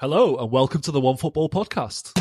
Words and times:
Hello, 0.00 0.36
and 0.36 0.50
welcome 0.50 0.80
to 0.80 0.90
the 0.90 0.98
OneFootball 0.98 1.50
Podcast. 1.50 2.16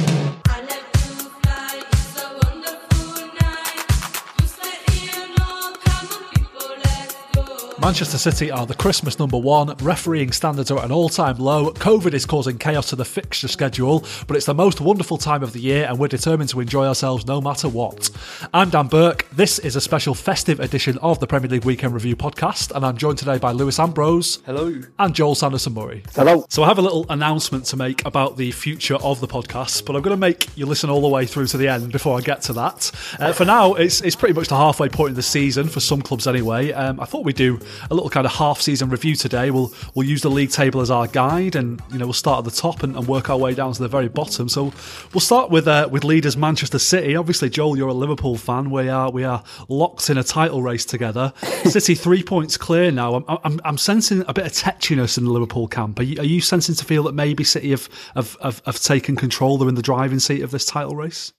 Manchester 7.82 8.18
City 8.18 8.52
are 8.52 8.66
the 8.66 8.76
Christmas 8.76 9.20
number 9.20 9.38
one. 9.38 9.74
Refereeing 9.78 10.34
standards 10.34 10.70
are 10.70 10.80
at 10.80 10.86
an 10.86 10.92
all 10.92 11.08
time 11.08 11.38
low. 11.38 11.72
COVID 11.72 12.14
is 12.14 12.26
causing 12.26 12.58
chaos 12.58 12.90
to 12.90 12.98
the 12.98 13.06
fixture 13.06 13.48
schedule, 13.48 14.04
but 14.28 14.36
it's 14.36 14.46
the 14.46 14.54
most 14.54 14.82
wonderful 14.82 15.18
time 15.18 15.44
of 15.44 15.54
the 15.54 15.62
year, 15.62 15.86
and 15.88 15.98
we're 15.98 16.10
determined 16.10 16.50
to 16.50 16.60
enjoy 16.60 16.86
ourselves 16.86 17.26
no 17.26 17.40
matter 17.40 17.70
what. 17.70 18.10
I'm 18.54 18.70
Dan 18.70 18.88
Burke. 18.88 19.26
This 19.32 19.60
is 19.60 19.78
a 19.78 19.82
special 19.82 20.14
festive 20.14 20.60
edition 20.60 20.98
of 20.98 21.22
the 21.22 21.28
Premier 21.28 21.50
League 21.50 21.64
Weekend 21.64 21.94
Review 21.94 22.18
podcast, 22.18 22.76
and 22.76 22.86
I'm 22.86 22.98
joined 22.98 23.18
today 23.18 23.38
by 23.38 23.54
Lewis 23.54 23.80
Ambrose. 23.80 24.40
Hello. 24.46 24.82
And 25.00 25.16
Joel 25.16 25.36
Sanderson 25.36 25.74
Murray. 25.74 26.04
Hello. 26.16 26.46
So 26.50 26.64
I 26.64 26.68
have 26.68 26.80
a 26.80 26.84
little 26.84 27.06
announcement 27.10 27.64
to 27.66 27.78
make 27.78 28.04
about 28.06 28.36
the 28.36 28.52
future 28.52 28.96
of 28.96 29.22
the 29.22 29.28
podcast, 29.28 29.86
but 29.86 29.96
I'm 29.96 30.02
going 30.02 30.16
to 30.16 30.18
make 30.18 30.56
you 30.58 30.66
listen 30.66 30.90
all 30.90 31.02
the 31.02 31.08
way 31.08 31.26
through 31.26 31.48
to 31.48 31.58
the 31.58 31.70
end 31.70 31.94
before 31.94 32.18
I 32.18 32.22
get 32.22 32.42
to 32.44 32.54
that. 32.54 32.92
Uh, 33.18 33.32
for 33.32 33.46
now, 33.46 33.76
it's 33.76 34.02
it's 34.02 34.18
pretty 34.18 34.34
much 34.34 34.50
the 34.50 34.58
halfway 34.58 34.90
point 34.90 35.12
of 35.12 35.16
the 35.16 35.24
season 35.24 35.70
for 35.70 35.80
some 35.80 36.02
clubs 36.02 36.28
anyway. 36.28 36.74
Um, 36.74 37.00
I 37.00 37.06
thought 37.06 37.24
we'd 37.24 37.38
do 37.38 37.58
a 37.90 37.94
little 37.94 38.10
kind 38.10 38.26
of 38.26 38.34
half 38.34 38.62
season 38.62 38.90
review 38.90 39.16
today. 39.16 39.52
We'll 39.52 39.74
we'll 39.96 40.08
use 40.08 40.22
the 40.22 40.30
league 40.30 40.52
table 40.52 40.82
as 40.82 40.92
our 40.92 41.08
guide, 41.08 41.56
and 41.56 41.82
you 41.92 41.98
know 41.98 42.06
we'll 42.06 42.14
start 42.14 42.40
at 42.40 42.52
the 42.52 42.58
top 42.58 42.84
and, 42.84 42.96
and 42.96 43.08
work 43.08 43.30
our 43.30 43.38
way 43.38 43.54
down 43.54 43.74
to 43.74 43.82
the 43.82 43.88
very 43.88 44.10
bottom. 44.10 44.50
So 44.50 44.74
we'll 45.14 45.22
start 45.22 45.50
with 45.50 45.68
uh, 45.68 45.90
with 45.92 46.04
leaders 46.04 46.38
Manchester 46.38 46.80
City. 46.80 47.16
Obviously, 47.16 47.50
Joel, 47.50 47.78
you're 47.78 47.90
a 47.90 47.94
Liverpool 47.94 48.38
fan. 48.38 48.70
We 48.70 48.90
are 48.90 49.12
we 49.12 49.24
are 49.24 49.44
locked 49.68 50.10
in 50.10 50.18
a 50.18 50.24
title 50.24 50.62
race 50.62 50.86
together. 50.86 51.34
City 51.66 51.96
three 51.96 52.24
points 52.24 52.58
clear 52.58 52.92
now. 52.92 53.16
I'm, 53.16 53.26
I'm 53.44 53.62
I'm 53.64 53.78
sensing 53.78 54.24
a 54.28 54.34
bit 54.34 54.46
of 54.46 54.52
tetchiness 54.52 55.18
in 55.18 55.26
the 55.26 55.32
Liverpool 55.32 55.68
camp. 55.68 56.00
Are 56.00 56.04
you, 56.04 56.20
are 56.20 56.26
you 56.26 56.42
sensing 56.42 56.76
to 56.76 56.86
feel 56.86 57.04
that 57.04 57.14
maybe 57.14 57.44
City 57.44 57.72
have, 57.72 57.90
have, 58.16 58.38
have, 58.42 58.62
have 58.66 58.80
taken 58.80 59.16
control? 59.16 59.58
They're 59.58 59.70
in 59.70 59.76
the 59.76 59.82
driving 59.82 60.20
seat 60.20 60.42
of 60.42 60.52
this 60.52 60.66
title 60.66 60.96
race? 60.96 61.34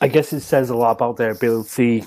I 0.00 0.08
guess 0.08 0.32
it 0.32 0.40
says 0.40 0.70
a 0.70 0.76
lot 0.76 0.92
about 0.92 1.16
their 1.16 1.30
ability 1.30 2.04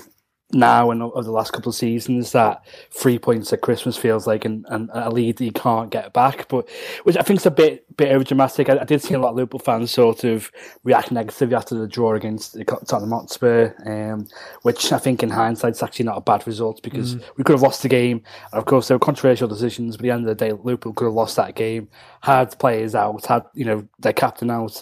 now 0.53 0.91
and 0.91 1.01
over 1.01 1.23
the 1.23 1.31
last 1.31 1.53
couple 1.53 1.69
of 1.69 1.75
seasons 1.75 2.31
that 2.31 2.65
three 2.89 3.17
points 3.17 3.51
at 3.53 3.61
Christmas 3.61 3.97
feels 3.97 4.27
like 4.27 4.45
an, 4.45 4.65
an, 4.69 4.89
a 4.93 5.09
lead 5.09 5.37
that 5.37 5.45
you 5.45 5.51
can't 5.51 5.89
get 5.89 6.13
back. 6.13 6.47
But 6.47 6.69
which 7.03 7.17
I 7.17 7.21
think 7.21 7.39
is 7.39 7.45
a 7.45 7.51
bit 7.51 7.85
bit 7.97 8.11
over 8.11 8.23
dramatic. 8.23 8.69
I, 8.69 8.79
I 8.79 8.83
did 8.83 9.01
see 9.01 9.13
a 9.13 9.19
lot 9.19 9.29
of 9.29 9.35
Liverpool 9.35 9.59
fans 9.59 9.91
sort 9.91 10.23
of 10.23 10.51
react 10.83 11.11
negatively 11.11 11.55
after 11.55 11.75
the 11.75 11.87
draw 11.87 12.15
against 12.15 12.57
Tottenham 12.87 13.11
Hotspur, 13.11 13.73
um, 13.85 14.27
which 14.63 14.91
I 14.91 14.97
think 14.97 15.23
in 15.23 15.29
hindsight 15.29 15.73
is 15.73 15.83
actually 15.83 16.05
not 16.05 16.17
a 16.17 16.21
bad 16.21 16.45
result 16.47 16.81
because 16.81 17.15
we 17.37 17.43
could 17.43 17.53
have 17.53 17.61
lost 17.61 17.83
the 17.83 17.89
game. 17.89 18.23
And 18.51 18.59
of 18.59 18.65
course, 18.65 18.87
there 18.87 18.95
were 18.95 18.99
controversial 18.99 19.47
decisions, 19.47 19.97
but 19.97 20.05
at 20.05 20.07
the 20.07 20.11
end 20.11 20.27
of 20.27 20.37
the 20.37 20.45
day, 20.45 20.51
Liverpool 20.51 20.93
could 20.93 21.05
have 21.05 21.13
lost 21.13 21.35
that 21.35 21.55
game, 21.55 21.89
had 22.21 22.57
players 22.59 22.95
out, 22.95 23.25
had 23.25 23.43
you 23.53 23.65
know 23.65 23.87
their 23.99 24.13
captain 24.13 24.49
out, 24.49 24.81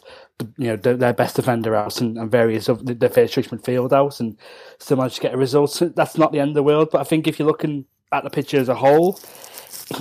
you 0.57 0.67
know 0.67 0.75
their, 0.75 1.13
best 1.13 1.35
defender 1.35 1.75
out 1.75 1.99
and, 2.01 2.17
and 2.17 2.31
various 2.31 2.69
of 2.69 2.85
the, 2.85 3.09
first 3.09 3.33
choice 3.33 3.47
midfield 3.47 3.91
out 3.91 4.19
and 4.19 4.37
still 4.77 4.97
managed 4.97 5.15
to 5.15 5.21
get 5.21 5.33
a 5.33 5.37
result. 5.37 5.71
So 5.71 5.89
that's 5.89 6.17
not 6.17 6.31
the 6.31 6.39
end 6.39 6.49
of 6.49 6.55
the 6.55 6.63
world. 6.63 6.89
But 6.91 7.01
I 7.01 7.03
think 7.03 7.27
if 7.27 7.39
you're 7.39 7.47
looking 7.47 7.85
at 8.11 8.23
the 8.23 8.29
picture 8.29 8.57
as 8.57 8.69
a 8.69 8.75
whole, 8.75 9.19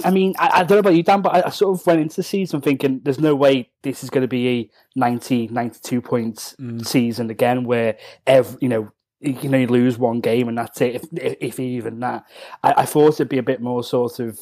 I 0.04 0.10
mean, 0.10 0.34
I, 0.38 0.60
I 0.60 0.64
don't 0.64 0.76
know 0.76 0.78
about 0.78 0.94
you, 0.94 1.02
Dan, 1.02 1.22
but 1.22 1.34
I, 1.34 1.46
I 1.46 1.50
sort 1.50 1.78
of 1.78 1.86
went 1.86 2.00
into 2.00 2.16
the 2.16 2.22
season 2.22 2.60
thinking 2.60 3.00
there's 3.02 3.18
no 3.18 3.34
way 3.34 3.70
this 3.82 4.04
is 4.04 4.10
going 4.10 4.22
to 4.22 4.28
be 4.28 4.48
a 4.48 4.70
90, 4.96 5.48
92 5.48 6.00
points 6.00 6.54
mm. 6.60 6.86
season 6.86 7.30
again 7.30 7.64
where 7.64 7.96
every, 8.26 8.58
you 8.60 8.68
know, 8.68 8.92
you 9.20 9.48
know, 9.48 9.58
you 9.58 9.66
lose 9.66 9.98
one 9.98 10.20
game 10.20 10.48
and 10.48 10.58
that's 10.58 10.80
it, 10.80 10.94
if, 10.94 11.04
if, 11.12 11.36
if 11.40 11.60
even 11.60 12.00
that. 12.00 12.24
I, 12.62 12.74
I 12.78 12.84
thought 12.84 13.14
it'd 13.14 13.28
be 13.28 13.38
a 13.38 13.42
bit 13.42 13.60
more 13.60 13.82
sort 13.82 14.20
of, 14.20 14.38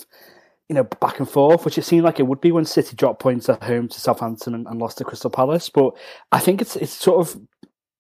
you 0.69 0.75
know, 0.75 0.84
back 0.84 1.19
and 1.19 1.28
forth, 1.28 1.64
which 1.64 1.78
it 1.78 1.84
seemed 1.84 2.05
like 2.05 2.19
it 2.19 2.27
would 2.27 2.41
be 2.41 2.53
when 2.53 2.64
City 2.64 2.97
dropped 2.97 3.20
points 3.20 3.48
at 3.48 3.62
home 3.62 3.89
to 3.89 4.00
Southampton 4.00 4.55
and, 4.55 4.67
and 4.67 4.81
lost 4.81 4.98
to 4.98 5.05
Crystal 5.05 5.31
Palace. 5.31 5.69
But 5.70 5.97
I 6.33 6.41
think 6.41 6.61
it's 6.61 6.77
it's 6.77 6.92
sort 6.92 7.20
of 7.20 7.41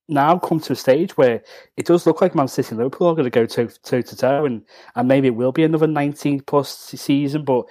now 0.08 0.38
come 0.38 0.60
to 0.60 0.72
a 0.72 0.76
stage 0.76 1.16
where 1.16 1.42
it 1.76 1.86
does 1.86 2.06
look 2.06 2.20
like 2.20 2.34
Man 2.34 2.48
City 2.48 2.70
and 2.70 2.78
Liverpool 2.78 3.08
are 3.08 3.14
going 3.14 3.24
to 3.24 3.30
go 3.30 3.46
toe 3.46 3.66
to 3.66 4.16
toe, 4.16 4.44
and 4.44 4.62
and 4.96 5.08
maybe 5.08 5.28
it 5.28 5.36
will 5.36 5.52
be 5.52 5.64
another 5.64 5.86
19 5.86 6.40
plus 6.40 6.76
season, 6.76 7.44
but. 7.44 7.66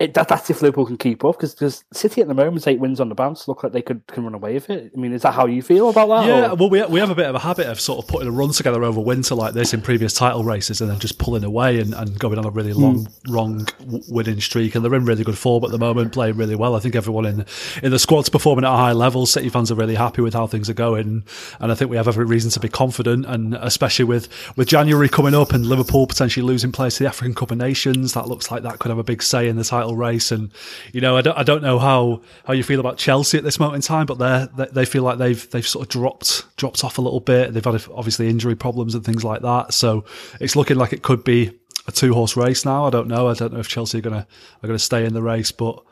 It, 0.00 0.14
that, 0.14 0.28
that's 0.28 0.48
if 0.48 0.62
Liverpool 0.62 0.86
can 0.86 0.96
keep 0.96 1.24
up 1.24 1.40
because 1.40 1.84
City 1.92 2.20
at 2.20 2.28
the 2.28 2.34
moment 2.34 2.68
eight 2.68 2.78
wins 2.78 3.00
on 3.00 3.08
the 3.08 3.16
bounce 3.16 3.48
look 3.48 3.64
like 3.64 3.72
they 3.72 3.82
could 3.82 4.06
can 4.06 4.22
run 4.22 4.34
away 4.34 4.54
with 4.54 4.70
it. 4.70 4.92
I 4.96 4.96
mean, 4.96 5.12
is 5.12 5.22
that 5.22 5.34
how 5.34 5.46
you 5.46 5.60
feel 5.60 5.88
about 5.88 6.06
that? 6.08 6.26
Yeah, 6.28 6.52
or- 6.52 6.54
well, 6.54 6.70
we, 6.70 6.84
we 6.84 7.00
have 7.00 7.10
a 7.10 7.16
bit 7.16 7.26
of 7.26 7.34
a 7.34 7.40
habit 7.40 7.66
of 7.66 7.80
sort 7.80 7.98
of 7.98 8.08
putting 8.08 8.28
a 8.28 8.30
run 8.30 8.52
together 8.52 8.84
over 8.84 9.00
winter 9.00 9.34
like 9.34 9.54
this 9.54 9.74
in 9.74 9.82
previous 9.82 10.12
title 10.12 10.44
races 10.44 10.80
and 10.80 10.88
then 10.88 11.00
just 11.00 11.18
pulling 11.18 11.42
away 11.42 11.80
and, 11.80 11.94
and 11.94 12.16
going 12.16 12.38
on 12.38 12.44
a 12.44 12.50
really 12.50 12.70
hmm. 12.70 12.80
long, 12.80 13.08
wrong 13.28 13.66
winning 14.08 14.40
streak. 14.40 14.76
And 14.76 14.84
they're 14.84 14.94
in 14.94 15.04
really 15.04 15.24
good 15.24 15.36
form 15.36 15.64
at 15.64 15.72
the 15.72 15.78
moment, 15.78 16.12
playing 16.12 16.36
really 16.36 16.54
well. 16.54 16.76
I 16.76 16.78
think 16.78 16.94
everyone 16.94 17.26
in 17.26 17.44
in 17.82 17.90
the 17.90 17.98
squad's 17.98 18.28
performing 18.28 18.64
at 18.64 18.72
a 18.72 18.76
high 18.76 18.92
level. 18.92 19.26
City 19.26 19.48
fans 19.48 19.72
are 19.72 19.74
really 19.74 19.96
happy 19.96 20.22
with 20.22 20.34
how 20.34 20.46
things 20.46 20.70
are 20.70 20.74
going. 20.74 21.24
And 21.58 21.72
I 21.72 21.74
think 21.74 21.90
we 21.90 21.96
have 21.96 22.06
every 22.06 22.24
reason 22.24 22.52
to 22.52 22.60
be 22.60 22.68
confident. 22.68 23.26
And 23.26 23.56
especially 23.56 24.04
with, 24.04 24.28
with 24.56 24.68
January 24.68 25.08
coming 25.08 25.34
up 25.34 25.52
and 25.52 25.66
Liverpool 25.66 26.06
potentially 26.06 26.46
losing 26.46 26.70
place 26.70 26.98
to 26.98 27.02
the 27.02 27.08
African 27.08 27.34
Cup 27.34 27.50
of 27.50 27.58
Nations, 27.58 28.14
that 28.14 28.28
looks 28.28 28.52
like 28.52 28.62
that 28.62 28.78
could 28.78 28.90
have 28.90 28.98
a 28.98 29.02
big 29.02 29.24
say 29.24 29.48
in 29.48 29.56
the 29.56 29.64
title 29.64 29.87
race. 29.96 30.30
And, 30.32 30.50
you 30.92 31.00
know, 31.00 31.16
I 31.16 31.22
don't, 31.22 31.36
I 31.38 31.42
don't 31.42 31.62
know 31.62 31.78
how, 31.78 32.22
how 32.44 32.52
you 32.52 32.62
feel 32.62 32.80
about 32.80 32.98
Chelsea 32.98 33.38
at 33.38 33.44
this 33.44 33.58
moment 33.58 33.76
in 33.76 33.82
time, 33.82 34.06
but 34.06 34.18
they 34.18 34.66
they 34.72 34.84
feel 34.84 35.02
like 35.02 35.18
they've 35.18 35.48
they've 35.50 35.66
sort 35.66 35.84
of 35.84 35.88
dropped 35.88 36.44
dropped 36.56 36.84
off 36.84 36.98
a 36.98 37.02
little 37.02 37.20
bit. 37.20 37.52
They've 37.52 37.64
had 37.64 37.82
obviously 37.94 38.28
injury 38.28 38.54
problems 38.54 38.94
and 38.94 39.04
things 39.04 39.24
like 39.24 39.42
that. 39.42 39.74
So 39.74 40.04
it's 40.40 40.56
looking 40.56 40.76
like 40.76 40.92
it 40.92 41.02
could 41.02 41.24
be 41.24 41.58
a 41.86 41.92
two 41.92 42.14
horse 42.14 42.36
race 42.36 42.64
now. 42.64 42.84
I 42.86 42.90
don't 42.90 43.08
know. 43.08 43.28
I 43.28 43.34
don't 43.34 43.52
know 43.52 43.60
if 43.60 43.68
Chelsea 43.68 43.98
are 43.98 44.02
gonna 44.02 44.26
are 44.62 44.66
gonna 44.66 44.78
stay 44.78 45.04
in 45.04 45.14
the 45.14 45.22
race, 45.22 45.52
but. 45.52 45.82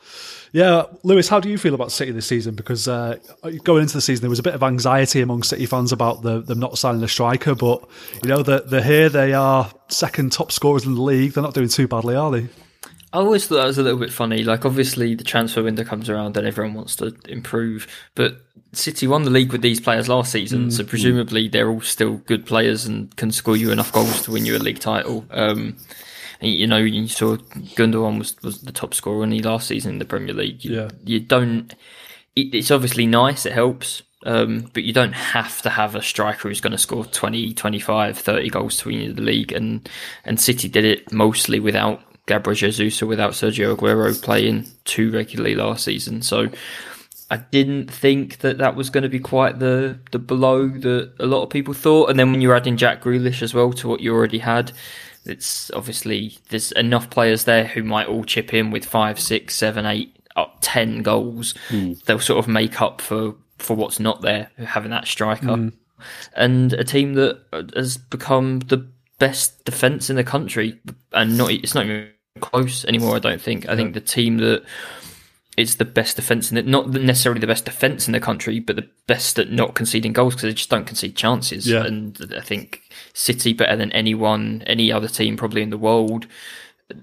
Yeah, 0.53 0.85
Lewis, 1.03 1.29
how 1.29 1.39
do 1.41 1.51
you 1.51 1.59
feel 1.59 1.75
about 1.75 1.93
City 1.93 2.13
this 2.13 2.27
season? 2.27 2.55
Because 2.55 2.89
uh, 2.89 3.19
going 3.65 3.83
into 3.83 3.95
the 3.95 4.01
season, 4.01 4.23
there 4.23 4.31
was 4.31 4.39
a 4.39 4.45
bit 4.45 4.55
of 4.55 4.63
anxiety 4.63 5.21
among 5.21 5.43
City 5.43 5.67
fans 5.67 5.93
about 5.93 6.23
the, 6.23 6.41
them 6.41 6.61
not 6.61 6.79
signing 6.79 7.03
a 7.03 7.09
striker. 7.09 7.55
But 7.55 7.87
you 8.23 8.29
know, 8.31 8.43
they're, 8.43 8.61
they're 8.61 8.83
here. 8.83 9.09
They 9.11 9.35
are 9.35 9.71
second 9.89 10.33
top 10.33 10.53
scorers 10.53 10.87
in 10.87 10.95
the 10.95 11.03
league. 11.03 11.33
They're 11.33 11.43
not 11.43 11.53
doing 11.53 11.69
too 11.69 11.89
badly, 11.89 12.15
are 12.15 12.31
they? 12.31 12.49
I 13.17 13.21
always 13.21 13.47
thought 13.47 13.57
that 13.57 13.67
was 13.67 13.79
a 13.79 13.83
little 13.83 13.99
bit 13.99 14.13
funny. 14.13 14.45
Like, 14.45 14.67
obviously, 14.67 15.15
the 15.15 15.25
transfer 15.25 15.63
window 15.63 15.85
comes 15.85 16.11
around 16.11 16.37
and 16.37 16.47
everyone 16.47 16.75
wants 16.75 16.97
to 16.97 17.17
improve. 17.29 17.87
But 18.15 18.43
City 18.73 19.07
won 19.07 19.23
the 19.23 19.31
league 19.31 19.53
with 19.53 19.63
these 19.63 19.81
players 19.81 20.07
last 20.07 20.31
season, 20.31 20.71
so 20.71 20.85
presumably 20.85 21.49
they're 21.49 21.71
all 21.71 21.81
still 21.81 22.17
good 22.19 22.45
players 22.45 22.85
and 22.85 23.15
can 23.17 23.33
score 23.33 23.57
you 23.57 23.71
enough 23.73 23.91
goals 23.91 24.21
to 24.23 24.33
win 24.33 24.45
you 24.45 24.55
a 24.55 24.59
league 24.59 24.81
title. 24.81 25.25
Um, 25.31 25.79
and, 26.43 26.51
you 26.53 26.67
know, 26.67 26.77
you 26.77 27.09
saw 27.09 27.37
Gundogan 27.37 28.19
was, 28.19 28.37
was 28.43 28.61
the 28.61 28.73
top 28.73 28.93
scorer 28.93 29.25
in 29.25 29.31
the 29.31 29.41
last 29.41 29.69
season 29.69 29.93
in 29.93 29.99
the 29.99 30.05
Premier 30.05 30.35
League. 30.35 30.63
You, 30.63 30.75
Yeah. 30.75 30.91
you 31.03 31.21
don't. 31.21 31.75
It, 32.35 32.55
it's 32.55 32.71
obviously 32.71 33.07
nice, 33.07 33.47
it 33.47 33.55
helps. 33.55 34.03
Um, 34.25 34.71
but 34.75 34.83
you 34.83 34.93
don't 34.93 35.13
have 35.13 35.63
to 35.63 35.71
have 35.71 35.95
a 35.95 36.03
striker 36.03 36.49
who's 36.49 36.61
going 36.61 36.73
to 36.73 36.79
score 36.79 37.05
20, 37.05 37.55
25, 37.55 38.19
30 38.19 38.51
goals 38.51 38.77
to 38.79 38.89
win 38.89 39.01
you 39.01 39.13
the 39.13 39.23
league. 39.23 39.53
And, 39.53 39.89
and 40.25 40.41
City 40.41 40.69
did 40.69 40.85
it 40.85 41.13
mostly 41.13 41.61
without 41.61 42.03
Gabriel 42.27 42.55
Jesus 42.55 43.01
without 43.03 43.33
Sergio 43.33 43.77
Aguero 43.77 44.21
playing 44.21 44.67
too 44.85 45.11
regularly 45.11 45.55
last 45.55 45.85
season. 45.85 46.23
So 46.23 46.49
I 47.31 47.39
didn't 47.39 47.91
think 47.91 48.39
that 48.39 48.59
that 48.59 48.77
was 48.77 48.91
going 48.91 49.03
to 49.03 49.09
be 49.09 49.19
quite 49.19 49.59
the, 49.59 49.99
the 50.13 50.19
blow 50.19 50.69
that 50.69 51.13
a 51.19 51.27
lot 51.27 51.43
of 51.43 51.51
people 51.51 51.75
thought. 51.75 52.11
And 52.11 52.19
then 52.19 52.31
when 52.31 52.41
you're 52.41 52.57
adding 52.57 52.77
Jack 52.77 53.03
Grealish 53.03 53.43
as 53.43 53.55
well 53.55 53.73
to 53.75 53.89
what 53.89 54.01
you 54.01 54.15
already 54.15 54.39
had, 54.39 54.73
it's 55.25 55.71
obviously 55.73 56.39
there's 56.51 56.73
enough 56.73 57.11
players 57.11 57.45
there 57.45 57.65
who 57.65 57.83
might 57.83 58.09
all 58.09 58.25
chip 58.25 58.55
in 58.55 58.71
with 58.71 58.85
five, 58.85 59.19
six, 59.19 59.57
seven, 59.57 59.87
eight, 59.87 60.17
up 60.37 60.59
ten 60.61 61.03
goals. 61.03 61.55
Hmm. 61.69 61.95
They'll 62.05 62.21
sort 62.21 62.39
of 62.39 62.49
make 62.49 62.81
up 62.81 63.01
for 63.01 63.35
for 63.59 63.75
what's 63.75 63.99
not 63.99 64.21
there 64.21 64.51
having 64.59 64.91
that 64.91 65.07
striker, 65.07 65.57
hmm. 65.57 65.69
and 66.35 66.75
a 66.75 66.85
team 66.85 67.15
that 67.15 67.41
has 67.75 67.97
become 67.97 68.61
the 68.61 68.87
best 69.19 69.65
defense 69.65 70.11
in 70.11 70.17
the 70.17 70.25
country, 70.25 70.79
and 71.13 71.37
not 71.37 71.51
it's 71.51 71.75
not 71.75 71.87
even 71.87 72.11
close 72.41 72.85
anymore. 72.85 73.17
I 73.17 73.19
don't 73.19 73.41
think. 73.41 73.69
I 73.69 73.77
think 73.77 73.95
the 73.95 74.01
team 74.01 74.39
that 74.39 74.65
is 75.57 75.77
the 75.77 75.85
best 75.85 76.17
defense 76.17 76.51
in 76.51 76.59
it, 76.59 76.67
not 76.67 76.91
necessarily 76.91 77.41
the 77.41 77.47
best 77.47 77.65
defense 77.65 78.07
in 78.07 78.13
the 78.13 78.21
country, 78.21 78.61
but 78.61 78.77
the 78.77 78.89
best 79.07 79.39
at 79.39 79.51
not 79.51 79.75
conceding 79.75 80.13
goals 80.13 80.35
because 80.35 80.43
they 80.43 80.53
just 80.53 80.69
don't 80.69 80.87
concede 80.87 81.17
chances. 81.17 81.67
Yeah. 81.67 81.85
And 81.85 82.35
I 82.37 82.43
think 82.43 82.83
City 83.15 83.55
better 83.55 83.77
than 83.77 83.91
anyone, 83.93 84.63
any 84.67 84.93
other 84.93 85.09
team 85.09 85.37
probably 85.37 85.63
in 85.63 85.71
the 85.71 85.79
world. 85.79 86.27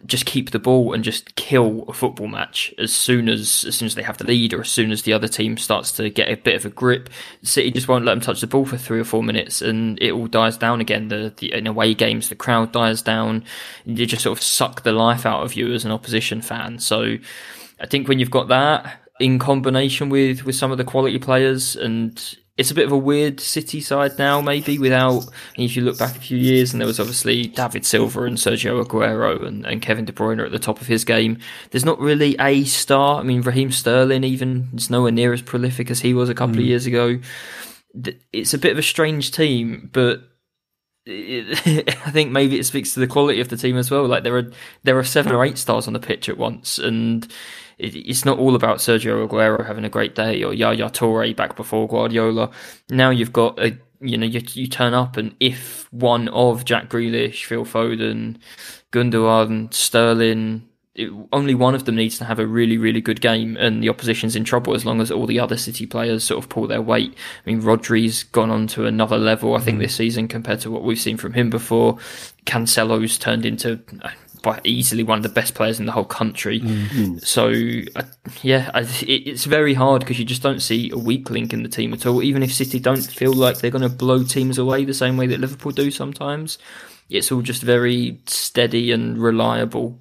Just 0.06 0.26
keep 0.26 0.52
the 0.52 0.60
ball 0.60 0.94
and 0.94 1.04
just 1.04 1.36
kill 1.36 1.84
a 1.90 1.94
football 1.94 2.28
match 2.28 2.74
as 2.78 2.94
soon 2.94 3.28
as 3.28 3.66
as 3.68 3.76
soon 3.76 3.86
as 3.86 3.96
they 3.96 4.04
have 4.04 4.18
the 4.18 4.24
lead 4.24 4.54
or 4.54 4.62
as 4.62 4.70
soon 4.70 4.92
as 4.92 5.02
the 5.02 5.12
other 5.12 5.28
team 5.28 5.58
starts 5.58 5.92
to 5.94 6.10
get 6.10 6.30
a 6.30 6.38
bit 6.38 6.56
of 6.56 6.66
a 6.66 6.70
grip. 6.70 7.10
City 7.42 7.70
just 7.70 7.90
won't 7.90 8.06
let 8.06 8.14
them 8.14 8.22
touch 8.22 8.40
the 8.40 8.48
ball 8.48 8.66
for 8.66 8.78
three 8.78 9.00
or 9.00 9.04
four 9.04 9.22
minutes 9.22 9.62
and 9.62 10.02
it 10.02 10.12
all 10.12 10.28
dies 10.28 10.56
down 10.56 10.80
again. 10.80 11.10
The, 11.10 11.34
the 11.36 11.54
in 11.54 11.68
away 11.68 11.94
games, 11.94 12.30
the 12.30 12.36
crowd 12.36 12.72
dies 12.72 13.02
down. 13.02 13.44
You 13.86 14.06
just 14.06 14.24
sort 14.24 14.38
of 14.38 14.44
suck 14.44 14.84
the 14.84 14.94
life 14.94 15.26
out 15.26 15.44
of 15.44 15.54
you 15.54 15.74
as 15.74 15.84
an 15.84 15.92
opposition 15.92 16.42
fan. 16.42 16.80
So 16.80 17.18
I 17.82 17.86
think 17.86 18.08
when 18.08 18.20
you've 18.20 18.32
got 18.32 18.48
that 18.48 19.02
in 19.20 19.38
combination 19.38 20.10
with 20.10 20.46
with 20.46 20.56
some 20.56 20.72
of 20.72 20.78
the 20.78 20.84
quality 20.84 21.20
players 21.20 21.76
and 21.76 22.38
it's 22.56 22.70
a 22.70 22.76
bit 22.76 22.86
of 22.86 22.92
a 22.92 22.98
weird 22.98 23.40
City 23.40 23.82
side 23.82 24.20
now, 24.20 24.40
maybe 24.40 24.78
without. 24.78 25.26
If 25.58 25.76
you 25.76 25.82
look 25.82 25.98
back 25.98 26.16
a 26.16 26.20
few 26.20 26.38
years, 26.38 26.72
and 26.72 26.80
there 26.80 26.88
was 26.88 27.00
obviously 27.00 27.48
David 27.48 27.86
Silva 27.86 28.24
and 28.24 28.38
Sergio 28.38 28.84
Aguero 28.84 29.46
and, 29.46 29.66
and 29.66 29.82
Kevin 29.82 30.06
De 30.06 30.12
Bruyne 30.12 30.44
at 30.44 30.52
the 30.52 30.60
top 30.60 30.80
of 30.80 30.86
his 30.86 31.04
game. 31.04 31.40
There's 31.72 31.86
not 31.86 32.00
really 32.00 32.36
a 32.40 32.64
star. 32.66 33.20
I 33.20 33.24
mean, 33.24 33.42
Raheem 33.42 33.72
Sterling 33.72 34.24
even 34.24 34.70
is 34.76 34.92
nowhere 34.92 35.12
near 35.12 35.34
as 35.34 35.42
prolific 35.42 35.90
as 35.90 36.02
he 36.02 36.14
was 36.14 36.30
a 36.30 36.36
couple 36.36 36.58
of 36.58 36.64
mm. 36.64 36.68
years 36.68 36.86
ago. 36.86 37.20
It's 38.32 38.54
a 38.54 38.60
bit 38.60 38.72
of 38.72 38.78
a 38.78 38.84
strange 38.84 39.32
team, 39.32 39.90
but 39.92 40.22
it, 41.06 41.90
I 42.06 42.12
think 42.12 42.32
maybe 42.32 42.60
it 42.60 42.66
speaks 42.66 42.94
to 42.94 43.00
the 43.00 43.08
quality 43.08 43.42
of 43.42 43.50
the 43.50 43.58
team 43.58 43.78
as 43.78 43.90
well. 43.90 44.08
Like 44.08 44.24
there 44.24 44.38
are 44.38 44.52
there 44.84 44.98
are 44.98 45.04
seven 45.04 45.34
or 45.34 45.44
eight 45.44 45.58
stars 45.58 45.88
on 45.88 45.94
the 45.94 46.00
pitch 46.00 46.30
at 46.30 46.38
once, 46.38 46.78
and 46.78 47.28
it, 47.78 47.96
it's 47.96 48.26
not 48.26 48.40
all 48.40 48.56
about 48.56 48.78
Sergio 48.78 49.28
Aguero 49.28 49.66
having 49.66 49.86
a 49.86 49.90
great 49.90 50.16
day 50.16 50.44
or 50.44 50.54
Yaya 50.54 50.90
Toure 50.90 51.36
back 51.36 51.56
before 51.56 51.88
Guardiola. 51.88 52.52
Now 52.90 53.10
you've 53.10 53.34
got 53.34 53.60
a 53.60 53.78
you 54.04 54.18
know 54.18 54.26
you, 54.26 54.42
you 54.54 54.68
turn 54.68 54.94
up, 54.94 55.18
and 55.18 55.36
if 55.40 55.92
one 55.92 56.28
of 56.30 56.66
Jack 56.66 56.90
Grealish, 56.90 57.46
Phil 57.46 57.66
Foden, 57.66 58.38
Gundogan, 58.92 59.74
Sterling. 59.74 60.70
It, 60.96 61.10
only 61.32 61.56
one 61.56 61.74
of 61.74 61.86
them 61.86 61.96
needs 61.96 62.20
to 62.20 62.26
have 62.26 62.38
a 62.38 62.46
really, 62.46 62.78
really 62.78 63.02
good 63.02 63.20
game, 63.20 63.58
and 63.58 63.82
the 63.82 63.90
opposition's 63.90 64.36
in 64.36 64.44
trouble 64.44 64.76
as 64.76 64.86
long 64.86 65.02
as 65.02 65.10
all 65.10 65.26
the 65.26 65.40
other 65.40 65.58
City 65.58 65.88
players 65.88 66.24
sort 66.24 66.44
of 66.44 66.50
pull 66.52 66.68
their 66.68 66.84
weight. 66.84 67.16
I 67.44 67.50
mean, 67.50 67.62
Rodri's 67.62 68.22
gone 68.26 68.52
on 68.52 68.68
to 68.68 68.86
another 68.86 69.18
level, 69.18 69.56
I 69.56 69.60
think, 69.60 69.80
mm. 69.80 69.82
this 69.82 69.96
season 69.96 70.28
compared 70.28 70.60
to 70.60 70.70
what 70.70 70.84
we've 70.84 71.00
seen 71.00 71.18
from 71.18 71.34
him 71.34 71.50
before. 71.50 71.98
Cancelo's 72.46 73.18
turned 73.18 73.44
into 73.44 73.80
by 74.44 74.62
easily 74.64 75.02
one 75.02 75.18
of 75.18 75.24
the 75.24 75.30
best 75.30 75.56
players 75.56 75.80
in 75.80 75.88
the 75.88 75.92
whole 75.92 76.06
country. 76.06 76.60
So, 77.20 77.48
uh, 77.96 78.04
yeah, 78.44 78.70
I, 78.76 78.82
it, 78.82 79.26
it's 79.26 79.46
very 79.46 79.74
hard 79.74 80.02
because 80.02 80.20
you 80.20 80.26
just 80.26 80.44
don't 80.44 80.60
see 80.60 80.92
a 80.92 80.98
weak 80.98 81.32
link 81.32 81.54
in 81.54 81.64
the 81.64 81.70
team 81.70 81.94
at 81.94 82.06
all. 82.06 82.22
Even 82.22 82.44
if 82.44 82.54
City 82.54 82.80
don't 82.80 83.02
feel 83.02 83.34
like 83.34 83.58
they're 83.58 83.72
going 83.72 83.82
to 83.82 83.90
blow 83.90 84.24
teams 84.24 84.60
away 84.60 84.86
the 84.86 84.94
same 84.94 85.18
way 85.18 85.26
that 85.26 85.40
Liverpool 85.40 85.72
do 85.72 85.90
sometimes, 85.90 86.60
it's 87.10 87.32
all 87.32 87.42
just 87.42 87.64
very 87.64 88.20
steady 88.28 88.92
and 88.92 89.18
reliable. 89.18 90.00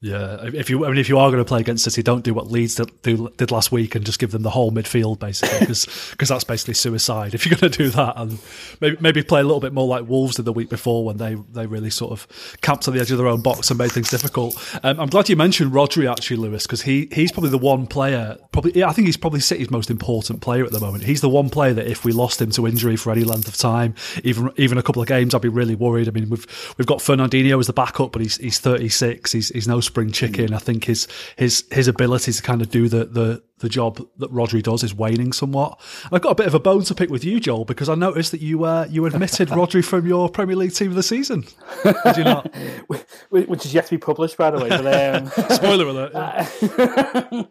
Yeah, 0.00 0.44
if 0.54 0.70
you 0.70 0.84
I 0.84 0.90
mean, 0.90 0.98
if 0.98 1.08
you 1.08 1.18
are 1.18 1.28
going 1.28 1.42
to 1.42 1.48
play 1.48 1.58
against 1.58 1.82
City, 1.82 2.04
don't 2.04 2.22
do 2.22 2.32
what 2.32 2.48
Leeds 2.48 2.76
did, 2.76 3.02
did 3.36 3.50
last 3.50 3.72
week 3.72 3.96
and 3.96 4.06
just 4.06 4.20
give 4.20 4.30
them 4.30 4.42
the 4.42 4.50
whole 4.50 4.70
midfield 4.70 5.18
basically, 5.18 5.58
because 5.58 6.06
that's 6.28 6.44
basically 6.44 6.74
suicide. 6.74 7.34
If 7.34 7.44
you're 7.44 7.58
going 7.58 7.72
to 7.72 7.78
do 7.78 7.90
that, 7.90 8.12
and 8.16 8.38
maybe 8.80 8.96
maybe 9.00 9.22
play 9.24 9.40
a 9.40 9.42
little 9.42 9.58
bit 9.58 9.72
more 9.72 9.88
like 9.88 10.08
Wolves 10.08 10.36
did 10.36 10.44
the 10.44 10.52
week 10.52 10.70
before 10.70 11.04
when 11.04 11.16
they 11.16 11.34
they 11.50 11.66
really 11.66 11.90
sort 11.90 12.12
of 12.12 12.28
camped 12.60 12.86
on 12.86 12.94
the 12.94 13.00
edge 13.00 13.10
of 13.10 13.18
their 13.18 13.26
own 13.26 13.42
box 13.42 13.70
and 13.70 13.78
made 13.78 13.90
things 13.90 14.08
difficult. 14.08 14.56
Um, 14.84 15.00
I'm 15.00 15.08
glad 15.08 15.28
you 15.28 15.34
mentioned 15.34 15.72
Rodri 15.72 16.08
actually, 16.08 16.36
Lewis, 16.36 16.64
because 16.64 16.82
he 16.82 17.08
he's 17.10 17.32
probably 17.32 17.50
the 17.50 17.58
one 17.58 17.88
player. 17.88 18.36
Probably, 18.52 18.70
yeah, 18.76 18.88
I 18.88 18.92
think 18.92 19.06
he's 19.06 19.16
probably 19.16 19.40
City's 19.40 19.68
most 19.68 19.90
important 19.90 20.42
player 20.42 20.64
at 20.64 20.70
the 20.70 20.78
moment. 20.78 21.02
He's 21.02 21.22
the 21.22 21.28
one 21.28 21.50
player 21.50 21.74
that 21.74 21.88
if 21.88 22.04
we 22.04 22.12
lost 22.12 22.40
him 22.40 22.52
to 22.52 22.68
injury 22.68 22.94
for 22.94 23.10
any 23.10 23.24
length 23.24 23.48
of 23.48 23.56
time, 23.56 23.96
even 24.22 24.52
even 24.58 24.78
a 24.78 24.82
couple 24.84 25.02
of 25.02 25.08
games, 25.08 25.34
I'd 25.34 25.42
be 25.42 25.48
really 25.48 25.74
worried. 25.74 26.06
I 26.06 26.12
mean, 26.12 26.30
we've 26.30 26.74
we've 26.78 26.86
got 26.86 26.98
Fernandinho 26.98 27.58
as 27.58 27.66
the 27.66 27.72
backup, 27.72 28.12
but 28.12 28.22
he's 28.22 28.36
he's 28.36 28.60
36. 28.60 29.32
He's 29.32 29.48
he's 29.48 29.66
no 29.66 29.80
spring 29.88 30.12
chicken. 30.12 30.54
I 30.54 30.58
think 30.58 30.84
his 30.84 31.08
his 31.36 31.64
his 31.72 31.88
ability 31.88 32.32
to 32.32 32.42
kind 32.42 32.62
of 32.62 32.70
do 32.70 32.88
the 32.88 33.04
the 33.04 33.42
the 33.58 33.68
job 33.68 34.00
that 34.18 34.32
Rodri 34.32 34.62
does 34.62 34.84
is 34.84 34.94
waning 34.94 35.32
somewhat. 35.32 35.80
And 36.04 36.12
I've 36.12 36.22
got 36.22 36.30
a 36.30 36.34
bit 36.36 36.46
of 36.46 36.54
a 36.54 36.60
bone 36.60 36.82
to 36.84 36.94
pick 36.94 37.10
with 37.10 37.24
you, 37.24 37.40
Joel, 37.40 37.64
because 37.64 37.88
I 37.88 37.94
noticed 37.94 38.30
that 38.30 38.40
you 38.40 38.64
uh, 38.64 38.86
you 38.88 39.04
admitted 39.06 39.48
Rodri 39.58 39.84
from 39.84 40.06
your 40.06 40.28
Premier 40.28 40.56
League 40.56 40.74
team 40.74 40.90
of 40.90 40.94
the 40.94 41.02
season. 41.02 41.44
Did 41.82 42.16
you 42.16 42.24
not? 42.24 42.54
which 43.30 43.66
is 43.66 43.74
yet 43.74 43.86
to 43.86 43.90
be 43.90 43.98
published, 43.98 44.36
by 44.36 44.50
the 44.50 44.58
way. 44.58 44.68
But 44.68 45.16
um, 45.16 45.26
Spoiler 45.50 45.86
alert. 45.86 46.12
yeah. 46.14 47.42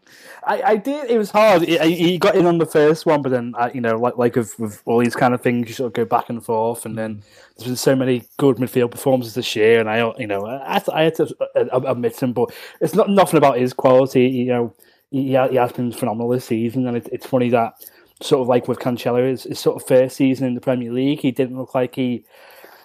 I, 0.44 0.62
I 0.64 0.76
did. 0.78 1.10
It 1.10 1.18
was 1.18 1.32
hard. 1.32 1.64
He, 1.64 2.18
got 2.18 2.36
in 2.36 2.46
on 2.46 2.58
the 2.58 2.66
first 2.66 3.06
one, 3.06 3.22
but 3.22 3.30
then 3.30 3.54
I, 3.58 3.72
you 3.72 3.82
know, 3.82 3.98
like 3.98 4.18
like 4.18 4.36
with, 4.36 4.58
with 4.60 4.82
all 4.86 5.00
these 5.00 5.16
kind 5.16 5.34
of 5.34 5.42
things, 5.42 5.68
you 5.68 5.74
sort 5.74 5.88
of 5.88 5.94
go 5.94 6.06
back 6.06 6.30
and 6.30 6.44
forth, 6.44 6.86
and 6.86 6.98
then 6.98 7.24
there's 7.58 7.68
been 7.68 7.76
so 7.76 7.96
many 7.96 8.24
good 8.38 8.58
midfield 8.58 8.92
performances 8.92 9.34
this 9.34 9.56
year, 9.56 9.80
and 9.80 9.90
I, 9.90 10.14
you 10.18 10.28
know, 10.28 10.46
I, 10.46 10.82
I 10.94 11.04
had 11.04 11.16
to 11.16 11.36
admit 11.72 12.22
him, 12.22 12.34
but 12.34 12.54
it's 12.82 12.94
not 12.94 13.10
nothing 13.10 13.38
about 13.38 13.58
his 13.58 13.74
quality. 13.74 14.28
You 14.28 14.46
know, 14.46 14.76
he, 15.10 15.28
he 15.28 15.34
has 15.34 15.72
been 15.72 15.92
phenomenal 15.92 16.30
this 16.30 16.46
season, 16.46 16.88
and 16.88 16.98
it, 16.98 17.10
it's 17.12 17.26
funny 17.26 17.50
that 17.50 17.74
sort 18.22 18.42
of 18.42 18.48
like 18.48 18.68
with 18.68 18.80
Cancelo, 18.80 19.30
his, 19.30 19.44
his 19.44 19.60
sort 19.60 19.82
of 19.82 19.88
first 19.88 20.18
season 20.18 20.48
in 20.48 20.56
the 20.56 20.62
Premier 20.62 20.92
League, 20.92 21.20
he 21.20 21.32
didn't 21.32 21.58
look 21.58 21.76
like 21.76 21.96
he 21.96 22.26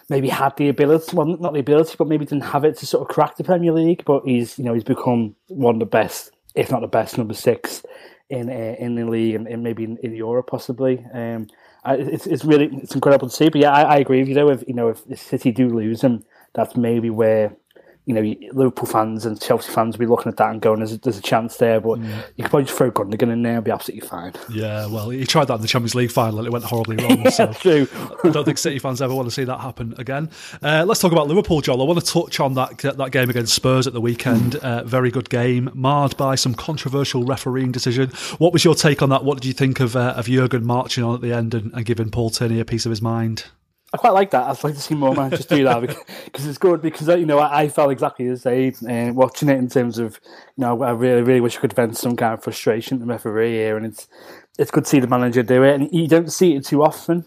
maybe 0.09 0.29
had 0.29 0.55
the 0.57 0.69
ability, 0.69 1.15
well, 1.15 1.25
not 1.25 1.53
the 1.53 1.59
ability, 1.59 1.95
but 1.97 2.07
maybe 2.07 2.25
didn't 2.25 2.43
have 2.43 2.65
it 2.65 2.77
to 2.77 2.85
sort 2.85 3.01
of 3.01 3.13
crack 3.13 3.37
the 3.37 3.43
Premier 3.43 3.71
League. 3.71 4.03
But 4.05 4.23
he's, 4.25 4.57
you 4.57 4.65
know, 4.65 4.73
he's 4.73 4.83
become 4.83 5.35
one 5.47 5.75
of 5.75 5.79
the 5.79 5.85
best, 5.85 6.31
if 6.55 6.71
not 6.71 6.81
the 6.81 6.87
best, 6.87 7.17
number 7.17 7.33
six 7.33 7.83
in 8.29 8.49
uh, 8.49 8.75
in 8.79 8.95
the 8.95 9.05
league 9.05 9.35
and, 9.35 9.47
and 9.47 9.63
maybe 9.63 9.83
in, 9.83 9.97
in 9.97 10.15
Europe 10.15 10.47
possibly. 10.47 11.05
Um, 11.13 11.47
it's 11.85 12.27
it's 12.27 12.45
really 12.45 12.69
it's 12.77 12.95
incredible 12.95 13.29
to 13.29 13.35
see. 13.35 13.49
But 13.49 13.61
yeah, 13.61 13.71
I, 13.71 13.81
I 13.81 13.97
agree 13.97 14.19
with 14.19 14.29
you 14.29 14.35
though. 14.35 14.49
If 14.49 14.63
you 14.67 14.73
know 14.73 14.89
if, 14.89 15.19
City 15.19 15.51
do 15.51 15.69
lose 15.69 16.01
him, 16.01 16.23
that's 16.53 16.75
maybe 16.75 17.09
where. 17.09 17.55
You 18.05 18.13
know, 18.13 18.35
Liverpool 18.51 18.85
fans 18.85 19.25
and 19.25 19.39
Chelsea 19.41 19.71
fans 19.71 19.95
will 19.97 20.05
be 20.05 20.09
looking 20.09 20.29
at 20.29 20.37
that 20.37 20.49
and 20.49 20.61
going, 20.61 20.79
"There's 20.79 20.91
a, 20.93 20.97
there's 20.97 21.17
a 21.17 21.21
chance 21.21 21.57
there," 21.57 21.79
but 21.79 21.99
you 21.99 22.43
could 22.43 22.49
probably 22.49 22.65
just 22.65 22.77
throw 22.77 22.91
Gundogan 22.91 23.31
in 23.31 23.43
there 23.43 23.55
and 23.55 23.63
be 23.63 23.71
absolutely 23.71 24.07
fine. 24.07 24.33
Yeah, 24.49 24.87
well, 24.87 25.09
he 25.09 25.25
tried 25.25 25.45
that 25.45 25.55
in 25.55 25.61
the 25.61 25.67
Champions 25.67 25.95
League 25.95 26.11
final 26.11 26.39
and 26.39 26.47
it 26.47 26.51
went 26.51 26.65
horribly 26.65 26.97
wrong. 26.97 27.23
So 27.33 27.45
That's 27.47 27.59
true. 27.59 27.87
I 28.23 28.29
don't 28.29 28.43
think 28.43 28.57
City 28.57 28.77
fans 28.77 29.01
ever 29.01 29.15
want 29.15 29.27
to 29.27 29.33
see 29.33 29.45
that 29.45 29.59
happen 29.59 29.95
again. 29.97 30.29
Uh, 30.61 30.83
let's 30.85 30.99
talk 30.99 31.11
about 31.11 31.27
Liverpool, 31.27 31.61
Joel. 31.61 31.81
I 31.81 31.85
want 31.85 32.03
to 32.03 32.05
touch 32.05 32.39
on 32.39 32.53
that 32.55 32.77
that 32.79 33.11
game 33.11 33.29
against 33.29 33.53
Spurs 33.53 33.87
at 33.87 33.93
the 33.93 34.01
weekend. 34.01 34.55
Uh, 34.57 34.83
very 34.83 35.09
good 35.09 35.29
game, 35.29 35.69
marred 35.73 36.17
by 36.17 36.35
some 36.35 36.53
controversial 36.53 37.23
refereeing 37.23 37.71
decision. 37.71 38.09
What 38.37 38.53
was 38.53 38.63
your 38.65 38.75
take 38.75 39.01
on 39.01 39.09
that? 39.09 39.23
What 39.23 39.35
did 39.35 39.45
you 39.45 39.53
think 39.53 39.79
of 39.79 39.95
uh, 39.95 40.13
of 40.17 40.27
Jurgen 40.27 40.65
marching 40.65 41.03
on 41.03 41.15
at 41.15 41.21
the 41.21 41.33
end 41.33 41.53
and, 41.53 41.73
and 41.73 41.85
giving 41.85 42.09
Paul 42.09 42.29
Tierney 42.29 42.59
a 42.59 42.65
piece 42.65 42.85
of 42.85 42.89
his 42.89 43.01
mind? 43.01 43.45
I 43.93 43.97
quite 43.97 44.13
like 44.13 44.31
that. 44.31 44.43
I'd 44.43 44.63
like 44.63 44.73
to 44.73 44.81
see 44.81 44.95
more 44.95 45.13
man 45.13 45.29
just 45.29 45.49
do 45.49 45.63
that 45.65 45.81
because 46.25 46.47
it's 46.47 46.57
good. 46.57 46.81
Because 46.81 47.07
you 47.07 47.27
know, 47.27 47.37
I, 47.37 47.61
I 47.61 47.69
felt 47.69 47.91
exactly 47.91 48.27
the 48.27 48.37
same 48.37 48.73
uh, 48.89 49.13
watching 49.13 49.49
it 49.49 49.59
in 49.59 49.69
terms 49.69 49.99
of 49.99 50.19
you 50.57 50.63
know, 50.63 50.81
I 50.81 50.91
really, 50.91 51.21
really 51.21 51.41
wish 51.41 51.57
I 51.57 51.61
could 51.61 51.73
vent 51.73 51.95
some 51.95 52.15
kind 52.15 52.33
of 52.33 52.43
frustration 52.43 52.97
to 52.97 53.05
the 53.05 53.11
referee 53.11 53.53
here, 53.53 53.77
and 53.77 53.85
it's 53.85 54.07
it's 54.57 54.71
good 54.71 54.85
to 54.85 54.89
see 54.89 54.99
the 54.99 55.07
manager 55.07 55.43
do 55.43 55.63
it, 55.63 55.75
and 55.75 55.93
you 55.93 56.07
don't 56.07 56.31
see 56.31 56.55
it 56.55 56.65
too 56.65 56.83
often. 56.83 57.25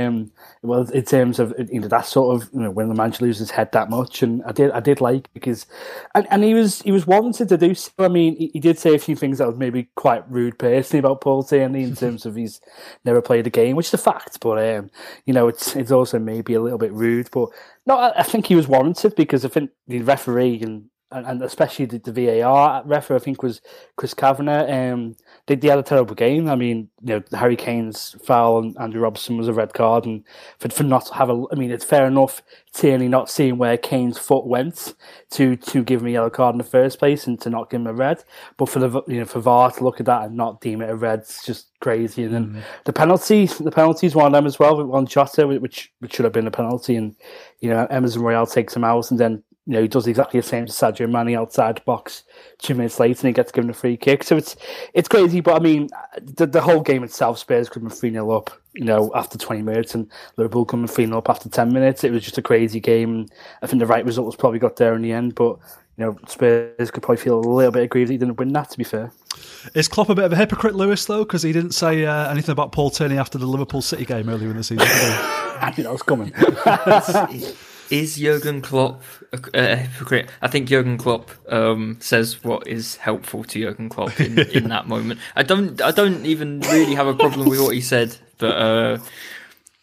Um, 0.00 0.30
well, 0.62 0.88
in 0.90 1.04
terms 1.04 1.40
of 1.40 1.52
you 1.70 1.80
know 1.80 1.88
that 1.88 2.06
sort 2.06 2.36
of 2.36 2.48
you 2.52 2.60
know 2.60 2.70
when 2.70 2.88
the 2.88 2.94
manager 2.94 3.24
loses 3.24 3.40
his 3.40 3.50
head 3.50 3.72
that 3.72 3.90
much, 3.90 4.22
and 4.22 4.44
I 4.44 4.52
did 4.52 4.70
I 4.70 4.78
did 4.78 5.00
like 5.00 5.32
because, 5.32 5.66
and, 6.14 6.26
and 6.30 6.44
he 6.44 6.54
was 6.54 6.82
he 6.82 6.92
was 6.92 7.06
wanted 7.06 7.48
to 7.48 7.56
do 7.56 7.74
so. 7.74 7.90
I 7.98 8.06
mean, 8.06 8.36
he, 8.36 8.50
he 8.52 8.60
did 8.60 8.78
say 8.78 8.94
a 8.94 8.98
few 8.98 9.16
things 9.16 9.38
that 9.38 9.48
was 9.48 9.56
maybe 9.56 9.88
quite 9.96 10.28
rude 10.30 10.56
personally 10.56 11.00
about 11.00 11.20
Paul 11.20 11.42
Tierney 11.42 11.82
in 11.82 11.96
terms 11.96 12.26
of 12.26 12.36
he's 12.36 12.60
never 13.04 13.20
played 13.20 13.46
a 13.48 13.50
game, 13.50 13.74
which 13.74 13.88
is 13.88 13.94
a 13.94 13.98
fact. 13.98 14.38
But 14.40 14.76
um, 14.76 14.90
you 15.26 15.34
know, 15.34 15.48
it's 15.48 15.74
it's 15.74 15.90
also 15.90 16.20
maybe 16.20 16.54
a 16.54 16.62
little 16.62 16.78
bit 16.78 16.92
rude. 16.92 17.28
But 17.32 17.48
no, 17.84 17.98
I, 17.98 18.20
I 18.20 18.22
think 18.22 18.46
he 18.46 18.54
was 18.54 18.68
warranted 18.68 19.16
because 19.16 19.44
I 19.44 19.48
think 19.48 19.70
the 19.88 20.02
referee 20.02 20.60
and 20.62 20.90
and, 21.10 21.26
and 21.26 21.42
especially 21.42 21.86
the, 21.86 21.98
the 21.98 22.12
VAR 22.12 22.82
referee, 22.84 23.16
I 23.16 23.20
think 23.20 23.42
was 23.42 23.60
Chris 23.96 24.14
Kavanagh. 24.14 24.92
Um, 24.92 25.16
they, 25.48 25.54
they 25.56 25.68
had 25.68 25.78
a 25.78 25.82
terrible 25.82 26.14
game. 26.14 26.46
I 26.48 26.54
mean, 26.54 26.90
you 27.02 27.14
know, 27.14 27.22
Harry 27.36 27.56
Kane's 27.56 28.14
foul 28.22 28.58
and 28.58 28.78
Andrew 28.78 29.00
Robertson 29.00 29.38
was 29.38 29.48
a 29.48 29.52
red 29.52 29.72
card, 29.72 30.04
and 30.04 30.22
for 30.58 30.68
for 30.68 30.84
not 30.84 31.06
to 31.06 31.14
have 31.14 31.30
a, 31.30 31.44
I 31.50 31.54
mean, 31.56 31.70
it's 31.70 31.84
fair 31.84 32.06
enough. 32.06 32.42
Tierney 32.74 33.08
not 33.08 33.30
seeing 33.30 33.56
where 33.56 33.78
Kane's 33.78 34.18
foot 34.18 34.46
went 34.46 34.94
to 35.30 35.56
to 35.56 35.82
give 35.82 36.02
him 36.02 36.08
a 36.08 36.10
yellow 36.10 36.30
card 36.30 36.54
in 36.54 36.58
the 36.58 36.64
first 36.64 36.98
place 36.98 37.26
and 37.26 37.40
to 37.40 37.50
not 37.50 37.70
give 37.70 37.80
him 37.80 37.86
a 37.86 37.94
red, 37.94 38.22
but 38.58 38.68
for 38.68 38.78
the 38.78 39.02
you 39.08 39.18
know 39.18 39.24
for 39.24 39.40
VAR 39.40 39.72
to 39.72 39.82
look 39.82 40.00
at 40.00 40.06
that 40.06 40.24
and 40.24 40.36
not 40.36 40.60
deem 40.60 40.82
it 40.82 40.90
a 40.90 40.94
red, 40.94 41.20
it's 41.20 41.44
just 41.44 41.70
crazy. 41.80 42.24
And 42.24 42.34
then 42.34 42.46
mm. 42.48 42.62
the 42.84 42.92
penalty, 42.92 43.46
the 43.46 43.70
penalties 43.70 44.14
one 44.14 44.26
of 44.26 44.32
them 44.32 44.46
as 44.46 44.58
well, 44.58 44.76
with 44.76 44.86
one 44.86 45.06
Jota, 45.06 45.46
which 45.46 45.90
which 46.00 46.14
should 46.14 46.24
have 46.24 46.34
been 46.34 46.46
a 46.46 46.52
penalty, 46.52 46.94
and 46.94 47.16
you 47.60 47.70
know 47.70 47.86
Emerson 47.90 48.20
Royal 48.20 48.46
takes 48.46 48.76
him 48.76 48.84
out, 48.84 49.10
and 49.10 49.18
then 49.18 49.42
you 49.68 49.74
know, 49.74 49.82
he 49.82 49.88
does 49.88 50.06
exactly 50.06 50.40
the 50.40 50.46
same 50.46 50.64
to 50.64 50.72
Sadio 50.72 51.10
Mane 51.10 51.36
outside 51.36 51.76
the 51.76 51.82
box 51.82 52.24
two 52.56 52.74
minutes 52.74 52.98
later 52.98 53.20
and 53.20 53.28
he 53.28 53.32
gets 53.34 53.52
given 53.52 53.68
a 53.68 53.74
free 53.74 53.98
kick. 53.98 54.24
So 54.24 54.34
it's 54.34 54.56
it's 54.94 55.08
crazy, 55.08 55.42
but 55.42 55.56
I 55.56 55.58
mean, 55.58 55.90
the, 56.22 56.46
the 56.46 56.62
whole 56.62 56.80
game 56.80 57.04
itself, 57.04 57.38
Spurs 57.38 57.68
coming 57.68 57.90
3 57.90 58.10
0 58.12 58.30
up, 58.30 58.50
you 58.72 58.86
know, 58.86 59.12
after 59.14 59.36
20 59.36 59.60
minutes 59.60 59.94
and 59.94 60.10
Liverpool 60.38 60.64
coming 60.64 60.86
3 60.86 61.04
0 61.04 61.18
up 61.18 61.28
after 61.28 61.50
10 61.50 61.70
minutes. 61.70 62.02
It 62.02 62.12
was 62.12 62.24
just 62.24 62.38
a 62.38 62.42
crazy 62.42 62.80
game. 62.80 63.10
And 63.10 63.32
I 63.60 63.66
think 63.66 63.80
the 63.80 63.86
right 63.86 64.06
result 64.06 64.24
was 64.24 64.36
probably 64.36 64.58
got 64.58 64.76
there 64.76 64.94
in 64.94 65.02
the 65.02 65.12
end, 65.12 65.34
but, 65.34 65.58
you 65.98 66.06
know, 66.06 66.18
Spurs 66.26 66.90
could 66.90 67.02
probably 67.02 67.22
feel 67.22 67.38
a 67.38 67.40
little 67.40 67.70
bit 67.70 67.82
aggrieved 67.82 68.08
that 68.08 68.14
he 68.14 68.18
didn't 68.18 68.38
win 68.38 68.54
that, 68.54 68.70
to 68.70 68.78
be 68.78 68.84
fair. 68.84 69.12
Is 69.74 69.86
Klopp 69.86 70.08
a 70.08 70.14
bit 70.14 70.24
of 70.24 70.32
a 70.32 70.36
hypocrite, 70.36 70.76
Lewis, 70.76 71.04
though? 71.04 71.24
Because 71.24 71.42
he 71.42 71.52
didn't 71.52 71.72
say 71.72 72.06
uh, 72.06 72.30
anything 72.30 72.52
about 72.52 72.72
Paul 72.72 72.88
Tierney 72.88 73.18
after 73.18 73.36
the 73.36 73.46
Liverpool 73.46 73.82
City 73.82 74.06
game 74.06 74.30
earlier 74.30 74.48
in 74.48 74.56
the 74.56 74.64
season. 74.64 74.86
I 74.88 75.74
knew 75.76 75.84
that 75.84 75.92
was 75.92 76.02
coming. 76.02 76.32
Is 77.90 78.16
Jurgen 78.16 78.60
Klopp 78.60 79.02
a, 79.32 79.38
a 79.54 79.76
hypocrite? 79.76 80.28
I 80.42 80.48
think 80.48 80.68
Jurgen 80.68 80.98
Klopp 80.98 81.30
um, 81.50 81.96
says 82.00 82.42
what 82.44 82.66
is 82.66 82.96
helpful 82.96 83.44
to 83.44 83.60
Jurgen 83.60 83.88
Klopp 83.88 84.20
in, 84.20 84.38
in 84.52 84.68
that 84.68 84.88
moment. 84.88 85.20
I 85.36 85.42
don't. 85.42 85.80
I 85.80 85.90
don't 85.90 86.26
even 86.26 86.60
really 86.60 86.94
have 86.94 87.06
a 87.06 87.14
problem 87.14 87.48
with 87.48 87.60
what 87.60 87.74
he 87.74 87.80
said, 87.80 88.16
but 88.38 88.56
uh, 88.56 88.98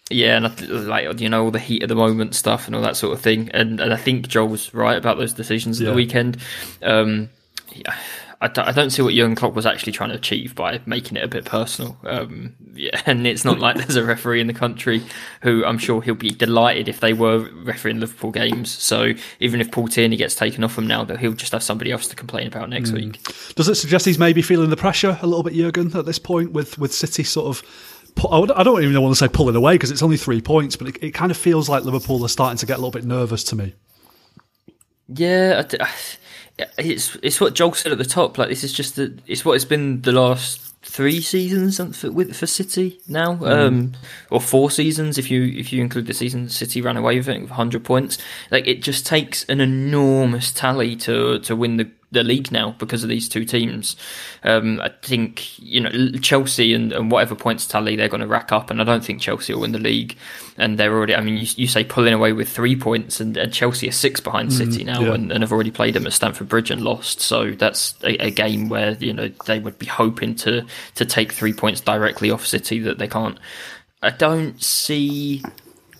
yeah, 0.09 0.37
and 0.37 0.47
I, 0.47 0.49
like 0.65 1.19
you 1.19 1.29
know 1.29 1.45
all 1.45 1.51
the 1.51 1.59
heat 1.59 1.81
of 1.83 1.89
the 1.89 1.95
moment 1.95 2.35
stuff 2.35 2.67
and 2.67 2.75
all 2.75 2.81
that 2.83 2.95
sort 2.95 3.13
of 3.13 3.21
thing. 3.21 3.49
And, 3.53 3.79
and 3.79 3.93
I 3.93 3.97
think 3.97 4.27
Joel 4.27 4.49
was 4.49 4.73
right 4.73 4.97
about 4.97 5.17
those 5.17 5.33
decisions 5.33 5.81
at 5.81 5.85
the 5.87 5.93
weekend. 5.93 6.37
Um, 6.83 7.29
yeah, 7.73 7.97
I 8.45 8.67
I 8.67 8.71
don't, 8.71 8.89
see 8.89 9.01
what 9.01 9.13
Jurgen 9.13 9.35
Klopp 9.35 9.53
was 9.53 9.65
actually 9.65 9.93
trying 9.93 10.09
to 10.09 10.15
achieve 10.15 10.55
by 10.55 10.79
making 10.85 11.17
it 11.17 11.23
a 11.23 11.27
bit 11.27 11.45
personal. 11.45 11.97
Um, 12.03 12.55
yeah, 12.73 13.01
and 13.05 13.25
it's 13.25 13.43
not 13.45 13.59
like 13.59 13.77
there's 13.77 13.95
a 13.95 14.03
referee 14.03 14.41
in 14.41 14.47
the 14.47 14.53
country 14.53 15.01
who 15.41 15.65
I'm 15.65 15.77
sure 15.77 16.01
he'll 16.01 16.15
be 16.15 16.29
delighted 16.31 16.87
if 16.87 16.99
they 16.99 17.13
were 17.13 17.49
refereeing 17.63 17.99
Liverpool 17.99 18.31
games. 18.31 18.71
So 18.71 19.13
even 19.39 19.61
if 19.61 19.71
Paul 19.71 19.87
Tierney 19.87 20.15
gets 20.15 20.35
taken 20.35 20.63
off 20.63 20.77
him 20.77 20.87
now, 20.87 21.03
that 21.05 21.19
he'll 21.19 21.33
just 21.33 21.51
have 21.51 21.63
somebody 21.63 21.91
else 21.91 22.07
to 22.07 22.15
complain 22.15 22.47
about 22.47 22.69
next 22.69 22.91
week. 22.91 23.21
Does 23.55 23.67
it 23.67 23.75
suggest 23.75 24.05
he's 24.05 24.19
maybe 24.19 24.41
feeling 24.41 24.69
the 24.69 24.77
pressure 24.77 25.17
a 25.21 25.27
little 25.27 25.43
bit, 25.43 25.53
Jurgen, 25.53 25.95
at 25.95 26.05
this 26.05 26.19
point 26.19 26.51
with 26.51 26.77
with 26.77 26.93
City 26.93 27.23
sort 27.23 27.47
of? 27.47 27.63
I 28.31 28.63
don't 28.63 28.81
even 28.81 29.01
want 29.01 29.13
to 29.13 29.19
say 29.19 29.27
pulling 29.27 29.57
away 29.57 29.75
because 29.75 29.91
it's 29.91 30.01
only 30.01 30.15
three 30.15 30.39
points, 30.39 30.77
but 30.77 30.87
it, 30.87 31.03
it 31.03 31.11
kind 31.11 31.31
of 31.31 31.37
feels 31.37 31.67
like 31.67 31.83
Liverpool 31.83 32.23
are 32.23 32.29
starting 32.29 32.57
to 32.57 32.65
get 32.65 32.75
a 32.75 32.77
little 32.77 32.91
bit 32.91 33.03
nervous 33.03 33.43
to 33.45 33.57
me. 33.57 33.73
Yeah, 35.07 35.61
I 35.63 35.67
d- 35.67 35.77
it's 36.57 37.15
it's 37.21 37.41
what 37.41 37.53
Joel 37.53 37.73
said 37.73 37.91
at 37.91 37.97
the 37.97 38.05
top. 38.05 38.37
Like 38.37 38.49
this 38.49 38.63
is 38.63 38.73
just 38.73 38.95
the, 38.95 39.17
it's 39.27 39.43
what 39.43 39.53
it's 39.53 39.65
been 39.65 40.01
the 40.01 40.11
last 40.11 40.73
three 40.81 41.19
seasons 41.19 41.77
for, 41.99 42.11
with 42.11 42.35
for 42.35 42.47
City 42.47 42.99
now, 43.07 43.43
um, 43.43 43.93
or 44.29 44.39
four 44.39 44.71
seasons 44.71 45.17
if 45.17 45.29
you 45.29 45.43
if 45.43 45.73
you 45.73 45.81
include 45.81 46.05
the 46.05 46.13
season 46.13 46.47
City 46.49 46.81
ran 46.81 46.95
away 46.97 47.17
with 47.17 47.27
it 47.27 47.41
with 47.41 47.51
hundred 47.51 47.83
points. 47.83 48.17
Like 48.51 48.67
it 48.67 48.81
just 48.81 49.05
takes 49.05 49.43
an 49.45 49.59
enormous 49.59 50.51
tally 50.51 50.95
to 50.97 51.39
to 51.39 51.55
win 51.55 51.77
the 51.77 51.89
the 52.11 52.23
league 52.23 52.51
now 52.51 52.75
because 52.79 53.03
of 53.03 53.09
these 53.09 53.27
two 53.27 53.45
teams. 53.45 53.95
Um, 54.43 54.79
I 54.81 54.89
think 55.01 55.59
you 55.59 55.81
know 55.81 56.11
Chelsea 56.21 56.73
and, 56.73 56.91
and 56.93 57.11
whatever 57.11 57.35
points 57.35 57.67
tally 57.67 57.95
they're 57.95 58.07
going 58.07 58.21
to 58.21 58.27
rack 58.27 58.51
up, 58.51 58.69
and 58.69 58.81
I 58.81 58.83
don't 58.83 59.03
think 59.03 59.21
Chelsea 59.21 59.53
will 59.53 59.61
win 59.61 59.71
the 59.71 59.79
league. 59.79 60.17
And 60.57 60.77
they're 60.77 60.93
already, 60.93 61.13
I 61.13 61.21
mean, 61.21 61.37
you, 61.37 61.47
you 61.57 61.67
say 61.67 61.83
pulling 61.83 62.13
away 62.13 62.31
with 62.31 62.47
three 62.47 62.77
points, 62.77 63.19
and, 63.19 63.35
and 63.35 63.53
Chelsea 63.53 63.89
are 63.89 63.93
six 63.93 64.21
behind 64.21 64.53
City 64.53 64.85
now, 64.85 65.01
yeah. 65.01 65.13
and, 65.13 65.31
and 65.31 65.43
have 65.43 65.51
already 65.51 65.71
played 65.71 65.95
them 65.95 66.07
at 66.07 66.13
Stamford 66.13 66.47
Bridge 66.47 66.71
and 66.71 66.81
lost. 66.81 67.19
So 67.19 67.51
that's 67.51 67.95
a, 68.03 68.27
a 68.27 68.31
game 68.31 68.69
where 68.69 68.91
you 68.93 69.13
know 69.13 69.29
they 69.45 69.59
would 69.59 69.77
be 69.77 69.85
hoping 69.85 70.35
to 70.35 70.65
to 70.95 71.05
take 71.05 71.33
three 71.33 71.53
points 71.53 71.81
directly 71.81 72.31
off 72.31 72.45
City 72.45 72.79
that 72.79 72.97
they 72.97 73.07
can't. 73.07 73.37
I 74.01 74.11
don't 74.11 74.61
see 74.61 75.43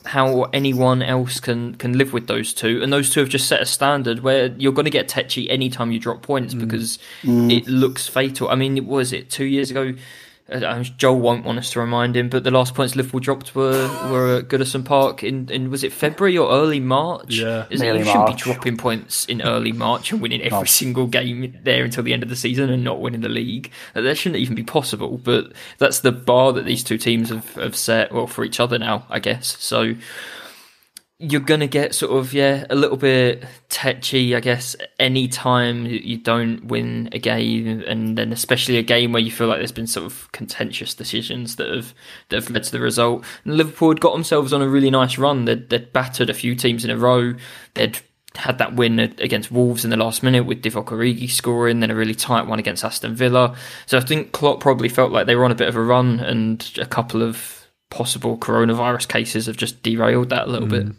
how 0.05 0.43
anyone 0.53 1.01
else 1.01 1.39
can 1.39 1.75
can 1.75 1.97
live 1.97 2.13
with 2.13 2.27
those 2.27 2.53
two, 2.53 2.81
and 2.81 2.91
those 2.91 3.09
two 3.09 3.19
have 3.19 3.29
just 3.29 3.47
set 3.47 3.61
a 3.61 3.65
standard 3.65 4.19
where 4.19 4.47
you're 4.57 4.73
going 4.73 4.85
to 4.85 4.91
get 4.91 5.07
tetchy 5.07 5.49
anytime 5.49 5.91
you 5.91 5.99
drop 5.99 6.21
points 6.21 6.53
mm. 6.53 6.59
because 6.59 6.99
mm. 7.23 7.51
it 7.51 7.67
looks 7.67 8.07
fatal. 8.07 8.49
I 8.49 8.55
mean, 8.55 8.85
was 8.85 9.13
it 9.13 9.29
two 9.29 9.45
years 9.45 9.71
ago? 9.71 9.93
Uh, 10.47 10.83
Joel 10.83 11.19
won't 11.21 11.43
want 11.43 11.57
us 11.57 11.71
to 11.71 11.79
remind 11.79 12.15
him, 12.15 12.29
but 12.29 12.43
the 12.43 12.51
last 12.51 12.75
points 12.75 12.95
Liverpool 12.95 13.19
dropped 13.19 13.55
were 13.55 13.87
were 14.11 14.37
at 14.37 14.47
Goodison 14.47 14.85
Park 14.85 15.23
in, 15.23 15.49
in 15.49 15.71
was 15.71 15.83
it 15.83 15.91
February 15.91 16.37
or 16.37 16.51
early 16.51 16.79
March? 16.79 17.33
Yeah. 17.39 17.65
Is 17.71 17.81
it, 17.81 17.85
Nearly 17.85 17.99
you 17.99 18.05
shouldn't 18.05 18.27
be 18.27 18.33
dropping 18.35 18.77
points 18.77 19.25
in 19.25 19.41
early 19.41 19.71
March 19.71 20.11
and 20.11 20.21
winning 20.21 20.41
every 20.41 20.67
single 20.67 21.07
game 21.07 21.57
there 21.63 21.83
until 21.83 22.03
the 22.03 22.13
end 22.13 22.21
of 22.21 22.29
the 22.29 22.35
season 22.35 22.69
and 22.69 22.83
not 22.83 23.01
winning 23.01 23.21
the 23.21 23.29
league. 23.29 23.71
Uh, 23.95 24.01
That 24.01 24.17
shouldn't 24.19 24.39
even 24.39 24.53
be 24.53 24.63
possible. 24.63 25.17
But 25.17 25.53
that's 25.79 26.01
the 26.01 26.11
bar 26.11 26.53
that 26.53 26.65
these 26.65 26.83
two 26.83 26.99
teams 26.99 27.29
have, 27.29 27.55
have 27.55 27.75
set 27.75 28.11
well 28.11 28.27
for 28.27 28.43
each 28.43 28.59
other 28.59 28.77
now, 28.77 29.07
I 29.09 29.17
guess. 29.17 29.57
So 29.59 29.95
you're 31.17 31.39
gonna 31.39 31.67
get 31.67 31.95
sort 31.95 32.11
of 32.11 32.33
yeah 32.33 32.65
a 32.69 32.75
little 32.75 32.97
bit 32.97 33.45
tetchy, 33.69 34.35
I 34.35 34.41
guess, 34.41 34.75
any 34.99 35.27
time 35.27 35.85
you 35.85 36.17
don't 36.17 36.65
win 36.65 37.09
a 37.13 37.19
game, 37.19 37.83
and 37.87 38.17
then 38.17 38.33
especially 38.33 38.77
a 38.77 38.83
game 38.83 39.13
where 39.13 39.21
you 39.21 39.31
feel 39.31 39.47
like 39.47 39.59
there's 39.59 39.71
been 39.71 39.87
sort 39.87 40.05
of 40.05 40.31
contentious 40.33 40.93
decisions 40.93 41.55
that 41.55 41.69
have 41.69 41.93
that 42.29 42.43
have 42.43 42.49
led 42.49 42.63
to 42.63 42.71
the 42.71 42.81
result. 42.81 43.23
And 43.45 43.55
Liverpool 43.55 43.89
had 43.89 44.01
got 44.01 44.13
themselves 44.13 44.51
on 44.51 44.61
a 44.61 44.67
really 44.67 44.89
nice 44.89 45.17
run. 45.17 45.45
They'd, 45.45 45.69
they'd 45.69 45.93
battered 45.93 46.29
a 46.29 46.33
few 46.33 46.55
teams 46.55 46.83
in 46.83 46.91
a 46.91 46.97
row. 46.97 47.33
They'd 47.75 47.99
had 48.35 48.57
that 48.57 48.75
win 48.75 48.99
against 48.99 49.51
Wolves 49.51 49.85
in 49.85 49.91
the 49.91 49.97
last 49.97 50.21
minute 50.21 50.45
with 50.45 50.61
Divock 50.61 50.87
Origi 50.87 51.29
scoring, 51.29 51.79
then 51.79 51.91
a 51.91 51.95
really 51.95 52.15
tight 52.15 52.47
one 52.47 52.59
against 52.59 52.83
Aston 52.83 53.15
Villa. 53.15 53.55
So 53.85 53.97
I 53.97 54.01
think 54.01 54.33
Klopp 54.33 54.59
probably 54.59 54.89
felt 54.89 55.13
like 55.13 55.27
they 55.27 55.35
were 55.35 55.45
on 55.45 55.51
a 55.51 55.55
bit 55.55 55.69
of 55.69 55.77
a 55.77 55.81
run, 55.81 56.19
and 56.19 56.69
a 56.77 56.85
couple 56.85 57.21
of 57.21 57.67
possible 57.89 58.37
coronavirus 58.37 59.07
cases 59.07 59.45
have 59.45 59.57
just 59.57 59.81
derailed 59.83 60.29
that 60.29 60.47
a 60.47 60.51
little 60.51 60.67
hmm. 60.67 60.89
bit. 60.89 60.95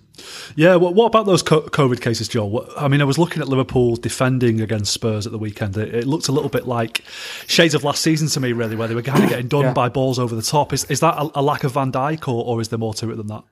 Yeah, 0.54 0.76
what, 0.76 0.94
what 0.94 1.06
about 1.06 1.26
those 1.26 1.42
COVID 1.42 2.00
cases, 2.00 2.28
Joel? 2.28 2.68
I 2.76 2.88
mean, 2.88 3.00
I 3.00 3.04
was 3.04 3.18
looking 3.18 3.42
at 3.42 3.48
Liverpool 3.48 3.96
defending 3.96 4.60
against 4.60 4.92
Spurs 4.92 5.26
at 5.26 5.32
the 5.32 5.38
weekend. 5.38 5.76
It, 5.76 5.94
it 5.94 6.06
looked 6.06 6.28
a 6.28 6.32
little 6.32 6.48
bit 6.48 6.66
like 6.66 7.02
shades 7.46 7.74
of 7.74 7.84
last 7.84 8.02
season 8.02 8.28
to 8.28 8.40
me, 8.40 8.52
really, 8.52 8.76
where 8.76 8.88
they 8.88 8.94
were 8.94 9.02
kind 9.02 9.22
of 9.22 9.28
getting 9.28 9.48
done 9.56 9.64
Yeah. 9.64 9.72
by 9.72 9.88
balls 9.88 10.18
over 10.18 10.34
the 10.34 10.42
top. 10.42 10.72
Is, 10.72 10.84
is 10.84 11.00
that 11.00 11.14
a, 11.16 11.30
a 11.34 11.42
lack 11.42 11.64
of 11.64 11.72
Van 11.72 11.92
Dijk, 11.92 12.28
or, 12.28 12.44
or 12.44 12.60
is 12.60 12.68
there 12.68 12.78
more 12.78 12.94
to 12.94 13.10
it 13.10 13.16
than 13.16 13.26
that? 13.28 13.44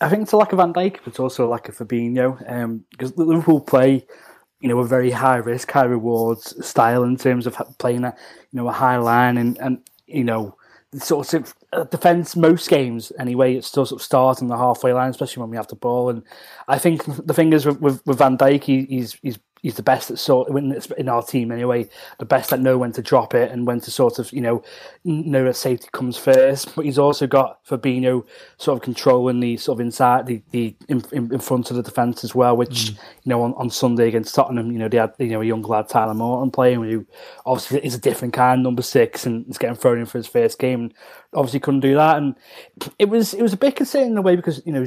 I 0.00 0.08
think 0.08 0.22
it's 0.22 0.32
a 0.32 0.36
lack 0.36 0.52
of 0.52 0.58
Van 0.58 0.72
Dijk, 0.72 0.98
but 0.98 1.08
it's 1.08 1.20
also 1.20 1.46
a 1.46 1.48
lack 1.48 1.68
of 1.68 1.76
Fabinho. 1.78 2.50
Um, 2.50 2.84
because 2.90 3.16
Liverpool 3.16 3.60
play, 3.60 4.04
you 4.60 4.68
know, 4.68 4.78
a 4.80 4.86
very 4.86 5.12
high 5.12 5.36
risk, 5.36 5.70
high 5.70 5.84
rewards 5.84 6.66
style 6.66 7.04
in 7.04 7.16
terms 7.16 7.46
of 7.46 7.56
playing 7.78 8.04
a, 8.04 8.14
you 8.50 8.56
know, 8.60 8.68
a 8.68 8.72
high 8.72 8.96
line 8.96 9.38
and, 9.38 9.58
and 9.58 9.78
you 10.06 10.24
know, 10.24 10.56
the 10.90 11.00
sort 11.00 11.34
of 11.34 11.54
uh, 11.72 11.84
defence 11.84 12.36
most 12.36 12.68
games 12.68 13.12
anyway. 13.18 13.54
It's 13.54 13.66
still 13.66 13.86
sort 13.86 14.00
of 14.00 14.04
the 14.48 14.56
halfway 14.56 14.92
line, 14.92 15.10
especially 15.10 15.40
when 15.40 15.50
we 15.50 15.56
have 15.56 15.68
the 15.68 15.76
ball. 15.76 16.10
And 16.10 16.22
I 16.68 16.78
think 16.78 17.04
the 17.04 17.34
thing 17.34 17.52
is 17.52 17.66
with, 17.66 17.80
with, 17.80 18.06
with 18.06 18.18
Van 18.18 18.36
Dijk, 18.36 18.64
he, 18.64 18.84
he's 18.84 19.14
he's 19.22 19.38
he's 19.62 19.76
the 19.76 19.82
best 19.82 20.10
at 20.10 20.18
sort 20.18 20.50
when 20.50 20.72
it's 20.72 20.90
in 20.92 21.08
our 21.08 21.22
team 21.22 21.50
anyway. 21.50 21.88
The 22.18 22.24
best 22.24 22.52
at 22.52 22.60
know 22.60 22.76
when 22.76 22.92
to 22.92 23.02
drop 23.02 23.32
it 23.34 23.50
and 23.50 23.66
when 23.66 23.80
to 23.80 23.90
sort 23.90 24.18
of 24.18 24.30
you 24.32 24.40
know 24.40 24.62
know 25.04 25.44
that 25.44 25.56
safety 25.56 25.88
comes 25.92 26.18
first. 26.18 26.74
But 26.74 26.84
he's 26.84 26.98
also 26.98 27.26
got 27.26 27.64
Fabinho 27.64 28.26
sort 28.58 28.76
of 28.76 28.82
controlling 28.82 29.40
the 29.40 29.56
sort 29.56 29.76
of 29.76 29.86
inside 29.86 30.26
the 30.26 30.42
the 30.50 30.74
in, 30.88 31.02
in, 31.12 31.38
front 31.38 31.70
of 31.70 31.76
the 31.76 31.82
defence 31.82 32.24
as 32.24 32.34
well. 32.34 32.56
Which 32.56 32.92
mm. 32.92 32.98
you 33.22 33.30
know 33.30 33.42
on, 33.42 33.54
on 33.54 33.70
Sunday 33.70 34.08
against 34.08 34.34
Tottenham, 34.34 34.72
you 34.72 34.78
know 34.78 34.88
they 34.88 34.98
had 34.98 35.14
you 35.18 35.28
know 35.28 35.40
a 35.40 35.46
young 35.46 35.62
lad 35.62 35.88
Tyler 35.88 36.14
Morton 36.14 36.50
playing 36.50 36.82
who 36.82 37.06
obviously 37.46 37.84
is 37.84 37.94
a 37.94 38.00
different 38.00 38.34
kind, 38.34 38.62
number 38.62 38.82
six, 38.82 39.24
and 39.24 39.48
is 39.48 39.58
getting 39.58 39.76
thrown 39.76 39.98
in 39.98 40.06
for 40.06 40.18
his 40.18 40.26
first 40.26 40.58
game. 40.58 40.82
And 40.82 40.94
obviously 41.34 41.60
couldn't 41.60 41.80
do 41.80 41.94
that, 41.94 42.18
and 42.18 42.34
it 42.98 43.08
was 43.08 43.32
it 43.32 43.42
was 43.42 43.52
a 43.52 43.56
bit 43.56 43.76
concerning 43.76 44.12
in 44.12 44.18
a 44.18 44.22
way 44.22 44.36
because 44.36 44.60
you 44.66 44.72
know 44.72 44.86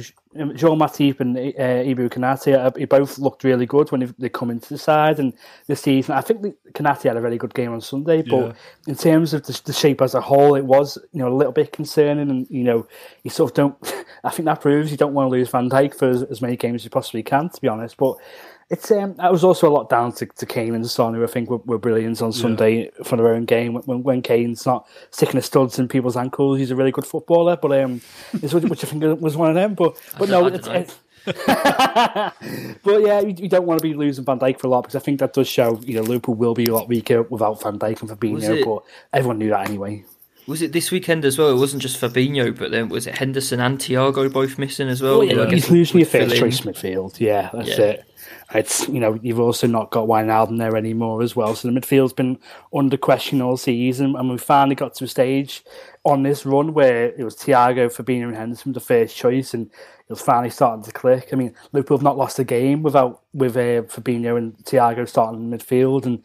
Joel 0.54 0.76
Matip 0.76 1.20
and 1.20 1.36
uh, 1.36 1.40
Ibou 1.40 2.08
Konate 2.10 2.54
uh, 2.56 2.70
they 2.70 2.84
both 2.84 3.18
looked 3.18 3.44
really 3.44 3.66
good 3.66 3.90
when 3.90 4.00
they, 4.00 4.06
they 4.18 4.28
come 4.28 4.50
into 4.50 4.68
the 4.68 4.78
side 4.78 5.18
and 5.18 5.32
this 5.66 5.82
season. 5.82 6.14
I 6.14 6.20
think 6.20 6.42
that 6.42 6.74
Konate 6.74 7.02
had 7.04 7.16
a 7.16 7.20
really 7.20 7.38
good 7.38 7.54
game 7.54 7.72
on 7.72 7.80
Sunday, 7.80 8.22
but 8.22 8.46
Yeah. 8.46 8.52
in 8.86 8.94
terms 8.96 9.34
of 9.34 9.44
the, 9.46 9.60
the 9.64 9.72
shape 9.72 10.02
as 10.02 10.14
a 10.14 10.20
whole, 10.20 10.54
it 10.54 10.64
was 10.64 10.98
you 11.12 11.20
know 11.20 11.28
a 11.28 11.34
little 11.36 11.52
bit 11.52 11.72
concerning, 11.72 12.30
and 12.30 12.46
you 12.50 12.64
know 12.64 12.86
you 13.22 13.30
sort 13.30 13.50
of 13.50 13.54
don't. 13.54 13.94
I 14.24 14.30
think 14.30 14.46
that 14.46 14.60
proves 14.60 14.90
you 14.90 14.96
don't 14.96 15.14
want 15.14 15.26
to 15.26 15.30
lose 15.30 15.48
Van 15.50 15.68
Dijk 15.70 15.94
for 15.94 16.08
as, 16.08 16.22
as 16.24 16.42
many 16.42 16.56
games 16.56 16.80
as 16.80 16.84
you 16.84 16.90
possibly 16.90 17.22
can, 17.22 17.48
to 17.50 17.60
be 17.60 17.68
honest, 17.68 17.96
but. 17.96 18.16
It's 18.68 18.90
um, 18.90 19.14
that 19.14 19.30
was 19.30 19.44
also 19.44 19.68
a 19.68 19.70
lot 19.72 19.88
down 19.88 20.10
to, 20.14 20.26
to 20.26 20.44
Kane 20.46 20.74
and 20.74 20.88
Son, 20.90 21.14
who 21.14 21.22
I 21.22 21.28
think 21.28 21.48
were, 21.48 21.58
were 21.58 21.78
brilliant 21.78 22.20
on 22.20 22.32
Sunday 22.32 22.90
for 23.04 23.16
their 23.16 23.28
own 23.28 23.44
game. 23.44 23.74
When, 23.84 24.02
when 24.02 24.22
Kane's 24.22 24.66
not 24.66 24.88
sticking 25.12 25.36
his 25.36 25.46
studs 25.46 25.78
in 25.78 25.86
people's 25.86 26.16
ankles, 26.16 26.58
he's 26.58 26.72
a 26.72 26.76
really 26.76 26.90
good 26.90 27.06
footballer. 27.06 27.56
But 27.56 27.80
um, 27.80 28.00
it's, 28.42 28.52
which 28.52 28.82
I 28.82 28.88
think 28.88 29.20
was 29.20 29.36
one 29.36 29.50
of 29.50 29.54
them. 29.54 29.74
But 29.74 29.96
but 30.18 30.28
no, 30.28 30.46
it's, 30.46 30.66
it's 30.66 30.98
but 32.82 33.02
yeah, 33.02 33.20
you, 33.20 33.34
you 33.38 33.48
don't 33.48 33.66
want 33.66 33.78
to 33.80 33.82
be 33.82 33.94
losing 33.94 34.24
Van 34.24 34.38
Dijk 34.38 34.58
for 34.60 34.66
a 34.66 34.70
lot 34.70 34.82
because 34.82 34.96
I 34.96 35.00
think 35.00 35.20
that 35.20 35.32
does 35.32 35.48
show 35.48 35.78
you 35.84 35.94
know 35.96 36.02
Liverpool 36.02 36.34
will 36.34 36.54
be 36.54 36.66
a 36.66 36.74
lot 36.74 36.88
weaker 36.88 37.22
without 37.22 37.62
Van 37.62 37.78
Dijk 37.78 38.00
and 38.00 38.10
Fabinho. 38.10 38.40
it- 38.58 38.64
But 38.64 38.82
everyone 39.12 39.38
knew 39.38 39.50
that 39.50 39.68
anyway. 39.68 40.04
Was 40.46 40.62
it 40.62 40.72
this 40.72 40.90
weekend 40.92 41.24
as 41.24 41.38
well? 41.38 41.50
It 41.50 41.58
wasn't 41.58 41.82
just 41.82 42.00
Fabinho, 42.00 42.56
but 42.56 42.70
then 42.70 42.88
was 42.88 43.06
it 43.06 43.18
Henderson 43.18 43.58
and 43.60 43.78
Thiago 43.78 44.32
both 44.32 44.58
missing 44.58 44.88
as 44.88 45.02
well? 45.02 45.22
I 45.22 45.26
guess 45.46 45.64
He's 45.64 45.70
losing 45.70 45.98
your 45.98 46.06
first 46.06 46.36
choice 46.36 46.60
midfield. 46.60 47.18
Yeah, 47.18 47.50
that's 47.52 47.70
Yeah. 47.78 47.84
it. 47.84 48.04
It's 48.54 48.88
you 48.88 49.00
know 49.00 49.18
you've 49.22 49.40
also 49.40 49.66
not 49.66 49.90
got 49.90 50.06
Wijnaldum 50.06 50.58
there 50.58 50.76
anymore 50.76 51.22
as 51.22 51.34
well. 51.34 51.56
So 51.56 51.68
the 51.70 51.78
midfield's 51.80 52.12
been 52.12 52.38
under 52.72 52.96
question 52.96 53.42
all 53.42 53.56
season, 53.56 54.14
and 54.16 54.30
we 54.30 54.38
finally 54.38 54.76
got 54.76 54.94
to 54.96 55.04
a 55.04 55.08
stage 55.08 55.64
on 56.06 56.22
this 56.22 56.46
run 56.46 56.72
where 56.72 57.06
it 57.06 57.24
was 57.24 57.34
Thiago, 57.34 57.88
Fabinho, 57.88 58.28
and 58.28 58.36
Henderson 58.36 58.72
the 58.72 58.80
first 58.80 59.16
choice, 59.16 59.52
and 59.52 59.66
it 59.66 60.12
was 60.12 60.22
finally 60.22 60.50
starting 60.50 60.84
to 60.84 60.92
click. 60.92 61.30
I 61.32 61.36
mean, 61.36 61.52
Liverpool 61.72 61.96
have 61.96 62.04
not 62.04 62.16
lost 62.16 62.38
a 62.38 62.44
game 62.44 62.84
without 62.84 63.22
with 63.34 63.56
uh, 63.56 63.82
Fabinho 63.82 64.38
and 64.38 64.56
Thiago 64.58 65.08
starting 65.08 65.52
in 65.52 65.58
midfield, 65.58 66.06
and 66.06 66.24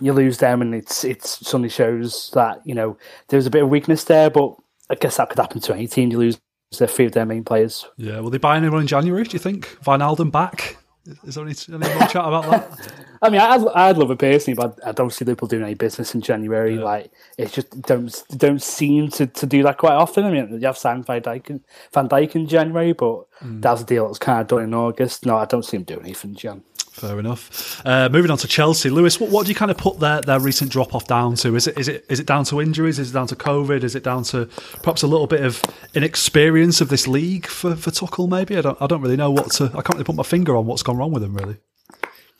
you 0.00 0.12
lose 0.12 0.38
them, 0.38 0.60
and 0.60 0.74
it's 0.74 1.04
it's 1.04 1.46
suddenly 1.46 1.68
shows 1.68 2.30
that 2.34 2.60
you 2.66 2.74
know 2.74 2.98
there's 3.28 3.46
a 3.46 3.50
bit 3.50 3.62
of 3.62 3.68
weakness 3.68 4.04
there. 4.04 4.30
But 4.30 4.56
I 4.90 4.96
guess 4.96 5.16
that 5.16 5.30
could 5.30 5.38
happen 5.38 5.60
to 5.60 5.74
any 5.74 5.86
team. 5.86 6.10
You 6.10 6.18
lose 6.18 6.40
a 6.80 6.88
few 6.88 7.06
of 7.06 7.12
their 7.12 7.26
main 7.26 7.44
players. 7.44 7.86
Yeah, 7.96 8.18
will 8.18 8.30
they 8.30 8.38
buy 8.38 8.56
anyone 8.56 8.80
in 8.80 8.88
January? 8.88 9.22
Do 9.22 9.32
you 9.32 9.38
think 9.38 9.78
Wijnaldum 9.84 10.32
back? 10.32 10.76
Is 11.24 11.36
there 11.36 11.44
any, 11.44 11.54
any 11.68 11.94
more 11.94 12.08
chat 12.08 12.24
about 12.24 12.50
that? 12.50 13.06
I 13.22 13.28
mean, 13.28 13.40
I'd, 13.40 13.66
I'd 13.68 13.98
love 13.98 14.10
it 14.10 14.18
personally, 14.18 14.56
but 14.56 14.78
I 14.84 14.92
don't 14.92 15.12
see 15.12 15.24
Liverpool 15.24 15.48
doing 15.48 15.62
any 15.62 15.74
business 15.74 16.14
in 16.14 16.22
January. 16.22 16.76
Like, 16.76 17.12
it's 17.36 17.52
just 17.52 17.82
don't 17.82 18.24
don't 18.36 18.62
seem 18.62 19.10
to, 19.10 19.26
to 19.26 19.46
do 19.46 19.62
that 19.62 19.78
quite 19.78 19.92
often. 19.92 20.24
I 20.24 20.30
mean, 20.30 20.60
you 20.60 20.66
have 20.66 20.78
signed 20.78 21.06
Van 21.06 21.20
Dijk 21.20 21.50
in, 21.50 21.60
Van 21.92 22.08
Dijk 22.08 22.34
in 22.34 22.46
January, 22.46 22.92
but 22.92 23.26
that 23.42 23.72
was 23.72 23.82
a 23.82 23.84
deal 23.84 24.04
that 24.04 24.08
was 24.08 24.18
kind 24.18 24.40
of 24.40 24.46
done 24.46 24.62
in 24.62 24.74
August. 24.74 25.26
No, 25.26 25.36
I 25.36 25.44
don't 25.44 25.64
see 25.64 25.76
him 25.76 25.84
doing 25.84 26.00
anything 26.00 26.30
in 26.30 26.36
Jan. 26.36 26.62
Fair 26.92 27.18
enough. 27.18 27.80
Uh, 27.86 28.08
moving 28.10 28.30
on 28.30 28.38
to 28.38 28.48
Chelsea, 28.48 28.90
Lewis. 28.90 29.20
What, 29.20 29.30
what 29.30 29.46
do 29.46 29.50
you 29.50 29.54
kind 29.54 29.70
of 29.70 29.78
put 29.78 30.00
their, 30.00 30.20
their 30.22 30.40
recent 30.40 30.72
drop 30.72 30.94
off 30.94 31.06
down 31.06 31.34
to? 31.36 31.54
Is 31.54 31.66
it 31.66 31.78
is 31.78 31.88
it 31.88 32.04
is 32.08 32.20
it 32.20 32.26
down 32.26 32.44
to 32.46 32.60
injuries? 32.60 32.98
Is 32.98 33.10
it 33.10 33.14
down 33.14 33.28
to 33.28 33.36
COVID? 33.36 33.84
Is 33.84 33.94
it 33.94 34.02
down 34.02 34.24
to 34.24 34.46
perhaps 34.82 35.02
a 35.02 35.06
little 35.06 35.26
bit 35.26 35.44
of 35.44 35.62
inexperience 35.94 36.80
of 36.80 36.88
this 36.88 37.06
league 37.06 37.46
for, 37.46 37.76
for 37.76 37.90
Tuchel? 37.90 38.28
Maybe 38.28 38.56
I 38.56 38.60
don't 38.60 38.80
I 38.82 38.86
don't 38.86 39.00
really 39.02 39.16
know 39.16 39.30
what 39.30 39.52
to. 39.52 39.66
I 39.66 39.82
can't 39.82 39.90
really 39.90 40.04
put 40.04 40.16
my 40.16 40.24
finger 40.24 40.56
on 40.56 40.66
what's 40.66 40.82
gone 40.82 40.96
wrong 40.96 41.12
with 41.12 41.22
him. 41.22 41.34
Really. 41.34 41.58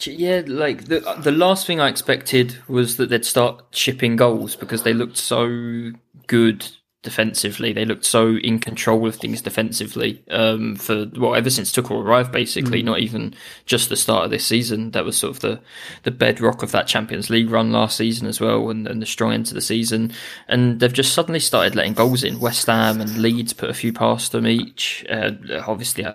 Yeah, 0.06 0.42
like 0.46 0.86
the 0.86 1.06
uh, 1.06 1.20
the 1.20 1.32
last 1.32 1.66
thing 1.66 1.80
I 1.80 1.88
expected 1.88 2.56
was 2.68 2.96
that 2.96 3.10
they'd 3.10 3.24
start 3.24 3.64
shipping 3.72 4.16
goals 4.16 4.56
because 4.56 4.82
they 4.82 4.94
looked 4.94 5.16
so 5.16 5.92
good 6.26 6.66
defensively. 7.02 7.72
They 7.72 7.84
looked 7.84 8.04
so 8.04 8.36
in 8.36 8.58
control 8.58 9.06
of 9.06 9.16
things 9.16 9.40
defensively. 9.40 10.22
Um, 10.30 10.76
for 10.76 11.06
well, 11.16 11.34
ever 11.34 11.48
since 11.48 11.72
Tuchel 11.72 12.02
arrived, 12.02 12.30
basically, 12.30 12.82
not 12.82 12.98
even 12.98 13.34
just 13.64 13.88
the 13.88 13.96
start 13.96 14.24
of 14.24 14.30
this 14.30 14.44
season. 14.44 14.90
That 14.90 15.04
was 15.04 15.16
sort 15.16 15.36
of 15.36 15.40
the 15.40 15.60
the 16.02 16.10
bedrock 16.10 16.62
of 16.62 16.72
that 16.72 16.86
Champions 16.86 17.30
League 17.30 17.50
run 17.50 17.72
last 17.72 17.96
season 17.96 18.26
as 18.26 18.40
well, 18.40 18.68
and, 18.68 18.86
and 18.86 19.00
the 19.00 19.06
strong 19.06 19.32
end 19.32 19.46
to 19.46 19.54
the 19.54 19.60
season. 19.60 20.12
And 20.46 20.80
they've 20.80 20.92
just 20.92 21.14
suddenly 21.14 21.40
started 21.40 21.74
letting 21.74 21.94
goals 21.94 22.22
in. 22.22 22.38
West 22.38 22.66
Ham 22.66 23.00
and 23.00 23.18
Leeds 23.18 23.54
put 23.54 23.70
a 23.70 23.74
few 23.74 23.92
past 23.92 24.32
them 24.32 24.46
each. 24.46 25.04
Uh, 25.08 25.32
obviously, 25.66 26.04
I 26.04 26.14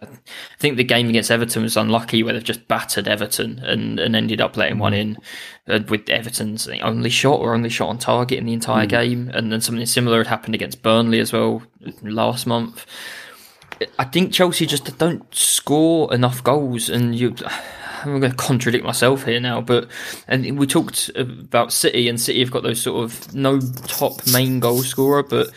think 0.60 0.78
the 0.78 0.84
game 0.84 1.10
against 1.10 1.32
Everton 1.32 1.64
was 1.64 1.78
unlucky, 1.78 2.22
where 2.22 2.34
they've 2.34 2.44
just 2.44 2.68
battered 2.68 3.08
Everton 3.08 3.60
and, 3.60 4.00
and 4.00 4.16
ended 4.16 4.40
up 4.40 4.56
letting 4.56 4.78
one 4.78 4.94
in 4.94 5.16
uh, 5.16 5.20
Uh, 5.68 5.80
with 5.90 6.08
Everton's 6.10 6.68
only 6.68 7.10
shot 7.10 7.40
or 7.40 7.56
only 7.56 7.70
shot 7.70 7.90
on 7.90 7.98
target 7.98 8.38
in 8.38 8.46
the 8.46 8.54
entire 8.54 8.84
hmm. 8.84 8.90
game, 8.90 9.32
and 9.34 9.52
then 9.52 9.62
something 9.62 9.86
similar 9.88 10.20
had 10.20 10.28
happened 10.28 10.54
against 10.54 10.84
Burnley 10.84 11.20
as 11.20 11.34
well 11.34 11.64
last 12.04 12.46
month. 12.46 12.86
I 13.98 14.06
think 14.06 14.32
Chelsea 14.32 14.66
just 14.66 14.98
don't 14.98 15.26
score 15.34 16.14
enough 16.14 16.44
goals, 16.44 16.90
and 16.90 17.16
you. 17.16 17.36
I'm 18.04 18.20
going 18.20 18.34
to 18.34 18.38
contradict 18.38 18.86
myself 18.86 19.26
here 19.26 19.40
now, 19.40 19.62
but 19.62 19.90
and 20.28 20.60
we 20.60 20.68
talked 20.68 21.10
about 21.16 21.74
City, 21.74 22.08
and 22.08 22.22
City 22.22 22.40
have 22.42 22.52
got 22.52 22.62
those 22.62 22.80
sort 22.80 23.04
of 23.04 23.34
no 23.34 23.60
top 23.60 24.28
main 24.32 24.60
goal 24.60 24.84
scorer, 24.84 25.24
but 25.24 25.50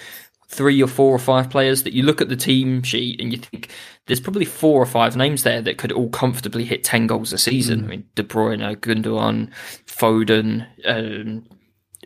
three 0.49 0.83
or 0.83 0.89
four 0.89 1.15
or 1.15 1.19
five 1.19 1.51
players 1.51 1.83
that 1.83 1.93
you 1.93 2.03
look 2.03 2.21
at 2.21 2.29
the 2.31 2.37
team 2.37 2.83
sheet 2.83 3.21
and 3.21 3.33
you 3.33 3.39
think 3.39 3.71
there's 4.07 4.21
probably 4.21 4.47
four 4.47 4.81
or 4.81 4.87
five 4.87 5.15
names 5.15 5.43
there 5.43 5.61
that 5.61 5.77
could 5.77 5.93
all 5.93 6.09
comfortably 6.09 6.65
hit 6.65 6.83
10 6.83 7.07
goals 7.07 7.33
a 7.33 7.39
season. 7.39 7.85
I 7.85 7.87
mean, 7.87 8.05
De 8.15 8.23
Bruyne, 8.23 8.77
Gundogan, 8.77 9.51
Foden, 9.87 10.67
um, 10.87 11.45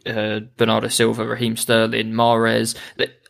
uh, 0.04 0.40
Bernardo 0.56 0.88
Silva, 0.88 1.24
Raheem 1.24 1.56
Sterling, 1.56 2.12
Mahrez. 2.12 2.76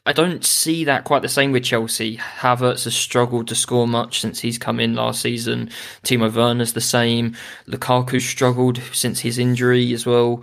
I 0.04 0.12
don't 0.12 0.44
see 0.44 0.84
that 0.84 1.04
quite 1.04 1.22
the 1.22 1.28
same 1.28 1.52
with 1.52 1.62
Chelsea. 1.62 2.16
Havertz 2.16 2.84
has 2.84 2.94
struggled 2.94 3.46
to 3.48 3.54
score 3.54 3.86
much 3.86 4.20
since 4.20 4.40
he's 4.40 4.58
come 4.58 4.80
in 4.80 4.94
last 4.94 5.20
season. 5.20 5.70
Timo 6.02 6.34
Werner's 6.34 6.72
the 6.72 6.80
same. 6.80 7.36
Lukaku's 7.68 8.24
struggled 8.24 8.80
since 8.92 9.20
his 9.20 9.38
injury 9.38 9.92
as 9.92 10.04
well. 10.06 10.42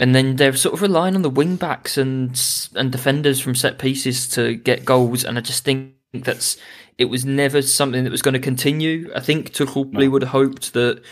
And 0.00 0.14
then 0.14 0.36
they're 0.36 0.54
sort 0.54 0.74
of 0.74 0.82
relying 0.82 1.14
on 1.14 1.22
the 1.22 1.30
wing 1.30 1.56
backs 1.56 1.96
and 1.96 2.40
and 2.74 2.90
defenders 2.90 3.40
from 3.40 3.54
set 3.54 3.78
pieces 3.78 4.28
to 4.30 4.56
get 4.56 4.84
goals. 4.84 5.24
And 5.24 5.38
I 5.38 5.40
just 5.40 5.64
think 5.64 5.94
that's 6.12 6.56
it 6.98 7.06
was 7.06 7.24
never 7.24 7.62
something 7.62 8.04
that 8.04 8.10
was 8.10 8.22
going 8.22 8.34
to 8.34 8.40
continue. 8.40 9.10
I 9.14 9.20
think 9.20 9.52
Tuchel 9.52 9.84
probably 9.84 10.08
would 10.08 10.22
have 10.22 10.32
hoped 10.32 10.72
that 10.74 11.02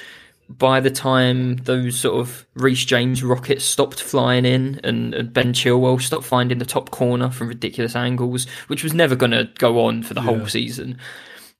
by 0.48 0.80
the 0.80 0.90
time 0.90 1.56
those 1.56 1.98
sort 1.98 2.18
of 2.18 2.44
Reece 2.54 2.84
James 2.84 3.22
rockets 3.22 3.64
stopped 3.64 4.02
flying 4.02 4.44
in 4.44 4.80
and, 4.82 5.14
and 5.14 5.32
Ben 5.32 5.52
Chilwell 5.52 6.00
stopped 6.00 6.24
finding 6.24 6.58
the 6.58 6.64
top 6.64 6.90
corner 6.90 7.30
from 7.30 7.48
ridiculous 7.48 7.94
angles, 7.94 8.48
which 8.66 8.82
was 8.82 8.92
never 8.92 9.14
going 9.14 9.30
to 9.30 9.48
go 9.58 9.84
on 9.84 10.02
for 10.02 10.14
the 10.14 10.20
whole 10.20 10.46
season. 10.46 10.98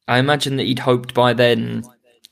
I 0.08 0.18
imagine 0.18 0.56
that 0.56 0.66
he'd 0.66 0.80
hoped 0.80 1.14
by 1.14 1.32
then 1.32 1.84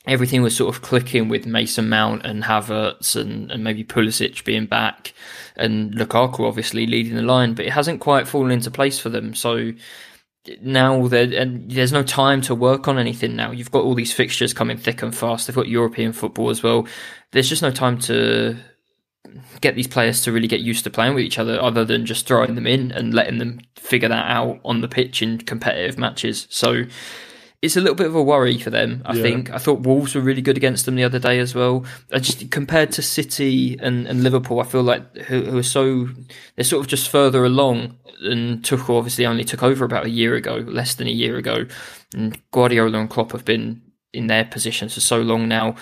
everything 0.09 0.41
was 0.41 0.55
sort 0.55 0.75
of 0.75 0.81
clicking 0.81 1.29
with 1.29 1.45
Mason 1.45 1.87
Mount 1.87 2.25
and 2.25 2.43
Havertz 2.43 3.15
and, 3.15 3.51
and 3.51 3.63
maybe 3.63 3.83
Pulisic 3.83 4.43
being 4.43 4.65
back 4.65 5.13
and 5.55 5.93
Lukaku 5.93 6.47
obviously 6.47 6.87
leading 6.87 7.15
the 7.15 7.21
line, 7.21 7.53
but 7.53 7.65
it 7.65 7.71
hasn't 7.71 7.99
quite 7.99 8.27
fallen 8.27 8.51
into 8.51 8.71
place 8.71 8.97
for 8.97 9.09
them. 9.09 9.35
So 9.35 9.73
now 10.61 11.05
and 11.05 11.69
there's 11.69 11.91
no 11.91 12.01
time 12.01 12.41
to 12.41 12.55
work 12.55 12.87
on 12.87 12.97
anything 12.97 13.35
now. 13.35 13.51
You've 13.51 13.71
got 13.71 13.83
all 13.83 13.93
these 13.93 14.13
fixtures 14.13 14.53
coming 14.53 14.77
thick 14.77 15.03
and 15.03 15.15
fast. 15.15 15.45
They've 15.45 15.55
got 15.55 15.67
European 15.67 16.11
football 16.11 16.49
as 16.49 16.63
well. 16.63 16.87
There's 17.31 17.49
just 17.49 17.61
no 17.61 17.71
time 17.71 17.99
to 17.99 18.57
get 19.61 19.75
these 19.75 19.87
players 19.87 20.21
to 20.23 20.31
really 20.31 20.47
get 20.47 20.61
used 20.61 20.83
to 20.85 20.89
playing 20.89 21.13
with 21.13 21.23
each 21.23 21.37
other 21.37 21.61
other 21.61 21.85
than 21.85 22.05
just 22.05 22.25
throwing 22.25 22.55
them 22.55 22.65
in 22.65 22.91
and 22.91 23.13
letting 23.13 23.37
them 23.37 23.59
figure 23.75 24.09
that 24.09 24.25
out 24.25 24.59
on 24.65 24.81
the 24.81 24.87
pitch 24.87 25.21
in 25.21 25.37
competitive 25.37 25.99
matches. 25.99 26.47
So 26.49 26.85
it's 27.61 27.75
a 27.75 27.81
little 27.81 27.95
bit 27.95 28.07
of 28.07 28.15
a 28.15 28.23
worry 28.23 28.57
for 28.57 28.69
them, 28.69 29.01
I 29.05 29.15
Yeah. 29.15 29.21
think. 29.21 29.51
I 29.51 29.57
thought 29.57 29.81
Wolves 29.81 30.15
were 30.15 30.21
really 30.21 30.41
good 30.41 30.55
against 30.57 30.85
them 30.85 30.95
the 30.95 31.03
other 31.03 31.19
day 31.19 31.39
as 31.39 31.53
well. 31.53 31.83
I 32.11 32.19
just 32.19 32.49
compared 32.51 32.91
to 32.93 33.01
City 33.01 33.77
and, 33.81 34.07
and 34.07 34.23
Liverpool, 34.23 34.59
I 34.61 34.63
feel 34.63 34.83
like 34.83 35.15
who, 35.17 35.41
who 35.41 35.57
are 35.57 35.63
so 35.63 36.07
they're 36.55 36.63
sort 36.63 36.81
of 36.81 36.87
just 36.87 37.09
further 37.09 37.43
along. 37.43 37.97
And 38.21 38.61
Tuchel 38.63 38.97
obviously 38.97 39.25
only 39.25 39.43
took 39.43 39.63
over 39.63 39.83
about 39.85 40.05
a 40.05 40.09
year 40.09 40.35
ago, 40.35 40.55
less 40.67 40.95
than 40.95 41.07
a 41.07 41.11
year 41.11 41.37
ago. 41.37 41.65
And 42.13 42.41
Guardiola 42.51 42.97
and 42.99 43.09
Klopp 43.09 43.31
have 43.33 43.45
been 43.45 43.81
in 44.13 44.27
their 44.27 44.45
positions 44.45 44.93
for 44.93 45.01
so 45.01 45.21
long 45.21 45.47
now. 45.47 45.75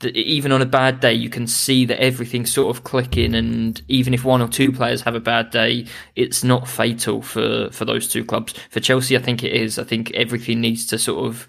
That 0.00 0.16
Even 0.16 0.52
on 0.52 0.62
a 0.62 0.66
bad 0.66 1.00
day, 1.00 1.12
you 1.14 1.28
can 1.28 1.46
see 1.46 1.84
that 1.86 2.00
everything's 2.02 2.52
sort 2.52 2.74
of 2.76 2.84
clicking. 2.84 3.34
And 3.34 3.80
even 3.88 4.14
if 4.14 4.24
one 4.24 4.42
or 4.42 4.48
two 4.48 4.72
players 4.72 5.02
have 5.02 5.14
a 5.14 5.20
bad 5.20 5.50
day, 5.50 5.86
it's 6.16 6.44
not 6.44 6.68
fatal 6.68 7.22
for, 7.22 7.70
for 7.70 7.84
those 7.84 8.08
two 8.08 8.24
clubs. 8.24 8.54
For 8.70 8.80
Chelsea, 8.80 9.16
I 9.16 9.20
think 9.20 9.42
it 9.42 9.52
is. 9.52 9.78
I 9.78 9.84
think 9.84 10.10
everything 10.12 10.60
needs 10.60 10.86
to 10.86 10.98
sort 10.98 11.26
of 11.26 11.46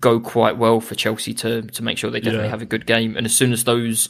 go 0.00 0.18
quite 0.18 0.56
well 0.56 0.80
for 0.80 0.94
Chelsea 0.94 1.34
to 1.34 1.60
to 1.62 1.82
make 1.82 1.98
sure 1.98 2.10
they 2.10 2.18
definitely 2.18 2.46
Yeah. 2.46 2.50
have 2.50 2.62
a 2.62 2.66
good 2.66 2.86
game. 2.86 3.16
And 3.16 3.26
as 3.26 3.36
soon 3.36 3.52
as 3.52 3.64
those, 3.64 4.08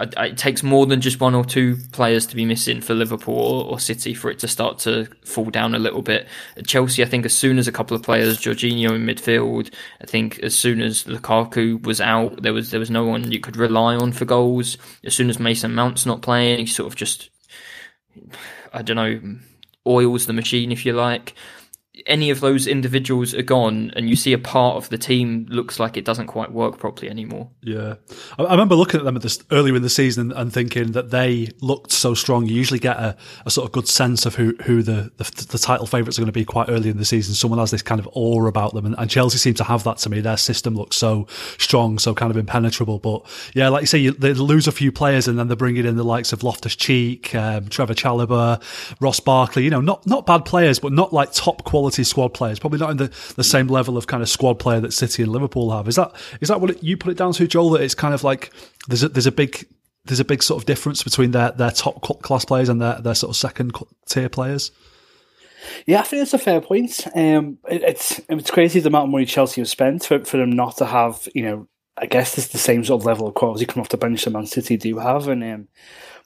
It 0.00 0.38
takes 0.38 0.62
more 0.62 0.86
than 0.86 1.00
just 1.00 1.18
one 1.18 1.34
or 1.34 1.44
two 1.44 1.76
players 1.90 2.24
to 2.26 2.36
be 2.36 2.44
missing 2.44 2.80
for 2.80 2.94
Liverpool 2.94 3.34
or, 3.34 3.64
or 3.64 3.80
City 3.80 4.14
for 4.14 4.30
it 4.30 4.38
to 4.40 4.48
start 4.48 4.78
to 4.80 5.06
fall 5.24 5.46
down 5.46 5.74
a 5.74 5.78
little 5.78 6.02
bit. 6.02 6.28
Chelsea, 6.66 7.02
I 7.02 7.06
think 7.06 7.26
as 7.26 7.34
soon 7.34 7.58
as 7.58 7.66
a 7.66 7.72
couple 7.72 7.96
of 7.96 8.02
players, 8.04 8.38
Jorginho 8.38 8.90
in 8.92 9.04
midfield, 9.04 9.74
I 10.00 10.06
think 10.06 10.38
as 10.38 10.56
soon 10.56 10.80
as 10.80 11.04
Lukaku 11.04 11.84
was 11.84 12.00
out, 12.00 12.42
there 12.42 12.52
was 12.52 12.70
there 12.70 12.78
was 12.78 12.90
no 12.90 13.04
one 13.04 13.32
you 13.32 13.40
could 13.40 13.56
rely 13.56 13.96
on 13.96 14.12
for 14.12 14.24
goals. 14.24 14.78
As 15.04 15.14
soon 15.14 15.30
as 15.30 15.40
Mason 15.40 15.74
Mount's 15.74 16.06
not 16.06 16.22
playing, 16.22 16.60
he 16.60 16.66
sort 16.66 16.86
of 16.86 16.94
just, 16.94 17.30
I 18.72 18.82
don't 18.82 18.96
know, 18.96 19.20
oils 19.84 20.26
the 20.26 20.32
machine 20.32 20.70
if 20.70 20.86
you 20.86 20.92
like 20.92 21.34
any 22.06 22.30
of 22.30 22.40
those 22.40 22.66
individuals 22.66 23.34
are 23.34 23.42
gone 23.42 23.92
and 23.96 24.08
you 24.08 24.16
see 24.16 24.32
a 24.32 24.38
part 24.38 24.76
of 24.76 24.88
the 24.88 24.98
team 24.98 25.46
looks 25.48 25.80
like 25.80 25.96
it 25.96 26.04
doesn't 26.04 26.26
quite 26.26 26.52
work 26.52 26.78
properly 26.78 27.10
anymore. 27.10 27.50
Yeah, 27.62 27.94
I, 28.38 28.44
I 28.44 28.50
remember 28.52 28.74
looking 28.74 29.00
at 29.00 29.04
them 29.04 29.16
at 29.16 29.22
this 29.22 29.42
earlier 29.50 29.74
in 29.76 29.82
the 29.82 29.90
season 29.90 30.32
and 30.32 30.52
thinking 30.52 30.92
that 30.92 31.10
they 31.10 31.50
looked 31.60 31.92
so 31.92 32.14
strong. 32.14 32.46
You 32.46 32.54
usually 32.54 32.78
get 32.78 32.96
a, 32.96 33.16
a 33.44 33.50
sort 33.50 33.66
of 33.66 33.72
good 33.72 33.88
sense 33.88 34.26
of 34.26 34.34
who 34.36 34.54
who 34.64 34.82
the 34.82 35.10
the, 35.16 35.46
the 35.50 35.58
title 35.58 35.86
favourites 35.86 36.18
are 36.18 36.22
going 36.22 36.26
to 36.26 36.32
be 36.32 36.44
quite 36.44 36.68
early 36.68 36.88
in 36.88 36.96
the 36.96 37.04
season. 37.04 37.34
Someone 37.34 37.58
has 37.58 37.70
this 37.70 37.82
kind 37.82 38.00
of 38.00 38.08
aura 38.12 38.48
about 38.48 38.74
them, 38.74 38.86
and, 38.86 38.94
and 38.98 39.10
Chelsea 39.10 39.38
seem 39.38 39.54
to 39.54 39.64
have 39.64 39.84
that 39.84 39.98
to 39.98 40.10
me. 40.10 40.20
Their 40.20 40.36
system 40.36 40.74
looks 40.74 40.96
so 40.96 41.26
strong, 41.58 41.98
so 41.98 42.14
kind 42.14 42.30
of 42.30 42.36
impenetrable. 42.36 42.98
But 42.98 43.26
yeah, 43.54 43.68
like 43.68 43.82
you 43.82 43.86
say, 43.86 43.98
you, 43.98 44.12
they 44.12 44.32
lose 44.34 44.66
a 44.66 44.72
few 44.72 44.92
players 44.92 45.28
and 45.28 45.38
then 45.38 45.48
they're 45.48 45.56
bringing 45.56 45.84
in 45.84 45.96
the 45.96 46.04
likes 46.04 46.32
of 46.32 46.42
Loftus 46.42 46.76
Cheek, 46.76 47.34
um, 47.34 47.64
Trevoh 47.66 47.94
Chalobah, 47.94 48.62
Ross 49.00 49.20
Barkley. 49.20 49.64
You 49.64 49.70
know, 49.70 49.80
not 49.80 50.06
not 50.06 50.26
bad 50.26 50.44
players, 50.44 50.78
but 50.78 50.92
not 50.92 51.12
like 51.12 51.32
top 51.32 51.64
quality 51.64 51.87
squad 51.90 52.34
players. 52.34 52.58
Probably 52.58 52.78
not 52.78 52.90
in 52.90 52.96
the, 52.96 53.12
the 53.36 53.44
same 53.44 53.68
level 53.68 53.96
of 53.96 54.06
kind 54.06 54.22
of 54.22 54.28
squad 54.28 54.58
player 54.58 54.80
that 54.80 54.92
City 54.92 55.22
and 55.22 55.32
Liverpool 55.32 55.70
have. 55.70 55.88
Is 55.88 55.96
that 55.96 56.14
is 56.40 56.48
that 56.48 56.60
what 56.60 56.70
it, 56.70 56.82
you 56.82 56.96
put 56.96 57.10
it 57.10 57.16
down 57.16 57.32
to, 57.34 57.46
Joel? 57.46 57.70
That 57.70 57.82
it's 57.82 57.94
kind 57.94 58.14
of 58.14 58.24
like 58.24 58.52
there's 58.88 59.02
a, 59.02 59.08
there's 59.08 59.26
a 59.26 59.32
big 59.32 59.66
there's 60.04 60.20
a 60.20 60.24
big 60.24 60.42
sort 60.42 60.60
of 60.60 60.66
difference 60.66 61.02
between 61.02 61.30
their 61.30 61.52
their 61.52 61.70
top 61.70 62.00
class 62.22 62.44
players 62.44 62.68
and 62.68 62.80
their 62.80 63.00
their 63.00 63.14
sort 63.14 63.30
of 63.30 63.36
second 63.36 63.72
tier 64.08 64.28
players. 64.28 64.70
Yeah, 65.86 66.00
I 66.00 66.04
think 66.04 66.22
it's 66.22 66.34
a 66.34 66.38
fair 66.38 66.60
point. 66.60 67.06
Um, 67.14 67.58
it, 67.68 67.82
it's 67.82 68.20
it's 68.28 68.50
crazy 68.50 68.80
the 68.80 68.88
amount 68.88 69.04
of 69.04 69.10
money 69.10 69.26
Chelsea 69.26 69.60
have 69.60 69.68
spent 69.68 70.04
for, 70.04 70.24
for 70.24 70.36
them 70.36 70.50
not 70.50 70.76
to 70.78 70.86
have, 70.86 71.28
you 71.34 71.42
know, 71.42 71.68
I 71.96 72.06
guess 72.06 72.38
it's 72.38 72.48
the 72.48 72.58
same 72.58 72.84
sort 72.84 73.02
of 73.02 73.06
level 73.06 73.26
of 73.26 73.34
quality 73.34 73.66
come 73.66 73.80
off 73.80 73.88
the 73.88 73.96
bench 73.96 74.24
that 74.24 74.30
Man 74.30 74.46
City 74.46 74.76
do 74.76 74.98
have, 74.98 75.28
and 75.28 75.42
um, 75.42 75.68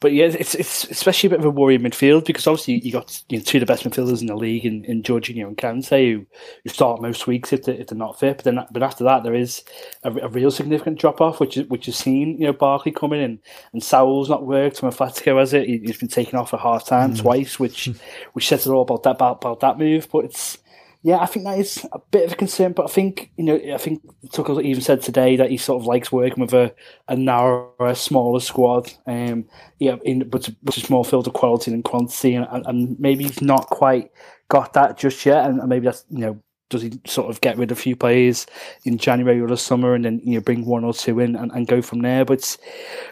but 0.03 0.12
yeah, 0.12 0.27
it's 0.27 0.55
it's 0.57 0.85
especially 0.85 1.29
a 1.29 1.31
bit 1.31 1.38
of 1.38 1.45
a 1.47 1.51
worry 1.51 1.77
in 1.77 1.83
midfield 1.83 2.27
because 2.27 2.47
obviously 2.47 2.81
you 2.81 2.91
got 2.91 3.23
you 3.29 3.38
know, 3.38 3.45
two 3.45 3.59
of 3.59 3.61
the 3.61 3.67
best 3.67 3.85
midfielders 3.85 4.21
in 4.21 4.27
the 4.27 4.35
league 4.35 4.67
in, 4.67 4.85
in 4.85 5.03
Jorginho 5.03 5.47
and 5.47 5.57
Kante 5.57 6.15
who, 6.15 6.27
who 6.65 6.71
start 6.71 7.01
most 7.01 7.29
weeks 7.29 7.53
if, 7.53 7.62
they, 7.62 7.79
if 7.79 7.87
they're 7.87 7.97
not 7.97 8.19
fit, 8.19 8.38
but 8.38 8.45
then 8.45 8.67
but 8.73 8.83
after 8.83 9.05
that 9.05 9.23
there 9.23 9.35
is 9.35 9.62
a, 10.03 10.11
a 10.11 10.29
real 10.29 10.51
significant 10.51 10.99
drop 10.99 11.21
off, 11.21 11.38
which 11.38 11.57
is 11.57 11.67
which 11.69 11.87
is 11.87 11.97
seen. 11.97 12.37
You 12.38 12.49
know, 12.49 12.53
Barkley 12.53 12.91
coming 12.91 13.23
in 13.23 13.38
and 13.73 13.83
Saul's 13.83 14.29
not 14.29 14.45
worked. 14.45 14.81
From 14.81 14.91
Atletico 14.91 15.38
has 15.38 15.55
it. 15.55 15.69
He, 15.69 15.79
he's 15.79 15.99
been 15.99 16.09
taken 16.09 16.38
off 16.38 16.53
at 16.53 16.61
half 16.61 16.85
time 16.85 17.11
hmm. 17.11 17.21
twice, 17.21 17.61
which 17.61 17.85
hmm. 17.87 17.93
which 18.33 18.49
says 18.49 18.67
it 18.67 18.71
all 18.71 18.83
about 18.83 19.05
that 19.05 19.12
about, 19.12 19.37
about 19.37 19.61
that 19.61 19.79
move. 19.79 20.09
But 20.11 20.25
it's 20.25 20.59
yeah, 21.05 21.19
I 21.19 21.27
think 21.27 21.45
that 21.47 21.59
is 21.59 21.85
a 21.93 21.99
bit 21.99 22.27
of 22.27 22.33
a 22.33 22.37
concern, 22.37 22.73
but 22.73 22.85
I 22.85 22.88
think 22.88 23.33
you 23.37 23.45
know, 23.45 23.61
I 23.75 23.79
think 23.79 24.03
Tuchel 24.29 24.62
even 24.62 24.83
said 24.83 25.03
today 25.03 25.35
that 25.35 25.51
he 25.51 25.57
sort 25.57 25.83
of 25.83 25.87
likes 25.87 26.12
working 26.12 26.41
with 26.41 26.55
a, 26.55 26.73
a 27.09 27.17
narrower, 27.17 27.95
smaller 27.95 28.38
squad. 28.38 28.93
Um, 29.07 29.47
yeah, 29.81 29.97
in 30.05 30.29
but 30.29 30.49
is 30.49 30.91
more 30.91 31.05
filled 31.05 31.27
with 31.27 31.35
quality 31.35 31.73
than 31.73 31.83
quantity, 31.83 32.37
and, 32.37 32.47
and, 32.67 33.01
maybe 33.01 33.25
he's 33.25 33.43
not 33.43 33.67
quite 33.67 34.12
got 34.49 34.75
that 34.75 34.97
just 34.97 35.27
yet, 35.27 35.45
and, 35.47 35.67
maybe 35.69 35.87
that's 35.87 36.05
you 36.11 36.19
know. 36.19 36.43
Does 36.71 36.81
he 36.81 36.93
sort 37.07 37.29
of 37.29 37.38
get 37.43 37.59
rid 37.59 37.71
of 37.71 37.77
a 37.77 37.81
few 37.83 37.95
players 37.95 38.47
in 38.87 38.97
January 38.97 39.38
or 39.38 39.47
the 39.47 39.59
summer, 39.59 39.95
and 39.95 40.07
then 40.07 40.23
you 40.25 40.35
know 40.35 40.41
bring 40.41 40.65
one 40.65 40.85
or 40.85 40.95
two 40.95 41.21
in 41.21 41.37
and, 41.37 41.53
and 41.53 41.67
go 41.67 41.83
from 41.83 42.01
there? 42.01 42.25
But 42.25 42.38
it's, 42.38 42.57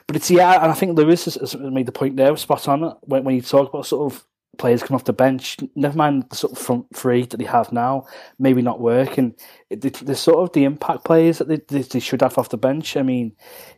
but 0.06 0.16
it's 0.16 0.30
yeah, 0.30 0.62
and 0.62 0.72
I 0.72 0.74
think 0.74 0.96
Lewis 0.96 1.26
has, 1.26 1.34
has 1.34 1.54
made 1.56 1.84
the 1.84 1.92
point 1.92 2.16
there, 2.16 2.34
spot 2.38 2.68
on 2.68 2.96
when 3.02 3.24
when 3.24 3.34
he 3.34 3.42
talked 3.42 3.68
about 3.68 3.84
sort 3.84 4.10
of 4.10 4.24
players 4.60 4.82
come 4.82 4.94
off 4.94 5.04
the 5.04 5.12
bench. 5.12 5.56
Never 5.74 5.96
mind 5.96 6.26
the 6.28 6.36
sort 6.36 6.52
of 6.52 6.58
front 6.58 6.86
three 6.94 7.24
that 7.24 7.38
they 7.38 7.44
have 7.46 7.72
now, 7.72 8.06
maybe 8.38 8.60
not 8.60 8.78
work. 8.78 9.16
And 9.16 9.34
the, 9.70 9.88
the 9.88 10.14
sort 10.14 10.38
of 10.38 10.52
the 10.52 10.64
impact 10.64 11.04
players 11.04 11.38
that 11.38 11.48
they, 11.48 11.80
they, 11.80 11.98
should 11.98 12.20
have 12.20 12.36
off 12.36 12.50
the 12.50 12.58
bench. 12.58 12.94
I 12.96 13.02
mean, 13.02 13.32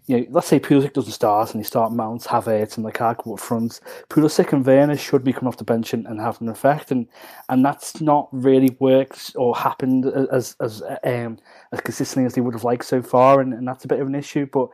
you 0.06 0.18
know, 0.18 0.26
let's 0.30 0.48
say 0.48 0.58
Pulisic 0.58 0.92
doesn't 0.92 1.12
start 1.12 1.54
and 1.54 1.62
they 1.62 1.66
start 1.66 1.92
Mount, 1.92 2.22
Havertz, 2.24 2.76
and 2.76 2.84
Lukaku 2.84 3.32
up 3.32 3.38
front. 3.38 3.78
Pulisic 4.08 4.52
and 4.52 4.66
Werner 4.66 4.96
should 4.96 5.22
be 5.22 5.32
coming 5.32 5.46
off 5.46 5.56
the 5.56 5.64
bench 5.64 5.94
and, 5.94 6.04
and 6.06 6.20
have 6.20 6.40
an 6.40 6.48
effect, 6.48 6.90
and 6.90 7.06
and 7.48 7.64
that's 7.64 8.00
not 8.00 8.28
really 8.32 8.76
worked 8.80 9.32
or 9.36 9.54
happened 9.54 10.06
as 10.32 10.56
as 10.60 10.82
um, 11.04 11.38
as 11.70 11.80
consistently 11.80 12.26
as 12.26 12.34
they 12.34 12.40
would 12.40 12.54
have 12.54 12.64
liked 12.64 12.84
so 12.84 13.00
far, 13.02 13.40
and, 13.40 13.54
and 13.54 13.68
that's 13.68 13.84
a 13.84 13.88
bit 13.88 14.00
of 14.00 14.08
an 14.08 14.16
issue. 14.16 14.46
But 14.46 14.68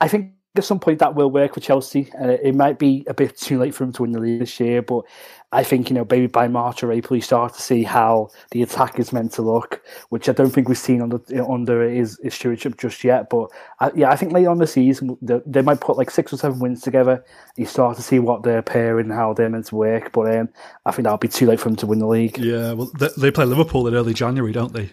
I 0.00 0.06
think 0.06 0.32
at 0.54 0.64
some 0.64 0.78
point 0.78 0.98
that 0.98 1.14
will 1.14 1.30
work 1.30 1.54
for 1.54 1.60
Chelsea. 1.60 2.12
Uh, 2.20 2.36
it 2.42 2.54
might 2.54 2.78
be 2.78 3.04
a 3.06 3.14
bit 3.14 3.36
too 3.36 3.58
late 3.58 3.74
for 3.74 3.84
them 3.84 3.92
to 3.94 4.02
win 4.02 4.12
the 4.12 4.20
league 4.20 4.40
this 4.40 4.60
year, 4.60 4.82
but 4.82 5.04
I 5.50 5.64
think 5.64 5.88
you 5.88 5.94
know 5.94 6.06
maybe 6.08 6.26
by 6.26 6.48
March 6.48 6.82
or 6.82 6.92
April 6.92 7.16
you 7.16 7.22
start 7.22 7.54
to 7.54 7.62
see 7.62 7.84
how 7.84 8.30
the 8.50 8.62
attack 8.62 8.98
is 8.98 9.12
meant 9.12 9.32
to 9.32 9.42
look, 9.42 9.82
which 10.10 10.28
I 10.28 10.32
don't 10.32 10.50
think 10.50 10.68
we've 10.68 10.76
seen 10.76 11.00
under 11.00 11.20
under 11.48 11.88
his, 11.88 12.18
his 12.22 12.34
stewardship 12.34 12.78
just 12.78 13.02
yet. 13.02 13.30
But 13.30 13.50
uh, 13.80 13.90
yeah, 13.94 14.10
I 14.10 14.16
think 14.16 14.32
later 14.32 14.50
on 14.50 14.58
the 14.58 14.66
season 14.66 15.16
they, 15.22 15.62
might 15.62 15.80
put 15.80 15.96
like 15.96 16.10
six 16.10 16.32
or 16.32 16.36
seven 16.36 16.58
wins 16.58 16.82
together. 16.82 17.24
You 17.56 17.64
start 17.64 17.96
to 17.96 18.02
see 18.02 18.18
what 18.18 18.42
they're 18.42 18.62
pairing 18.62 19.06
and 19.06 19.14
how 19.14 19.32
they're 19.32 19.48
meant 19.48 19.66
to 19.66 19.76
work. 19.76 20.12
But 20.12 20.36
um, 20.36 20.48
I 20.84 20.90
think 20.90 21.04
that'll 21.04 21.18
be 21.18 21.28
too 21.28 21.46
late 21.46 21.60
for 21.60 21.68
them 21.70 21.76
to 21.76 21.86
win 21.86 21.98
the 21.98 22.06
league. 22.06 22.36
Yeah, 22.38 22.72
well, 22.72 22.90
they, 22.98 23.08
they 23.16 23.30
play 23.30 23.46
Liverpool 23.46 23.86
in 23.86 23.94
early 23.94 24.14
January, 24.14 24.52
don't 24.52 24.72
they? 24.72 24.90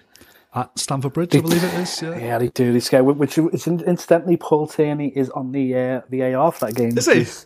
At 0.54 0.78
Stamford 0.80 1.14
Bridge, 1.14 1.36
I 1.36 1.42
believe 1.42 1.64
it 1.64 1.74
is. 1.76 2.02
Yeah. 2.02 2.18
Yeah, 2.18 2.38
they 2.40 2.48
do. 2.48 2.74
They 2.74 2.80
scare. 2.80 3.04
Which 3.04 3.38
is 3.38 3.68
incidentally, 3.68 4.36
Paul 4.36 4.68
Tierney 4.68 5.10
is 5.10 5.30
on 5.30 5.52
the 5.52 5.76
uh, 5.76 6.02
the 6.10 6.34
AR 6.34 6.52
for 6.52 6.66
that 6.66 6.76
game. 6.76 6.98
Is 6.98 7.06
he? 7.06 7.20
is 7.20 7.46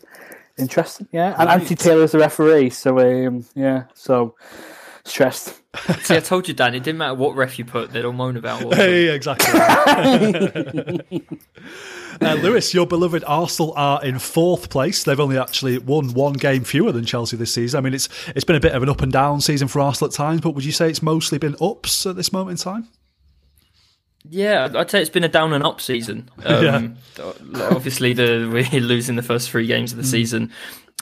Interesting. 0.58 1.08
Yeah, 1.12 1.36
and 1.38 1.50
Right. 1.50 1.60
Anthony 1.60 1.76
Taylor's 1.76 2.14
the 2.14 2.20
referee. 2.20 2.70
So 2.70 3.00
um, 3.00 3.46
yeah, 3.56 3.86
so 3.94 4.36
stressed. 5.04 5.60
See, 6.04 6.16
I 6.16 6.20
told 6.22 6.48
you, 6.48 6.54
Dan. 6.54 6.76
It 6.76 6.84
didn't 6.84 7.00
matter 7.00 7.16
what 7.16 7.36
ref 7.36 7.60
you 7.60 7.66
put; 7.66 7.92
they'd 7.92 8.06
all 8.06 8.14
moan 8.14 8.38
about. 8.38 8.64
What 8.64 8.78
Hey, 8.78 9.10
exactly. 9.14 9.50
uh, 12.22 12.34
Lewis, 12.36 12.74
your 12.74 12.86
beloved 12.86 13.24
Arsenal 13.26 13.74
are 13.76 14.04
in 14.04 14.20
fourth 14.20 14.70
place. 14.70 15.04
They've 15.04 15.20
only 15.20 15.38
actually 15.38 15.78
won 15.78 16.14
one 16.14 16.34
game 16.34 16.64
fewer 16.64 16.92
than 16.92 17.06
Chelsea 17.06 17.38
this 17.38 17.54
season. 17.54 17.78
I 17.78 17.82
mean, 17.82 17.94
it's 17.94 18.10
it's 18.36 18.46
been 18.46 18.56
a 18.56 18.60
bit 18.60 18.74
of 18.74 18.84
an 18.84 18.90
up 18.90 19.02
and 19.02 19.12
down 19.12 19.42
season 19.42 19.68
for 19.68 19.80
Arsenal 19.80 20.10
at 20.10 20.16
times, 20.16 20.42
but 20.42 20.52
would 20.52 20.66
you 20.66 20.72
say 20.72 20.90
it's 20.90 21.02
mostly 21.02 21.38
been 21.38 21.56
ups 21.62 22.06
at 22.06 22.16
this 22.16 22.32
moment 22.32 22.60
in 22.60 22.64
time? 22.64 22.88
Yeah, 24.30 24.70
I'd 24.74 24.90
say 24.90 25.02
it's 25.02 25.10
been 25.10 25.26
a 25.26 25.30
down 25.30 25.54
and 25.54 25.64
up 25.64 25.82
season. 25.82 26.30
Um, 26.46 26.98
Obviously, 27.56 28.14
the, 28.14 28.50
we're 28.52 28.82
losing 28.82 29.16
the 29.16 29.22
first 29.22 29.50
three 29.50 29.68
games 29.68 29.92
of 29.92 29.98
the 29.98 30.04
season. 30.04 30.52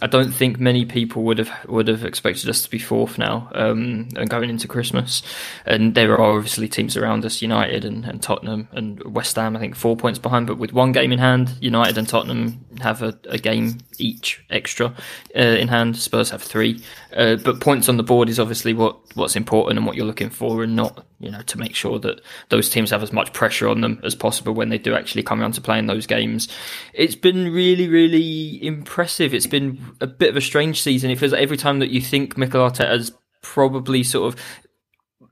I 0.01 0.07
don't 0.07 0.31
think 0.31 0.59
many 0.59 0.85
people 0.85 1.23
would 1.23 1.37
have 1.37 1.51
would 1.67 1.87
have 1.87 2.03
expected 2.03 2.49
us 2.49 2.63
to 2.63 2.69
be 2.69 2.79
fourth 2.79 3.17
now 3.19 3.49
um, 3.53 4.09
and 4.15 4.29
going 4.29 4.49
into 4.49 4.67
Christmas. 4.67 5.21
And 5.65 5.93
there 5.93 6.13
are 6.13 6.35
obviously 6.35 6.67
teams 6.67 6.97
around 6.97 7.23
us, 7.23 7.41
United 7.41 7.85
and, 7.85 8.03
and 8.05 8.21
Tottenham 8.21 8.67
and 8.71 9.03
West 9.03 9.35
Ham. 9.35 9.55
I 9.55 9.59
think 9.59 9.75
four 9.75 9.95
points 9.95 10.17
behind, 10.17 10.47
but 10.47 10.57
with 10.57 10.73
one 10.73 10.91
game 10.91 11.11
in 11.11 11.19
hand, 11.19 11.51
United 11.61 11.97
and 11.97 12.07
Tottenham 12.09 12.65
have 12.79 13.03
a, 13.03 13.17
a 13.29 13.37
game 13.37 13.77
each 13.99 14.43
extra 14.49 14.95
uh, 15.35 15.39
in 15.39 15.67
hand. 15.67 15.97
Spurs 15.97 16.31
have 16.31 16.41
three, 16.41 16.81
uh, 17.15 17.35
but 17.37 17.59
points 17.59 17.89
on 17.89 17.97
the 17.97 18.03
board 18.03 18.29
is 18.29 18.39
obviously 18.39 18.73
what 18.73 18.97
what's 19.15 19.35
important 19.35 19.77
and 19.77 19.85
what 19.85 19.95
you're 19.95 20.05
looking 20.05 20.29
for, 20.29 20.63
and 20.63 20.75
not 20.75 21.05
you 21.19 21.31
know 21.31 21.41
to 21.43 21.57
make 21.57 21.75
sure 21.75 21.99
that 21.99 22.21
those 22.49 22.69
teams 22.69 22.89
have 22.91 23.03
as 23.03 23.11
much 23.11 23.33
pressure 23.33 23.67
on 23.67 23.81
them 23.81 23.99
as 24.03 24.15
possible 24.15 24.53
when 24.53 24.69
they 24.69 24.77
do 24.77 24.95
actually 24.95 25.23
come 25.23 25.41
around 25.41 25.53
to 25.53 25.61
playing 25.61 25.87
those 25.87 26.07
games. 26.07 26.47
It's 26.93 27.15
been 27.15 27.51
really, 27.51 27.87
really 27.87 28.63
impressive. 28.65 29.33
It's 29.33 29.47
been 29.47 29.79
a 29.99 30.07
bit 30.07 30.29
of 30.29 30.37
a 30.37 30.41
strange 30.41 30.81
season. 30.81 31.11
It 31.11 31.19
feels 31.19 31.31
like 31.31 31.41
every 31.41 31.57
time 31.57 31.79
that 31.79 31.89
you 31.89 32.01
think 32.01 32.37
Mikel 32.37 32.69
Arteta's 32.69 33.11
probably 33.41 34.03
sort 34.03 34.33
of 34.33 34.41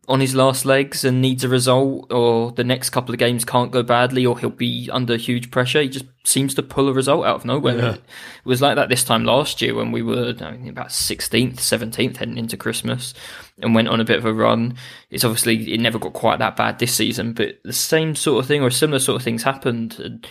on 0.10 0.20
his 0.20 0.34
last 0.34 0.66
legs 0.66 1.06
and 1.06 1.22
needs 1.22 1.44
a 1.44 1.48
result, 1.48 2.12
or 2.12 2.52
the 2.52 2.64
next 2.64 2.90
couple 2.90 3.14
of 3.14 3.20
games 3.20 3.46
can't 3.46 3.72
go 3.72 3.84
badly, 3.84 4.26
or 4.26 4.40
he'll 4.40 4.50
be 4.50 4.90
under 4.92 5.16
huge 5.16 5.52
pressure. 5.52 5.84
He 5.84 5.88
just 5.88 6.06
seems 6.24 6.56
to 6.56 6.64
pull 6.64 6.90
a 6.90 6.94
result 6.94 7.28
out 7.28 7.36
of 7.36 7.46
nowhere. 7.46 7.78
Yeah. 7.78 7.94
It 7.94 8.02
was 8.44 8.60
like 8.60 8.76
that 8.76 8.90
this 8.90 9.04
time 9.04 9.24
last 9.24 9.62
year 9.62 9.76
when 9.76 9.92
we 9.92 10.02
were 10.02 10.30
I 10.30 10.34
think, 10.34 10.68
about 10.68 10.88
16th, 10.88 11.58
17th 11.58 12.18
heading 12.18 12.40
into 12.40 12.58
Christmas 12.58 13.14
and 13.60 13.76
went 13.76 13.88
on 13.88 14.02
a 14.02 14.06
bit 14.06 14.18
of 14.18 14.26
a 14.26 14.34
run. 14.34 14.76
It's 15.12 15.24
obviously, 15.24 15.74
it 15.74 15.80
never 15.80 16.00
got 16.00 16.14
quite 16.14 16.40
that 16.40 16.56
bad 16.56 16.80
this 16.80 16.96
season, 16.96 17.34
but 17.34 17.60
the 17.64 17.72
same 17.72 18.16
sort 18.16 18.44
of 18.44 18.48
thing 18.48 18.64
or 18.64 18.72
similar 18.72 19.00
sort 19.00 19.18
of 19.18 19.24
things 19.24 19.44
happened. 19.44 20.00
And 20.00 20.28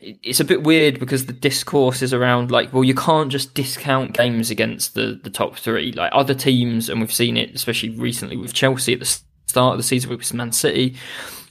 it's 0.00 0.40
a 0.40 0.44
bit 0.44 0.62
weird 0.62 1.00
because 1.00 1.26
the 1.26 1.32
discourse 1.32 2.02
is 2.02 2.14
around 2.14 2.50
like, 2.50 2.72
well, 2.72 2.84
you 2.84 2.94
can't 2.94 3.32
just 3.32 3.54
discount 3.54 4.12
games 4.12 4.50
against 4.50 4.94
the, 4.94 5.18
the 5.22 5.30
top 5.30 5.56
three. 5.56 5.92
Like 5.92 6.10
other 6.14 6.34
teams, 6.34 6.88
and 6.88 7.00
we've 7.00 7.12
seen 7.12 7.36
it, 7.36 7.54
especially 7.54 7.90
recently 7.90 8.36
with 8.36 8.54
Chelsea 8.54 8.92
at 8.92 9.00
the 9.00 9.20
start 9.46 9.72
of 9.72 9.78
the 9.78 9.82
season 9.82 10.10
with 10.10 10.32
Man 10.34 10.52
City 10.52 10.96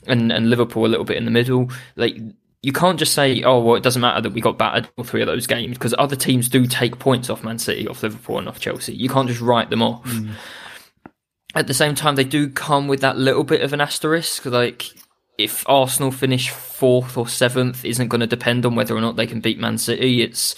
and, 0.06 0.32
and 0.32 0.50
Liverpool 0.50 0.86
a 0.86 0.88
little 0.88 1.06
bit 1.06 1.18
in 1.18 1.26
the 1.26 1.32
middle. 1.32 1.70
Like, 1.98 2.18
you 2.64 2.72
can't 2.72 2.98
just 2.98 3.14
say, 3.14 3.44
oh, 3.44 3.60
well, 3.60 3.76
it 3.76 3.84
doesn't 3.84 4.02
matter 4.02 4.22
that 4.22 4.34
we 4.34 4.42
got 4.42 4.58
battered 4.58 4.88
all 4.98 5.04
three 5.04 5.22
of 5.22 5.28
those 5.28 5.46
games 5.46 5.78
because 5.78 5.94
other 5.98 6.16
teams 6.16 6.48
do 6.48 6.66
take 6.66 7.00
points 7.00 7.30
off 7.30 7.44
Man 7.44 7.60
City, 7.60 7.88
off 7.88 8.02
Liverpool, 8.02 8.40
and 8.40 8.48
off 8.48 8.60
Chelsea. 8.60 8.96
You 8.96 9.10
can't 9.10 9.28
just 9.28 9.42
write 9.42 9.70
them 9.70 9.82
off. 9.82 10.06
Mm. 10.06 10.32
At 11.54 11.68
the 11.68 11.74
same 11.74 11.96
time, 11.96 12.16
they 12.16 12.24
do 12.24 12.50
come 12.50 12.88
with 12.88 13.02
that 13.02 13.18
little 13.18 13.44
bit 13.44 13.62
of 13.62 13.74
an 13.74 13.82
asterisk. 13.82 14.46
Like, 14.46 14.86
if 15.38 15.64
Arsenal 15.70 16.12
finish 16.12 16.50
fourth 16.50 17.18
or 17.18 17.28
seventh, 17.28 17.86
isn't 17.86 18.08
going 18.08 18.22
to 18.22 18.28
depend 18.28 18.66
on 18.66 18.76
whether 18.76 18.96
or 18.96 19.02
not 19.02 19.16
they 19.16 19.28
can 19.28 19.40
beat 19.40 19.60
Man 19.60 19.78
City. 19.78 20.22
It's 20.22 20.56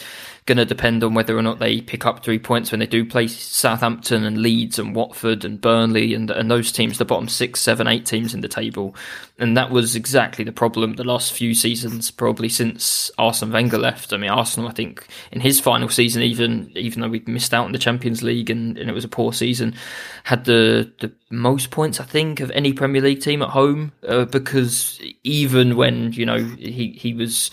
going 0.50 0.58
to 0.58 0.66
depend 0.66 1.04
on 1.04 1.14
whether 1.14 1.38
or 1.38 1.44
not 1.44 1.60
they 1.60 1.80
pick 1.80 2.08
up 2.08 2.24
three 2.24 2.40
points 2.40 2.72
when 2.72 2.80
they 2.80 2.88
do 2.88 3.06
play 3.06 3.28
Southampton 3.28 4.26
and 4.26 4.40
Leeds 4.40 4.80
and 4.80 4.96
Watford 4.96 5.46
and 5.46 5.62
Burnley 5.62 6.16
and 6.16 6.32
and 6.32 6.50
those 6.50 6.72
teams, 6.72 6.98
the 6.98 7.06
bottom 7.06 7.30
six, 7.30 7.62
seven, 7.62 7.86
eight 7.86 8.08
teams 8.08 8.34
in 8.34 8.42
the 8.42 8.48
table. 8.48 8.96
And 9.38 9.56
that 9.56 9.70
was 9.70 9.96
exactly 9.96 10.44
the 10.44 10.52
problem 10.52 10.96
the 10.96 11.04
last 11.04 11.34
few 11.34 11.54
seasons, 11.54 12.10
probably 12.10 12.50
since 12.50 13.12
Arsene 13.20 13.52
Wenger 13.52 13.78
left. 13.78 14.12
I 14.12 14.18
mean, 14.18 14.32
Arsenal, 14.32 14.68
I 14.68 14.74
think, 14.74 15.08
in 15.32 15.40
his 15.40 15.60
final 15.60 15.88
season, 15.88 16.24
even 16.24 16.72
even 16.76 17.02
though 17.02 17.10
we 17.10 17.24
missed 17.28 17.54
out 17.54 17.68
in 17.68 17.72
the 17.72 17.78
Champions 17.78 18.24
League 18.24 18.50
and, 18.50 18.76
and 18.76 18.90
it 18.90 18.94
was 18.94 19.06
a 19.06 19.10
poor 19.10 19.32
season, 19.32 19.76
had 20.24 20.46
the 20.46 20.92
the 21.00 21.12
most 21.30 21.70
points 21.70 22.00
I 22.00 22.06
think 22.06 22.40
of 22.40 22.50
any 22.52 22.74
Premier 22.74 23.04
League 23.04 23.22
team 23.22 23.44
at 23.44 23.50
home 23.50 23.92
uh, 24.08 24.26
because 24.26 25.00
even 25.24 25.76
when 25.76 26.12
you 26.14 26.26
know 26.26 26.44
he 26.44 26.92
he 26.94 27.14
was 27.14 27.52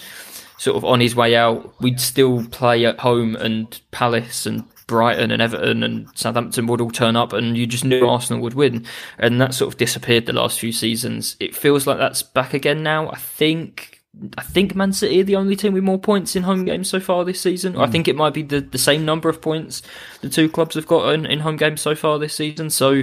sort 0.59 0.77
of 0.77 0.85
on 0.85 1.01
his 1.01 1.15
way 1.15 1.37
out, 1.37 1.75
we'd 1.81 2.01
still 2.01 2.47
play 2.47 2.85
at 2.87 3.01
home 3.01 3.37
and 3.37 3.81
Palace 3.91 4.47
and 4.47 4.65
Brighton 4.87 5.31
and 5.31 5.43
Everton 5.43 5.83
and 5.83 6.09
Southampton 6.15 6.67
would 6.67 6.81
all 6.81 6.91
turn 6.91 7.17
up 7.17 7.33
and 7.33 7.57
you 7.57 7.67
just 7.67 7.85
knew 7.85 8.07
Arsenal 8.07 8.43
would 8.43 8.55
win. 8.55 8.87
And 9.19 9.41
that 9.41 9.55
sort 9.55 9.73
of 9.73 9.79
disappeared 9.79 10.27
the 10.27 10.33
last 10.33 10.61
few 10.61 10.73
seasons. 10.73 11.37
It 11.41 11.55
feels 11.55 11.87
like 11.87 11.99
that's 11.99 12.23
back 12.23 12.55
again 12.55 12.83
now. 12.83 13.11
I 13.11 13.17
think 13.17 13.97
I 14.39 14.43
think 14.43 14.75
Man 14.75 14.93
City 14.93 15.21
are 15.21 15.25
the 15.25 15.37
only 15.37 15.57
team 15.57 15.75
with 15.75 15.83
more 15.83 15.99
points 15.99 16.37
in 16.37 16.43
home 16.43 16.65
games 16.65 16.89
so 16.89 17.01
far 17.01 17.25
this 17.25 17.41
season. 17.41 17.77
I 17.77 17.87
hmm. 17.87 17.93
think 17.93 18.09
it 18.09 18.17
might 18.17 18.33
be 18.33 18.43
the, 18.43 18.61
the 18.61 18.79
same 18.79 19.05
number 19.05 19.29
of 19.29 19.43
points 19.43 19.83
the 20.23 20.31
two 20.31 20.49
clubs 20.49 20.75
have 20.75 20.87
got 20.87 21.13
in, 21.13 21.27
in 21.27 21.41
home 21.41 21.57
games 21.57 21.81
so 21.81 21.95
far 21.95 22.19
this 22.19 22.35
season. 22.35 22.71
So 22.71 23.03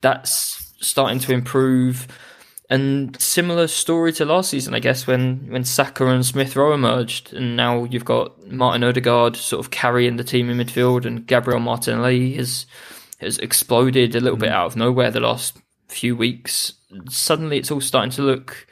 that's 0.00 0.74
starting 0.80 1.18
to 1.20 1.32
improve. 1.32 2.08
And 2.70 3.20
similar 3.20 3.66
story 3.66 4.12
to 4.12 4.24
last 4.24 4.50
season, 4.50 4.74
I 4.74 4.78
guess, 4.78 5.04
when, 5.04 5.50
when 5.50 5.64
Saka 5.64 6.06
and 6.06 6.24
Smith 6.24 6.54
Rowe 6.54 6.72
emerged, 6.72 7.34
and 7.34 7.56
now 7.56 7.82
you've 7.82 8.04
got 8.04 8.46
Martin 8.46 8.84
Odegaard 8.84 9.36
sort 9.36 9.58
of 9.58 9.72
carrying 9.72 10.16
the 10.16 10.24
team 10.24 10.48
in 10.48 10.56
midfield, 10.56 11.04
and 11.04 11.26
Gabriel 11.26 11.58
Martinelli 11.58 12.34
has 12.34 12.66
has 13.18 13.38
exploded 13.38 14.14
a 14.14 14.20
little 14.20 14.38
bit 14.38 14.48
mm. 14.48 14.54
out 14.54 14.66
of 14.66 14.76
nowhere 14.76 15.10
the 15.10 15.20
last 15.20 15.58
few 15.88 16.16
weeks. 16.16 16.74
Suddenly, 17.08 17.58
it's 17.58 17.70
all 17.70 17.80
starting 17.80 18.12
to 18.12 18.22
look 18.22 18.66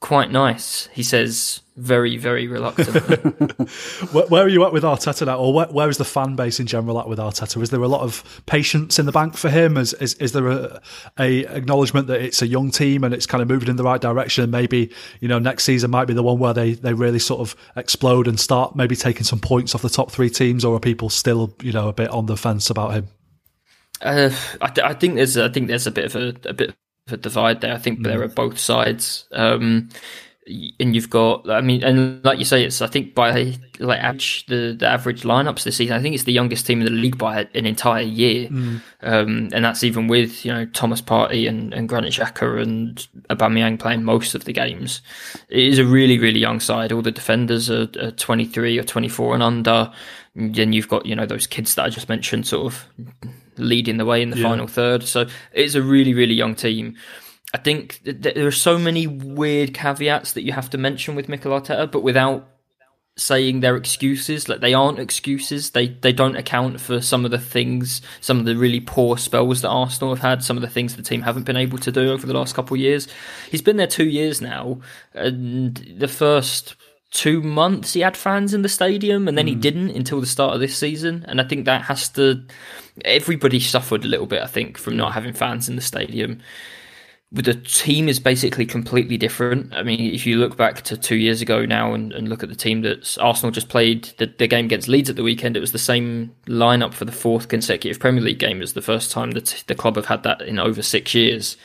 quite 0.00 0.30
nice. 0.30 0.88
He 0.92 1.02
says, 1.02 1.62
very, 1.76 2.16
very 2.16 2.46
reluctantly. 2.46 3.66
Where, 4.12 4.26
where 4.26 4.44
are 4.44 4.48
you 4.48 4.64
at 4.64 4.72
with 4.72 4.82
Arteta 4.82 5.26
now, 5.26 5.38
or 5.38 5.52
where, 5.52 5.66
where 5.66 5.88
is 5.88 5.98
the 5.98 6.04
fan 6.04 6.36
base 6.36 6.58
in 6.58 6.66
general 6.66 6.98
at 6.98 7.08
with 7.08 7.18
Arteta? 7.18 7.60
Is 7.60 7.70
there 7.70 7.82
a 7.82 7.88
lot 7.88 8.00
of 8.00 8.42
patience 8.46 8.98
in 8.98 9.06
the 9.06 9.12
bank 9.12 9.36
for 9.36 9.50
him? 9.50 9.76
Is 9.76 9.92
is, 9.94 10.14
is 10.14 10.32
there 10.32 10.48
a, 10.48 10.80
a 11.18 11.44
acknowledgement 11.46 12.06
that 12.06 12.22
it's 12.22 12.40
a 12.40 12.46
young 12.46 12.70
team 12.70 13.04
and 13.04 13.12
it's 13.12 13.26
kind 13.26 13.42
of 13.42 13.48
moving 13.48 13.68
in 13.68 13.76
the 13.76 13.82
right 13.84 14.00
direction? 14.00 14.44
And 14.44 14.52
maybe 14.52 14.90
you 15.20 15.28
know 15.28 15.38
next 15.38 15.64
season 15.64 15.90
might 15.90 16.06
be 16.06 16.14
the 16.14 16.22
one 16.22 16.38
where 16.38 16.54
they, 16.54 16.72
they 16.72 16.94
really 16.94 17.18
sort 17.18 17.40
of 17.40 17.54
explode 17.76 18.26
and 18.26 18.40
start 18.40 18.74
maybe 18.74 18.96
taking 18.96 19.24
some 19.24 19.40
points 19.40 19.74
off 19.74 19.82
the 19.82 19.90
top 19.90 20.10
three 20.10 20.30
teams, 20.30 20.64
or 20.64 20.76
are 20.76 20.80
people 20.80 21.10
still 21.10 21.54
you 21.62 21.72
know 21.72 21.88
a 21.88 21.92
bit 21.92 22.10
on 22.10 22.26
the 22.26 22.36
fence 22.36 22.70
about 22.70 22.94
him? 22.94 23.08
Uh, 24.00 24.30
I, 24.60 24.68
th- 24.68 24.86
I 24.86 24.94
think 24.94 25.16
there's 25.16 25.36
I 25.36 25.48
think 25.48 25.68
there's 25.68 25.86
a 25.86 25.90
bit 25.90 26.06
of 26.06 26.16
a, 26.16 26.48
a 26.48 26.52
bit 26.54 26.70
of 26.70 27.12
a 27.12 27.16
divide 27.16 27.60
there. 27.60 27.74
I 27.74 27.78
think 27.78 28.02
there 28.02 28.22
are 28.22 28.28
both 28.28 28.58
sides, 28.58 29.26
um, 29.32 29.88
y- 29.90 30.25
and 30.78 30.94
you've 30.94 31.10
got 31.10 31.50
I 31.50 31.60
mean, 31.60 31.82
and 31.82 32.24
like 32.24 32.38
you 32.38 32.44
say, 32.44 32.64
it's 32.64 32.80
I 32.80 32.86
think 32.86 33.14
by 33.14 33.54
like 33.80 33.98
average 34.00 34.46
the, 34.46 34.76
the 34.78 34.86
average 34.86 35.22
lineups 35.22 35.64
this 35.64 35.76
season, 35.76 35.96
I 35.96 36.00
think 36.00 36.14
it's 36.14 36.24
the 36.24 36.32
youngest 36.32 36.66
team 36.66 36.78
in 36.80 36.84
the 36.84 36.92
league 36.92 37.18
by 37.18 37.48
an 37.54 37.66
entire 37.66 38.02
year, 38.02 38.48
um, 39.02 39.48
and 39.52 39.64
that's 39.64 39.82
even 39.82 40.06
with 40.06 40.44
you 40.44 40.52
know 40.52 40.64
Thomas 40.66 41.02
Partey 41.02 41.48
and, 41.48 41.74
and 41.74 41.88
Granit 41.88 42.12
Xhaka 42.12 42.62
and 42.62 43.06
Aubameyang 43.28 43.78
playing 43.80 44.04
most 44.04 44.34
of 44.36 44.44
the 44.44 44.52
games. 44.52 45.02
It 45.48 45.64
is 45.64 45.78
a 45.78 45.84
really 45.84 46.18
really 46.18 46.38
young 46.40 46.60
side. 46.60 46.92
All 46.92 47.02
the 47.02 47.10
defenders 47.10 47.68
are, 47.68 47.88
are 48.00 48.12
23 48.12 48.78
or 48.78 48.84
24 48.84 49.34
and 49.34 49.42
under. 49.42 49.92
then 50.36 50.72
you've 50.72 50.88
got 50.88 51.06
you 51.06 51.16
know 51.16 51.26
those 51.26 51.46
kids 51.48 51.74
that 51.74 51.84
I 51.84 51.88
just 51.88 52.08
mentioned, 52.08 52.46
sort 52.46 52.72
of 52.72 52.84
leading 53.58 53.96
the 53.96 54.04
way 54.04 54.22
in 54.22 54.30
the 54.30 54.36
Yeah. 54.36 54.48
final 54.48 54.66
third. 54.68 55.02
So 55.02 55.26
it's 55.52 55.74
a 55.74 55.82
really 55.82 56.14
really 56.14 56.34
young 56.34 56.54
team. 56.54 56.94
I 57.54 57.58
think 57.58 58.00
th- 58.04 58.22
th- 58.22 58.34
there 58.34 58.46
are 58.46 58.52
so 58.52 58.78
many 58.78 59.06
weird 59.06 59.72
caveats 59.72 60.32
that 60.32 60.42
you 60.42 60.52
have 60.52 60.70
to 60.70 60.78
mention 60.78 61.14
with 61.14 61.28
Mikel 61.28 61.52
Arteta, 61.52 61.90
but 61.90 62.02
without 62.02 62.48
saying 63.16 63.60
their 63.60 63.76
excuses. 63.76 64.48
Like 64.48 64.60
they 64.60 64.74
aren't 64.74 64.98
excuses. 64.98 65.70
They 65.70 65.88
they 65.88 66.12
don't 66.12 66.36
account 66.36 66.80
for 66.80 67.00
some 67.00 67.24
of 67.24 67.30
the 67.30 67.38
things, 67.38 68.02
some 68.20 68.38
of 68.38 68.44
the 68.44 68.56
really 68.56 68.80
poor 68.80 69.16
spells 69.18 69.62
that 69.62 69.70
Arsenal 69.70 70.14
have 70.14 70.22
had, 70.22 70.44
some 70.44 70.56
of 70.56 70.60
the 70.60 70.68
things 70.68 70.94
the 70.94 71.02
team 71.02 71.22
haven't 71.22 71.44
been 71.44 71.56
able 71.56 71.78
to 71.78 71.90
do 71.90 72.12
over 72.12 72.26
the 72.26 72.34
last 72.34 72.54
couple 72.54 72.74
of 72.74 72.80
years. 72.80 73.08
He's 73.50 73.62
been 73.62 73.78
there 73.78 73.86
two 73.86 74.08
years 74.08 74.40
now, 74.40 74.80
and 75.14 75.76
the 75.98 76.08
first 76.08 76.76
two 77.12 77.40
months 77.40 77.94
he 77.94 78.00
had 78.00 78.16
fans 78.16 78.52
in 78.52 78.62
the 78.62 78.68
stadium 78.68 79.28
and 79.28 79.38
then 79.38 79.46
he 79.46 79.54
mm. 79.54 79.60
didn't 79.60 79.90
until 79.90 80.20
the 80.20 80.26
start 80.26 80.52
of 80.52 80.60
this 80.60 80.76
season 80.76 81.24
and 81.28 81.40
i 81.40 81.44
think 81.44 81.64
that 81.64 81.82
has 81.82 82.08
to 82.08 82.44
everybody 83.04 83.60
suffered 83.60 84.04
a 84.04 84.08
little 84.08 84.26
bit 84.26 84.42
i 84.42 84.46
think 84.46 84.76
from 84.76 84.96
not 84.96 85.12
having 85.12 85.32
fans 85.32 85.68
in 85.68 85.76
the 85.76 85.82
stadium 85.82 86.40
the 87.32 87.54
team 87.54 88.08
is 88.08 88.20
basically 88.20 88.64
completely 88.64 89.18
different. 89.18 89.74
I 89.74 89.82
mean, 89.82 90.00
if 90.14 90.26
you 90.26 90.36
look 90.36 90.56
back 90.56 90.82
to 90.82 90.96
two 90.96 91.16
years 91.16 91.42
ago 91.42 91.66
now 91.66 91.92
and, 91.92 92.12
and 92.12 92.28
look 92.28 92.44
at 92.44 92.48
the 92.48 92.54
team 92.54 92.82
that 92.82 93.18
Arsenal 93.20 93.50
just 93.50 93.68
played, 93.68 94.04
the, 94.18 94.26
the 94.38 94.46
game 94.46 94.66
against 94.66 94.86
Leeds 94.86 95.10
at 95.10 95.16
the 95.16 95.24
weekend, 95.24 95.56
it 95.56 95.60
was 95.60 95.72
the 95.72 95.78
same 95.78 96.34
lineup 96.46 96.94
for 96.94 97.04
the 97.04 97.12
fourth 97.12 97.48
consecutive 97.48 97.98
Premier 97.98 98.22
League 98.22 98.38
game. 98.38 98.58
It 98.58 98.60
was 98.60 98.74
the 98.74 98.82
first 98.82 99.10
time 99.10 99.32
that 99.32 99.64
the 99.66 99.74
club 99.74 99.96
have 99.96 100.06
had 100.06 100.22
that 100.22 100.42
in 100.42 100.60
over 100.60 100.82
six 100.82 101.14
years. 101.14 101.56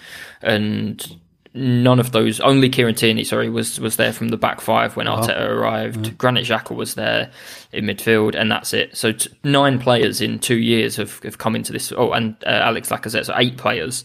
And 0.41 1.19
none 1.53 1.99
of 1.99 2.11
those, 2.11 2.39
only 2.39 2.67
Kieran 2.67 2.95
Tierney, 2.95 3.23
sorry, 3.23 3.49
was, 3.49 3.79
was 3.79 3.97
there 3.97 4.13
from 4.13 4.29
the 4.29 4.37
back 4.37 4.61
five 4.61 4.95
when 4.95 5.05
Arteta 5.05 5.47
arrived. 5.47 6.17
Granit 6.17 6.47
Xhaka 6.47 6.75
was 6.75 6.95
there 6.95 7.29
in 7.71 7.85
midfield, 7.85 8.33
and 8.33 8.49
that's 8.49 8.73
it. 8.73 8.97
So 8.97 9.11
t- 9.11 9.29
nine 9.43 9.77
players 9.77 10.21
in 10.21 10.39
two 10.39 10.57
years 10.57 10.95
have, 10.95 11.19
have 11.19 11.37
come 11.37 11.55
into 11.55 11.71
this. 11.71 11.91
Oh, 11.91 12.13
and 12.13 12.35
uh, 12.47 12.49
Alex 12.49 12.89
Lacazette, 12.89 13.25
so 13.25 13.33
eight 13.37 13.57
players 13.57 14.03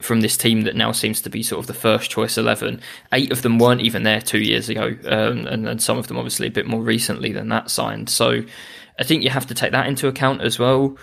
from 0.00 0.20
this 0.20 0.36
team 0.36 0.62
that 0.62 0.76
now 0.76 0.92
seems 0.92 1.20
to 1.22 1.30
be 1.30 1.42
sort 1.42 1.58
of 1.58 1.66
the 1.66 1.74
first 1.74 2.10
choice 2.10 2.38
11. 2.38 2.80
Eight 3.12 3.32
of 3.32 3.42
them 3.42 3.58
weren't 3.58 3.80
even 3.80 4.04
there 4.04 4.20
two 4.20 4.38
years 4.38 4.68
ago, 4.68 4.96
um, 5.06 5.46
and, 5.46 5.68
and 5.68 5.82
some 5.82 5.98
of 5.98 6.06
them 6.06 6.16
obviously 6.16 6.46
a 6.46 6.52
bit 6.52 6.66
more 6.66 6.82
recently 6.82 7.32
than 7.32 7.48
that 7.48 7.70
signed. 7.70 8.08
So 8.08 8.42
I 8.98 9.02
think 9.02 9.24
you 9.24 9.30
have 9.30 9.46
to 9.46 9.54
take 9.54 9.72
that 9.72 9.88
into 9.88 10.06
account 10.06 10.42
as 10.42 10.58
well. 10.58 10.96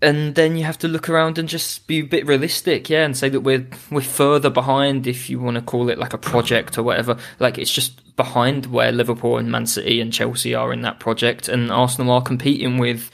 And 0.00 0.34
then 0.34 0.56
you 0.56 0.64
have 0.64 0.78
to 0.78 0.88
look 0.88 1.08
around 1.08 1.38
and 1.38 1.48
just 1.48 1.86
be 1.86 2.00
a 2.00 2.02
bit 2.02 2.26
realistic, 2.26 2.90
yeah, 2.90 3.04
and 3.04 3.16
say 3.16 3.28
that 3.28 3.42
we're 3.42 3.68
we're 3.88 4.00
further 4.00 4.50
behind, 4.50 5.06
if 5.06 5.30
you 5.30 5.38
want 5.38 5.54
to 5.54 5.62
call 5.62 5.88
it 5.88 5.98
like 5.98 6.12
a 6.12 6.18
project 6.18 6.76
or 6.76 6.82
whatever. 6.82 7.16
Like 7.38 7.56
it's 7.56 7.70
just 7.70 8.16
behind 8.16 8.66
where 8.66 8.90
Liverpool 8.90 9.38
and 9.38 9.52
Man 9.52 9.64
City 9.64 10.00
and 10.00 10.12
Chelsea 10.12 10.56
are 10.56 10.72
in 10.72 10.82
that 10.82 10.98
project, 10.98 11.48
and 11.48 11.70
Arsenal 11.70 12.14
are 12.14 12.22
competing 12.22 12.78
with 12.78 13.12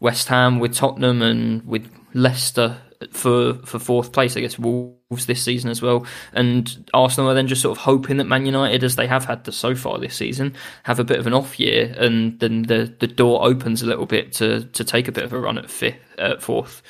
West 0.00 0.28
Ham, 0.28 0.60
with 0.60 0.74
Tottenham, 0.74 1.20
and 1.20 1.66
with 1.66 1.90
Leicester 2.14 2.78
for 3.10 3.54
for 3.64 3.78
fourth 3.78 4.12
place. 4.12 4.36
I 4.36 4.40
guess 4.40 4.58
Wolves 4.58 5.26
this 5.26 5.42
season 5.42 5.70
as 5.70 5.80
well, 5.80 6.06
and 6.32 6.90
Arsenal 6.92 7.30
are 7.30 7.34
then 7.34 7.46
just 7.48 7.62
sort 7.62 7.76
of 7.76 7.82
hoping 7.82 8.18
that 8.18 8.24
Man 8.24 8.46
United, 8.46 8.84
as 8.84 8.96
they 8.96 9.06
have 9.06 9.24
had 9.24 9.44
the, 9.44 9.52
so 9.52 9.74
far 9.74 9.98
this 9.98 10.14
season, 10.14 10.54
have 10.84 10.98
a 10.98 11.04
bit 11.04 11.18
of 11.18 11.26
an 11.26 11.34
off 11.34 11.58
year, 11.58 11.94
and 11.98 12.38
then 12.40 12.62
the 12.62 12.94
the 13.00 13.06
door 13.06 13.44
opens 13.44 13.82
a 13.82 13.86
little 13.86 14.06
bit 14.06 14.32
to 14.34 14.64
to 14.64 14.84
take 14.84 15.08
a 15.08 15.12
bit 15.12 15.24
of 15.24 15.32
a 15.32 15.38
run 15.38 15.58
at 15.58 15.70
fifth, 15.70 15.98
uh, 16.18 16.38
fourth. 16.38 16.82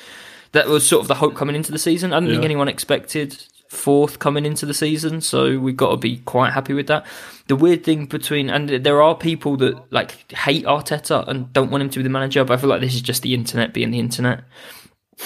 That 0.51 0.67
was 0.67 0.85
sort 0.85 1.01
of 1.01 1.07
the 1.07 1.15
hope 1.15 1.35
coming 1.35 1.55
into 1.55 1.71
the 1.71 1.79
season. 1.79 2.11
I 2.11 2.19
don't 2.19 2.27
think 2.29 2.43
anyone 2.43 2.67
expected 2.67 3.41
fourth 3.69 4.19
coming 4.19 4.45
into 4.45 4.65
the 4.65 4.73
season, 4.73 5.21
so 5.21 5.57
we've 5.57 5.77
got 5.77 5.91
to 5.91 5.97
be 5.97 6.17
quite 6.17 6.51
happy 6.51 6.73
with 6.73 6.87
that. 6.87 7.05
The 7.47 7.55
weird 7.55 7.85
thing 7.85 8.05
between 8.05 8.49
and 8.49 8.67
there 8.67 9.01
are 9.01 9.15
people 9.15 9.55
that 9.57 9.93
like 9.93 10.29
hate 10.33 10.65
Arteta 10.65 11.25
and 11.29 11.51
don't 11.53 11.71
want 11.71 11.83
him 11.83 11.89
to 11.91 11.99
be 11.99 12.03
the 12.03 12.09
manager, 12.09 12.43
but 12.43 12.55
I 12.55 12.57
feel 12.57 12.69
like 12.69 12.81
this 12.81 12.93
is 12.93 13.01
just 13.01 13.21
the 13.21 13.33
internet 13.33 13.73
being 13.73 13.91
the 13.91 13.99
internet. 13.99 14.43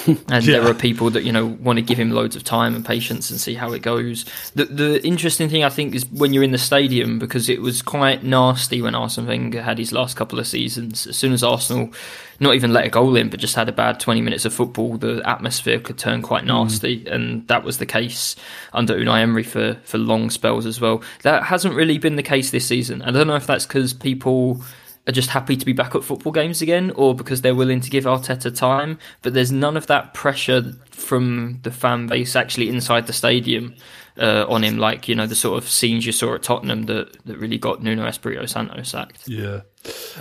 And 0.07 0.45
Yeah. 0.45 0.59
there 0.59 0.67
are 0.67 0.73
people 0.73 1.09
that 1.11 1.23
you 1.23 1.31
know 1.31 1.45
want 1.45 1.77
to 1.77 1.81
give 1.83 1.97
him 1.97 2.11
loads 2.11 2.35
of 2.35 2.43
time 2.43 2.75
and 2.75 2.85
patience 2.85 3.29
and 3.29 3.39
see 3.39 3.55
how 3.55 3.71
it 3.73 3.81
goes. 3.81 4.25
The 4.53 4.65
the 4.65 5.05
interesting 5.05 5.49
thing 5.49 5.63
I 5.63 5.69
think 5.69 5.95
is 5.95 6.05
when 6.11 6.33
you're 6.33 6.43
in 6.43 6.51
the 6.51 6.57
stadium 6.57 7.19
because 7.19 7.49
it 7.49 7.61
was 7.61 7.81
quite 7.81 8.23
nasty 8.23 8.81
when 8.81 8.95
Arsene 8.95 9.27
Wenger 9.27 9.61
had 9.61 9.77
his 9.77 9.91
last 9.91 10.15
couple 10.15 10.39
of 10.39 10.47
seasons. 10.47 11.07
As 11.07 11.15
soon 11.15 11.33
as 11.33 11.43
Arsenal 11.43 11.91
not 12.39 12.55
even 12.55 12.73
let 12.73 12.85
a 12.85 12.89
goal 12.89 13.15
in, 13.15 13.29
but 13.29 13.39
just 13.39 13.55
had 13.55 13.69
a 13.69 13.71
bad 13.71 13.99
20 13.99 14.21
minutes 14.21 14.43
of 14.43 14.53
football, 14.53 14.97
the 14.97 15.21
atmosphere 15.25 15.79
could 15.79 15.97
turn 15.97 16.21
quite 16.21 16.43
mm. 16.43 16.47
nasty, 16.47 17.07
and 17.07 17.47
that 17.47 17.63
was 17.63 17.77
the 17.77 17.85
case 17.85 18.35
under 18.73 18.95
Unai 18.95 19.21
Emery 19.21 19.43
for 19.43 19.75
for 19.85 19.97
long 19.97 20.29
spells 20.29 20.65
as 20.65 20.81
well. 20.81 21.01
That 21.23 21.43
hasn't 21.43 21.75
really 21.75 21.97
been 21.97 22.15
the 22.15 22.23
case 22.23 22.51
this 22.51 22.67
season. 22.67 23.01
I 23.01 23.11
don't 23.11 23.27
know 23.27 23.35
if 23.35 23.47
that's 23.47 23.65
because 23.65 23.93
people 23.93 24.61
are 25.07 25.11
just 25.11 25.29
happy 25.29 25.55
to 25.55 25.65
be 25.65 25.73
back 25.73 25.95
at 25.95 26.03
football 26.03 26.31
games 26.31 26.61
again, 26.61 26.91
or 26.91 27.13
because 27.13 27.41
they're 27.41 27.55
willing 27.55 27.81
to 27.81 27.89
give 27.89 28.05
Arteta 28.05 28.55
time. 28.55 28.97
But 29.21 29.33
there's 29.33 29.51
none 29.51 29.77
of 29.77 29.87
that 29.87 30.13
pressure 30.13 30.73
from 30.89 31.59
the 31.63 31.71
fan 31.71 32.07
base 32.07 32.35
actually 32.35 32.69
inside 32.69 33.07
the 33.07 33.13
stadium 33.13 33.75
uh, 34.17 34.45
on 34.47 34.63
him, 34.63 34.77
like 34.77 35.07
you 35.07 35.15
know 35.15 35.27
the 35.27 35.35
sort 35.35 35.61
of 35.61 35.69
scenes 35.69 36.05
you 36.05 36.11
saw 36.11 36.35
at 36.35 36.43
Tottenham 36.43 36.83
that 36.83 37.17
that 37.25 37.37
really 37.37 37.57
got 37.57 37.83
Nuno 37.83 38.05
Espirito 38.05 38.45
Santo 38.45 38.81
sacked. 38.83 39.27
Yeah. 39.27 39.61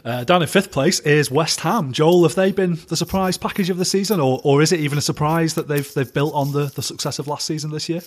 Uh, 0.04 0.24
down 0.24 0.42
in 0.42 0.48
fifth 0.48 0.70
place 0.70 1.00
is 1.00 1.30
West 1.30 1.60
Ham. 1.60 1.92
Joel, 1.92 2.24
have 2.24 2.34
they 2.34 2.52
been 2.52 2.78
the 2.88 2.96
surprise 2.96 3.38
package 3.38 3.70
of 3.70 3.78
the 3.78 3.84
season, 3.84 4.20
or, 4.20 4.40
or 4.44 4.60
is 4.60 4.72
it 4.72 4.80
even 4.80 4.98
a 4.98 5.02
surprise 5.02 5.54
that 5.54 5.68
they've 5.68 5.92
they've 5.94 6.12
built 6.12 6.34
on 6.34 6.52
the, 6.52 6.66
the 6.66 6.82
success 6.82 7.18
of 7.18 7.28
last 7.28 7.46
season 7.46 7.70
this 7.70 7.88
year? 7.88 8.02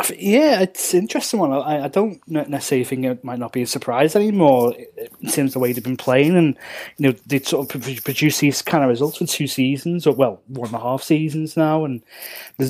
Th- 0.00 0.20
yeah, 0.20 0.60
it's 0.60 0.94
interesting 0.94 1.38
one. 1.38 1.52
I, 1.52 1.84
I 1.84 1.88
don't 1.88 2.20
necessarily 2.26 2.84
think 2.84 3.04
it 3.04 3.22
might 3.22 3.38
not 3.38 3.52
be 3.52 3.62
a 3.62 3.66
surprise 3.66 4.16
anymore. 4.16 4.74
It 4.76 5.12
seems 5.28 5.52
the 5.52 5.58
way 5.58 5.72
they've 5.72 5.84
been 5.84 5.98
playing, 5.98 6.36
and 6.36 6.56
you 6.96 7.08
know 7.08 7.18
they 7.26 7.40
sort 7.40 7.74
of 7.74 7.82
produce 8.04 8.38
these 8.38 8.62
kind 8.62 8.82
of 8.82 8.90
results 8.90 9.18
for 9.18 9.26
two 9.26 9.46
seasons, 9.46 10.06
or 10.06 10.14
well, 10.14 10.40
one 10.48 10.68
and 10.68 10.76
a 10.76 10.80
half 10.80 11.02
seasons 11.02 11.56
now. 11.56 11.84
And 11.84 12.02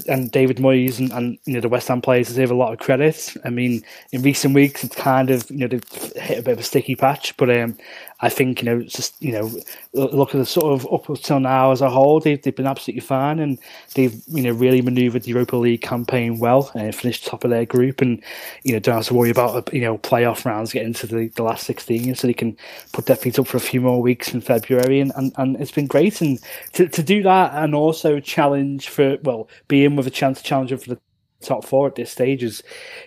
and 0.08 0.32
David 0.32 0.56
Moyes 0.56 0.98
and, 0.98 1.12
and 1.12 1.38
you 1.44 1.54
know 1.54 1.60
the 1.60 1.68
West 1.68 1.88
Ham 1.88 2.02
players 2.02 2.28
deserve 2.28 2.50
a 2.50 2.54
lot 2.56 2.72
of 2.72 2.80
credit. 2.80 3.34
I 3.44 3.50
mean, 3.50 3.84
in 4.10 4.22
recent 4.22 4.54
weeks, 4.54 4.82
it's 4.82 4.96
kind 4.96 5.30
of 5.30 5.48
you 5.50 5.58
know 5.58 5.68
they've 5.68 6.12
hit 6.16 6.38
a 6.38 6.42
bit 6.42 6.52
of 6.52 6.58
a 6.58 6.64
sticky 6.64 6.96
patch, 6.96 7.36
but 7.36 7.56
um, 7.56 7.76
I 8.22 8.28
think 8.28 8.62
you 8.62 8.66
know 8.66 8.82
just 8.82 9.20
you 9.20 9.32
know 9.32 9.50
look 9.92 10.34
at 10.34 10.38
the 10.38 10.46
sort 10.46 10.72
of 10.72 10.90
up 10.92 11.08
until 11.08 11.40
now 11.40 11.72
as 11.72 11.80
a 11.80 11.90
whole, 11.90 12.20
they've, 12.20 12.40
they've 12.40 12.54
been 12.54 12.68
absolutely 12.68 13.00
fine, 13.00 13.40
and 13.40 13.58
they've 13.94 14.14
you 14.28 14.42
know 14.42 14.52
really 14.52 14.80
manoeuvred 14.80 15.24
the 15.24 15.30
Europa 15.30 15.56
League 15.56 15.82
campaign 15.82 16.38
well 16.38 16.70
and 16.74 16.94
finished 16.94 17.26
top 17.26 17.42
of 17.42 17.50
their 17.50 17.66
group, 17.66 18.00
and 18.00 18.22
you 18.62 18.72
know 18.72 18.78
don't 18.78 18.94
have 18.94 19.06
to 19.06 19.14
worry 19.14 19.30
about 19.30 19.56
uh, 19.56 19.62
you 19.72 19.80
know 19.80 19.98
playoff 19.98 20.44
rounds 20.44 20.72
getting 20.72 20.88
into 20.88 21.06
the, 21.06 21.28
the 21.34 21.42
last 21.42 21.66
sixteen, 21.66 22.14
so 22.14 22.26
they 22.28 22.32
can 22.32 22.56
put 22.92 23.06
their 23.06 23.16
feet 23.16 23.38
up 23.38 23.46
for 23.48 23.56
a 23.56 23.60
few 23.60 23.80
more 23.80 24.00
weeks 24.00 24.32
in 24.32 24.40
February, 24.40 25.00
and, 25.00 25.12
and, 25.16 25.32
and 25.36 25.56
it's 25.60 25.72
been 25.72 25.88
great, 25.88 26.20
and 26.20 26.38
to 26.72 26.88
to 26.88 27.02
do 27.02 27.22
that 27.24 27.52
and 27.54 27.74
also 27.74 28.20
challenge 28.20 28.88
for 28.88 29.18
well 29.24 29.48
be 29.66 29.84
in 29.84 29.96
with 29.96 30.06
a 30.06 30.10
chance 30.10 30.38
to 30.38 30.44
challenge 30.44 30.70
for 30.70 30.94
the 30.94 31.00
top 31.42 31.64
four 31.64 31.86
at 31.88 31.94
this 31.94 32.10
stage 32.10 32.42
is 32.42 32.62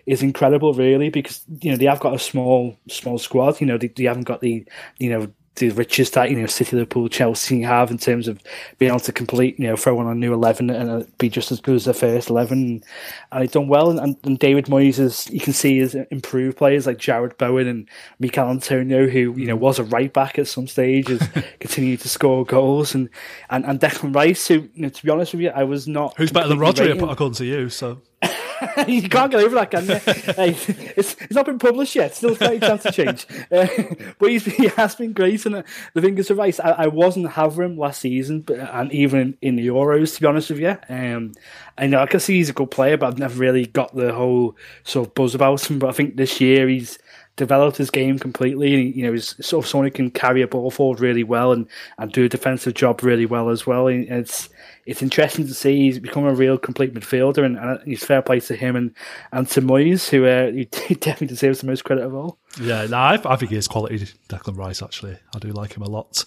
is 0.05 0.21
incredible 0.21 0.73
really 0.73 1.09
because 1.09 1.43
you 1.61 1.71
know 1.71 1.77
they 1.77 1.85
have 1.85 1.99
got 1.99 2.15
a 2.15 2.19
small 2.19 2.77
small 2.89 3.17
squad. 3.17 3.59
You 3.59 3.67
know 3.67 3.77
they, 3.77 3.87
they 3.87 4.03
haven't 4.03 4.23
got 4.23 4.41
the 4.41 4.65
you 4.97 5.09
know 5.09 5.27
the 5.55 5.69
riches 5.71 6.11
that 6.11 6.29
you 6.29 6.35
know 6.35 6.45
City, 6.45 6.75
Liverpool, 6.75 7.07
Chelsea 7.07 7.61
have 7.61 7.91
in 7.91 7.97
terms 7.97 8.27
of 8.27 8.41
being 8.77 8.91
able 8.91 8.99
to 8.99 9.11
complete 9.11 9.57
you 9.59 9.67
know 9.67 9.75
throw 9.75 9.97
on 9.99 10.07
a 10.07 10.15
new 10.15 10.33
eleven 10.33 10.69
and 10.69 10.89
uh, 10.89 11.03
be 11.17 11.29
just 11.29 11.51
as 11.51 11.61
good 11.61 11.75
as 11.75 11.85
their 11.85 11.93
first 11.93 12.29
eleven, 12.29 12.83
and 13.31 13.41
they've 13.41 13.51
done 13.51 13.67
well. 13.67 13.97
And, 13.97 14.17
and 14.23 14.39
David 14.39 14.65
Moyes 14.65 14.99
is 14.99 15.29
you 15.31 15.39
can 15.39 15.53
see 15.53 15.79
has 15.79 15.95
improved 15.95 16.57
players 16.57 16.87
like 16.87 16.97
Jarrod 16.97 17.37
Bowen 17.37 17.67
and 17.67 17.87
Michail 18.19 18.49
Antonio, 18.49 19.07
who 19.07 19.33
you 19.37 19.47
know 19.47 19.55
was 19.55 19.79
a 19.79 19.83
right 19.85 20.11
back 20.11 20.37
at 20.37 20.47
some 20.47 20.67
stage, 20.67 21.07
has 21.07 21.27
continued 21.59 22.01
to 22.01 22.09
score 22.09 22.45
goals, 22.45 22.93
and 22.93 23.09
and 23.49 23.65
and 23.65 23.79
Declan 23.79 24.13
Rice, 24.13 24.47
who 24.47 24.55
you 24.73 24.81
know, 24.83 24.89
to 24.89 25.03
be 25.03 25.09
honest 25.09 25.33
with 25.33 25.41
you, 25.41 25.49
I 25.49 25.63
was 25.63 25.87
not 25.87 26.15
Who's 26.17 26.31
better 26.31 26.49
than 26.49 26.59
Rodri, 26.59 26.87
rating- 26.87 27.09
according 27.09 27.35
to 27.35 27.45
you? 27.45 27.69
So 27.69 28.01
you 28.87 29.09
can't 29.09 29.31
get 29.31 29.41
over 29.41 29.55
that, 29.55 29.71
can 29.71 29.85
you? 29.85 29.95
hey, 30.33 30.55
it's, 30.95 31.15
it's 31.21 31.33
not 31.33 31.45
been 31.45 31.59
published 31.59 31.95
yet. 31.95 32.15
Still 32.15 32.35
plenty 32.35 32.57
of 32.57 32.61
chance 32.61 32.83
to 32.83 32.91
change. 32.91 33.25
Uh, 33.51 33.67
but 34.19 34.29
he's, 34.29 34.45
he 34.45 34.67
has 34.67 34.95
been 34.95 35.13
great, 35.13 35.45
and 35.45 35.55
uh, 35.55 35.63
the 35.93 36.01
thing 36.01 36.17
is, 36.17 36.31
right. 36.31 36.59
I, 36.59 36.71
I 36.71 36.87
wasn't 36.87 37.31
having 37.31 37.65
him 37.65 37.77
last 37.77 38.01
season, 38.01 38.41
but 38.41 38.59
and 38.59 38.91
even 38.91 39.37
in 39.41 39.55
the 39.55 39.67
Euros, 39.67 40.15
to 40.15 40.21
be 40.21 40.27
honest 40.27 40.49
with 40.49 40.59
you. 40.59 40.77
Um, 40.89 41.33
I 41.77 41.87
know 41.87 41.99
I 41.99 42.05
can 42.05 42.19
see 42.19 42.35
he's 42.35 42.49
a 42.49 42.53
good 42.53 42.71
player, 42.71 42.97
but 42.97 43.07
I've 43.07 43.19
never 43.19 43.37
really 43.37 43.65
got 43.65 43.95
the 43.95 44.13
whole 44.13 44.55
sort 44.83 45.07
of 45.07 45.13
buzz 45.15 45.35
about 45.35 45.69
him. 45.69 45.79
But 45.79 45.89
I 45.89 45.93
think 45.93 46.15
this 46.15 46.39
year 46.39 46.67
he's 46.67 46.97
developed 47.35 47.77
his 47.77 47.89
game 47.89 48.17
completely. 48.17 48.73
And, 48.75 48.95
you 48.95 49.03
know, 49.03 49.11
he's 49.11 49.35
sort 49.45 49.65
of 49.65 49.69
someone 49.69 49.87
who 49.87 49.91
can 49.91 50.11
carry 50.11 50.41
a 50.41 50.47
ball 50.47 50.71
forward 50.71 50.99
really 50.99 51.23
well 51.23 51.51
and, 51.51 51.67
and 51.97 52.11
do 52.11 52.25
a 52.25 52.29
defensive 52.29 52.73
job 52.73 53.03
really 53.03 53.25
well 53.25 53.49
as 53.49 53.67
well. 53.67 53.87
It's 53.87 54.49
it's 54.85 55.01
interesting 55.01 55.47
to 55.47 55.53
see 55.53 55.77
he's 55.81 55.99
become 55.99 56.25
a 56.25 56.33
real 56.33 56.57
complete 56.57 56.93
midfielder, 56.93 57.43
and, 57.45 57.57
and 57.57 57.79
he's 57.85 58.03
fair 58.03 58.21
play 58.21 58.39
to 58.41 58.55
him 58.55 58.75
and 58.75 58.93
and 59.31 59.47
to 59.49 59.61
Moyes, 59.61 60.09
who 60.09 60.25
uh, 60.25 60.51
he 60.87 60.95
definitely 60.95 61.27
deserves 61.27 61.59
the 61.61 61.67
most 61.67 61.83
credit 61.83 62.03
of 62.05 62.13
all. 62.13 62.37
yeah, 62.61 62.85
no, 62.87 62.97
I, 62.97 63.19
I 63.25 63.35
think 63.35 63.51
he 63.51 63.57
is 63.57 63.67
quality. 63.67 63.99
Declan 64.29 64.57
Rice, 64.57 64.81
actually, 64.81 65.17
I 65.35 65.39
do 65.39 65.49
like 65.49 65.75
him 65.75 65.83
a 65.83 65.89
lot. 65.89 66.23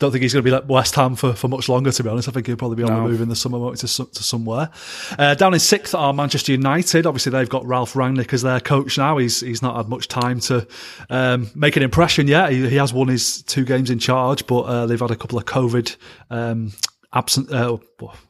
don't 0.00 0.10
think 0.10 0.22
he's 0.22 0.32
going 0.34 0.44
to 0.44 0.50
be 0.50 0.54
at 0.54 0.66
West 0.66 0.96
Ham 0.96 1.14
for, 1.16 1.32
for 1.34 1.46
much 1.48 1.68
longer. 1.68 1.92
To 1.92 2.02
be 2.02 2.08
honest, 2.10 2.28
I 2.28 2.32
think 2.32 2.46
he'll 2.48 2.56
probably 2.56 2.76
be 2.76 2.82
on 2.82 2.90
No. 2.90 3.02
the 3.04 3.08
move 3.08 3.20
in 3.20 3.28
the 3.28 3.36
summer 3.36 3.74
to 3.74 3.86
to 3.86 4.22
somewhere. 4.22 4.68
Uh, 5.18 5.34
down 5.34 5.54
in 5.54 5.60
sixth 5.60 5.94
are 5.94 6.12
Manchester 6.12 6.52
United. 6.52 7.06
Obviously, 7.06 7.30
they've 7.32 7.48
got 7.48 7.64
Ralf 7.64 7.94
Rangnick 7.94 8.32
as 8.34 8.42
their 8.42 8.60
coach 8.60 8.98
now. 8.98 9.16
He's 9.18 9.40
he's 9.40 9.62
not 9.62 9.76
had 9.76 9.88
much 9.88 10.08
time 10.08 10.40
to 10.40 10.66
um, 11.10 11.48
make 11.54 11.76
an 11.76 11.82
impression 11.82 12.26
yet. 12.28 12.50
He, 12.52 12.68
he 12.68 12.76
has 12.76 12.92
won 12.92 13.08
his 13.08 13.42
two 13.42 13.64
games 13.64 13.88
in 13.88 13.98
charge, 13.98 14.46
but 14.46 14.60
uh, 14.62 14.86
they've 14.86 15.00
had 15.00 15.10
a 15.12 15.16
couple 15.16 15.38
of 15.38 15.44
COVID. 15.46 15.96
Um, 16.28 16.72
Absent, 17.14 17.50
uh, 17.52 17.76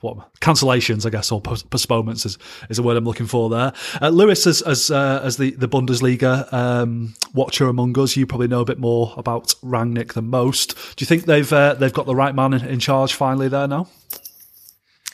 what 0.01 0.33
cancellations, 0.41 1.07
I 1.07 1.11
guess, 1.11 1.33
or 1.33 1.41
post- 1.41 1.71
postponements 1.71 2.27
is, 2.27 2.39
is 2.69 2.81
word 2.81 2.97
I'm 2.97 3.05
looking 3.05 3.27
for 3.27 3.49
there. 3.49 3.73
Uh, 4.01 4.11
Lewis, 4.11 4.47
as 4.47 4.61
as 4.63 4.91
uh, 4.91 5.21
as 5.25 5.39
the 5.39 5.53
the 5.53 5.69
Bundesliga 5.69 6.53
um, 6.53 7.15
watcher 7.33 7.69
among 7.69 7.99
us, 7.99 8.17
you 8.17 8.27
probably 8.27 8.49
know 8.49 8.61
a 8.61 8.65
bit 8.65 8.79
more 8.79 9.15
about 9.17 9.55
Rangnick 9.65 10.13
than 10.13 10.29
most. 10.29 10.75
Do 10.97 11.03
you 11.03 11.07
think 11.07 11.25
they've 11.25 11.51
uh, 11.53 11.75
they've 11.75 11.93
got 11.93 12.07
the 12.07 12.15
right 12.15 12.35
man 12.35 12.53
in, 12.53 12.65
in 12.65 12.79
charge 12.79 13.15
finally 13.15 13.49
there 13.49 13.67
now? 13.67 13.89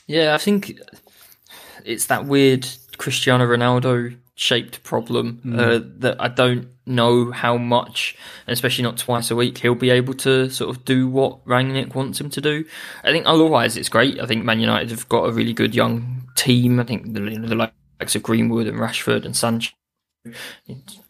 Yeah, 0.07 0.35
I 0.35 0.39
think 0.39 0.79
it's 1.85 2.07
that 2.07 2.27
weird 2.27 2.67
Cristiano 2.99 3.47
Ronaldo 3.47 4.17
shaped 4.41 4.83
problem 4.83 5.39
uh, 5.55 5.81
that 5.99 6.17
I 6.19 6.29
don't 6.29 6.69
know 6.87 7.31
how 7.31 7.59
much, 7.59 8.17
and 8.47 8.55
especially 8.55 8.83
not 8.85 8.97
twice 8.97 9.31
a 9.31 9.37
week, 9.37 9.59
he'll 9.59 9.75
be 9.75 9.91
able 9.91 10.15
to 10.15 10.49
sort 10.49 10.75
of 10.75 10.83
do 10.87 11.07
what 11.07 11.45
Rangnick 11.45 11.95
wants 11.95 12.19
him 12.19 12.31
to 12.31 12.41
do. 12.41 12.65
I 13.05 13.13
think 13.13 13.27
otherwise 13.27 13.77
it's 13.77 13.91
great. 13.91 14.19
I 14.19 14.25
think 14.25 14.43
Man 14.43 14.59
United 14.59 14.89
have 14.91 15.07
got 15.11 15.29
a 15.29 15.33
really 15.33 15.53
good 15.53 15.75
young 15.75 16.27
team. 16.37 16.81
I 16.81 16.85
think 16.85 17.13
the, 17.13 17.21
the 17.21 17.55
likes 18.01 18.17
of 18.17 18.23
Greenwood 18.23 18.67
and 18.67 18.79
Rashford 18.79 19.27
and 19.27 19.37
Sancho. 19.37 19.73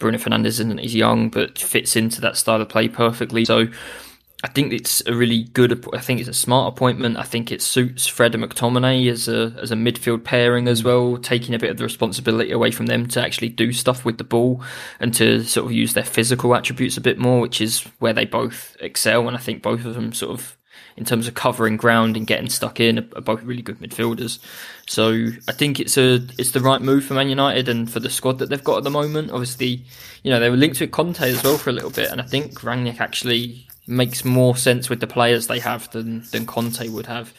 Bruno 0.01 0.19
Fernandes 0.19 0.47
isn't 0.47 0.79
he's 0.79 0.97
young, 0.97 1.29
but 1.29 1.57
fits 1.57 1.95
into 1.95 2.21
that 2.23 2.37
style 2.37 2.61
of 2.61 2.69
play 2.69 2.89
perfectly. 2.89 3.45
So 3.45 3.69
I 4.43 4.49
think 4.49 4.73
it's 4.73 5.03
a 5.07 5.15
really 5.15 5.45
good. 5.45 5.87
I 5.95 6.01
think 6.01 6.21
it's 6.21 6.29
a 6.29 6.35
smart 6.35 6.73
appointment. 6.73 7.19
I 7.19 7.25
think 7.25 7.53
it 7.53 7.61
suits 7.61 8.07
Fred 8.07 8.35
and 8.35 8.43
McTominay 8.43 9.11
as 9.11 9.29
a 9.29 9.55
as 9.61 9.71
a 9.71 9.75
midfield 9.75 10.25
pairing 10.25 10.67
as 10.67 10.83
mm. 10.83 10.87
well, 10.87 11.17
taking 11.19 11.55
a 11.55 11.59
bit 11.59 11.71
of 11.71 11.77
the 11.77 11.85
responsibility 11.85 12.51
away 12.51 12.71
from 12.71 12.87
them 12.87 13.07
to 13.09 13.23
actually 13.23 13.51
do 13.51 13.73
stuff 13.73 14.05
with 14.05 14.17
the 14.17 14.25
ball 14.25 14.63
and 14.99 15.13
to 15.15 15.45
sort 15.45 15.67
of 15.67 15.73
use 15.73 15.93
their 15.93 16.05
physical 16.05 16.55
attributes 16.55 16.97
a 16.97 17.03
bit 17.03 17.19
more, 17.19 17.41
which 17.41 17.61
is 17.61 17.83
where 17.99 18.15
they 18.15 18.25
both 18.25 18.77
excel. 18.81 19.29
And 19.29 19.37
I 19.37 19.41
think 19.41 19.63
both 19.63 19.85
of 19.85 19.95
them 19.95 20.13
sort 20.13 20.33
of. 20.33 20.57
In 21.01 21.07
terms 21.07 21.27
of 21.27 21.35
covering 21.35 21.79
ground 21.79 22.15
and 22.15 22.27
getting 22.27 22.51
stuck 22.51 22.79
in, 22.79 22.99
are 22.99 23.23
both 23.23 23.43
really 23.43 23.63
good 23.63 23.79
midfielders. 23.79 24.39
So 24.87 25.29
I 25.49 25.53
think 25.53 25.81
it's 25.81 25.97
a 25.97 26.21
it's 26.37 26.51
the 26.51 26.61
right 26.61 26.83
move 26.83 27.07
for 27.07 27.15
Man 27.15 27.31
United 27.31 27.71
and 27.71 27.91
for 27.91 28.01
the 28.01 28.11
squad 28.11 28.39
that 28.39 28.51
they've 28.51 28.63
got 28.63 28.77
at 28.77 28.85
the 28.85 28.91
moment. 28.91 29.31
Obviously, 29.31 29.83
you 30.23 30.31
know 30.31 30.39
they 30.39 30.51
were 30.51 30.59
linked 30.59 30.79
with 30.79 30.91
Conte 30.91 31.23
as 31.23 31.43
well 31.43 31.57
for 31.57 31.71
a 31.71 31.73
little 31.73 31.91
bit, 31.91 32.11
and 32.11 32.21
I 32.21 32.25
think 32.25 32.61
Rangnick 32.61 33.01
actually 33.01 33.67
makes 33.87 34.27
more 34.27 34.57
sense 34.57 34.91
with 34.91 35.01
the 35.01 35.07
players 35.07 35.47
they 35.47 35.59
have 35.59 35.91
than 35.93 36.23
than 36.33 36.45
Conte 36.45 36.87
would 36.89 37.07
have. 37.07 37.33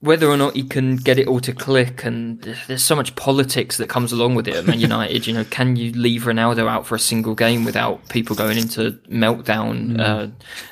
Whether 0.00 0.28
or 0.28 0.36
not 0.36 0.54
he 0.54 0.62
can 0.62 0.94
get 0.94 1.18
it 1.18 1.26
all 1.26 1.40
to 1.40 1.52
click, 1.52 2.04
and 2.04 2.40
there's 2.68 2.84
so 2.84 2.94
much 2.94 3.16
politics 3.16 3.78
that 3.78 3.88
comes 3.88 4.12
along 4.12 4.36
with 4.36 4.46
it 4.46 4.54
at 4.54 4.64
Man 4.64 4.78
United. 4.88 5.26
you 5.26 5.34
know, 5.34 5.42
can 5.42 5.74
you 5.74 5.90
leave 5.90 6.22
Ronaldo 6.22 6.68
out 6.68 6.86
for 6.86 6.94
a 6.94 7.00
single 7.00 7.34
game 7.34 7.64
without 7.64 8.08
people 8.08 8.36
going 8.36 8.58
into 8.58 8.92
meltdown, 9.10 9.98
uh, 9.98 10.28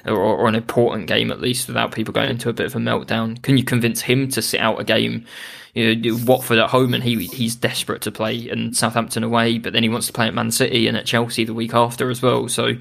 or, 0.09 0.17
or 0.17 0.47
an 0.47 0.55
important 0.55 1.09
game 1.09 1.33
at 1.33 1.41
least 1.41 1.67
without 1.67 1.91
people 1.91 2.15
going 2.15 2.31
into 2.31 2.49
a 2.49 2.53
bit 2.53 2.67
of 2.67 2.77
a 2.77 2.79
meltdown? 2.79 3.43
Can 3.43 3.59
you 3.59 3.65
convince 3.65 4.01
him 4.01 4.29
to 4.29 4.41
sit 4.41 4.61
out 4.61 4.81
a 4.81 4.85
game? 4.85 5.27
You 5.75 5.97
know, 5.97 6.19
Watford 6.25 6.59
at 6.59 6.71
home, 6.71 6.95
and 6.95 7.03
he 7.03 7.27
he's 7.27 7.57
desperate 7.57 8.03
to 8.03 8.13
play, 8.13 8.49
and 8.49 8.77
Southampton 8.77 9.25
away, 9.25 9.59
but 9.59 9.73
then 9.73 9.83
he 9.83 9.89
wants 9.89 10.07
to 10.07 10.13
play 10.13 10.29
at 10.29 10.35
Man 10.35 10.53
City 10.53 10.87
and 10.87 10.97
at 10.97 11.05
Chelsea 11.05 11.45
the 11.45 11.53
week 11.53 11.75
after 11.75 12.11
as 12.11 12.23
well. 12.23 12.49
So 12.49 12.75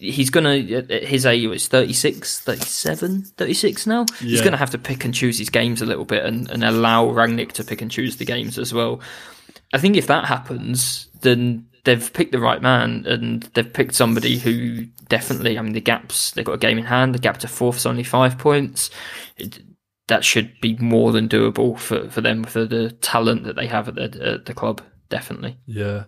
he's 0.00 0.30
gonna 0.30 0.56
at 0.56 1.04
his 1.04 1.26
age 1.26 1.44
is 1.44 1.68
36 1.68 2.40
37 2.40 3.22
36 3.22 3.86
now? 3.86 4.06
He's 4.18 4.40
gonna 4.40 4.56
have 4.56 4.70
to 4.70 4.78
pick 4.78 5.04
and 5.04 5.14
choose 5.14 5.38
his 5.38 5.50
games 5.50 5.82
a 5.82 5.86
little 5.86 6.04
bit 6.04 6.24
and, 6.24 6.50
and 6.50 6.64
allow 6.64 7.06
Rangnick 7.06 7.52
to 7.52 7.64
pick 7.64 7.82
and 7.82 7.90
choose 7.90 8.16
the 8.16 8.24
games 8.24 8.58
as 8.58 8.72
well. 8.72 9.00
I 9.72 9.78
think 9.78 9.96
if 9.96 10.06
that 10.08 10.24
happens 10.24 11.08
then 11.20 11.66
they've 11.84 12.12
picked 12.12 12.32
the 12.32 12.40
right 12.40 12.62
man 12.62 13.04
and 13.06 13.42
they've 13.54 13.72
picked 13.72 13.94
somebody 13.94 14.38
who 14.38 14.86
definitely 15.08 15.58
I 15.58 15.62
mean 15.62 15.72
the 15.72 15.80
gaps 15.80 16.32
they've 16.32 16.44
got 16.44 16.54
a 16.54 16.58
game 16.58 16.78
in 16.78 16.84
hand 16.84 17.14
the 17.14 17.18
gap 17.18 17.38
to 17.38 17.48
fourth 17.48 17.76
is 17.76 17.86
only 17.86 18.04
five 18.04 18.38
points. 18.38 18.90
It, 19.36 19.60
that 20.08 20.24
should 20.24 20.60
be 20.60 20.76
more 20.78 21.12
than 21.12 21.28
doable 21.28 21.78
for, 21.78 22.10
for 22.10 22.20
them 22.20 22.42
for 22.42 22.64
the 22.64 22.90
talent 23.00 23.44
that 23.44 23.54
they 23.54 23.68
have 23.68 23.86
at 23.86 23.94
the, 23.94 24.32
at 24.32 24.46
the 24.46 24.54
club 24.54 24.82
definitely 25.10 25.58
Yeah. 25.66 26.04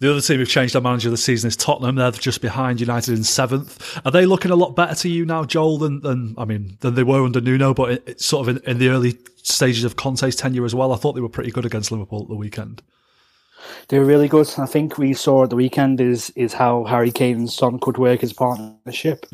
The 0.00 0.10
other 0.10 0.20
team 0.20 0.38
who've 0.38 0.48
changed 0.48 0.74
their 0.74 0.82
manager 0.82 1.10
this 1.10 1.22
season 1.22 1.48
is 1.48 1.56
Tottenham. 1.56 1.96
They're 1.96 2.10
just 2.10 2.40
behind 2.40 2.80
United 2.80 3.16
in 3.16 3.22
seventh. 3.22 4.00
Are 4.04 4.10
they 4.10 4.26
looking 4.26 4.50
a 4.50 4.56
lot 4.56 4.74
better 4.74 4.94
to 4.96 5.08
you 5.08 5.24
now, 5.24 5.44
Joel, 5.44 5.78
than, 5.78 6.00
than 6.00 6.34
I 6.38 6.44
mean, 6.44 6.78
than 6.80 6.94
they 6.94 7.02
were 7.04 7.24
under 7.24 7.40
Nuno, 7.40 7.74
but 7.74 7.92
it, 7.92 8.04
it's 8.06 8.26
sort 8.26 8.48
of 8.48 8.56
in, 8.56 8.70
in 8.70 8.78
the 8.78 8.88
early 8.88 9.18
stages 9.42 9.84
of 9.84 9.96
Conte's 9.96 10.36
tenure 10.36 10.64
as 10.64 10.74
well? 10.74 10.92
I 10.92 10.96
thought 10.96 11.12
they 11.12 11.20
were 11.20 11.28
pretty 11.28 11.50
good 11.52 11.66
against 11.66 11.92
Liverpool 11.92 12.22
at 12.22 12.28
the 12.28 12.34
weekend. 12.34 12.82
They 13.88 13.98
were 13.98 14.04
really 14.04 14.28
good. 14.28 14.48
I 14.58 14.66
think 14.66 14.98
we 14.98 15.14
saw 15.14 15.44
at 15.44 15.50
the 15.50 15.56
weekend 15.56 16.00
is 16.00 16.30
is 16.30 16.52
how 16.52 16.84
Harry 16.84 17.10
Kane 17.10 17.36
and 17.36 17.50
Son 17.50 17.78
could 17.78 17.98
work 17.98 18.22
as 18.22 18.32
partnership, 18.32 19.26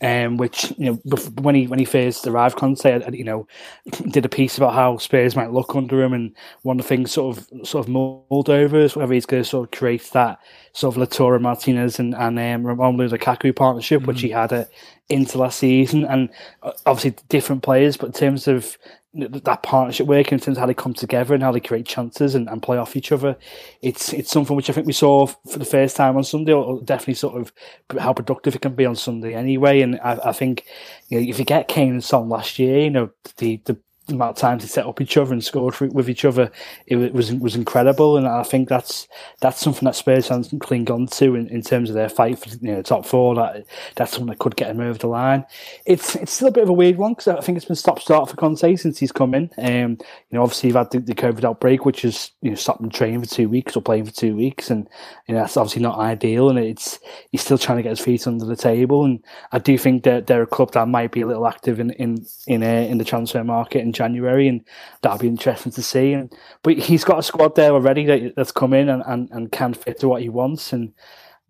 um, 0.00 0.36
which 0.36 0.72
you 0.78 0.86
know 0.86 1.16
when 1.40 1.54
he 1.54 1.66
when 1.66 1.78
he 1.78 1.84
first 1.84 2.26
arrived, 2.26 2.56
Conte, 2.56 3.02
you 3.12 3.24
know, 3.24 3.46
did 4.10 4.24
a 4.24 4.28
piece 4.28 4.56
about 4.56 4.74
how 4.74 4.96
Spurs 4.96 5.36
might 5.36 5.52
look 5.52 5.74
under 5.74 6.02
him, 6.02 6.12
and 6.12 6.34
one 6.62 6.78
of 6.78 6.84
the 6.84 6.88
things 6.88 7.12
sort 7.12 7.38
of 7.38 7.66
sort 7.66 7.86
of 7.86 7.88
mulled 7.88 8.50
over 8.50 8.78
is 8.78 8.96
whether 8.96 9.14
he's 9.14 9.26
going 9.26 9.42
to 9.42 9.48
sort 9.48 9.68
of 9.68 9.78
create 9.78 10.10
that 10.12 10.38
sort 10.72 10.96
of 10.96 11.02
Lautaro 11.02 11.40
Martinez 11.40 11.98
and 11.98 12.14
and 12.14 12.38
um, 12.38 12.64
Romelu 12.64 13.10
Lukaku 13.10 13.54
partnership, 13.54 14.06
which 14.06 14.20
he 14.20 14.30
had 14.30 14.52
at 14.52 14.70
Inter 15.08 15.40
last 15.40 15.58
season, 15.58 16.04
and 16.04 16.30
uh, 16.62 16.72
obviously 16.86 17.16
different 17.28 17.62
players, 17.62 17.96
but 17.96 18.06
in 18.06 18.12
terms 18.12 18.46
of 18.46 18.78
that 19.12 19.62
partnership 19.62 20.06
working 20.06 20.34
in 20.34 20.40
terms 20.40 20.56
of 20.56 20.60
how 20.60 20.66
they 20.66 20.74
come 20.74 20.94
together 20.94 21.34
and 21.34 21.42
how 21.42 21.50
they 21.50 21.60
create 21.60 21.86
chances 21.86 22.34
and, 22.34 22.48
and 22.48 22.62
play 22.62 22.78
off 22.78 22.96
each 22.96 23.10
other. 23.10 23.36
It's 23.82 24.12
it's 24.12 24.30
something 24.30 24.54
which 24.54 24.70
I 24.70 24.72
think 24.72 24.86
we 24.86 24.92
saw 24.92 25.26
for 25.26 25.58
the 25.58 25.64
first 25.64 25.96
time 25.96 26.16
on 26.16 26.24
Sunday, 26.24 26.52
or 26.52 26.80
definitely 26.82 27.14
sort 27.14 27.40
of 27.40 27.52
how 27.98 28.12
productive 28.12 28.54
it 28.54 28.62
can 28.62 28.74
be 28.74 28.86
on 28.86 28.96
Sunday 28.96 29.34
anyway. 29.34 29.80
And 29.80 29.98
I, 30.02 30.18
I 30.26 30.32
think 30.32 30.64
you 31.08 31.20
know, 31.20 31.28
if 31.28 31.38
you 31.38 31.44
get 31.44 31.68
Kane 31.68 31.90
and 31.90 32.04
Son 32.04 32.28
last 32.28 32.58
year, 32.58 32.80
you 32.80 32.90
know 32.90 33.10
the 33.38 33.60
the 33.64 33.76
amount 34.16 34.30
of 34.30 34.36
times 34.36 34.62
they 34.62 34.68
set 34.68 34.86
up 34.86 35.00
each 35.00 35.16
other 35.16 35.32
and 35.32 35.44
scored 35.44 35.78
with 35.80 36.08
each 36.08 36.24
other, 36.24 36.50
it 36.86 37.12
was 37.12 37.32
was 37.34 37.56
incredible. 37.56 38.16
And 38.16 38.26
I 38.26 38.42
think 38.42 38.68
that's 38.68 39.08
that's 39.40 39.60
something 39.60 39.86
that 39.86 39.96
Spurs 39.96 40.28
fans 40.28 40.48
can 40.48 40.58
cling 40.58 40.90
on 40.90 41.06
to 41.06 41.34
in, 41.34 41.48
in 41.48 41.62
terms 41.62 41.90
of 41.90 41.94
their 41.94 42.08
fight 42.08 42.38
for 42.38 42.48
you 42.48 42.72
know 42.72 42.82
top 42.82 43.06
four. 43.06 43.34
That 43.34 43.64
that's 43.96 44.12
something 44.12 44.28
that 44.28 44.38
could 44.38 44.56
get 44.56 44.68
them 44.68 44.80
over 44.80 44.98
the 44.98 45.08
line. 45.08 45.44
It's 45.86 46.16
it's 46.16 46.32
still 46.32 46.48
a 46.48 46.52
bit 46.52 46.62
of 46.62 46.68
a 46.68 46.74
weird 46.74 46.96
one 46.96 47.12
because 47.12 47.28
I 47.28 47.40
think 47.40 47.56
it's 47.56 47.66
been 47.66 47.76
stop 47.76 48.00
start 48.00 48.28
for 48.28 48.36
Conte 48.36 48.76
since 48.76 48.98
he's 48.98 49.12
come 49.12 49.34
in. 49.34 49.50
Um, 49.58 49.98
you 50.30 50.36
know, 50.36 50.42
obviously 50.42 50.68
you've 50.68 50.76
had 50.76 50.90
the, 50.90 51.00
the 51.00 51.14
COVID 51.14 51.44
outbreak, 51.44 51.84
which 51.84 52.02
has 52.02 52.30
you 52.42 52.50
know 52.50 52.56
stopped 52.56 52.80
him 52.80 52.90
training 52.90 53.20
for 53.20 53.28
two 53.28 53.48
weeks 53.48 53.76
or 53.76 53.82
playing 53.82 54.04
for 54.04 54.12
two 54.12 54.36
weeks, 54.36 54.70
and 54.70 54.88
you 55.26 55.34
know 55.34 55.40
that's 55.40 55.56
obviously 55.56 55.82
not 55.82 55.98
ideal. 55.98 56.50
And 56.50 56.58
it's 56.58 56.98
he's 57.30 57.42
still 57.42 57.58
trying 57.58 57.78
to 57.78 57.82
get 57.82 57.90
his 57.90 58.00
feet 58.00 58.26
under 58.26 58.44
the 58.44 58.56
table. 58.56 59.04
And 59.04 59.22
I 59.52 59.58
do 59.58 59.76
think 59.78 60.04
that 60.04 60.26
they're 60.26 60.42
a 60.42 60.46
club 60.46 60.72
that 60.72 60.88
might 60.88 61.12
be 61.12 61.20
a 61.20 61.26
little 61.26 61.46
active 61.46 61.80
in 61.80 61.90
in 61.90 62.26
in, 62.46 62.62
uh, 62.62 62.66
in 62.66 62.98
the 62.98 63.04
transfer 63.04 63.42
market 63.44 63.82
in 63.82 63.92
January, 64.00 64.48
and 64.48 64.64
that'll 65.02 65.18
be 65.18 65.28
interesting 65.28 65.72
to 65.72 65.82
see. 65.82 66.14
And 66.14 66.32
but 66.62 66.78
he's 66.78 67.04
got 67.04 67.18
a 67.18 67.22
squad 67.22 67.54
there 67.54 67.72
already 67.72 68.04
that, 68.06 68.34
that's 68.36 68.52
come 68.52 68.72
in 68.72 68.88
and, 68.88 69.02
and, 69.06 69.28
and 69.30 69.52
can 69.52 69.74
fit 69.74 70.00
to 70.00 70.08
what 70.08 70.22
he 70.22 70.30
wants. 70.30 70.72
And 70.72 70.92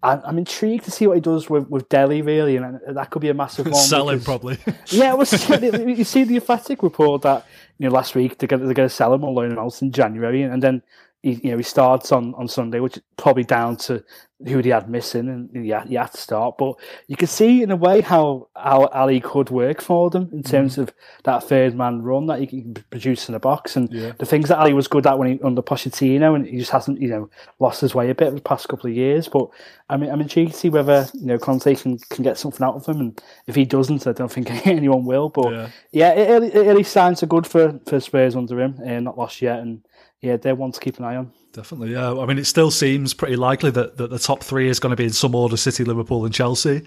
I'm, 0.03 0.21
I'm 0.25 0.39
intrigued 0.39 0.85
to 0.87 0.91
see 0.91 1.07
what 1.07 1.15
he 1.15 1.21
does 1.21 1.49
with, 1.49 1.69
with 1.69 1.89
Dele, 1.89 2.23
really, 2.23 2.57
and 2.57 2.81
that 2.89 3.11
could 3.11 3.23
be 3.23 3.29
a 3.29 3.35
massive 3.35 3.67
one. 3.71 3.75
Sell 3.75 4.11
him 4.11 4.21
probably. 4.21 4.59
yeah, 4.87 5.15
you 5.19 6.05
see 6.05 6.25
the 6.25 6.37
Athletic 6.37 6.83
report 6.83 7.23
that 7.23 7.47
you 7.79 7.89
know 7.89 7.95
last 7.95 8.15
week 8.15 8.39
they're 8.39 8.49
going 8.49 8.65
they're 8.65 8.75
going 8.75 8.89
to 8.89 8.95
sell 8.95 9.15
him 9.15 9.25
or 9.25 9.33
loan 9.33 9.53
him 9.53 9.59
out 9.59 9.81
in 9.81 9.93
January, 9.93 10.43
and, 10.43 10.53
and 10.55 10.63
then 10.63 10.83
he 11.23 11.33
you 11.43 11.51
know 11.51 11.57
he 11.59 11.63
starts 11.63 12.13
on, 12.13 12.35
on 12.35 12.49
Sunday, 12.49 12.81
which 12.81 12.97
is 12.97 13.03
probably 13.17 13.45
down 13.45 13.77
to 13.77 14.03
who 14.47 14.57
he 14.61 14.71
had 14.71 14.89
missing, 14.89 15.29
and 15.29 15.67
yeah, 15.67 15.85
he 15.87 15.95
had 15.97 16.11
to 16.13 16.17
start. 16.17 16.57
But 16.57 16.77
you 17.09 17.17
can 17.17 17.29
see 17.29 17.63
in 17.63 17.71
a 17.71 17.77
way 17.77 18.01
how 18.01 18.49
how 18.57 18.89
Alli 18.95 19.21
could 19.21 19.51
work 19.51 19.83
for 19.83 20.09
them 20.09 20.31
in 20.33 20.43
terms 20.43 20.79
of 20.79 20.95
that 21.25 21.45
third 21.45 21.75
man 21.75 22.01
run 22.01 22.25
that 22.29 22.39
he 22.41 22.47
can 22.47 22.73
produce 22.91 23.29
in 23.29 23.35
the 23.35 23.39
box, 23.39 23.77
and 23.77 23.93
Yeah. 23.93 24.13
the 24.19 24.25
things 24.25 24.49
that 24.49 24.59
Alli 24.59 24.73
was 24.73 24.89
good 24.89 25.07
at 25.07 25.19
when 25.19 25.33
he 25.33 25.43
under 25.43 25.61
Pochettino, 25.61 26.35
and 26.35 26.47
he 26.47 26.57
just 26.57 26.71
hasn't 26.71 27.01
you 27.03 27.09
know 27.09 27.29
lost 27.59 27.83
his 27.83 27.95
way 27.95 28.09
a 28.09 28.15
bit 28.15 28.29
in 28.29 28.37
the 28.37 28.41
past 28.41 28.69
couple 28.69 28.89
of 28.89 28.97
years. 28.97 29.29
But 29.29 29.49
I 29.91 29.99
mean, 29.99 30.09
I'm 30.11 30.23
intrigued 30.23 30.53
to 30.53 30.57
see 30.59 30.71
whether 30.71 31.07
you 31.13 31.27
know 31.27 31.39
Conte 31.39 31.75
can, 31.75 31.99
can 31.99 32.25
get 32.25 32.39
something 32.39 32.65
out 32.67 32.77
of 32.77 32.87
him, 32.87 32.99
and 33.01 33.23
if 33.47 33.55
he 33.55 33.67
doesn't, 33.67 34.07
I 34.07 34.13
don't 34.13 34.33
think 34.33 34.51
anyone 34.67 35.05
will. 35.05 35.29
But 35.29 35.53
Yeah. 35.53 35.69
yeah, 35.93 36.15
early, 36.29 36.51
early 36.55 36.83
signs 36.83 37.23
are 37.23 37.27
good 37.27 37.47
for, 37.47 37.79
for 37.85 38.01
Spurs 38.01 38.35
under 38.37 38.59
him, 38.59 38.79
uh, 38.87 39.01
not 39.01 39.19
lost 39.19 39.43
yet, 39.43 39.59
and 39.61 39.83
yeah, 40.21 40.37
they're 40.37 40.55
one 40.55 40.73
to 40.73 40.81
keep 40.81 40.99
an 40.99 41.05
eye 41.05 41.17
on. 41.17 41.33
Definitely, 41.53 41.93
yeah. 41.93 42.13
I 42.13 42.27
mean, 42.27 42.39
it 42.39 42.45
still 42.47 42.71
seems 42.71 43.15
pretty 43.15 43.37
likely 43.37 43.71
that, 43.73 43.97
that 43.97 44.11
the 44.11 44.19
top 44.19 44.43
three 44.45 44.69
is 44.69 44.79
going 44.79 44.91
to 44.91 44.97
be 44.97 45.05
in 45.05 45.11
some 45.11 45.35
order 45.35 45.57
City, 45.57 45.85
Liverpool, 45.85 46.25
and 46.25 46.33
Chelsea, 46.35 46.85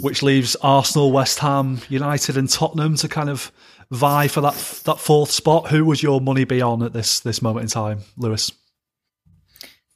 which 0.00 0.22
leaves 0.22 0.56
Arsenal, 0.62 1.12
West 1.12 1.38
Ham, 1.40 1.80
United, 1.88 2.36
and 2.36 2.48
Tottenham 2.48 2.96
to 2.96 3.08
kind 3.08 3.28
of 3.28 3.52
vie 3.90 4.28
for 4.28 4.40
that 4.40 4.54
that 4.84 4.98
fourth 4.98 5.30
spot. 5.30 5.68
Who 5.68 5.84
would 5.84 6.02
your 6.02 6.20
money 6.20 6.44
be 6.44 6.62
on 6.62 6.82
at 6.82 6.92
this 6.92 7.20
this 7.20 7.42
moment 7.42 7.64
in 7.64 7.68
time, 7.68 8.00
Lewis? 8.16 8.50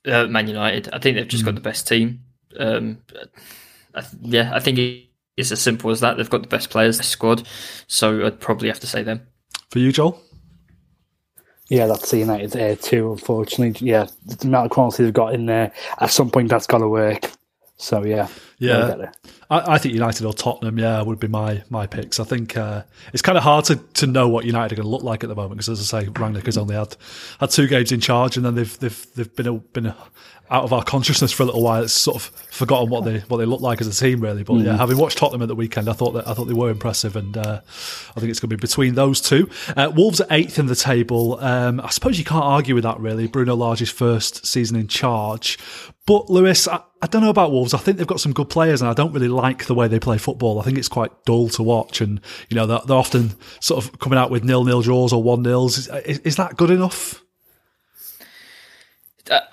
uh, 0.07 0.26
Man 0.26 0.48
United. 0.48 0.88
I 0.92 0.98
think 0.98 1.16
they've 1.16 1.29
just 1.29 1.44
got 1.44 1.55
the 1.55 1.61
best 1.61 1.87
team. 1.87 2.20
Um, 2.59 2.98
I, 3.95 4.01
th- 4.01 4.14
yeah, 4.22 4.51
I 4.55 4.61
think 4.61 4.78
it's 5.36 5.53
as 5.53 5.61
simple 5.61 5.91
as 5.91 6.01
that. 6.01 6.16
They've 6.16 6.30
got 6.30 6.43
the 6.43 6.49
best 6.49 6.70
players 6.70 6.99
the 6.99 7.05
squad, 7.05 7.47
so 7.86 8.26
I'd 8.26 8.41
probably 8.41 8.68
have 8.68 8.80
to 8.80 8.86
say 8.86 9.03
them. 9.03 9.26
For 9.70 9.78
you, 9.78 9.93
Joel? 9.93 10.20
Yeah, 11.71 11.87
that's 11.87 12.11
the 12.11 12.18
United 12.18 12.55
uh, 12.57 12.75
too. 12.75 13.12
Unfortunately, 13.12 13.89
yeah, 13.89 14.07
the 14.27 14.49
amount 14.49 14.66
of 14.66 14.71
quality 14.73 15.05
they've 15.05 15.12
got 15.12 15.35
in 15.35 15.47
there. 15.47 15.73
At 16.01 16.11
some 16.11 16.29
point, 16.29 16.49
that's 16.49 16.66
got 16.66 16.79
to 16.79 16.89
work. 16.89 17.31
So 17.77 18.05
yeah, 18.05 18.29
Yeah. 18.59 18.77
they'll 18.79 18.89
get 18.89 18.99
there. 18.99 19.12
I, 19.51 19.75
I 19.75 19.79
think 19.79 19.95
United 19.95 20.27
or 20.27 20.35
Tottenham, 20.35 20.79
yeah, 20.79 21.01
would 21.01 21.21
be 21.21 21.29
my 21.29 21.62
my 21.71 21.87
picks. 21.87 22.21
I 22.21 22.25
think 22.25 22.57
uh, 22.57 22.83
it's 23.12 23.23
kind 23.23 23.39
of 23.39 23.45
hard 23.45 23.64
to, 23.66 23.77
to 23.77 24.07
know 24.07 24.29
what 24.29 24.45
United 24.45 24.73
are 24.73 24.83
going 24.83 24.85
to 24.87 24.91
look 24.91 25.05
like 25.05 25.23
at 25.25 25.29
the 25.29 25.35
moment 25.37 25.53
because, 25.53 25.68
as 25.71 25.95
I 25.95 26.03
say, 26.03 26.09
Rangnick 26.11 26.45
has 26.47 26.59
only 26.59 26.75
had 26.75 26.97
had 27.39 27.51
two 27.51 27.66
games 27.68 27.93
in 27.93 28.01
charge, 28.01 28.37
and 28.37 28.45
then 28.45 28.57
they've 28.57 28.79
they've 28.81 29.07
they've 29.14 29.35
been 29.37 29.47
a, 29.47 29.53
been 29.55 29.87
a, 29.87 29.97
out 30.51 30.64
of 30.64 30.72
our 30.72 30.82
consciousness 30.82 31.30
for 31.30 31.44
a 31.44 31.46
little 31.46 31.62
while. 31.62 31.84
It's 31.84 31.92
sort 31.92 32.16
of 32.16 32.24
forgotten 32.51 32.90
what 32.90 33.05
they 33.05 33.20
what 33.20 33.38
they 33.38 33.44
look 33.44 33.61
like 33.61 33.80
as 33.80 33.86
a 33.86 33.92
team, 33.92 34.20
really. 34.20 34.42
But 34.42 34.55
yeah, 34.55 34.76
having 34.76 34.96
watched 34.96 35.18
Tottenham 35.18 35.42
at 35.42 35.48
the 35.48 35.55
weekend, 35.55 35.88
I 35.88 35.92
thought 35.92 36.12
that 36.12 36.26
I 36.26 36.34
thought 36.34 36.46
they 36.46 36.55
were 36.55 36.70
impressive, 36.70 37.16
and 37.16 37.36
uh, 37.36 37.61
I 37.64 38.20
think 38.20 38.30
it's 38.30 38.40
going 38.40 38.51
to 38.51 38.57
be 38.57 38.61
between 38.61 38.94
those 38.94 39.20
two. 39.20 39.48
Uh, 39.76 39.90
Wolves 39.94 40.20
are 40.20 40.26
eighth 40.30 40.59
in 40.59 40.66
the 40.66 40.74
table. 40.74 41.38
Um, 41.40 41.80
I 41.80 41.90
suppose 41.90 42.18
you 42.18 42.24
can't 42.24 42.44
argue 42.44 42.74
with 42.74 42.84
that, 42.84 42.98
really. 42.98 43.26
Bruno 43.26 43.55
Lage's 43.55 43.90
first 43.90 44.44
season 44.46 44.76
in 44.76 44.88
charge. 44.88 45.59
But 46.07 46.28
Lewis, 46.28 46.66
I, 46.66 46.80
I 47.03 47.07
don't 47.07 47.22
know 47.22 47.30
about 47.30 47.53
Wolves. 47.53 47.72
I 47.72 47.78
think 47.78 47.98
they've 47.98 48.07
got 48.07 48.20
some 48.20 48.32
good 48.32 48.48
players, 48.51 48.82
and 48.82 48.90
I 48.90 48.94
don't 48.94 49.12
really 49.12 49.28
like 49.28 49.66
the 49.66 49.74
way 49.74 49.86
they 49.86 50.01
play 50.01 50.18
football. 50.18 50.59
I 50.59 50.64
think 50.64 50.78
it's 50.78 50.88
quite 50.88 51.24
dull 51.24 51.48
to 51.51 51.62
watch, 51.62 52.01
and 52.01 52.20
you 52.48 52.57
know 52.57 52.66
they're, 52.66 52.80
they're 52.86 52.96
often 52.96 53.34
sort 53.61 53.84
of 53.84 53.98
coming 54.01 54.18
out 54.18 54.30
with 54.30 54.42
nil 54.42 54.64
nil 54.64 54.82
draws 54.82 55.12
or 55.12 55.22
one 55.22 55.42
nils. 55.42 55.78
Is, 55.78 55.88
is, 56.05 56.18
is 56.20 56.36
that 56.36 56.57
good 56.57 56.70
enough? 56.70 57.22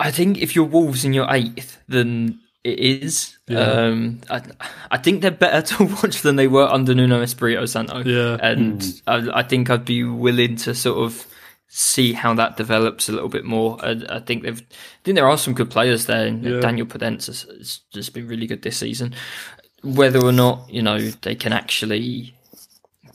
I 0.00 0.10
think 0.10 0.38
if 0.38 0.54
you're 0.54 0.64
Wolves 0.64 1.04
in 1.04 1.12
your 1.12 1.26
eighth, 1.30 1.78
then 1.88 2.40
it 2.64 2.78
is. 2.78 3.38
Um, 3.48 4.20
I, 4.28 4.42
I 4.90 4.98
think 4.98 5.22
they're 5.22 5.30
better 5.30 5.62
to 5.76 5.84
watch 5.84 6.22
than 6.22 6.36
they 6.36 6.48
were 6.48 6.66
under 6.66 6.94
Nuno 6.94 7.22
Espirito 7.22 7.66
Santo. 7.66 8.02
Yeah. 8.04 8.38
and 8.40 8.84
I, 9.06 9.40
I 9.40 9.42
think 9.42 9.70
I'd 9.70 9.84
be 9.84 10.04
willing 10.04 10.56
to 10.56 10.74
sort 10.74 10.98
of 10.98 11.26
see 11.68 12.12
how 12.14 12.34
that 12.34 12.56
develops 12.56 13.08
a 13.08 13.12
little 13.12 13.28
bit 13.28 13.44
more. 13.44 13.78
I, 13.84 14.00
I 14.08 14.20
think 14.20 14.42
they've, 14.42 14.60
I 14.60 15.04
think 15.04 15.14
there 15.14 15.28
are 15.28 15.38
some 15.38 15.54
good 15.54 15.70
players 15.70 16.06
there. 16.06 16.28
Yeah. 16.28 16.60
Daniel 16.60 16.86
Podence 16.86 17.26
has, 17.26 17.42
has 17.42 17.80
just 17.92 18.14
been 18.14 18.26
really 18.26 18.46
good 18.46 18.62
this 18.62 18.78
season. 18.78 19.14
Whether 19.84 20.24
or 20.24 20.32
not 20.32 20.68
you 20.68 20.82
know 20.82 20.98
they 20.98 21.36
can 21.36 21.52
actually 21.52 22.34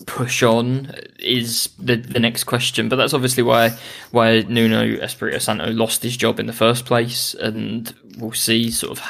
push 0.06 0.43
on 0.43 0.93
is 1.20 1.70
the 1.80 1.95
the 1.95 2.20
next 2.20 2.43
question. 2.45 2.89
But 2.89 2.97
that's 2.97 3.14
obviously 3.14 3.43
why 3.43 3.78
why 4.12 4.41
Nuno 4.41 4.84
Espirito 5.01 5.39
Santo 5.39 5.70
lost 5.72 6.04
his 6.04 6.18
job 6.18 6.39
in 6.39 6.45
the 6.45 6.54
first 6.54 6.86
place, 6.86 7.34
and 7.34 7.93
we'll 8.18 8.34
see 8.34 8.72
sort 8.72 8.97
of 8.97 9.06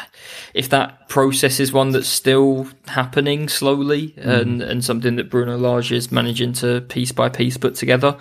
if 0.53 0.69
that 0.69 1.09
process 1.09 1.59
is 1.59 1.73
one 1.73 1.91
that's 1.91 2.07
still 2.07 2.67
happening 2.87 3.49
slowly, 3.49 4.09
mm. 4.09 4.41
and 4.41 4.61
and 4.61 4.83
something 4.83 5.15
that 5.15 5.29
Bruno 5.29 5.57
Lage 5.57 5.91
is 5.91 6.11
managing 6.11 6.53
to 6.53 6.81
piece 6.81 7.11
by 7.11 7.29
piece 7.29 7.57
put 7.57 7.75
together, 7.75 8.17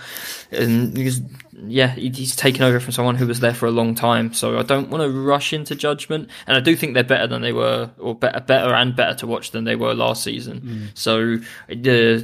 and 0.51 0.95
because 0.95 1.21
yeah, 1.53 1.89
he's 1.89 2.35
taken 2.35 2.63
over 2.63 2.81
from 2.81 2.93
someone 2.93 3.15
who 3.15 3.27
was 3.27 3.41
there 3.41 3.55
for 3.55 3.67
a 3.67 3.71
long 3.71 3.95
time. 3.95 4.33
So 4.33 4.59
I 4.59 4.63
don't 4.63 4.89
want 4.89 5.03
to 5.03 5.11
rush 5.11 5.53
into 5.53 5.75
judgment, 5.75 6.31
and 6.47 6.57
I 6.57 6.61
do 6.61 6.75
think 6.77 6.95
they're 6.95 7.05
better 7.05 7.27
than 7.27 7.43
they 7.43 7.53
were, 7.53 7.91
or 7.99 8.15
better, 8.15 8.41
better 8.41 8.75
and 8.75 8.97
better 8.97 9.15
to 9.19 9.27
watch 9.27 9.51
than 9.51 9.65
they 9.65 9.77
were 9.77 9.95
last 9.95 10.23
season. 10.25 10.91
So 10.95 11.39
uh, 11.71 12.21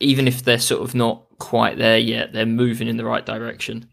even 0.00 0.26
if 0.28 0.44
they're 0.44 0.58
sort 0.58 0.82
of 0.82 0.94
not 0.94 1.24
quite 1.38 1.78
there 1.78 1.98
yet, 1.98 2.32
they're 2.32 2.46
moving 2.46 2.88
in 2.88 2.96
the 2.96 3.04
right 3.04 3.24
direction. 3.24 3.88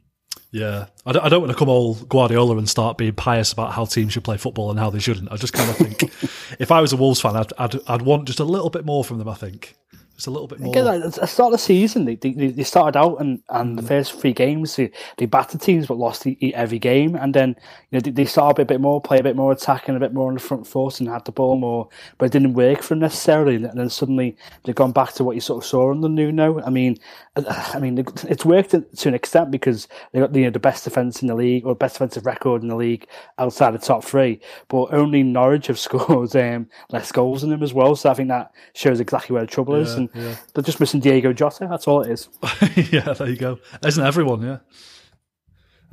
Yeah, 0.52 0.88
I 1.06 1.14
don't, 1.14 1.26
I 1.26 1.30
don't 1.30 1.42
want 1.42 1.52
to 1.54 1.58
come 1.58 1.70
all 1.70 1.96
Guardiola 1.96 2.58
and 2.58 2.70
start 2.70 2.98
being 2.98 3.14
pious 3.14 3.54
about 3.54 3.72
how 3.72 3.86
teams 3.86 4.12
should 4.12 4.26
play 4.26 4.36
football 4.36 4.70
and 4.70 4.78
how 4.78 4.90
they 4.90 5.00
shouldn't. 5.00 5.32
I 5.32 5.38
just 5.38 5.54
kind 5.54 5.70
of 5.70 5.78
think 5.78 6.04
if 6.60 6.72
I 6.72 6.82
was 6.82 6.92
a 6.92 6.98
Wolves 6.98 7.22
fan, 7.22 7.38
I'd, 7.38 7.54
I'd 7.58 7.80
I'd 7.88 8.02
want 8.02 8.26
just 8.26 8.42
a 8.42 8.44
little 8.44 8.70
bit 8.70 8.86
more 8.86 9.04
from 9.04 9.18
them. 9.18 9.30
I 9.30 9.36
think 9.36 9.76
just 10.22 10.28
a 10.28 10.32
little 10.32 10.48
bit 10.48 10.60
more. 10.60 10.72
Again, 10.72 10.86
like, 10.86 11.04
at 11.04 11.14
the 11.14 11.26
start 11.26 11.48
of 11.48 11.60
the 11.60 11.64
season, 11.64 12.06
they, 12.06 12.14
they, 12.14 12.32
they 12.32 12.64
started 12.64 12.98
out 12.98 13.20
and, 13.20 13.42
and 13.50 13.76
the 13.76 13.82
first 13.82 14.14
three 14.14 14.34
games 14.34 14.76
they, 14.76 14.92
they 15.18 15.26
battered 15.26 15.62
teams 15.62 15.88
but 15.88 15.98
lost 15.98 16.28
every 16.54 16.78
game, 16.78 17.16
and 17.16 17.34
then 17.34 17.56
you 17.90 17.98
know 17.98 18.00
they, 18.02 18.12
they 18.12 18.26
started 18.26 18.62
a 18.62 18.66
bit 18.66 18.80
more, 18.80 19.02
play 19.02 19.18
a 19.18 19.24
bit 19.24 19.36
more 19.36 19.52
attacking, 19.52 19.96
a 19.96 20.00
bit 20.00 20.14
more 20.14 20.28
on 20.28 20.36
the 20.36 20.40
front 20.40 20.68
foot, 20.68 21.00
and 21.00 21.10
had 21.10 21.26
the 21.26 21.32
ball 21.32 21.58
more, 21.58 21.90
but 22.20 22.28
it 22.28 22.32
didn't 22.32 22.54
work 22.54 22.84
for 22.84 22.90
them 22.90 23.00
necessarily. 23.00 23.56
And 23.56 23.80
then 23.80 23.90
suddenly 23.90 24.38
they've 24.64 24.76
gone 24.76 24.92
back 24.92 25.14
to 25.14 25.24
what 25.24 25.34
you 25.34 25.42
sort 25.42 25.64
of 25.64 25.68
saw 25.68 25.90
under 25.90 26.08
Nuno. 26.08 26.62
I 26.62 26.70
mean, 26.70 26.98
I 27.36 27.80
mean 27.80 27.98
it's 27.98 28.46
worked 28.46 28.72
to 28.72 29.08
an 29.08 29.16
extent 29.16 29.50
because 29.50 29.88
they 30.12 30.20
got 30.20 30.36
you 30.36 30.44
know 30.44 30.52
the 30.52 30.60
best 30.60 30.84
defense 30.84 31.22
in 31.22 31.28
the 31.28 31.36
league 31.36 31.66
or 31.66 31.74
best 31.74 31.96
defensive 31.96 32.28
record 32.28 32.62
in 32.62 32.68
the 32.68 32.76
league 32.76 33.08
outside 33.40 33.72
the 33.72 33.80
top 33.80 34.04
three, 34.04 34.40
but 34.68 34.94
only 34.94 35.24
Norwich 35.24 35.68
have 35.68 35.80
scored 35.88 36.36
um, 36.36 36.70
less 36.92 37.12
goals 37.12 37.42
than 37.42 37.50
them 37.50 37.64
as 37.64 37.74
well. 37.74 37.96
So 37.96 38.12
I 38.12 38.14
think 38.14 38.30
that 38.30 38.52
shows 38.76 39.00
exactly 39.00 39.34
where 39.34 39.44
the 39.44 39.52
trouble 39.52 39.76
is, 39.76 39.96
and 39.96 40.11
yeah. 40.14 40.36
they're 40.54 40.64
just 40.64 40.80
missing 40.80 41.00
Diego 41.00 41.34
Jota. 41.34 41.68
That's 41.70 41.88
all 41.88 42.02
it 42.02 42.12
is. 42.12 42.30
yeah, 42.92 43.14
there 43.14 43.30
you 43.30 43.38
go. 43.38 43.60
Isn't 43.86 44.06
everyone? 44.06 44.42
Yeah. 44.42 44.58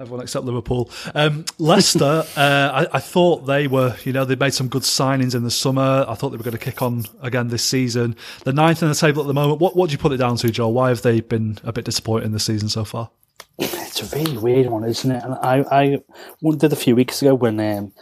Everyone 0.01 0.23
except 0.23 0.45
Liverpool. 0.45 0.91
Um, 1.15 1.45
Leicester, 1.59 2.05
uh, 2.37 2.87
I, 2.93 2.97
I 2.97 3.01
thought 3.01 3.47
they 3.47 3.67
were, 3.67 3.97
you 4.05 4.13
know, 4.13 4.25
they 4.25 4.37
made 4.37 4.55
some 4.55 4.69
good 4.69 4.83
signings 4.83 5.35
in 5.35 5.43
the 5.43 5.51
summer. 5.51 6.05
I 6.07 6.15
thought 6.15 6.31
they 6.31 6.37
were 6.37 6.45
going 6.45 6.53
to 6.53 6.59
kick 6.59 6.83
on 6.83 7.05
again 7.21 7.49
this 7.49 7.65
season. 7.65 8.15
The 8.45 8.53
ninth 8.53 8.83
in 8.83 8.89
the 8.89 8.95
table 8.95 9.23
at 9.23 9.27
the 9.27 9.35
moment. 9.35 9.61
What, 9.61 9.75
what 9.75 9.89
do 9.89 9.93
you 9.93 9.99
put 9.99 10.13
it 10.13 10.19
down 10.19 10.37
to, 10.37 10.51
Joel? 10.51 10.73
Why 10.73 10.91
have 10.91 11.03
they 11.03 11.21
been 11.21 11.59
a 11.65 11.73
bit 11.73 11.85
disappointing 11.85 12.31
this 12.31 12.45
season 12.45 12.69
so 12.69 12.85
far? 12.85 13.11
It's 13.59 14.01
a 14.01 14.17
really 14.17 14.39
weird 14.39 14.69
one, 14.69 14.85
isn't 14.85 15.11
it? 15.11 15.25
And 15.25 15.35
I, 15.35 15.65
I 15.71 15.99
wondered 16.41 16.73
a 16.73 16.77
few 16.77 16.95
weeks 16.95 17.21
ago 17.21 17.35
when 17.35 17.59
um, 17.59 17.93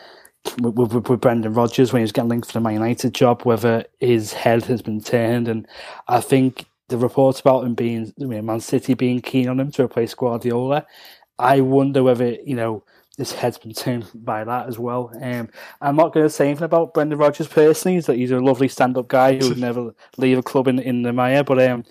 with, 0.60 0.92
with, 0.92 1.08
with 1.08 1.20
Brendan 1.20 1.54
Rodgers 1.54 1.92
when 1.92 2.00
he 2.00 2.04
was 2.04 2.12
getting 2.12 2.28
linked 2.28 2.48
for 2.48 2.54
the 2.54 2.60
Man 2.60 2.74
United 2.74 3.14
job, 3.14 3.42
whether 3.42 3.84
his 4.00 4.32
head 4.32 4.64
has 4.64 4.82
been 4.82 5.00
turned. 5.00 5.48
And 5.48 5.66
I 6.08 6.20
think 6.20 6.66
the 6.88 6.98
reports 6.98 7.40
about 7.40 7.64
him 7.64 7.74
being, 7.74 8.12
I 8.20 8.24
mean, 8.24 8.46
Man 8.46 8.60
City 8.60 8.94
being 8.94 9.20
keen 9.20 9.48
on 9.48 9.60
him 9.60 9.70
to 9.72 9.84
replace 9.84 10.14
Guardiola, 10.14 10.86
I 11.38 11.60
wonder 11.60 12.02
whether 12.02 12.36
you 12.44 12.56
know 12.56 12.84
his 13.16 13.32
head's 13.32 13.58
been 13.58 13.72
turned 13.72 14.06
by 14.14 14.44
that 14.44 14.68
as 14.68 14.78
well. 14.78 15.10
Um, 15.20 15.48
I'm 15.80 15.96
not 15.96 16.12
going 16.12 16.26
to 16.26 16.30
say 16.30 16.48
anything 16.48 16.64
about 16.64 16.92
Brendan 16.94 17.18
Rodgers 17.18 17.48
personally. 17.48 17.96
He's, 17.96 18.06
he's 18.06 18.30
a 18.30 18.40
lovely 18.40 18.68
stand-up 18.68 19.08
guy 19.08 19.36
who 19.36 19.48
would 19.48 19.58
never 19.58 19.94
leave 20.18 20.38
a 20.38 20.42
club 20.42 20.68
in 20.68 20.78
in 20.78 21.02
the 21.02 21.12
mire. 21.12 21.44
But 21.44 21.62
um, 21.62 21.84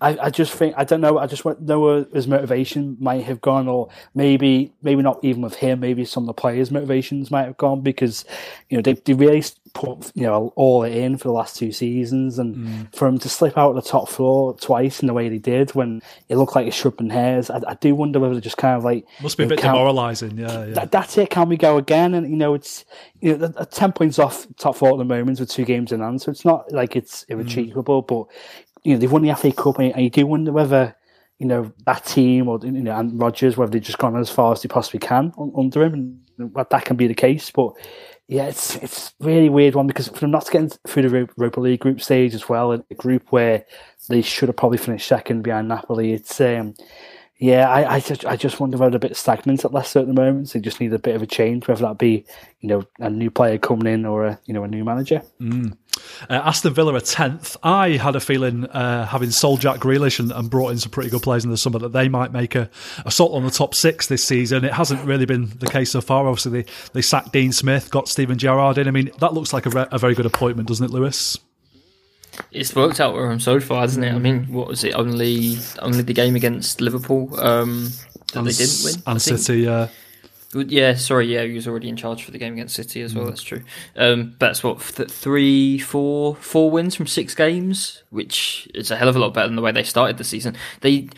I, 0.00 0.16
I 0.26 0.30
just 0.30 0.52
think 0.52 0.74
I 0.76 0.84
don't 0.84 1.00
know. 1.00 1.18
I 1.18 1.26
just 1.26 1.44
want 1.44 1.58
to 1.58 1.64
know 1.64 1.80
where 1.80 2.06
his 2.12 2.28
motivation 2.28 2.96
might 3.00 3.24
have 3.24 3.40
gone, 3.40 3.66
or 3.66 3.88
maybe 4.14 4.72
maybe 4.80 5.02
not 5.02 5.18
even 5.22 5.42
with 5.42 5.56
him. 5.56 5.80
Maybe 5.80 6.04
some 6.04 6.22
of 6.22 6.28
the 6.28 6.34
players' 6.34 6.70
motivations 6.70 7.32
might 7.32 7.46
have 7.46 7.56
gone 7.56 7.80
because 7.80 8.24
you 8.68 8.76
know 8.76 8.82
they, 8.82 8.92
they 8.92 9.14
really 9.14 9.42
put 9.74 10.12
you 10.14 10.22
know 10.22 10.52
all 10.54 10.84
it 10.84 10.94
in 10.94 11.16
for 11.16 11.28
the 11.28 11.32
last 11.32 11.56
two 11.56 11.72
seasons, 11.72 12.38
and 12.38 12.54
mm. 12.54 12.94
for 12.94 13.08
him 13.08 13.18
to 13.18 13.28
slip 13.28 13.58
out 13.58 13.70
of 13.70 13.74
the 13.82 13.90
top 13.90 14.08
floor 14.08 14.56
twice 14.58 15.00
in 15.00 15.08
the 15.08 15.14
way 15.14 15.28
they 15.28 15.38
did 15.38 15.74
when 15.74 16.00
it 16.28 16.36
looked 16.36 16.54
like 16.54 16.72
should 16.72 16.94
have 17.00 17.10
hairs. 17.10 17.50
I, 17.50 17.60
I 17.66 17.74
do 17.74 17.96
wonder 17.96 18.20
whether 18.20 18.34
they're 18.34 18.40
just 18.40 18.56
kind 18.56 18.76
of 18.76 18.84
like 18.84 19.04
Must 19.20 19.36
be 19.36 19.44
a 19.44 19.46
know, 19.46 19.56
bit 19.56 19.62
demoralising. 19.62 20.38
Yeah, 20.38 20.64
yeah. 20.64 20.74
that, 20.74 20.92
that's 20.92 21.18
it. 21.18 21.30
Can 21.30 21.48
we 21.48 21.56
go 21.56 21.76
again? 21.76 22.14
And 22.14 22.30
you 22.30 22.36
know, 22.36 22.54
it's 22.54 22.84
you 23.20 23.36
know, 23.36 23.48
ten 23.72 23.90
points 23.90 24.20
off 24.20 24.46
top 24.58 24.76
four 24.76 24.92
at 24.92 24.98
the 24.98 25.04
moment 25.04 25.40
with 25.40 25.50
two 25.50 25.64
games 25.64 25.90
in 25.90 26.00
hand, 26.00 26.22
so 26.22 26.30
it's 26.30 26.44
not 26.44 26.70
like 26.70 26.94
it's 26.94 27.24
mm. 27.24 27.30
irretrievable. 27.30 28.02
But 28.02 28.26
you 28.84 28.94
know, 28.94 28.98
they've 29.00 29.10
won 29.12 29.22
the 29.22 29.34
FA 29.34 29.52
Cup, 29.52 29.78
and 29.78 29.94
you 30.02 30.10
do 30.10 30.26
wonder 30.26 30.52
whether 30.52 30.94
you 31.38 31.46
know 31.46 31.72
that 31.86 32.04
team 32.04 32.48
or 32.48 32.58
you 32.62 32.70
know 32.72 32.98
and 32.98 33.20
Rodgers 33.20 33.56
whether 33.56 33.70
they've 33.70 33.82
just 33.82 33.98
gone 33.98 34.16
as 34.16 34.30
far 34.30 34.52
as 34.52 34.62
they 34.62 34.68
possibly 34.68 35.00
can 35.00 35.32
un- 35.38 35.52
under 35.56 35.84
him, 35.84 36.20
and 36.38 36.54
that 36.54 36.84
can 36.84 36.96
be 36.96 37.06
the 37.06 37.14
case. 37.14 37.50
But 37.50 37.72
yeah, 38.26 38.46
it's 38.46 38.76
it's 38.76 39.14
really 39.20 39.48
weird 39.48 39.74
one 39.74 39.86
because 39.86 40.08
for 40.08 40.20
them 40.20 40.30
not 40.32 40.46
to 40.46 40.52
get 40.52 40.78
through 40.86 41.02
the 41.02 41.08
Ro- 41.08 41.28
Europa 41.36 41.60
League 41.60 41.80
group 41.80 42.00
stage 42.00 42.34
as 42.34 42.48
well, 42.48 42.72
a 42.72 42.94
group 42.94 43.30
where 43.30 43.64
they 44.08 44.22
should 44.22 44.48
have 44.48 44.56
probably 44.56 44.78
finished 44.78 45.06
second 45.08 45.42
behind 45.42 45.68
Napoli, 45.68 46.12
it's. 46.12 46.40
um 46.40 46.74
yeah, 47.40 47.68
I, 47.70 47.94
I 47.94 48.00
just 48.00 48.24
I 48.26 48.34
just 48.34 48.58
wonder 48.58 48.76
whether 48.78 48.90
they're 48.98 49.06
a 49.06 49.10
bit 49.10 49.16
stagnant 49.16 49.64
at 49.64 49.72
Leicester 49.72 50.00
at 50.00 50.08
the 50.08 50.12
moment. 50.12 50.48
So 50.48 50.58
they 50.58 50.62
just 50.62 50.80
need 50.80 50.92
a 50.92 50.98
bit 50.98 51.14
of 51.14 51.22
a 51.22 51.26
change, 51.26 51.68
whether 51.68 51.82
that 51.86 51.96
be 51.96 52.24
you 52.60 52.68
know 52.68 52.84
a 52.98 53.08
new 53.08 53.30
player 53.30 53.58
coming 53.58 53.86
in 53.92 54.04
or 54.04 54.26
a 54.26 54.40
you 54.46 54.52
know 54.54 54.64
a 54.64 54.68
new 54.68 54.84
manager. 54.84 55.22
Uh, 56.28 56.34
Aston 56.34 56.74
Villa 56.74 56.94
are 56.94 57.00
tenth. 57.00 57.56
I 57.62 57.90
had 57.90 58.16
a 58.16 58.20
feeling, 58.20 58.66
uh, 58.66 59.06
having 59.06 59.30
sold 59.30 59.60
Jack 59.60 59.80
Grealish 59.80 60.18
and, 60.18 60.32
and 60.32 60.50
brought 60.50 60.70
in 60.70 60.78
some 60.78 60.90
pretty 60.90 61.10
good 61.10 61.22
players 61.22 61.44
in 61.44 61.50
the 61.50 61.56
summer, 61.56 61.78
that 61.78 61.92
they 61.92 62.08
might 62.08 62.32
make 62.32 62.54
a 62.54 62.70
assault 63.04 63.32
on 63.32 63.44
the 63.44 63.50
top 63.50 63.74
six 63.74 64.06
this 64.06 64.24
season. 64.24 64.64
It 64.64 64.72
hasn't 64.72 65.04
really 65.04 65.26
been 65.26 65.50
the 65.58 65.66
case 65.66 65.90
so 65.90 66.00
far. 66.00 66.26
Obviously, 66.26 66.62
they, 66.62 66.70
they 66.92 67.02
sacked 67.02 67.32
Dean 67.32 67.52
Smith, 67.52 67.90
got 67.90 68.08
Steven 68.08 68.38
Gerrard 68.38 68.78
in. 68.78 68.88
I 68.88 68.90
mean, 68.90 69.10
that 69.20 69.34
looks 69.34 69.52
like 69.52 69.66
a, 69.66 69.70
re- 69.70 69.86
a 69.90 69.98
very 69.98 70.14
good 70.14 70.26
appointment, 70.26 70.68
doesn't 70.68 70.84
it, 70.84 70.90
Lewis? 70.90 71.38
It's 72.52 72.74
worked 72.74 73.00
out 73.00 73.14
for 73.14 73.30
him 73.30 73.40
so 73.40 73.58
far, 73.58 73.80
hasn't 73.80 74.04
it? 74.04 74.12
I 74.12 74.18
mean, 74.18 74.52
what 74.52 74.68
was 74.68 74.84
it? 74.84 74.94
Only 74.94 75.58
only 75.80 76.02
the 76.02 76.12
game 76.12 76.36
against 76.36 76.80
Liverpool 76.80 77.38
um, 77.40 77.90
that 78.32 78.44
they 78.44 78.52
didn't 78.52 78.84
win. 78.84 79.02
And. 79.06 79.20
City, 79.20 79.66
uh, 79.66 79.88
Yeah, 80.54 80.94
sorry, 80.94 81.26
yeah, 81.26 81.42
he 81.44 81.52
was 81.52 81.68
already 81.68 81.90
in 81.90 81.96
charge 81.96 82.24
for 82.24 82.30
the 82.30 82.38
game 82.38 82.54
against 82.54 82.74
City 82.74 83.02
as 83.02 83.14
well. 83.14 83.26
That's 83.26 83.42
true. 83.42 83.62
Um, 83.96 84.34
but 84.38 84.46
that's 84.46 84.64
what 84.64 84.80
th- 84.80 85.10
three, 85.10 85.78
four, 85.78 86.36
four 86.36 86.70
wins 86.70 86.94
from 86.94 87.06
six 87.06 87.34
games, 87.34 88.02
which 88.08 88.66
is 88.74 88.90
a 88.90 88.96
hell 88.96 89.08
of 89.08 89.16
a 89.16 89.18
lot 89.18 89.34
better 89.34 89.46
than 89.46 89.56
the 89.56 89.62
way 89.62 89.72
they 89.72 89.82
started 89.82 90.16
the 90.16 90.24
season. 90.24 90.56
They, 90.80 91.10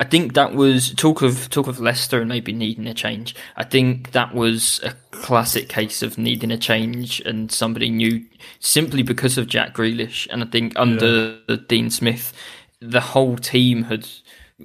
I 0.00 0.04
think 0.04 0.32
that 0.34 0.54
was 0.54 0.94
talk 0.94 1.20
of 1.20 1.50
talk 1.50 1.66
of 1.66 1.80
Leicester 1.80 2.20
and 2.20 2.30
maybe 2.30 2.52
needing 2.52 2.86
a 2.86 2.94
change. 2.94 3.34
I 3.56 3.64
think 3.64 4.12
that 4.12 4.34
was 4.34 4.80
a 4.82 4.94
classic 5.10 5.68
case 5.68 6.02
of 6.02 6.16
needing 6.16 6.50
a 6.50 6.58
change 6.58 7.20
and 7.20 7.52
somebody 7.52 7.90
new 7.90 8.24
simply 8.60 9.02
because 9.02 9.36
of 9.36 9.48
Jack 9.48 9.74
Grealish. 9.74 10.26
And 10.30 10.42
I 10.42 10.46
think 10.46 10.72
under 10.76 11.38
Dean 11.68 11.90
Smith, 11.90 12.32
the 12.80 13.00
whole 13.00 13.36
team 13.36 13.82
had 13.82 14.08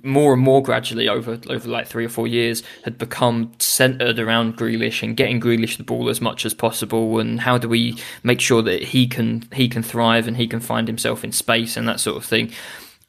more 0.02 0.34
and 0.34 0.42
more 0.42 0.64
gradually 0.64 1.08
over 1.08 1.40
over 1.50 1.70
like 1.70 1.88
three 1.88 2.06
or 2.06 2.10
four 2.10 2.28
years 2.28 2.64
had 2.84 2.98
become 2.98 3.52
centered 3.60 4.18
around 4.18 4.58
Grealish 4.58 5.04
and 5.04 5.16
getting 5.16 5.40
Grealish 5.40 5.78
the 5.78 5.84
ball 5.84 6.10
as 6.10 6.20
much 6.20 6.46
as 6.46 6.54
possible. 6.54 7.20
And 7.20 7.40
how 7.40 7.58
do 7.60 7.70
we 7.70 7.98
make 8.24 8.42
sure 8.42 8.64
that 8.64 8.82
he 8.82 9.08
can 9.08 9.44
he 9.54 9.70
can 9.70 9.84
thrive 9.84 10.28
and 10.28 10.36
he 10.36 10.48
can 10.48 10.60
find 10.60 10.88
himself 10.88 11.24
in 11.24 11.32
space 11.32 11.78
and 11.78 11.88
that 11.88 12.00
sort 12.00 12.18
of 12.18 12.26
thing? 12.26 12.52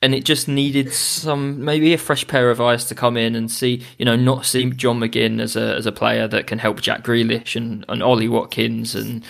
And 0.03 0.15
it 0.15 0.27
just 0.27 0.49
needed 0.49 0.93
some 0.93 1.65
maybe 1.65 1.95
a 1.95 1.99
fresh 1.99 2.27
pair 2.27 2.51
of 2.51 2.61
eyes 2.61 2.85
to 2.87 2.95
come 2.95 3.17
in 3.17 3.35
and 3.35 3.51
see 3.51 3.83
you 3.97 4.05
know 4.05 4.17
not 4.17 4.45
see 4.45 4.69
John 4.71 5.01
McGinn 5.01 5.41
as 5.41 5.57
a 5.57 5.75
as 5.77 5.87
a 5.87 5.93
player 5.93 6.29
that 6.29 6.47
can 6.47 6.59
help 6.59 6.83
Jack 6.83 7.03
Grealish 7.03 7.57
and, 7.57 7.87
and 7.89 8.03
Ollie 8.03 8.29
Watkins 8.29 8.95
and 8.95 9.25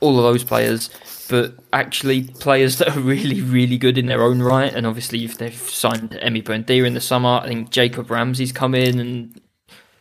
all 0.00 0.16
of 0.16 0.22
those 0.22 0.44
players, 0.44 0.90
but 1.28 1.54
actually 1.72 2.24
players 2.24 2.78
that 2.78 2.96
are 2.96 3.00
really, 3.00 3.42
really 3.42 3.78
good 3.78 3.98
in 3.98 4.06
their 4.06 4.22
own 4.22 4.40
right. 4.40 4.72
And 4.72 4.86
obviously, 4.86 5.24
if 5.24 5.38
they've 5.38 5.54
signed 5.54 6.10
Emi 6.10 6.42
Buendia 6.42 6.86
in 6.86 6.94
the 6.94 7.00
summer, 7.00 7.40
I 7.42 7.48
think 7.48 7.70
Jacob 7.70 8.10
Ramsey's 8.10 8.52
come 8.52 8.74
in 8.74 8.98
and 8.98 9.40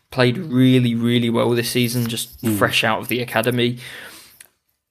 played 0.10 0.38
really, 0.38 0.96
really 0.96 1.30
well 1.30 1.50
this 1.52 1.70
season, 1.70 2.08
just 2.08 2.40
hmm. 2.42 2.56
fresh 2.56 2.84
out 2.84 3.00
of 3.00 3.10
the 3.10 3.22
academy. 3.22 3.80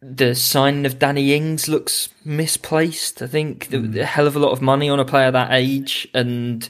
The 0.02 0.34
signing 0.34 0.84
of 0.84 0.98
Danny 0.98 1.34
Ings 1.34 1.68
looks 1.68 2.10
misplaced. 2.24 3.22
I 3.22 3.26
think 3.26 3.68
the, 3.68 3.78
hmm. 3.78 3.98
a 3.98 4.04
hell 4.04 4.26
of 4.26 4.36
a 4.36 4.38
lot 4.38 4.52
of 4.52 4.60
money 4.60 4.90
on 4.90 5.00
a 5.00 5.04
player 5.06 5.30
that 5.30 5.52
age, 5.52 6.06
and 6.12 6.68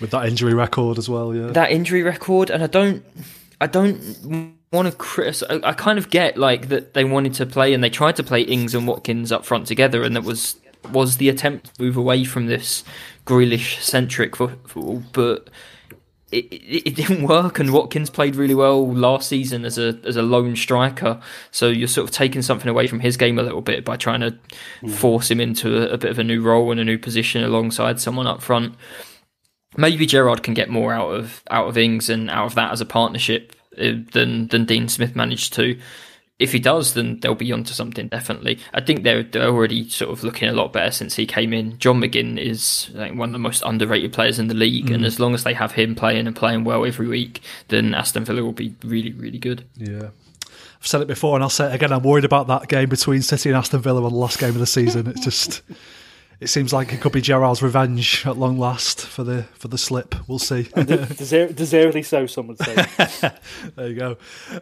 with 0.00 0.12
that 0.12 0.26
injury 0.26 0.54
record 0.54 0.98
as 0.98 1.08
well. 1.08 1.34
Yeah, 1.34 1.48
that 1.48 1.72
injury 1.72 2.04
record, 2.04 2.50
and 2.50 2.62
I 2.62 2.68
don't, 2.68 3.04
I 3.60 3.66
don't 3.66 4.61
want 4.72 4.90
to 4.90 4.96
criticize. 4.96 5.60
I, 5.62 5.70
I 5.70 5.72
kind 5.72 5.98
of 5.98 6.10
get 6.10 6.36
like 6.36 6.68
that 6.68 6.94
they 6.94 7.04
wanted 7.04 7.34
to 7.34 7.46
play 7.46 7.74
and 7.74 7.84
they 7.84 7.90
tried 7.90 8.16
to 8.16 8.22
play 8.22 8.42
Ings 8.42 8.74
and 8.74 8.86
Watkins 8.86 9.30
up 9.30 9.44
front 9.44 9.66
together, 9.66 10.02
and 10.02 10.16
that 10.16 10.24
was 10.24 10.56
was 10.90 11.18
the 11.18 11.28
attempt 11.28 11.74
to 11.76 11.82
move 11.82 11.96
away 11.96 12.24
from 12.24 12.46
this 12.46 12.82
Grealish 13.26 13.80
centric 13.80 14.36
football, 14.36 15.02
but. 15.12 15.48
It, 16.30 16.50
it, 16.50 16.88
it 16.88 16.96
didn't 16.96 17.28
work, 17.28 17.58
and 17.58 17.74
Watkins 17.74 18.08
played 18.08 18.36
really 18.36 18.54
well 18.54 18.90
last 18.90 19.28
season 19.28 19.66
as 19.66 19.76
a 19.76 20.00
as 20.02 20.16
a 20.16 20.22
lone 20.22 20.56
striker. 20.56 21.20
So 21.50 21.68
you're 21.68 21.86
sort 21.86 22.08
of 22.08 22.10
taking 22.14 22.40
something 22.40 22.70
away 22.70 22.86
from 22.86 23.00
his 23.00 23.18
game 23.18 23.38
a 23.38 23.42
little 23.42 23.60
bit 23.60 23.84
by 23.84 23.98
trying 23.98 24.20
to 24.20 24.38
mm. 24.80 24.90
force 24.90 25.30
him 25.30 25.40
into 25.40 25.76
a, 25.76 25.92
a 25.92 25.98
bit 25.98 26.10
of 26.10 26.18
a 26.18 26.24
new 26.24 26.40
role 26.40 26.70
and 26.70 26.80
a 26.80 26.84
new 26.86 26.96
position 26.96 27.44
alongside 27.44 28.00
someone 28.00 28.26
up 28.26 28.40
front 28.40 28.76
maybe 29.76 30.06
Gerrard 30.06 30.42
can 30.42 30.54
get 30.54 30.70
more 30.70 30.92
out 30.92 31.10
of 31.10 31.42
out 31.50 31.68
of 31.68 31.76
Ings 31.76 32.08
and 32.08 32.30
out 32.30 32.46
of 32.46 32.54
that 32.54 32.72
as 32.72 32.80
a 32.80 32.86
partnership 32.86 33.54
Uh, 33.78 33.92
than 34.12 34.48
than 34.48 34.64
Dean 34.64 34.88
Smith 34.88 35.16
managed 35.16 35.54
to. 35.54 35.78
If 36.38 36.52
he 36.52 36.58
does, 36.58 36.94
then 36.94 37.20
they'll 37.20 37.34
be 37.34 37.52
onto 37.52 37.72
something 37.72 38.08
definitely. 38.08 38.58
I 38.74 38.80
think 38.80 39.04
they're, 39.04 39.22
they're 39.22 39.48
already 39.48 39.88
sort 39.88 40.10
of 40.10 40.24
looking 40.24 40.48
a 40.48 40.52
lot 40.52 40.72
better 40.72 40.90
since 40.90 41.14
he 41.14 41.24
came 41.24 41.52
in. 41.52 41.78
John 41.78 42.00
McGinn 42.00 42.36
is 42.36 42.90
think, 42.94 43.16
one 43.16 43.28
of 43.28 43.32
the 43.32 43.38
most 43.38 43.62
underrated 43.64 44.12
players 44.12 44.38
in 44.40 44.48
the 44.48 44.54
league, 44.54 44.90
and 44.90 45.04
mm. 45.04 45.06
as 45.06 45.20
long 45.20 45.34
as 45.34 45.44
they 45.44 45.54
have 45.54 45.72
him 45.72 45.94
playing 45.94 46.26
and 46.26 46.34
playing 46.34 46.64
well 46.64 46.84
every 46.84 47.06
week, 47.06 47.40
then 47.68 47.94
Aston 47.94 48.24
Villa 48.24 48.42
will 48.42 48.52
be 48.52 48.74
really, 48.82 49.12
really 49.12 49.38
good. 49.38 49.64
yeah. 49.76 50.10
I've 50.80 50.86
said 50.88 51.00
it 51.00 51.06
before, 51.06 51.36
and 51.36 51.44
I'll 51.44 51.48
say 51.48 51.70
it 51.70 51.76
again. 51.76 51.92
I'm 51.92 52.02
worried 52.02 52.24
about 52.24 52.48
that 52.48 52.66
game 52.66 52.88
between 52.88 53.22
City 53.22 53.50
and 53.50 53.56
Aston 53.56 53.80
Villa 53.80 54.02
on 54.04 54.10
the 54.10 54.18
last 54.18 54.40
game 54.40 54.50
of 54.50 54.58
the 54.58 54.66
season. 54.66 55.06
It's 55.06 55.22
just. 55.24 55.62
It 56.42 56.48
seems 56.48 56.72
like 56.72 56.92
it 56.92 57.00
could 57.00 57.12
be 57.12 57.20
Gerrard's 57.20 57.62
revenge 57.62 58.26
at 58.26 58.36
long 58.36 58.58
last 58.58 59.06
for 59.06 59.22
the 59.22 59.44
for 59.54 59.68
the 59.68 59.78
slip. 59.78 60.16
We'll 60.28 60.40
see. 60.40 60.64
Deser- 60.74 61.54
deservedly 61.54 62.02
so, 62.02 62.26
some 62.26 62.48
would 62.48 62.58
say. 62.58 62.74
There 63.76 63.88
you 63.88 63.94
go. 63.94 64.16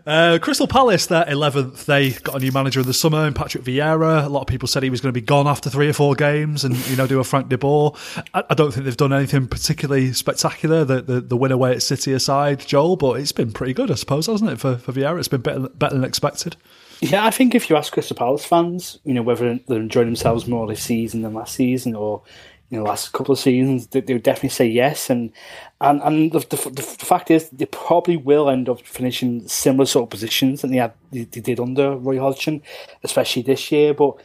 Uh, 0.07 0.39
Crystal 0.43 0.66
Palace, 0.66 1.07
they're 1.07 1.24
11th. 1.24 1.87
They 1.87 2.11
got 2.11 2.37
a 2.37 2.39
new 2.39 2.53
manager 2.53 2.81
in 2.81 2.87
the 2.87 2.93
summer, 2.93 3.26
in 3.26 3.33
Patrick 3.33 3.64
Vieira. 3.64 4.24
A 4.24 4.28
lot 4.28 4.43
of 4.43 4.47
people 4.47 4.68
said 4.68 4.83
he 4.83 4.91
was 4.91 5.01
going 5.01 5.12
to 5.12 5.18
be 5.18 5.24
gone 5.24 5.47
after 5.47 5.70
three 5.70 5.89
or 5.89 5.93
four 5.95 6.14
games 6.14 6.64
and, 6.64 6.76
you 6.89 6.97
know, 6.97 7.07
do 7.07 7.18
a 7.18 7.24
Frank 7.24 7.49
de 7.49 7.57
Boer. 7.57 7.95
I, 8.35 8.45
I 8.51 8.55
don't 8.55 8.72
think 8.72 8.85
they've 8.85 8.97
done 8.97 9.12
anything 9.12 9.49
particularly 9.49 10.12
spectacular, 10.12 10.85
the, 10.85 11.01
the, 11.01 11.20
the 11.22 11.37
win 11.37 11.51
away 11.51 11.72
at 11.72 11.83
City 11.83 12.12
aside, 12.12 12.61
Joel, 12.61 12.97
but 12.97 13.20
it's 13.20 13.33
been 13.33 13.53
pretty 13.53 13.72
good, 13.72 13.91
I 13.91 13.95
suppose, 13.95 14.26
hasn't 14.26 14.51
it, 14.51 14.61
for, 14.61 14.76
for 14.76 14.93
Vieira? 14.93 15.18
It's 15.18 15.28
been 15.28 15.41
better, 15.41 15.68
better 15.70 15.95
than 15.95 16.05
expected. 16.05 16.57
Yeah, 17.03 17.24
I 17.24 17.30
think 17.30 17.55
if 17.55 17.70
you 17.70 17.76
ask 17.76 17.92
Crystal 17.92 18.16
Palace 18.16 18.44
fans, 18.44 18.98
you 19.05 19.14
know, 19.14 19.22
whether 19.22 19.59
they're 19.66 19.80
enjoying 19.80 20.09
themselves 20.09 20.46
more 20.46 20.66
this 20.66 20.82
season 20.82 21.22
than 21.22 21.32
last 21.32 21.55
season 21.55 21.94
or, 21.94 22.22
you 22.68 22.78
know, 22.78 22.84
last 22.84 23.12
couple 23.12 23.32
of 23.32 23.38
seasons, 23.38 23.86
they, 23.86 24.01
they 24.01 24.12
would 24.12 24.22
definitely 24.22 24.51
say 24.51 24.66
yes. 24.66 25.09
And 25.09 25.32
and, 25.80 26.03
and 26.03 26.30
the, 26.32 26.40
the, 26.40 26.70
the 26.70 26.82
fact 26.82 27.30
is, 27.30 27.48
they 27.51 27.64
probably 27.64 28.18
will 28.18 28.51
end 28.51 28.68
up 28.68 28.82
finishing 28.82 29.48
similar 29.48 29.86
sort 29.86 30.05
of 30.05 30.11
positions 30.11 30.61
than 30.61 30.72
they, 30.72 30.76
had, 30.76 30.92
they, 31.11 31.24
they 31.24 31.40
did 31.40 31.59
under 31.59 31.96
Roy 31.96 32.20
Hodgson, 32.20 32.62
especially 33.03 33.42
this 33.42 33.72
year. 33.72 33.94
But 33.94 34.16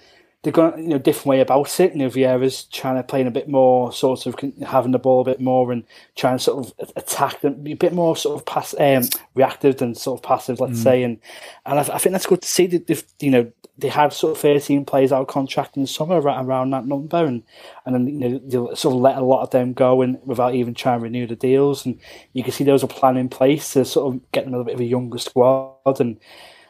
they've 0.46 0.54
got 0.54 0.78
you 0.78 0.90
know 0.90 1.00
different 1.00 1.26
way 1.26 1.42
about 1.42 1.80
it. 1.80 1.94
You 1.94 1.98
know, 1.98 2.10
Vieira's 2.10 2.66
trying 2.66 2.98
to 2.98 3.04
play 3.04 3.20
in 3.20 3.26
a 3.26 3.32
bit 3.32 3.50
more 3.50 3.92
sort 3.92 4.28
of 4.28 4.36
having 4.62 4.92
the 4.92 5.00
ball 5.00 5.22
a 5.22 5.26
bit 5.26 5.42
more 5.42 5.72
and 5.72 5.84
trying 6.16 6.38
to 6.38 6.44
sort 6.44 6.68
of 6.80 6.92
attack 6.96 7.42
them, 7.42 7.64
be 7.64 7.72
a 7.72 7.76
bit 7.76 7.94
more 7.94 8.16
sort 8.16 8.40
of 8.40 8.46
pass, 8.46 8.76
um, 8.80 9.10
reactive 9.34 9.78
than 9.78 9.96
sort 9.96 10.20
of 10.20 10.24
passive, 10.24 10.60
let's 10.60 10.82
say. 10.82 11.02
And 11.02 11.18
and 11.66 11.80
I, 11.80 11.96
I 11.96 11.98
think 11.98 12.12
that's 12.12 12.28
good 12.28 12.44
to 12.44 12.48
see 12.48 12.68
that 12.68 12.86
they've 12.86 13.04
you 13.20 13.32
know 13.32 13.52
they 13.80 13.90
have 13.90 14.14
sort 14.14 14.34
of 14.34 14.38
thirteen 14.42 14.86
players 14.86 15.12
out 15.12 15.22
of 15.22 15.28
contract 15.28 15.78
in 15.78 15.82
the 15.82 15.88
summer 15.88 16.22
around, 16.22 16.46
around 16.46 16.70
that 16.70 16.86
number, 16.86 17.26
and 17.26 17.42
and 17.88 17.96
then 17.96 18.08
you 18.08 18.30
know 18.30 18.40
they'll 18.46 18.76
sort 18.76 18.94
of 18.94 19.02
let 19.02 19.18
a 19.18 19.26
lot 19.26 19.42
of 19.42 19.50
them 19.50 19.74
go 19.74 20.04
and 20.04 20.20
without 20.26 20.54
even 20.54 20.76
trying 20.76 21.00
to 21.00 21.04
renew 21.04 21.26
the 21.26 21.36
deals. 21.36 21.88
And 21.88 22.00
you 22.34 22.44
can 22.44 22.54
see 22.54 22.64
there 22.64 22.74
was 22.74 22.84
a 22.84 22.88
plan 22.88 23.18
in 23.18 23.30
place 23.30 23.74
to 23.74 23.84
sort 23.84 24.14
of 24.14 24.32
get 24.32 24.46
them 24.46 24.54
a 24.54 24.58
little 24.58 24.66
bit 24.66 24.76
of 24.76 24.82
a 24.82 24.86
younger 24.86 25.18
squad 25.18 26.00
and 26.00 26.20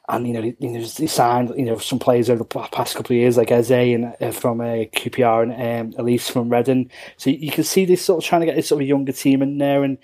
and 0.08 0.28
you 0.28 0.34
know, 0.34 0.42
know, 0.60 0.80
he 0.80 1.08
signed 1.08 1.54
you 1.58 1.66
know 1.66 1.78
some 1.78 2.00
players 2.00 2.30
over 2.30 2.44
the 2.44 2.68
past 2.72 2.96
couple 2.96 3.16
of 3.16 3.20
years 3.20 3.38
like 3.38 3.52
Eze 3.52 3.72
and 3.72 4.16
uh, 4.22 4.32
from 4.32 4.62
uh, 4.62 4.86
QPR 4.94 5.52
and 5.52 5.96
um, 5.96 6.06
Olise 6.06 6.30
from 6.30 6.50
Reading. 6.50 6.92
So 7.18 7.30
you 7.32 7.52
can 7.52 7.64
see 7.64 7.86
they're 7.86 7.98
sort 7.98 8.24
of 8.24 8.28
trying 8.28 8.42
to 8.42 8.46
get 8.46 8.56
this 8.56 8.68
sort 8.68 8.82
of 8.82 8.88
younger 8.88 9.12
team 9.12 9.42
in 9.42 9.58
there, 9.58 9.84
and 9.84 9.98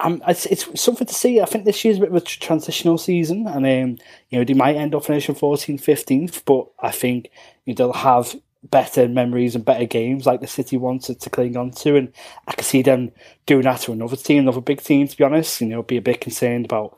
um, 0.00 0.22
it's, 0.28 0.46
it's 0.46 0.80
something 0.80 1.06
to 1.06 1.14
see. 1.14 1.40
I 1.40 1.44
think 1.44 1.64
this 1.64 1.84
year's 1.84 1.96
a 1.96 2.00
bit 2.00 2.10
of 2.10 2.16
a 2.16 2.20
transitional 2.20 2.98
season, 2.98 3.46
and 3.48 3.66
um, 3.66 3.98
you 4.30 4.38
know 4.38 4.44
they 4.44 4.54
might 4.54 4.76
end 4.76 4.94
up 4.94 5.04
finishing 5.04 5.34
14th, 5.34 5.82
15th, 5.82 6.44
but 6.44 6.68
I 6.78 6.92
think 6.92 7.30
you 7.64 7.74
know, 7.74 7.76
they'll 7.76 7.92
have 7.92 8.36
better 8.64 9.08
memories 9.08 9.54
and 9.54 9.64
better 9.64 9.86
games 9.86 10.26
like 10.26 10.40
the 10.40 10.46
City 10.46 10.76
wanted 10.76 11.20
to 11.20 11.30
cling 11.30 11.56
on 11.56 11.72
to, 11.72 11.96
and 11.96 12.12
I 12.46 12.52
can 12.52 12.64
see 12.64 12.82
them 12.82 13.10
doing 13.46 13.62
that 13.62 13.80
to 13.82 13.92
another 13.92 14.16
team, 14.16 14.40
another 14.40 14.60
big 14.60 14.82
team. 14.82 15.08
To 15.08 15.16
be 15.16 15.24
honest, 15.24 15.60
you 15.60 15.66
know, 15.66 15.82
be 15.82 15.96
a 15.96 16.02
bit 16.02 16.20
concerned 16.20 16.64
about 16.64 16.96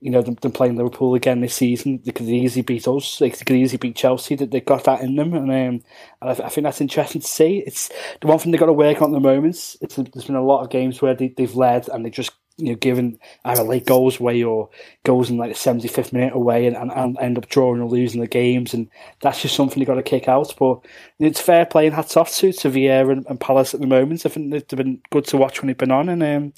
you 0.00 0.10
know, 0.10 0.22
them, 0.22 0.34
them 0.36 0.52
playing 0.52 0.76
Liverpool 0.76 1.14
again 1.14 1.40
this 1.40 1.54
season, 1.54 2.00
they 2.04 2.12
could 2.12 2.26
easily 2.26 2.62
beat 2.62 2.88
us. 2.88 3.18
They 3.18 3.30
could 3.30 3.50
easily 3.50 3.76
beat 3.76 3.96
Chelsea. 3.96 4.34
That 4.34 4.50
they've 4.50 4.64
got 4.64 4.84
that 4.84 5.02
in 5.02 5.16
them, 5.16 5.34
and, 5.34 5.50
um, 5.50 5.50
and 5.50 5.82
I, 6.22 6.30
I, 6.30 6.48
think 6.48 6.64
that's 6.64 6.80
interesting 6.80 7.20
to 7.20 7.26
see. 7.26 7.62
It's 7.66 7.90
the 8.20 8.26
one 8.26 8.38
thing 8.38 8.50
they've 8.50 8.60
got 8.60 8.66
to 8.66 8.72
work 8.72 9.02
on 9.02 9.10
at 9.10 9.14
the 9.14 9.20
moment. 9.20 9.76
It's 9.80 9.96
there's 9.96 10.24
been 10.24 10.36
a 10.36 10.44
lot 10.44 10.62
of 10.62 10.70
games 10.70 11.02
where 11.02 11.14
they, 11.14 11.28
they've 11.28 11.54
led 11.54 11.88
and 11.88 12.04
they 12.04 12.10
just 12.10 12.32
you 12.56 12.70
know 12.70 12.74
given 12.76 13.18
either 13.44 13.62
late 13.62 13.86
goals 13.86 14.20
away 14.20 14.42
or 14.42 14.70
goals 15.04 15.30
in 15.30 15.36
like 15.36 15.52
the 15.52 15.58
75th 15.58 16.12
minute 16.12 16.34
away 16.34 16.66
and, 16.66 16.76
and, 16.76 16.90
and 16.92 17.18
end 17.20 17.38
up 17.38 17.48
drawing 17.48 17.80
or 17.80 17.88
losing 17.88 18.22
the 18.22 18.26
games, 18.26 18.72
and 18.72 18.88
that's 19.20 19.42
just 19.42 19.54
something 19.54 19.78
they've 19.78 19.86
got 19.86 19.94
to 19.94 20.02
kick 20.02 20.28
out. 20.28 20.54
But 20.58 20.80
it's 21.18 21.40
fair 21.40 21.66
play 21.66 21.86
and 21.86 21.94
hats 21.94 22.16
off 22.16 22.32
to 22.36 22.52
to 22.52 22.70
Vieira 22.70 23.12
and, 23.12 23.26
and 23.28 23.38
Palace 23.38 23.74
at 23.74 23.80
the 23.80 23.86
moment. 23.86 24.24
I 24.24 24.30
think 24.30 24.50
they've 24.50 24.66
been 24.66 25.02
good 25.10 25.26
to 25.26 25.36
watch 25.36 25.60
when 25.60 25.66
they've 25.66 25.76
been 25.76 25.90
on, 25.90 26.08
and 26.08 26.22
um, 26.22 26.52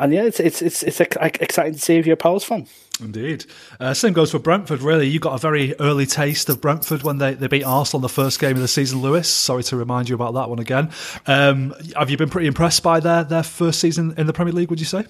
and 0.00 0.12
yeah, 0.12 0.24
it's 0.24 0.40
it's 0.40 0.62
it's, 0.62 0.82
it's 0.82 1.00
exciting 1.00 1.74
to 1.74 1.78
see 1.78 1.96
if 1.96 2.06
you're 2.06 2.14
a 2.14 2.16
Palace 2.16 2.44
fan. 2.44 2.66
Indeed. 3.00 3.46
Uh, 3.78 3.94
same 3.94 4.12
goes 4.12 4.30
for 4.30 4.38
Brentford, 4.38 4.82
really. 4.82 5.06
You 5.08 5.20
got 5.20 5.34
a 5.34 5.38
very 5.38 5.74
early 5.80 6.06
taste 6.06 6.48
of 6.48 6.60
Brentford 6.60 7.02
when 7.02 7.18
they, 7.18 7.34
they 7.34 7.46
beat 7.46 7.64
Arsenal 7.64 8.00
in 8.00 8.02
the 8.02 8.10
first 8.10 8.38
game 8.38 8.56
of 8.56 8.62
the 8.62 8.68
season, 8.68 9.00
Lewis. 9.00 9.28
Sorry 9.32 9.62
to 9.64 9.76
remind 9.76 10.08
you 10.08 10.14
about 10.14 10.34
that 10.34 10.50
one 10.50 10.58
again. 10.58 10.90
Um, 11.26 11.74
have 11.96 12.10
you 12.10 12.18
been 12.18 12.28
pretty 12.28 12.46
impressed 12.46 12.82
by 12.82 13.00
their, 13.00 13.24
their 13.24 13.42
first 13.42 13.80
season 13.80 14.12
in 14.18 14.26
the 14.26 14.34
Premier 14.34 14.52
League, 14.52 14.68
would 14.68 14.80
you 14.80 14.86
say? 14.86 15.06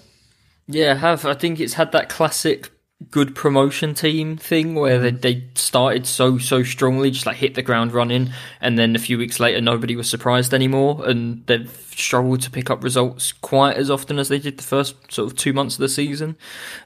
Yeah, 0.69 0.93
I 0.93 0.97
have. 0.97 1.27
I 1.27 1.35
think 1.35 1.59
it's 1.59 1.75
had 1.75 1.91
that 1.93 2.09
classic 2.09 2.71
good 3.11 3.35
promotion 3.35 3.95
team 3.95 4.37
thing 4.37 4.75
where 4.75 4.99
they, 4.99 5.11
they 5.11 5.45
started 5.55 6.07
so 6.07 6.37
so 6.37 6.63
strongly 6.63 7.11
just 7.11 7.25
like 7.25 7.37
hit 7.37 7.55
the 7.55 7.63
ground 7.63 7.93
running 7.93 8.31
and 8.61 8.79
then 8.79 8.95
a 8.95 8.99
few 8.99 9.17
weeks 9.17 9.41
later 9.41 9.61
nobody 9.61 9.97
was 9.97 10.09
surprised 10.09 10.53
anymore 10.53 11.03
and 11.09 11.45
they've 11.47 11.91
struggled 11.97 12.43
to 12.43 12.51
pick 12.51 12.69
up 12.69 12.85
results 12.85 13.33
quite 13.33 13.77
as 13.77 13.91
often 13.91 14.19
as 14.19 14.29
they 14.29 14.39
did 14.39 14.59
the 14.59 14.63
first 14.63 14.95
sort 15.11 15.31
of 15.31 15.37
two 15.37 15.53
months 15.53 15.77
of 15.77 15.81
the 15.81 15.89
season. 15.89 16.37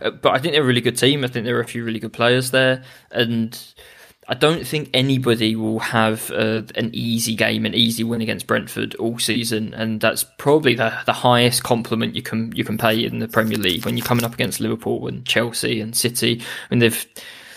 Uh, 0.01 0.11
but 0.11 0.33
i 0.33 0.39
think 0.39 0.55
they're 0.55 0.63
a 0.63 0.67
really 0.67 0.81
good 0.81 0.97
team. 0.97 1.25
I 1.25 1.29
think 1.29 1.45
there 1.45 1.57
are 1.57 1.63
a 1.63 1.67
few 1.67 1.85
really 1.85 2.01
good 2.01 2.13
players 2.13 2.53
there 2.53 2.85
and 3.11 3.61
I 4.27 4.35
don't 4.35 4.67
think 4.67 4.91
anybody 4.95 5.55
will 5.55 5.81
have 5.81 6.31
uh, 6.31 6.63
an 6.77 6.91
easy 6.93 7.35
game, 7.35 7.67
an 7.67 7.75
easy 7.75 8.05
win 8.05 8.23
against 8.23 8.47
Brentford 8.47 8.95
all 8.97 9.19
season, 9.19 9.75
and 9.75 10.01
that's 10.01 10.25
probably 10.39 10.75
the, 10.75 10.97
the 11.05 11.13
highest 11.13 11.63
compliment 11.63 12.15
you 12.15 12.23
can 12.23 12.53
you 12.53 12.65
can 12.65 12.79
pay 12.79 13.05
in 13.05 13.19
the 13.19 13.29
Premier 13.29 13.59
League 13.59 13.85
when 13.85 13.97
you're 13.97 14.07
coming 14.07 14.25
up 14.25 14.35
against 14.35 14.61
Liverpool 14.61 15.07
and 15.09 15.27
Chelsea 15.27 15.81
and 15.81 15.95
City. 15.95 16.41
I 16.41 16.75
mean, 16.75 16.79
they've 16.79 17.07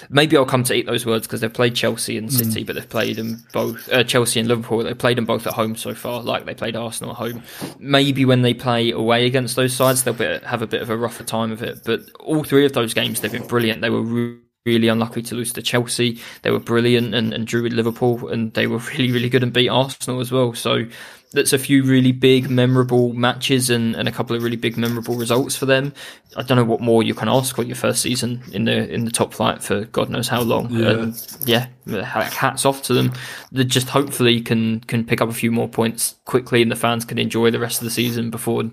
maybe 0.10 0.36
I'll 0.36 0.46
come 0.46 0.64
to 0.66 0.74
eat 0.74 0.86
those 0.86 1.06
words 1.06 1.26
because 1.26 1.42
they've 1.42 1.54
played 1.54 1.76
Chelsea 1.76 2.18
and 2.18 2.32
City, 2.32 2.64
but 2.64 2.76
they've 2.76 2.90
played 2.90 3.16
them 3.16 3.44
both 3.54 3.92
uh, 3.92 4.04
Chelsea 4.04 4.40
and 4.40 4.50
Liverpool. 4.50 4.84
They've 4.84 4.98
played 4.98 5.18
them 5.18 5.26
both 5.26 5.48
at 5.48 5.54
home 5.54 5.76
so 5.76 5.94
far, 5.94 6.22
like 6.22 6.46
they 6.46 6.54
played 6.54 6.76
Arsenal 6.76 7.12
at 7.12 7.18
home. 7.18 7.44
Maybe 7.80 8.26
when 8.26 8.42
they 8.42 8.54
play 8.54 8.92
away 8.92 9.26
against 9.26 9.56
those 9.56 9.74
sides, 9.74 10.04
they'll 10.04 10.14
be, 10.14 10.40
have 10.46 10.62
a 10.62 10.68
bit 10.68 10.82
of 10.82 10.90
a 10.90 10.98
rougher 10.98 11.24
time 11.24 11.52
of 11.52 11.64
it. 11.64 11.82
But 11.86 12.02
all 12.20 12.44
three 12.44 12.66
of 12.66 12.74
those 12.74 12.94
games, 12.94 13.22
they've 13.22 13.32
been 13.32 13.48
brilliant. 13.48 13.82
They 13.82 13.90
were. 13.90 14.02
Re- 14.02 14.38
really 14.68 14.90
unlucky 14.90 15.22
to 15.24 15.36
lose 15.36 15.54
to 15.54 15.62
Chelsea. 15.62 16.20
They 16.44 16.52
were 16.52 16.60
brilliant 16.60 17.16
and, 17.16 17.34
and 17.34 17.48
drew 17.48 17.64
with 17.64 17.74
Liverpool, 17.74 18.28
and 18.28 18.54
they 18.54 18.68
were 18.68 18.78
really, 18.92 19.12
really 19.12 19.30
good 19.30 19.44
and 19.44 19.54
beat 19.54 19.70
Arsenal 19.70 20.20
as 20.20 20.32
well. 20.32 20.54
So 20.54 20.86
that's 21.34 21.54
a 21.54 21.60
few 21.60 21.84
really 21.84 22.12
big, 22.12 22.50
memorable 22.50 23.14
matches 23.14 23.70
and, 23.70 23.96
and 23.96 24.08
a 24.08 24.12
couple 24.12 24.36
of 24.36 24.44
really 24.44 24.56
big, 24.56 24.78
memorable 24.78 25.16
results 25.16 25.56
for 25.56 25.66
them. 25.66 25.94
I 26.36 26.44
don't 26.44 26.58
know 26.58 26.66
what 26.66 26.82
more 26.82 27.04
you 27.04 27.14
can 27.14 27.30
ask 27.30 27.58
on 27.58 27.68
your 27.68 27.76
first 27.76 28.02
season 28.02 28.44
in 28.52 28.66
the 28.66 28.94
in 28.94 29.06
the 29.06 29.12
top 29.12 29.34
flight 29.34 29.64
for 29.64 29.86
God 29.86 30.10
knows 30.10 30.28
how 30.28 30.42
long. 30.42 30.70
Yeah. 30.70 30.90
And 30.90 31.38
yeah, 31.46 31.68
hats 32.04 32.66
off 32.66 32.84
to 32.84 32.94
them. 32.94 33.14
They 33.52 33.64
just 33.64 33.90
hopefully 33.90 34.42
can 34.42 34.82
can 34.82 35.06
pick 35.06 35.22
up 35.22 35.30
a 35.30 35.34
few 35.34 35.52
more 35.52 35.68
points 35.68 36.16
quickly, 36.26 36.62
and 36.62 36.70
the 36.70 36.76
fans 36.76 37.06
can 37.06 37.18
enjoy 37.18 37.50
the 37.50 37.60
rest 37.60 37.80
of 37.80 37.86
the 37.86 37.92
season 37.92 38.30
before 38.30 38.64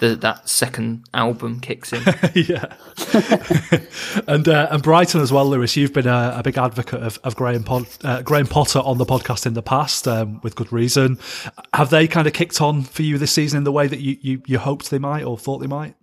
the, 0.00 0.16
that 0.16 0.48
second 0.48 1.04
album 1.14 1.60
kicks 1.60 1.92
in. 1.92 2.02
yeah. 2.34 2.74
and 4.26 4.48
uh, 4.48 4.68
and 4.70 4.82
Brighton 4.82 5.20
as 5.20 5.32
well, 5.32 5.46
Lewis. 5.46 5.76
You've 5.76 5.92
been 5.92 6.08
a, 6.08 6.34
a 6.36 6.42
big 6.42 6.58
advocate 6.58 7.02
of, 7.02 7.18
of 7.24 7.36
Graham 7.36 7.62
Pod, 7.62 7.86
uh, 8.02 8.22
Graham 8.22 8.46
Potter 8.46 8.80
on 8.80 8.98
the 8.98 9.06
podcast 9.06 9.46
in 9.46 9.54
the 9.54 9.62
past, 9.62 10.06
um, 10.08 10.40
with 10.42 10.56
good 10.56 10.72
reason. 10.72 11.18
Have 11.72 11.90
they 11.90 12.03
kind 12.08 12.26
of 12.26 12.32
kicked 12.32 12.60
on 12.60 12.82
for 12.82 13.02
you 13.02 13.18
this 13.18 13.32
season 13.32 13.58
in 13.58 13.64
the 13.64 13.72
way 13.72 13.86
that 13.86 14.00
you, 14.00 14.16
you, 14.20 14.42
you 14.46 14.58
hoped 14.58 14.90
they 14.90 14.98
might 14.98 15.22
or 15.24 15.36
thought 15.38 15.58
they 15.58 15.66
might? 15.66 15.94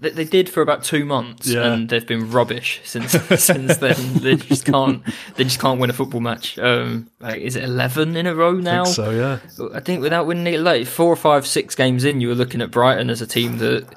They, 0.00 0.10
they 0.10 0.24
did 0.24 0.48
for 0.48 0.60
about 0.62 0.84
two 0.84 1.04
months, 1.04 1.48
Yeah. 1.48 1.72
and 1.72 1.88
they've 1.88 2.06
been 2.06 2.30
rubbish 2.30 2.80
since 2.84 3.10
since 3.42 3.78
then. 3.78 3.96
They 4.14 4.36
just 4.36 4.64
can't 4.64 5.02
they 5.34 5.42
just 5.44 5.58
can't 5.58 5.80
win 5.80 5.90
a 5.90 5.92
football 5.92 6.20
match. 6.20 6.56
Um, 6.58 7.10
like, 7.18 7.40
is 7.40 7.56
it 7.56 7.64
eleven 7.64 8.14
in 8.16 8.26
a 8.28 8.34
row 8.34 8.52
now? 8.52 8.84
So 8.84 9.10
yeah, 9.10 9.38
I 9.74 9.80
think 9.80 10.00
without 10.00 10.26
winning 10.28 10.54
it, 10.54 10.60
like 10.60 10.86
four 10.86 11.12
or 11.12 11.16
five, 11.16 11.46
six 11.48 11.74
games 11.74 12.04
in, 12.04 12.20
you 12.20 12.28
were 12.28 12.36
looking 12.36 12.62
at 12.62 12.70
Brighton 12.70 13.10
as 13.10 13.20
a 13.20 13.26
team 13.26 13.58
that 13.58 13.92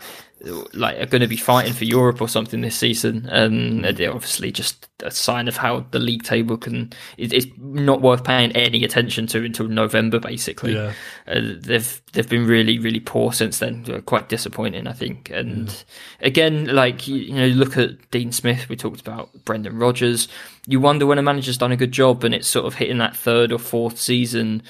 like 0.74 1.00
are 1.00 1.06
going 1.06 1.22
to 1.22 1.28
be 1.28 1.38
fighting 1.38 1.74
for 1.74 1.86
Europe 1.86 2.22
or 2.22 2.28
something 2.28 2.62
this 2.62 2.76
season, 2.76 3.28
and 3.30 3.84
they're 3.84 4.14
obviously 4.14 4.52
just 4.52 4.88
a 5.04 5.12
sign 5.12 5.48
of 5.48 5.58
how 5.58 5.82
the 5.92 6.00
league 6.00 6.24
table 6.24 6.58
can. 6.58 6.92
It, 7.18 7.32
it's 7.34 7.48
not 7.58 8.02
worth 8.02 8.24
paying 8.24 8.52
any 8.54 8.84
attention 8.84 9.28
to 9.28 9.44
until 9.44 9.68
November, 9.68 10.20
basically. 10.20 10.74
Yeah. 10.74 10.94
Uh, 11.28 11.42
they've 11.60 12.02
they've 12.14 12.30
been 12.30 12.46
really 12.46 12.80
really 12.80 13.00
poor 13.00 13.34
since 13.34 13.60
then. 13.60 13.84
They're 13.84 14.02
quite 14.02 14.30
disappointing, 14.30 14.88
I 14.88 14.94
think. 14.94 15.30
And 15.30 15.84
again, 16.22 16.66
like 16.66 17.08
you, 17.08 17.16
you 17.18 17.34
know, 17.34 17.48
look 17.48 17.78
at 17.78 18.10
Dean 18.12 18.32
Smith. 18.32 18.68
We 18.68 18.76
talked 18.76 19.02
about 19.02 19.30
Brendan 19.46 19.78
Rodgers. 19.78 20.28
You 20.66 20.80
wonder 20.80 21.06
when 21.06 21.20
a 21.20 21.24
manager's 21.24 21.58
done 21.58 21.72
a 21.72 21.78
good 21.78 21.92
job 21.92 22.24
and 22.24 22.34
it's 22.34 22.48
sort 22.48 22.66
of 22.66 22.76
hitting 22.76 22.98
that 22.98 23.16
third 23.16 23.52
or 23.52 23.60
fourth 23.60 24.00
season. 24.00 24.64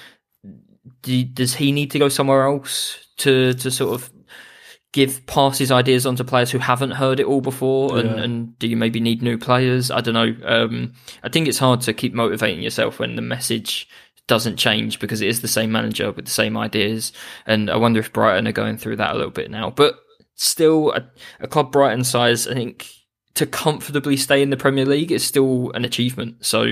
Do, 1.04 1.24
does 1.24 1.56
he 1.56 1.72
need 1.72 1.92
to 1.92 2.00
go 2.00 2.10
somewhere 2.10 2.48
else 2.48 3.06
to 3.18 3.54
to 3.54 3.72
sort 3.72 3.94
of 3.94 4.12
give 4.94 5.26
pass 5.26 5.58
his 5.58 5.72
ideas 5.72 6.06
on 6.06 6.16
to 6.18 6.24
players 6.24 6.52
who 6.52 6.58
haven't 6.58 6.92
heard 6.92 7.20
it 7.20 7.26
all 7.26 7.42
before 7.42 7.98
and, 7.98 8.10
Yeah. 8.10 8.24
and 8.24 8.60
do 8.60 8.68
you 8.68 8.76
maybe 8.76 9.00
need 9.00 9.22
new 9.22 9.38
players? 9.38 9.90
I 9.90 10.02
don't 10.02 10.14
know. 10.14 10.36
Um, 10.46 10.94
i 11.24 11.30
think 11.30 11.48
it's 11.48 11.60
hard 11.60 11.82
to 11.82 11.94
keep 11.94 12.14
motivating 12.14 12.62
yourself 12.62 13.00
when 13.00 13.16
the 13.16 13.22
message 13.22 13.88
doesn't 14.28 14.58
change 14.58 15.00
because 15.00 15.22
it 15.22 15.28
is 15.30 15.42
the 15.42 15.48
same 15.48 15.72
manager 15.72 16.12
with 16.12 16.26
the 16.26 16.32
same 16.32 16.58
ideas. 16.58 17.14
And 17.46 17.70
i 17.70 17.78
wonder 17.78 18.00
if 18.00 18.12
brighton 18.14 18.48
are 18.48 18.52
going 18.52 18.78
through 18.78 18.98
that 18.98 19.12
a 19.14 19.18
little 19.18 19.32
bit 19.32 19.50
now. 19.50 19.70
But 19.70 19.96
still 20.36 20.92
a, 20.92 21.08
a 21.40 21.48
club 21.48 21.72
brighton 21.72 22.04
size 22.04 22.48
i 22.48 22.54
think 22.54 22.88
to 23.34 23.46
comfortably 23.46 24.18
stay 24.18 24.42
in 24.42 24.50
the 24.50 24.58
Premier 24.58 24.86
League 24.86 25.10
is 25.12 25.24
still 25.26 25.72
an 25.74 25.86
achievement. 25.86 26.46
So 26.46 26.66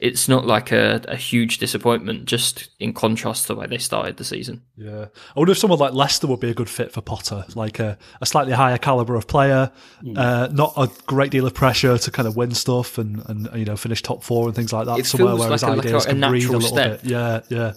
it's 0.00 0.28
not 0.28 0.46
like 0.46 0.70
a, 0.70 1.02
a 1.08 1.16
huge 1.16 1.58
disappointment, 1.58 2.26
just 2.26 2.68
in 2.78 2.92
contrast 2.92 3.42
to 3.42 3.54
the 3.54 3.60
way 3.60 3.66
they 3.66 3.78
started 3.78 4.16
the 4.16 4.24
season. 4.24 4.62
yeah. 4.76 5.06
I 5.34 5.38
wonder 5.40 5.50
if 5.52 5.58
someone 5.58 5.80
like 5.80 5.94
Leicester 5.94 6.28
would 6.28 6.38
be 6.38 6.50
a 6.50 6.54
good 6.54 6.70
fit 6.70 6.92
for 6.92 7.00
Potter, 7.00 7.44
like 7.56 7.80
a, 7.80 7.98
a 8.20 8.26
slightly 8.26 8.52
higher 8.52 8.78
caliber 8.78 9.16
of 9.16 9.26
player, 9.26 9.72
uh, 10.16 10.48
not 10.52 10.74
a 10.76 10.88
great 11.06 11.32
deal 11.32 11.44
of 11.46 11.54
pressure 11.54 11.98
to 11.98 12.10
kind 12.12 12.28
of 12.28 12.36
win 12.36 12.52
stuff 12.52 12.98
and, 12.98 13.22
and 13.28 13.48
you 13.58 13.64
know 13.64 13.76
finish 13.76 14.00
top 14.00 14.22
four 14.22 14.46
and 14.46 14.54
things 14.54 14.72
like 14.72 14.86
that. 14.86 15.00
It 15.00 15.06
Somewhere 15.06 15.34
where 15.36 15.50
his 15.50 15.62
like 15.64 15.72
a- 15.72 15.76
like 15.76 15.86
ideas 15.86 16.06
a- 16.06 16.08
a 16.10 16.12
can 16.12 16.30
breathe 16.30 16.48
a 16.48 16.52
little 16.52 16.68
step. 16.68 17.02
bit. 17.02 17.10
Yeah, 17.10 17.40
yeah. 17.48 17.72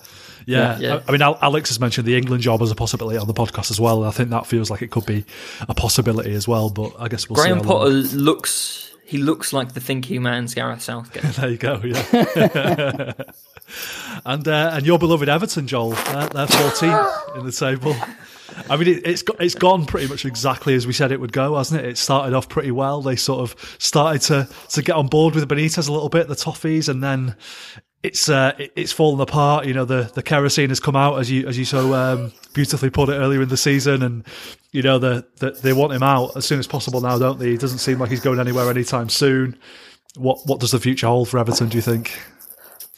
Yeah, 0.50 0.80
Yeah, 0.80 0.88
yeah. 0.88 0.96
I, 0.96 1.04
I 1.08 1.12
mean, 1.12 1.22
Alex 1.22 1.70
has 1.70 1.80
mentioned 1.80 2.08
the 2.08 2.18
England 2.18 2.42
job 2.44 2.62
as 2.62 2.72
a 2.72 2.76
possibility 2.76 3.18
on 3.18 3.28
the 3.28 3.34
podcast 3.34 3.72
as 3.72 3.80
well. 3.80 4.00
And 4.00 4.08
I 4.08 4.12
think 4.12 4.30
that 4.32 4.48
feels 4.48 4.70
like 4.72 4.82
it 4.82 4.90
could 4.92 5.06
be 5.06 5.26
a 5.68 5.74
possibility 5.74 6.34
as 6.34 6.48
well. 6.48 6.70
But 6.70 6.94
I 7.00 7.08
guess 7.08 7.30
we'll 7.30 7.36
Graham 7.36 7.60
see. 7.60 7.66
how 7.68 7.74
long- 7.74 7.82
Potter 7.82 8.18
looks 8.18 8.86
he 9.06 9.18
looks 9.18 9.54
like 9.54 9.74
the 9.74 9.80
thinking 9.82 10.22
man's 10.22 10.54
Gareth 10.54 10.82
Southgate. 10.84 11.24
There 11.36 11.50
you 11.50 11.58
go. 11.58 11.82
Yeah. 11.84 13.14
and 14.26 14.48
uh, 14.48 14.72
and 14.74 14.86
your 14.86 15.00
beloved 15.00 15.28
Everton, 15.30 15.68
Joel, 15.68 15.92
they're, 15.92 16.28
they're 16.28 16.48
14 16.48 16.90
in 17.40 17.46
the 17.46 17.52
table. 17.52 17.96
I 18.70 18.78
mean, 18.78 18.88
it, 18.88 19.06
it's 19.08 19.24
it's 19.40 19.56
gone 19.56 19.86
pretty 19.86 20.08
much 20.08 20.26
exactly 20.26 20.74
as 20.76 20.86
we 20.88 20.94
said 20.94 21.12
it 21.12 21.20
would 21.20 21.32
go, 21.32 21.58
hasn't 21.58 21.82
it? 21.84 21.88
It 21.90 21.98
started 21.98 22.36
off 22.36 22.50
pretty 22.50 22.72
well. 22.72 23.02
They 23.02 23.16
sort 23.16 23.42
of 23.42 23.76
started 23.80 24.22
to 24.24 24.48
to 24.70 24.82
get 24.82 24.96
on 24.96 25.08
board 25.08 25.36
with 25.36 25.48
the 25.48 25.56
Benitez 25.56 25.88
a 25.88 25.92
little 25.92 26.10
bit, 26.10 26.28
the 26.28 26.36
Toffees, 26.36 26.90
and 26.90 27.04
then 27.04 27.36
it's 28.04 28.30
uh, 28.30 28.54
it's 28.58 28.92
fallen 28.92 29.20
apart. 29.20 29.66
You 29.66 29.74
know, 29.74 29.86
the 29.86 30.10
the 30.14 30.24
kerosene 30.24 30.70
has 30.70 30.80
come 30.80 30.96
out 30.96 31.20
as 31.20 31.30
you 31.30 31.48
as 31.48 31.58
you 31.58 31.66
so 31.66 31.94
um, 31.94 32.32
beautifully 32.54 32.90
put 32.90 33.10
it 33.10 33.14
earlier 33.14 33.42
in 33.42 33.50
the 33.50 33.58
season, 33.58 34.04
and 34.04 34.24
you 34.72 34.82
know 34.82 35.00
the, 35.00 35.26
the 35.38 35.52
they 35.52 35.74
want 35.74 35.94
him 35.94 36.04
out 36.04 36.36
as 36.38 36.46
soon 36.46 36.60
as 36.60 36.68
possible 36.68 37.02
now, 37.02 37.18
don't 37.18 37.40
they? 37.40 37.52
It 37.54 37.60
doesn't 37.60 37.80
seem 37.80 38.00
like 38.00 38.10
he's 38.10 38.22
going 38.22 38.40
anywhere 38.40 38.70
anytime 38.70 39.10
soon. 39.10 39.58
What 40.16 40.40
what 40.46 40.60
does 40.60 40.72
the 40.72 40.80
future 40.80 41.08
hold 41.08 41.30
for 41.30 41.40
Everton? 41.40 41.70
Do 41.70 41.78
you 41.78 41.82
think? 41.82 42.18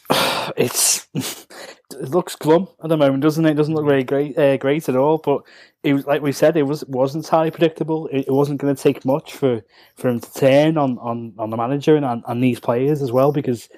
it's 0.56 1.08
it 1.14 2.08
looks 2.10 2.36
glum 2.36 2.68
at 2.82 2.88
the 2.88 2.96
moment, 2.96 3.22
doesn't 3.22 3.44
it? 3.44 3.52
It 3.52 3.56
doesn't 3.56 3.74
look 3.74 3.86
very 3.86 4.04
great, 4.04 4.38
uh, 4.38 4.56
great 4.56 4.88
at 4.88 4.96
all. 4.96 5.18
But 5.18 5.42
it 5.82 5.94
was 5.94 6.06
like 6.06 6.22
we 6.22 6.30
said, 6.30 6.56
it 6.56 6.62
was 6.62 6.84
wasn't 6.84 7.24
entirely 7.24 7.50
predictable. 7.50 8.06
It, 8.08 8.28
it 8.28 8.32
wasn't 8.32 8.60
going 8.60 8.74
to 8.74 8.80
take 8.82 9.04
much 9.04 9.32
for, 9.34 9.62
for 9.96 10.08
him 10.08 10.20
to 10.20 10.32
turn 10.34 10.78
on, 10.78 10.98
on, 10.98 11.34
on 11.38 11.50
the 11.50 11.56
manager 11.56 11.96
and 11.96 12.04
on 12.04 12.40
these 12.40 12.60
players 12.60 13.02
as 13.02 13.10
well, 13.10 13.32
because 13.32 13.68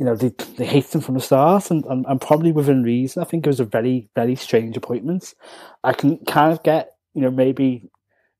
you 0.00 0.06
know 0.06 0.16
they 0.16 0.30
they 0.56 0.64
hate 0.64 0.86
them 0.86 1.02
from 1.02 1.14
the 1.14 1.20
start, 1.20 1.70
and, 1.70 1.84
and, 1.84 2.06
and 2.08 2.20
probably 2.20 2.52
within 2.52 2.82
reason. 2.82 3.22
I 3.22 3.26
think 3.26 3.46
it 3.46 3.50
was 3.50 3.60
a 3.60 3.66
very 3.66 4.08
very 4.16 4.34
strange 4.34 4.74
appointment. 4.74 5.34
I 5.84 5.92
can 5.92 6.16
kind 6.24 6.52
of 6.52 6.62
get 6.62 6.94
you 7.12 7.20
know 7.20 7.30
maybe 7.30 7.90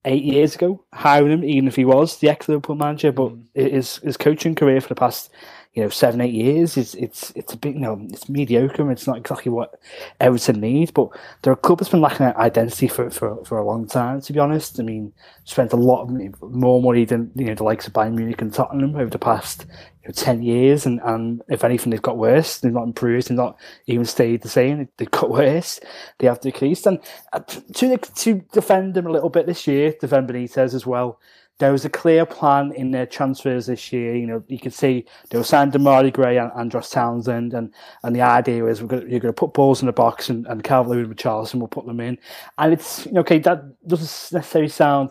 eight 0.06 0.24
years 0.24 0.54
ago 0.54 0.82
hiring 0.94 1.32
him, 1.32 1.44
even 1.44 1.68
if 1.68 1.76
he 1.76 1.84
was 1.84 2.16
the 2.16 2.30
ex 2.30 2.48
Liverpool 2.48 2.76
manager, 2.76 3.12
but 3.12 3.32
mm. 3.32 3.44
his 3.54 3.98
his 3.98 4.16
coaching 4.16 4.54
career 4.54 4.80
for 4.80 4.88
the 4.88 4.94
past 4.94 5.30
you 5.74 5.82
know 5.82 5.88
seven 5.88 6.20
eight 6.20 6.34
years 6.34 6.76
is 6.76 6.96
it's 6.96 7.32
it's 7.36 7.52
a 7.52 7.56
bit 7.56 7.74
you 7.74 7.80
know 7.80 8.00
it's 8.10 8.28
mediocre. 8.28 8.82
and 8.82 8.90
It's 8.90 9.06
not 9.06 9.18
exactly 9.18 9.52
what 9.52 9.78
Everton 10.18 10.60
needs. 10.60 10.90
but 10.90 11.10
their 11.42 11.54
club 11.54 11.78
that's 11.78 11.90
been 11.90 12.00
lacking 12.00 12.26
identity 12.26 12.88
for, 12.88 13.08
for, 13.10 13.44
for 13.44 13.58
a 13.58 13.64
long 13.64 13.86
time. 13.86 14.20
To 14.20 14.32
be 14.32 14.40
honest, 14.40 14.80
I 14.80 14.82
mean, 14.82 15.12
spent 15.44 15.72
a 15.72 15.76
lot 15.76 16.02
of, 16.02 16.42
more 16.50 16.82
money 16.82 17.04
than 17.04 17.30
you 17.36 17.46
know 17.46 17.54
the 17.54 17.62
likes 17.64 17.86
of 17.86 17.92
Bayern 17.92 18.14
Munich 18.14 18.42
and 18.42 18.52
Tottenham 18.52 18.96
over 18.96 19.10
the 19.10 19.18
past 19.18 19.64
you 20.02 20.08
know, 20.08 20.12
ten 20.12 20.42
years, 20.42 20.86
and, 20.86 21.00
and 21.04 21.40
if 21.48 21.62
anything, 21.62 21.90
they've 21.90 22.02
got 22.02 22.18
worse. 22.18 22.58
They've 22.58 22.72
not 22.72 22.84
improved. 22.84 23.28
They've 23.28 23.36
not 23.36 23.56
even 23.86 24.04
stayed 24.06 24.42
the 24.42 24.48
same. 24.48 24.88
They've 24.96 25.10
got 25.10 25.30
worse. 25.40 25.78
They 26.18 26.26
have 26.26 26.40
decreased. 26.40 26.86
And 26.86 26.98
uh, 27.32 27.40
to 27.40 27.96
to 27.96 28.34
defend 28.52 28.94
them 28.94 29.06
a 29.06 29.12
little 29.12 29.30
bit 29.30 29.46
this 29.46 29.68
year, 29.68 29.94
defend 30.00 30.28
Benitez 30.28 30.74
as 30.74 30.84
well 30.84 31.20
there 31.60 31.72
was 31.72 31.84
a 31.84 31.90
clear 31.90 32.26
plan 32.26 32.72
in 32.72 32.90
their 32.90 33.06
transfers 33.06 33.66
this 33.66 33.92
year. 33.92 34.16
You 34.16 34.26
know, 34.26 34.42
you 34.48 34.58
could 34.58 34.74
see 34.74 35.06
they 35.28 35.38
were 35.38 35.44
signed 35.44 35.72
Demarai 35.72 36.12
Gray 36.12 36.38
and 36.38 36.50
Andros 36.56 36.90
Townsend, 36.90 37.54
and, 37.54 37.72
and 38.02 38.16
the 38.16 38.22
idea 38.22 38.64
was 38.64 38.82
we're 38.82 38.88
going 38.88 39.04
to, 39.04 39.10
you're 39.10 39.20
going 39.20 39.32
to 39.32 39.38
put 39.38 39.52
balls 39.52 39.80
in 39.80 39.86
the 39.86 39.92
box, 39.92 40.28
and, 40.28 40.46
and 40.46 40.64
Calvert-Lewin 40.64 41.04
and 41.04 41.16
Richarlison 41.16 41.60
will 41.60 41.68
put 41.68 41.86
them 41.86 42.00
in. 42.00 42.18
And 42.58 42.72
it's 42.72 43.06
okay, 43.06 43.38
that 43.40 43.62
doesn't 43.86 44.36
necessarily 44.36 44.70
sound 44.70 45.10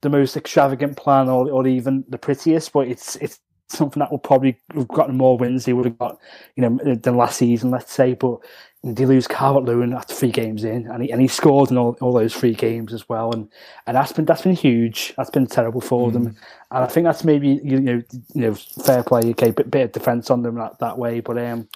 the 0.00 0.08
most 0.08 0.36
extravagant 0.36 0.96
plan 0.96 1.28
or, 1.28 1.50
or 1.50 1.66
even 1.66 2.04
the 2.08 2.18
prettiest, 2.18 2.72
but 2.72 2.86
it's 2.88 3.16
it's 3.16 3.40
something 3.68 4.00
that 4.00 4.10
will 4.10 4.18
probably 4.18 4.58
have 4.74 4.88
gotten 4.88 5.16
more 5.16 5.36
wins 5.36 5.64
they 5.64 5.72
would 5.74 5.84
have 5.84 5.98
got, 5.98 6.18
you 6.56 6.62
know, 6.62 6.78
than 6.94 7.16
last 7.16 7.38
season, 7.38 7.70
let's 7.70 7.92
say. 7.92 8.14
But 8.14 8.38
they 8.84 9.06
lose 9.06 9.26
Calvert 9.26 9.64
Lewin 9.64 9.92
after 9.92 10.14
three 10.14 10.30
games 10.30 10.62
in, 10.62 10.86
and 10.86 11.02
he 11.02 11.10
and 11.10 11.20
he 11.20 11.26
scored 11.26 11.70
in 11.70 11.78
all, 11.78 11.96
all 12.00 12.12
those 12.12 12.34
three 12.34 12.54
games 12.54 12.92
as 12.92 13.08
well, 13.08 13.32
and 13.32 13.48
and 13.86 13.96
that's 13.96 14.12
been 14.12 14.24
that's 14.24 14.42
been 14.42 14.54
huge. 14.54 15.14
That's 15.16 15.30
been 15.30 15.46
terrible 15.46 15.80
for 15.80 16.12
them, 16.12 16.26
and 16.26 16.36
I 16.70 16.86
think 16.86 17.04
that's 17.04 17.24
maybe 17.24 17.60
you 17.64 17.80
know 17.80 18.02
you 18.34 18.40
know 18.40 18.54
fair 18.54 19.02
play, 19.02 19.22
okay, 19.30 19.50
bit 19.50 19.70
bit 19.70 19.84
of 19.86 19.92
defence 19.92 20.30
on 20.30 20.42
them 20.42 20.54
that, 20.56 20.78
that 20.78 20.98
way, 20.98 21.20
but 21.20 21.38
um. 21.38 21.68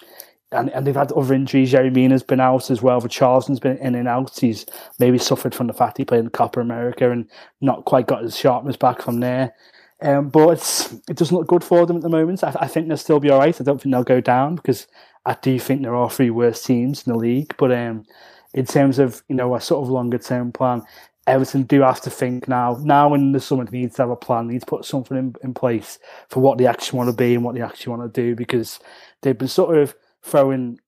And, 0.55 0.69
and 0.69 0.85
they've 0.85 0.95
had 0.95 1.11
other 1.13 1.33
injuries. 1.33 1.73
Yerry 1.73 1.91
Mina's 1.91 2.21
been 2.21 2.39
out 2.39 2.69
as 2.69 2.79
well. 2.79 2.99
But 2.99 3.09
Richarlison's 3.09 3.59
been 3.59 3.79
in 3.79 3.95
and 3.95 4.07
out. 4.07 4.37
He's 4.37 4.67
maybe 4.99 5.17
suffered 5.17 5.55
from 5.55 5.65
the 5.65 5.73
fact 5.73 5.97
he 5.97 6.05
played 6.05 6.19
in 6.19 6.29
Copa 6.29 6.59
America 6.59 7.09
and 7.09 7.27
not 7.59 7.85
quite 7.85 8.05
got 8.05 8.21
his 8.21 8.37
sharpness 8.37 8.77
back 8.77 9.01
from 9.01 9.19
there. 9.19 9.55
Um, 10.03 10.29
but 10.29 10.49
it's, 10.49 10.93
it 11.09 11.17
doesn't 11.17 11.35
look 11.35 11.47
good 11.47 11.63
for 11.63 11.87
them 11.87 11.97
at 11.97 12.03
the 12.03 12.09
moment. 12.09 12.43
I, 12.43 12.55
I 12.59 12.67
think 12.67 12.87
they'll 12.87 12.97
still 12.97 13.19
be 13.19 13.31
all 13.31 13.39
right. 13.39 13.59
I 13.59 13.63
don't 13.63 13.81
think 13.81 13.95
they'll 13.95 14.03
go 14.03 14.21
down 14.21 14.53
because 14.53 14.85
I 15.25 15.37
do 15.41 15.57
think 15.59 15.81
there 15.81 15.95
are 15.95 16.09
three 16.09 16.29
worst 16.29 16.65
teams 16.65 17.05
in 17.05 17.13
the 17.13 17.19
league. 17.19 17.55
But 17.57 17.71
um, 17.71 18.05
in 18.53 18.65
terms 18.65 18.99
of 18.99 19.23
you 19.29 19.35
know 19.35 19.55
a 19.55 19.61
sort 19.61 19.83
of 19.83 19.89
longer 19.89 20.17
term 20.17 20.51
plan, 20.51 20.83
Everton 21.27 21.63
do 21.63 21.81
have 21.81 22.01
to 22.01 22.09
think 22.09 22.47
now. 22.47 22.77
Now 22.81 23.13
in 23.13 23.31
the 23.31 23.39
summer, 23.39 23.65
they 23.65 23.79
need 23.79 23.93
to 23.93 24.01
have 24.01 24.09
a 24.09 24.15
plan. 24.15 24.47
They 24.47 24.53
need 24.53 24.61
to 24.61 24.67
put 24.67 24.85
something 24.85 25.17
in, 25.17 25.35
in 25.43 25.53
place 25.53 25.99
for 26.29 26.41
what 26.41 26.57
they 26.57 26.67
actually 26.67 26.97
want 26.97 27.09
to 27.09 27.15
be 27.15 27.33
and 27.35 27.43
what 27.43 27.55
they 27.55 27.61
actually 27.61 27.95
want 27.95 28.13
to 28.13 28.21
do 28.21 28.35
because 28.35 28.79
they've 29.21 29.37
been 29.37 29.47
sort 29.47 29.77
of 29.77 29.95
throwing 30.21 30.79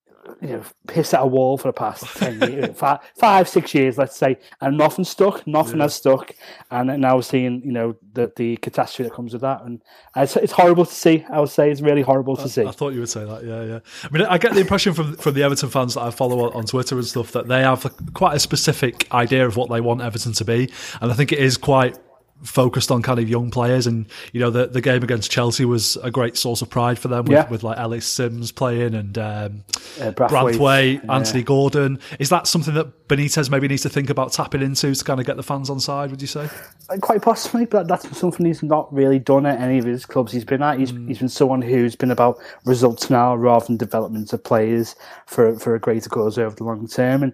you 0.42 0.50
know 0.50 0.64
piss 0.88 1.14
at 1.14 1.22
a 1.22 1.26
wall 1.26 1.58
for 1.58 1.70
the 1.70 1.74
past 1.74 2.06
10 2.18 2.40
years, 2.52 2.70
five, 2.78 3.00
five, 3.18 3.50
six 3.50 3.74
years, 3.74 3.98
let's 3.98 4.16
say, 4.16 4.38
and 4.62 4.78
nothing 4.78 5.06
stuck, 5.06 5.46
nothing 5.48 5.80
has 5.80 5.96
stuck. 5.96 6.36
And 6.72 7.02
now 7.02 7.16
we're 7.16 7.22
seeing, 7.22 7.62
you 7.64 7.72
know, 7.72 7.96
the, 8.14 8.32
the 8.36 8.58
catastrophe 8.58 9.10
that 9.10 9.16
comes 9.16 9.34
with 9.34 9.42
that. 9.42 9.62
And 9.64 9.82
it's, 10.16 10.36
it's 10.36 10.52
horrible 10.52 10.86
to 10.86 10.94
see, 10.94 11.26
I 11.30 11.40
would 11.40 11.50
say. 11.50 11.72
It's 11.72 11.82
really 11.82 12.02
horrible 12.02 12.36
to 12.38 12.50
see. 12.50 12.66
I 12.66 12.72
thought 12.72 12.94
you 12.94 13.00
would 13.00 13.10
say 13.10 13.26
that. 13.26 13.44
Yeah, 13.44 13.64
yeah. 13.64 13.80
I 14.04 14.10
mean, 14.10 14.26
I 14.26 14.38
get 14.38 14.54
the 14.54 14.62
impression 14.62 14.94
from 14.94 15.16
from 15.18 15.34
the 15.34 15.44
Everton 15.44 15.70
fans 15.70 15.96
that 15.96 16.02
I 16.02 16.12
follow 16.12 16.46
on, 16.46 16.54
on 16.54 16.66
Twitter 16.66 16.96
and 16.96 17.06
stuff 17.06 17.32
that 17.34 17.48
they 17.48 17.62
have 17.62 17.84
quite 18.14 18.36
a 18.36 18.40
specific 18.40 19.12
idea 19.14 19.46
of 19.46 19.58
what 19.58 19.70
they 19.70 19.82
want 19.82 20.02
Everton 20.02 20.34
to 20.34 20.46
be, 20.46 20.72
and 21.02 21.12
I 21.12 21.16
think 21.16 21.32
it 21.32 21.40
is 21.40 21.58
quite 21.58 21.98
focused 22.44 22.92
on 22.92 23.02
kind 23.02 23.20
of 23.20 23.28
young 23.30 23.50
players 23.50 23.88
and 23.88 24.06
you 24.34 24.40
know 24.40 24.50
the 24.52 24.68
the 24.68 24.82
game 24.82 25.02
against 25.04 25.32
Chelsea 25.32 25.66
was 25.66 25.98
a 26.04 26.12
great 26.12 26.38
source 26.38 26.62
of 26.62 26.70
pride 26.70 27.00
for 27.00 27.08
them 27.08 27.24
with, 27.26 27.32
Yeah. 27.32 27.50
with 27.50 27.64
like 27.64 27.78
Ellis 27.78 28.06
Simms 28.06 28.52
playing 28.52 28.94
and 28.94 29.18
um, 29.18 29.64
Uh, 30.00 30.12
Brathwaite, 30.12 30.30
Branthwaite, 30.58 31.04
yeah. 31.06 31.16
Anthony 31.16 31.44
Gordon 31.44 32.00
is 32.20 32.30
that 32.30 32.46
something 32.48 32.74
that 32.74 33.05
Benitez 33.08 33.51
maybe 33.51 33.68
needs 33.68 33.84
to 33.84 33.89
think 33.89 34.10
about 34.10 34.32
tapping 34.32 34.64
into 34.64 34.93
to 34.93 35.03
kind 35.03 35.20
of 35.20 35.28
get 35.28 35.38
the 35.38 35.43
fans 35.43 35.70
on 35.70 35.80
side 35.80 36.10
would 36.10 36.22
you 36.22 36.28
say 36.28 36.49
uh, 36.89 36.97
Quite 36.97 37.22
possibly, 37.22 37.66
but 37.66 37.88
that's 37.88 38.18
something 38.18 38.45
he's 38.45 38.64
not 38.64 38.91
really 38.91 39.20
done 39.20 39.45
at 39.45 39.60
any 39.60 39.78
of 39.78 39.86
his 39.86 40.06
clubs 40.06 40.32
he's 40.32 40.45
been 40.45 40.64
at. 40.64 40.80
He's, 40.80 40.89
hmm. 40.89 41.08
he's 41.08 41.20
been 41.20 41.30
someone 41.30 41.62
who's 41.62 41.95
been 41.95 42.12
about 42.12 42.39
results 42.66 43.10
now 43.10 43.36
rather 43.36 43.66
than 43.66 43.78
development 43.78 44.34
of 44.34 44.43
players 44.43 44.95
for 45.28 45.58
for 45.60 45.76
a 45.76 45.80
greater 45.80 46.10
cause 46.10 46.38
over 46.38 46.56
the 46.56 46.64
long 46.64 46.88
term. 46.88 47.22
And, 47.22 47.34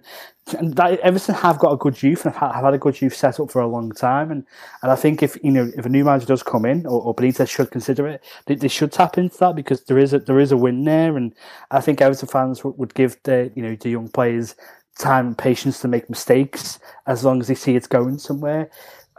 and 0.58 0.74
that, 0.74 0.98
Everton 1.00 1.36
have 1.36 1.58
got 1.58 1.72
a 1.72 1.76
good 1.76 2.02
youth 2.02 2.24
and 2.24 2.34
have 2.34 2.48
had- 2.48 2.54
have 2.56 2.64
had 2.64 2.74
a 2.74 2.78
good 2.78 3.00
youth 3.00 3.14
set 3.14 3.40
up 3.40 3.50
for 3.50 3.62
a 3.62 3.66
long 3.66 3.92
time. 3.92 4.30
And, 4.30 4.44
and 4.82 4.90
I 4.90 4.96
think 4.96 5.22
if 5.22 5.38
you 5.42 5.52
know 5.52 5.70
if 5.76 5.86
a 5.86 5.88
new 5.88 6.04
manager 6.04 6.26
does 6.26 6.42
come 6.42 6.66
in, 6.66 6.84
or, 6.86 7.00
or 7.00 7.14
Benitez 7.14 7.48
should 7.48 7.70
consider 7.70 8.06
it, 8.08 8.22
they, 8.46 8.56
they 8.56 8.68
should 8.68 8.92
tap 8.92 9.16
into 9.16 9.38
that 9.38 9.56
because 9.56 9.84
there 9.84 9.98
is 9.98 10.12
a 10.12 10.18
there 10.18 10.40
is 10.40 10.52
a 10.52 10.56
win 10.56 10.84
there. 10.84 11.16
And 11.16 11.34
I 11.70 11.80
think 11.80 12.00
Everton 12.00 12.28
fans 12.28 12.62
would, 12.62 12.76
would 12.76 12.94
give 12.94 13.16
the 13.22 13.50
you 13.54 13.62
know 13.62 13.76
the 13.76 13.90
young 13.90 14.08
players 14.08 14.54
time 14.98 15.28
and 15.28 15.38
patience 15.38 15.80
to 15.80 15.88
make 15.88 16.08
mistakes 16.10 16.78
as 17.06 17.24
long 17.24 17.40
as 17.40 17.48
they 17.48 17.54
see 17.54 17.76
it's 17.76 17.86
going 17.86 18.18
somewhere 18.18 18.70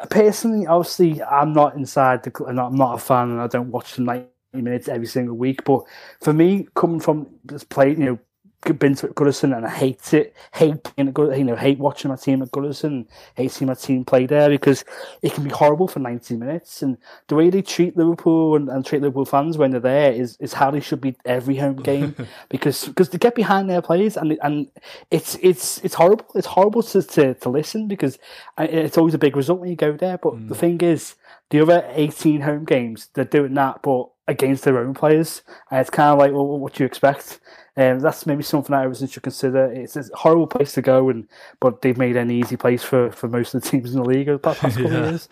personally, 0.10 0.68
obviously, 0.68 1.22
I'm 1.24 1.54
not 1.54 1.76
inside 1.76 2.24
the 2.24 2.46
and 2.46 2.60
I'm 2.60 2.76
not 2.76 2.96
a 2.96 2.98
fan, 2.98 3.32
and 3.32 3.42
I 3.42 3.48
don't 3.48 3.72
watch 3.72 3.96
the 3.96 4.02
90 4.02 4.28
minutes 4.54 4.88
every 4.88 5.08
single 5.08 5.36
week. 5.36 5.64
But 5.64 5.84
for 6.22 6.34
me, 6.34 6.68
coming 6.76 7.00
from 7.00 7.28
this 7.46 7.64
play, 7.64 7.92
you 7.92 7.98
know, 7.98 8.20
been 8.80 8.96
to 8.96 9.08
Goodison 9.10 9.56
and 9.56 9.66
I 9.66 9.70
hate 9.70 10.14
it, 10.14 10.36
hate 10.54 10.96
being 10.96 11.10
at 11.10 11.14
Good- 11.14 11.38
you 11.38 11.44
know, 11.44 11.56
hate 11.56 11.80
watching 11.80 12.10
my 12.10 12.16
team 12.16 12.42
at 12.42 12.52
Goodison, 12.52 13.06
hate 13.36 13.52
seeing 13.52 13.68
my 13.68 13.74
team 13.74 14.06
play 14.06 14.26
there 14.26 14.50
because 14.50 14.86
it 15.22 15.34
can 15.34 15.44
be 15.44 15.50
horrible 15.50 15.88
for 15.88 16.00
90 16.00 16.38
minutes. 16.38 16.82
And 16.82 16.98
the 17.28 17.36
way 17.36 17.50
they 17.50 17.62
treat 17.62 17.98
Liverpool 17.98 18.56
and, 18.56 18.70
and 18.70 18.86
treat 18.86 19.02
Liverpool 19.02 19.26
fans 19.26 19.58
when 19.58 19.72
they're 19.72 19.80
there 19.80 20.12
is, 20.12 20.38
is 20.40 20.54
how 20.54 20.72
they 20.72 20.80
should 20.80 21.02
be 21.02 21.16
every 21.26 21.56
home 21.58 21.76
game 21.78 22.16
because 22.50 22.86
because 22.86 23.10
they 23.10 23.18
get 23.18 23.36
behind 23.36 23.70
their 23.70 23.82
players 23.82 24.18
and 24.18 24.38
and 24.42 24.68
it's 25.12 25.36
it's 25.42 25.80
it's 25.84 25.96
horrible. 25.96 26.26
It's 26.36 26.48
horrible 26.48 26.84
to, 26.84 27.02
to, 27.02 27.34
to 27.34 27.50
listen 27.50 27.88
because 27.88 28.18
uh, 28.58 28.68
it's 28.70 28.98
always 28.98 29.14
a 29.14 29.18
big 29.20 29.36
result 29.36 29.60
when 29.60 29.70
you 29.70 29.76
go 29.76 29.94
there. 29.94 30.18
But 30.18 30.48
the 30.48 30.56
thing 30.56 30.80
is, 30.82 31.16
the 31.54 31.62
other 31.62 31.86
18 31.94 32.42
home 32.42 32.66
games, 32.66 33.10
they're 33.14 33.24
doing 33.26 33.54
that, 33.54 33.82
but 33.84 34.10
against 34.28 34.64
their 34.64 34.80
own 34.80 34.94
players. 34.96 35.44
And 35.70 35.80
it's 35.80 35.90
kind 35.92 36.10
of 36.12 36.18
like, 36.18 36.32
well, 36.32 36.58
what 36.60 36.74
do 36.74 36.84
you 36.84 36.88
expect? 36.88 37.40
Um, 37.78 38.00
that's 38.00 38.26
maybe 38.26 38.42
something 38.44 38.72
that 38.76 38.84
Everton 38.86 39.08
should 39.08 39.22
consider. 39.24 39.66
It's 39.72 39.96
a 39.96 40.04
horrible 40.16 40.48
place 40.48 40.74
to 40.74 40.82
go, 40.82 41.10
and 41.10 41.28
but 41.60 41.82
they've 41.82 41.98
made 41.98 42.16
an 42.18 42.32
easy 42.32 42.58
place 42.58 42.82
for, 42.84 43.12
for 43.12 43.28
most 43.28 43.54
of 43.54 43.62
the 43.62 43.70
teams 43.72 43.94
in 43.94 44.02
the 44.02 44.08
league 44.10 44.28
over 44.30 44.38
the 44.38 44.40
past 44.40 44.62
couple 44.62 44.82
Yeah. 44.82 44.98
of 44.98 45.10
years. 45.12 45.30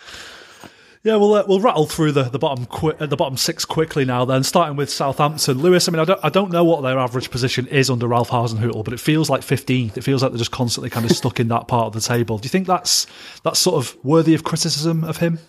Yeah, 1.03 1.15
we'll 1.15 1.33
uh, 1.33 1.43
we'll 1.47 1.59
rattle 1.59 1.87
through 1.87 2.11
the 2.11 2.23
the 2.23 2.37
bottom 2.37 2.67
qui- 2.67 2.93
uh, 2.99 3.07
the 3.07 3.17
bottom 3.17 3.35
six 3.35 3.65
quickly 3.65 4.05
now. 4.05 4.23
Then 4.23 4.43
starting 4.43 4.75
with 4.77 4.91
Southampton, 4.91 5.57
Lewis. 5.57 5.87
I 5.87 5.91
mean, 5.91 5.99
I 5.99 6.05
don't 6.05 6.19
I 6.23 6.29
don't 6.29 6.51
know 6.51 6.63
what 6.63 6.81
their 6.81 6.99
average 6.99 7.31
position 7.31 7.65
is 7.67 7.89
under 7.89 8.07
Ralph 8.07 8.29
Hasenhüttl, 8.29 8.83
but 8.85 8.93
it 8.93 8.99
feels 8.99 9.27
like 9.27 9.41
15th. 9.41 9.97
It 9.97 10.03
feels 10.03 10.21
like 10.21 10.31
they're 10.31 10.37
just 10.37 10.51
constantly 10.51 10.91
kind 10.91 11.03
of 11.09 11.11
stuck 11.15 11.39
in 11.39 11.47
that 11.47 11.67
part 11.67 11.87
of 11.87 11.93
the 11.93 12.01
table. 12.01 12.37
Do 12.37 12.45
you 12.45 12.51
think 12.51 12.67
that's 12.67 13.07
that's 13.43 13.57
sort 13.59 13.83
of 13.83 13.97
worthy 14.03 14.35
of 14.35 14.43
criticism 14.43 15.03
of 15.03 15.17
him? 15.17 15.39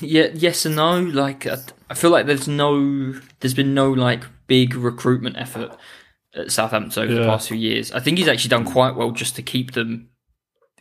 Yeah, 0.00 0.28
yes 0.34 0.64
and 0.66 0.76
no. 0.76 1.00
Like, 1.00 1.46
I, 1.46 1.58
I 1.88 1.94
feel 1.94 2.10
like 2.10 2.26
there's 2.26 2.48
no, 2.48 3.14
there's 3.40 3.54
been 3.54 3.74
no 3.74 3.90
like 3.90 4.24
big 4.46 4.74
recruitment 4.74 5.36
effort 5.36 5.76
at 6.34 6.50
Southampton 6.50 7.02
over 7.02 7.14
the 7.14 7.24
past 7.24 7.48
few 7.48 7.56
years. 7.56 7.92
I 7.92 8.00
think 8.00 8.18
he's 8.18 8.28
actually 8.28 8.50
done 8.50 8.64
quite 8.64 8.94
well 8.94 9.10
just 9.10 9.36
to 9.36 9.42
keep 9.42 9.72
them 9.72 10.08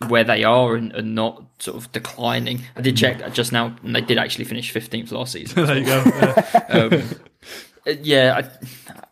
where 0.07 0.23
they 0.23 0.43
are 0.43 0.75
and, 0.75 0.93
and 0.93 1.13
not 1.15 1.43
sort 1.59 1.77
of 1.77 1.91
declining. 1.91 2.61
I 2.75 2.81
did 2.81 2.95
check 2.95 3.19
that 3.19 3.33
just 3.33 3.51
now, 3.51 3.75
and 3.83 3.95
they 3.95 4.01
did 4.01 4.17
actually 4.17 4.45
finish 4.45 4.73
15th 4.73 5.11
last 5.11 5.33
season. 5.33 5.65
there 5.65 5.77
you 5.77 5.85
go. 5.85 6.03
Yeah. 6.05 6.61
um, 6.69 7.03
yeah, 8.01 8.41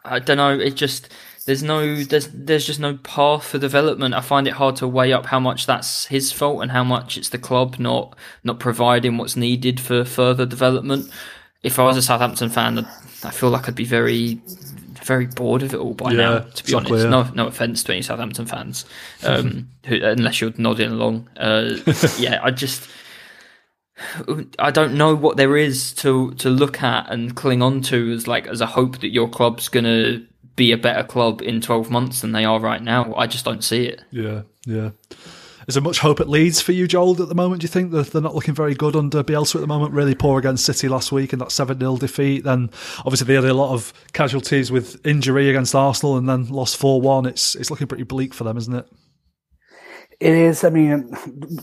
I, 0.05 0.15
I 0.15 0.19
don't 0.19 0.37
know. 0.37 0.57
It 0.57 0.75
just 0.75 1.09
there's 1.47 1.63
no 1.63 2.03
there's 2.03 2.27
there's 2.33 2.65
just 2.67 2.79
no 2.79 2.97
path 2.97 3.45
for 3.45 3.57
development. 3.57 4.13
I 4.13 4.19
find 4.21 4.47
it 4.47 4.53
hard 4.53 4.75
to 4.77 4.87
weigh 4.87 5.13
up 5.13 5.25
how 5.25 5.39
much 5.39 5.65
that's 5.65 6.05
his 6.05 6.31
fault 6.31 6.61
and 6.61 6.69
how 6.71 6.83
much 6.83 7.17
it's 7.17 7.29
the 7.29 7.37
club 7.39 7.79
not 7.79 8.15
not 8.43 8.59
providing 8.59 9.17
what's 9.17 9.35
needed 9.37 9.79
for 9.79 10.03
further 10.05 10.45
development. 10.45 11.09
If 11.63 11.79
I 11.79 11.83
was 11.85 11.95
a 11.97 12.01
Southampton 12.01 12.49
fan, 12.49 12.77
I'd- 12.79 12.87
I 13.23 13.31
feel 13.31 13.49
like 13.49 13.67
I'd 13.67 13.75
be 13.75 13.85
very 13.85 14.39
very 15.05 15.25
bored 15.25 15.63
of 15.63 15.73
it 15.73 15.77
all 15.77 15.93
by 15.93 16.11
Yeah, 16.11 16.17
now. 16.17 16.39
To 16.39 16.63
be 16.65 16.73
honest, 16.73 17.07
no 17.07 17.23
no 17.33 17.47
offense 17.47 17.81
to 17.85 17.93
any 17.93 18.01
Southampton 18.01 18.45
fans, 18.45 18.85
um, 19.23 19.69
who, 19.85 19.95
unless 20.03 20.41
you're 20.41 20.53
nodding 20.57 20.91
along. 20.91 21.29
Uh, 21.37 21.77
yeah, 22.19 22.41
I 22.43 22.51
just. 22.51 22.87
I 24.59 24.69
don't 24.69 24.93
know 24.93 25.15
what 25.15 25.37
there 25.37 25.57
is 25.57 25.91
to 25.95 26.33
to 26.35 26.49
look 26.49 26.83
at 26.83 27.09
and 27.11 27.35
cling 27.35 27.63
on 27.63 27.81
to 27.83 28.11
as 28.11 28.27
like 28.27 28.45
as 28.45 28.61
a 28.61 28.67
hope 28.67 28.99
that 28.99 29.09
your 29.09 29.27
club's 29.27 29.69
gonna 29.69 30.21
be 30.57 30.73
a 30.73 30.77
better 30.77 31.03
club 31.03 31.41
in 31.41 31.61
twelve 31.61 31.89
months 31.89 32.19
than 32.19 32.33
they 32.33 32.43
are 32.43 32.59
right 32.59 32.83
now. 32.83 33.15
I 33.15 33.27
just 33.27 33.45
don't 33.45 33.63
see 33.63 33.85
it. 33.85 34.01
Yeah, 34.11 34.41
yeah. 34.65 34.89
Is 35.67 35.75
there 35.75 35.83
much 35.83 35.99
hope 35.99 36.21
at 36.21 36.29
Leeds 36.29 36.61
for 36.61 36.71
you, 36.71 36.87
Joel, 36.87 37.21
at 37.21 37.27
the 37.27 37.35
moment? 37.35 37.59
Do 37.59 37.65
you 37.65 37.69
think 37.69 37.91
they're 37.91 38.21
not 38.21 38.33
looking 38.33 38.53
very 38.53 38.73
good 38.73 38.95
under 38.95 39.21
Bielsa 39.21 39.55
at 39.55 39.61
the 39.61 39.67
moment? 39.67 39.93
Really 39.93 40.15
poor 40.15 40.39
against 40.39 40.65
City 40.65 40.87
last 40.87 41.11
week 41.11 41.33
in 41.33 41.39
that 41.39 41.51
7 41.51 41.77
0 41.77 41.97
defeat. 41.97 42.45
Then, 42.45 42.69
obviously, 42.99 43.27
they 43.27 43.33
had 43.33 43.43
a 43.43 43.53
lot 43.53 43.73
of 43.73 43.91
casualties 44.13 44.71
with 44.71 45.05
injury 45.05 45.49
against 45.49 45.75
Arsenal 45.75 46.15
and 46.15 46.27
then 46.27 46.47
lost 46.47 46.77
4 46.77 47.01
1. 47.01 47.25
It's, 47.25 47.53
it's 47.55 47.69
looking 47.69 47.87
pretty 47.87 48.05
bleak 48.05 48.33
for 48.33 48.45
them, 48.45 48.55
isn't 48.55 48.73
it? 48.73 48.87
It 50.19 50.33
is. 50.33 50.63
I 50.63 50.71
mean, 50.71 51.15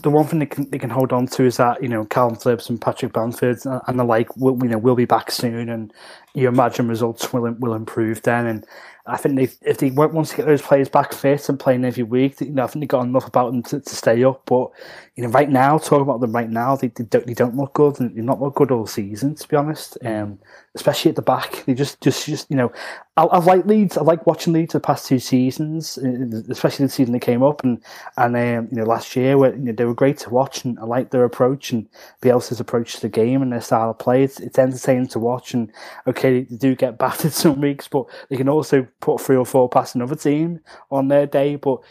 the 0.03 0.11
one 0.11 0.27
thing 0.27 0.39
they 0.39 0.47
can 0.47 0.71
they 0.71 0.79
can 0.79 0.91
hold 0.91 1.13
on 1.13 1.27
to 1.27 1.45
is 1.45 1.57
that 1.57 1.83
you 1.83 1.89
know 1.89 2.05
Calvin 2.05 2.39
Phillips 2.39 2.71
and 2.71 2.81
Patrick 2.81 3.13
Bamford 3.13 3.59
and 3.67 3.99
the 3.99 4.05
like 4.05 4.37
will 4.37 4.57
you 4.63 4.69
know 4.69 4.79
will 4.79 4.95
be 4.95 5.07
back 5.07 5.33
soon, 5.33 5.69
and 5.69 5.93
you 6.35 6.47
imagine 6.47 6.87
results 6.87 7.33
will 7.33 7.51
will 7.59 7.75
improve 7.75 8.23
then. 8.23 8.47
And 8.47 8.65
I 9.07 9.17
think 9.17 9.35
they 9.35 9.49
if 9.69 9.79
they 9.79 9.91
want 9.91 10.15
once 10.15 10.31
to 10.31 10.37
get 10.37 10.47
those 10.47 10.63
players 10.63 10.89
back 10.89 11.13
fit 11.13 11.49
and 11.49 11.59
playing 11.59 11.85
every 11.85 12.05
week, 12.05 12.41
you 12.41 12.53
know, 12.53 12.63
I 12.63 12.69
think 12.69 12.85
they 12.85 12.87
got 12.87 13.03
enough 13.03 13.27
about 13.27 13.51
them 13.51 13.65
to, 13.65 13.81
to 13.81 13.97
stay 13.97 14.23
up. 14.23 14.43
But 14.47 14.71
you 15.17 15.23
know, 15.23 15.31
right 15.31 15.49
now, 15.49 15.79
talking 15.79 16.03
about 16.03 16.21
them 16.21 16.33
right 16.33 16.51
now, 16.51 16.75
they, 16.75 16.89
they 16.89 17.05
don't 17.05 17.25
they 17.25 17.35
don't 17.35 17.57
look 17.57 17.75
good, 17.75 18.01
and 18.01 18.17
they've 18.17 18.25
not 18.25 18.43
looked 18.43 18.57
good 18.57 18.73
all 18.73 18.87
season, 18.87 19.37
to 19.37 19.49
be 19.49 19.57
honest. 19.57 19.97
Um, 20.05 20.41
especially 20.75 21.11
at 21.11 21.15
the 21.15 21.23
back, 21.23 21.65
they 21.67 21.75
just 21.75 22.01
just 22.01 22.27
just 22.27 22.51
you 22.51 22.57
know, 22.57 22.73
I, 23.17 23.29
I've 23.31 23.47
liked 23.47 23.69
Leeds. 23.69 23.97
I 23.97 24.03
like 24.03 24.27
watching 24.27 24.53
Leeds 24.53 24.73
the 24.73 24.81
past 24.81 25.07
two 25.07 25.21
seasons, 25.21 25.99
uh, 25.99 26.43
especially 26.51 26.87
the 26.87 26.93
season 26.93 27.13
they 27.13 27.21
came 27.21 27.45
up 27.45 27.63
and 27.63 27.81
and 28.17 28.35
um, 28.35 28.69
you 28.73 28.79
know 28.79 28.85
last 28.85 29.15
year 29.15 29.39
where 29.39 29.55
you 29.55 29.63
know, 29.63 29.73
they 29.73 29.85
were 29.85 29.95
great 29.95 30.19
to 30.19 30.31
watch, 30.31 30.65
and 30.65 30.81
I 30.81 30.85
like 30.85 31.11
their 31.11 31.25
approach 31.25 31.71
and 31.71 31.89
Bielsa's 32.21 32.59
approach 32.59 32.95
to 32.97 33.03
the 33.03 33.09
game 33.09 33.41
and 33.41 33.53
their 33.53 33.61
style 33.61 33.91
of 33.91 33.99
play. 34.01 34.25
It's, 34.25 34.41
it's 34.41 34.59
entertaining 34.59 35.07
to 35.09 35.21
watch, 35.21 35.55
and 35.55 35.71
okay, 36.09 36.43
they 36.43 36.57
do 36.57 36.75
get 36.75 36.99
battered 37.05 37.33
some 37.33 37.61
weeks, 37.61 37.87
but 37.87 38.07
they 38.31 38.37
can 38.37 38.49
also 38.49 38.85
put 38.99 39.21
three 39.21 39.37
or 39.37 39.47
four 39.47 39.69
past 39.69 39.95
another 39.95 40.17
team 40.17 40.59
on 40.91 41.07
their 41.07 41.27
day. 41.27 41.55
But 41.55 41.83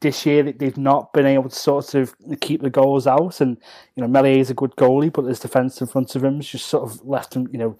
this 0.00 0.24
year 0.24 0.42
they've 0.42 0.78
not 0.78 1.12
been 1.12 1.26
able 1.26 1.48
to 1.48 1.54
sort 1.54 1.94
of 1.94 2.14
keep 2.40 2.61
the 2.62 2.70
goals 2.70 3.06
out, 3.06 3.40
and 3.40 3.56
you 3.96 4.00
know 4.00 4.08
Meslier 4.08 4.38
is 4.38 4.50
a 4.50 4.54
good 4.54 4.74
goalie, 4.76 5.12
but 5.12 5.24
his 5.24 5.40
defence 5.40 5.80
in 5.80 5.86
front 5.86 6.14
of 6.14 6.24
him 6.24 6.36
has 6.36 6.46
just 6.46 6.66
sort 6.66 6.84
of 6.84 7.04
left 7.06 7.34
him, 7.34 7.48
you 7.52 7.58
know, 7.58 7.76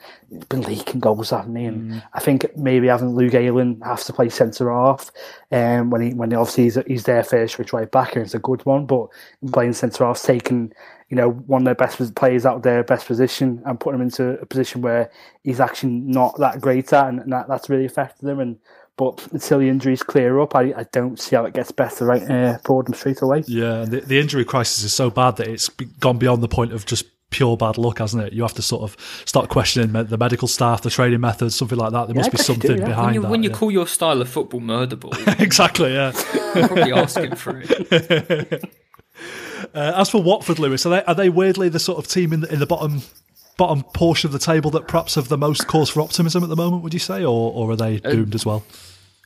been 0.48 0.62
leaking 0.62 1.00
goals, 1.00 1.30
haven't 1.30 1.56
he? 1.56 1.64
And 1.64 2.02
I 2.12 2.20
think 2.20 2.56
maybe 2.56 2.88
having 2.88 3.14
Luke 3.14 3.34
Ayling 3.34 3.80
have 3.84 4.04
to 4.04 4.12
play 4.12 4.28
centre 4.28 4.70
half, 4.70 5.10
um, 5.50 5.90
when 5.90 6.02
he 6.02 6.14
when 6.14 6.30
he 6.30 6.36
obviously 6.36 6.64
he's, 6.64 6.78
he's 6.86 7.04
their 7.04 7.24
first 7.24 7.54
switch 7.54 7.72
right 7.72 7.90
back, 7.90 8.14
and 8.14 8.24
it's 8.24 8.34
a 8.34 8.38
good 8.38 8.64
one, 8.66 8.86
but 8.86 9.08
playing 9.52 9.72
centre 9.72 10.04
half, 10.04 10.22
taking 10.22 10.72
you 11.08 11.16
know 11.16 11.30
one 11.30 11.62
of 11.62 11.66
their 11.66 11.74
best 11.74 12.14
players 12.14 12.46
out 12.46 12.56
of 12.56 12.62
their 12.62 12.82
best 12.82 13.06
position 13.06 13.62
and 13.66 13.78
putting 13.78 14.00
him 14.00 14.06
into 14.06 14.40
a 14.40 14.46
position 14.46 14.80
where 14.80 15.10
he's 15.42 15.60
actually 15.60 15.92
not 15.92 16.36
that 16.38 16.60
great 16.60 16.92
at, 16.92 17.08
and, 17.08 17.20
and 17.20 17.32
that, 17.32 17.48
that's 17.48 17.68
really 17.68 17.84
affected 17.84 18.28
him. 18.28 18.40
And 18.40 18.58
but 18.96 19.26
until 19.32 19.58
the 19.58 19.68
injuries 19.68 20.02
clear 20.02 20.40
up, 20.40 20.54
I, 20.54 20.72
I 20.76 20.86
don't 20.92 21.18
see 21.18 21.36
how 21.36 21.44
it 21.44 21.54
gets 21.54 21.72
better 21.72 22.04
right 22.04 22.22
uh, 22.22 22.58
for 22.64 22.82
them 22.82 22.94
straight 22.94 23.22
away. 23.22 23.44
Yeah, 23.46 23.82
and 23.82 23.90
the, 23.90 24.00
the 24.00 24.18
injury 24.18 24.44
crisis 24.44 24.84
is 24.84 24.92
so 24.92 25.10
bad 25.10 25.36
that 25.36 25.48
it's 25.48 25.68
gone 25.68 26.18
beyond 26.18 26.42
the 26.42 26.48
point 26.48 26.72
of 26.72 26.86
just 26.86 27.06
pure 27.30 27.56
bad 27.56 27.78
luck, 27.78 27.98
hasn't 27.98 28.22
it? 28.22 28.32
You 28.32 28.42
have 28.42 28.54
to 28.54 28.62
sort 28.62 28.82
of 28.82 28.96
start 29.24 29.48
questioning 29.48 29.92
the 30.04 30.18
medical 30.18 30.46
staff, 30.46 30.82
the 30.82 30.90
training 30.90 31.20
methods, 31.20 31.56
something 31.56 31.78
like 31.78 31.92
that. 31.92 32.06
There 32.06 32.14
must 32.14 32.30
be 32.30 32.36
guess 32.36 32.48
you 32.48 32.54
do, 32.54 32.68
something 32.68 32.82
yeah. 32.82 32.88
behind 32.88 33.06
When 33.06 33.14
you, 33.14 33.20
that. 33.22 33.30
when 33.30 33.42
you 33.42 33.50
yeah. 33.50 33.56
call 33.56 33.70
your 33.70 33.86
style 33.86 34.20
of 34.20 34.28
football 34.28 34.60
murder 34.60 34.96
ball, 34.96 35.12
exactly, 35.38 35.94
yeah. 35.94 36.12
you're 36.54 36.68
probably 36.68 36.92
asking 36.92 37.34
for 37.34 37.60
it. 37.64 38.64
Uh, 39.74 39.92
as 39.96 40.10
for 40.10 40.22
Watford, 40.22 40.58
Lewis, 40.58 40.84
are 40.84 40.90
they 40.90 41.04
are 41.04 41.14
they 41.14 41.30
weirdly 41.30 41.68
the 41.68 41.78
sort 41.78 41.98
of 41.98 42.06
team 42.06 42.32
in 42.32 42.40
the, 42.40 42.52
in 42.52 42.58
the 42.58 42.66
bottom 42.66 43.02
bottom 43.58 43.82
portion 43.94 44.28
of 44.28 44.32
the 44.32 44.38
table 44.38 44.70
that 44.72 44.88
perhaps 44.88 45.14
have 45.14 45.28
the 45.28 45.38
most 45.38 45.66
cause 45.66 45.90
for 45.90 46.00
optimism 46.00 46.42
at 46.42 46.48
the 46.48 46.56
moment? 46.56 46.82
Would 46.82 46.94
you 46.94 47.00
say, 47.00 47.24
or 47.24 47.52
or 47.52 47.70
are 47.72 47.76
they 47.76 48.00
Uh, 48.04 48.10
doomed 48.10 48.34
as 48.34 48.44
well? 48.46 48.64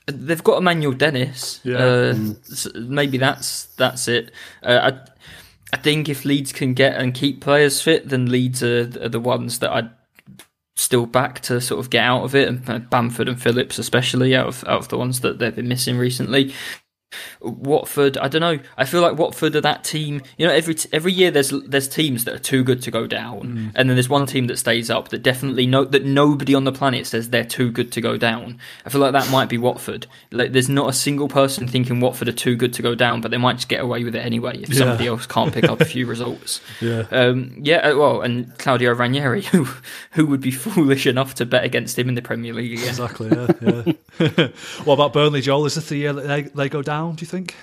they've 0.09 0.45
got 0.45 0.59
Emmanuel 0.59 0.93
Dennis. 0.93 1.59
Yeah. 1.65 1.77
Uh, 1.79 2.15
s- 2.51 2.69
maybe 2.77 3.19
that's 3.19 3.65
that's 3.77 4.07
it. 4.09 4.31
Uh, 4.63 4.93
I 4.93 5.01
I 5.73 5.77
think 5.79 6.09
if 6.09 6.25
Leeds 6.25 6.53
can 6.53 6.75
get 6.75 6.95
and 6.97 7.13
keep 7.13 7.41
players 7.41 7.81
fit, 7.83 8.09
then 8.09 8.27
Leeds 8.31 8.63
are, 8.63 8.83
are 9.03 9.09
the 9.09 9.19
ones 9.21 9.59
that 9.59 9.73
I'd 9.73 9.91
still 10.77 11.07
back 11.07 11.41
to 11.41 11.61
sort 11.61 11.81
of 11.81 11.91
get 11.91 12.05
out 12.05 12.23
of 12.23 12.35
it, 12.35 12.47
and 12.49 12.69
uh, 12.71 12.79
Bamford 12.79 13.29
and 13.29 13.41
Phillips 13.41 13.79
especially 13.79 14.37
out 14.37 14.47
of 14.47 14.65
out 14.69 14.79
of 14.81 14.89
the 14.89 14.99
ones 14.99 15.21
that 15.23 15.39
they've 15.39 15.57
been 15.57 15.69
missing 15.69 15.99
recently. 15.99 16.53
Watford, 17.41 18.19
I 18.19 18.29
don't 18.29 18.41
know. 18.41 18.59
I 18.77 18.85
feel 18.85 19.01
like 19.01 19.19
Watford 19.19 19.55
are 19.57 19.61
that 19.61 19.85
team. 19.85 20.23
You 20.37 20.47
know, 20.47 20.53
every 20.53 20.75
t- 20.75 20.89
every 20.93 21.13
year 21.13 21.31
there's 21.31 21.51
there's 21.67 21.89
teams 21.89 22.25
that 22.25 22.35
are 22.35 22.39
too 22.39 22.65
good 22.65 22.83
to 22.83 22.91
go 22.91 23.07
down, 23.07 23.73
and 23.75 23.89
then 23.89 23.97
there's 23.97 24.09
one 24.09 24.27
team 24.27 24.47
that 24.49 24.59
stays 24.59 24.91
up 24.91 25.09
that 25.11 25.23
definitely 25.23 25.67
no 25.67 25.85
that 25.85 26.05
nobody 26.05 26.55
on 26.55 26.65
the 26.65 26.73
planet 26.73 27.07
says 27.07 27.31
they're 27.31 27.45
too 27.45 27.71
good 27.71 27.93
to 27.93 28.01
go 28.01 28.17
down. 28.17 28.59
I 28.85 28.91
feel 28.91 29.01
like 29.01 29.13
that 29.13 29.31
might 29.31 29.49
be 29.49 29.59
Watford. 29.59 30.07
Like, 30.31 30.53
there's 30.53 30.69
not 30.69 30.89
a 30.89 30.93
single 30.93 31.29
person 31.29 31.69
thinking 31.69 32.01
Watford 32.01 32.29
are 32.29 32.33
too 32.33 32.57
good 32.57 32.73
to 32.75 32.83
go 32.83 32.95
down, 32.95 33.21
but 33.21 33.31
they 33.31 33.37
might 33.37 33.57
just 33.57 33.69
get 33.69 33.81
away 33.81 34.05
with 34.05 34.15
it 34.17 34.21
anyway 34.25 34.59
if 34.61 34.71
Yeah. 34.71 34.79
somebody 34.79 35.07
else 35.07 35.27
can't 35.27 35.53
pick 35.53 35.65
up 35.65 35.81
a 35.81 35.85
few 35.85 36.07
results. 36.15 36.61
Yeah. 36.81 37.05
Um, 37.11 37.57
yeah, 37.63 37.79
uh, 37.79 37.97
well, 37.97 38.21
and 38.23 38.57
Claudio 38.59 38.93
Ranieri, 38.95 39.43
who 39.43 39.67
who 40.13 40.27
would 40.27 40.41
be 40.41 40.51
foolish 40.67 41.07
enough 41.07 41.35
to 41.37 41.47
bet 41.47 41.65
against 41.65 41.99
him 41.99 42.09
in 42.09 42.15
the 42.15 42.23
Premier 42.23 42.53
League 42.53 42.73
again? 42.75 42.89
Exactly. 42.89 43.29
Yeah. 43.31 43.47
yeah. 43.61 43.93
what 44.85 44.95
about 44.95 45.13
Burnley, 45.13 45.41
Joel? 45.41 45.67
Is 45.67 45.75
this 45.75 45.89
the 45.89 45.97
year 45.97 46.13
that 46.13 46.27
they, 46.27 46.43
they 46.43 46.69
go 46.69 46.83
down? 46.83 47.06
Do 47.13 47.23
you 47.23 47.27
think? 47.27 47.55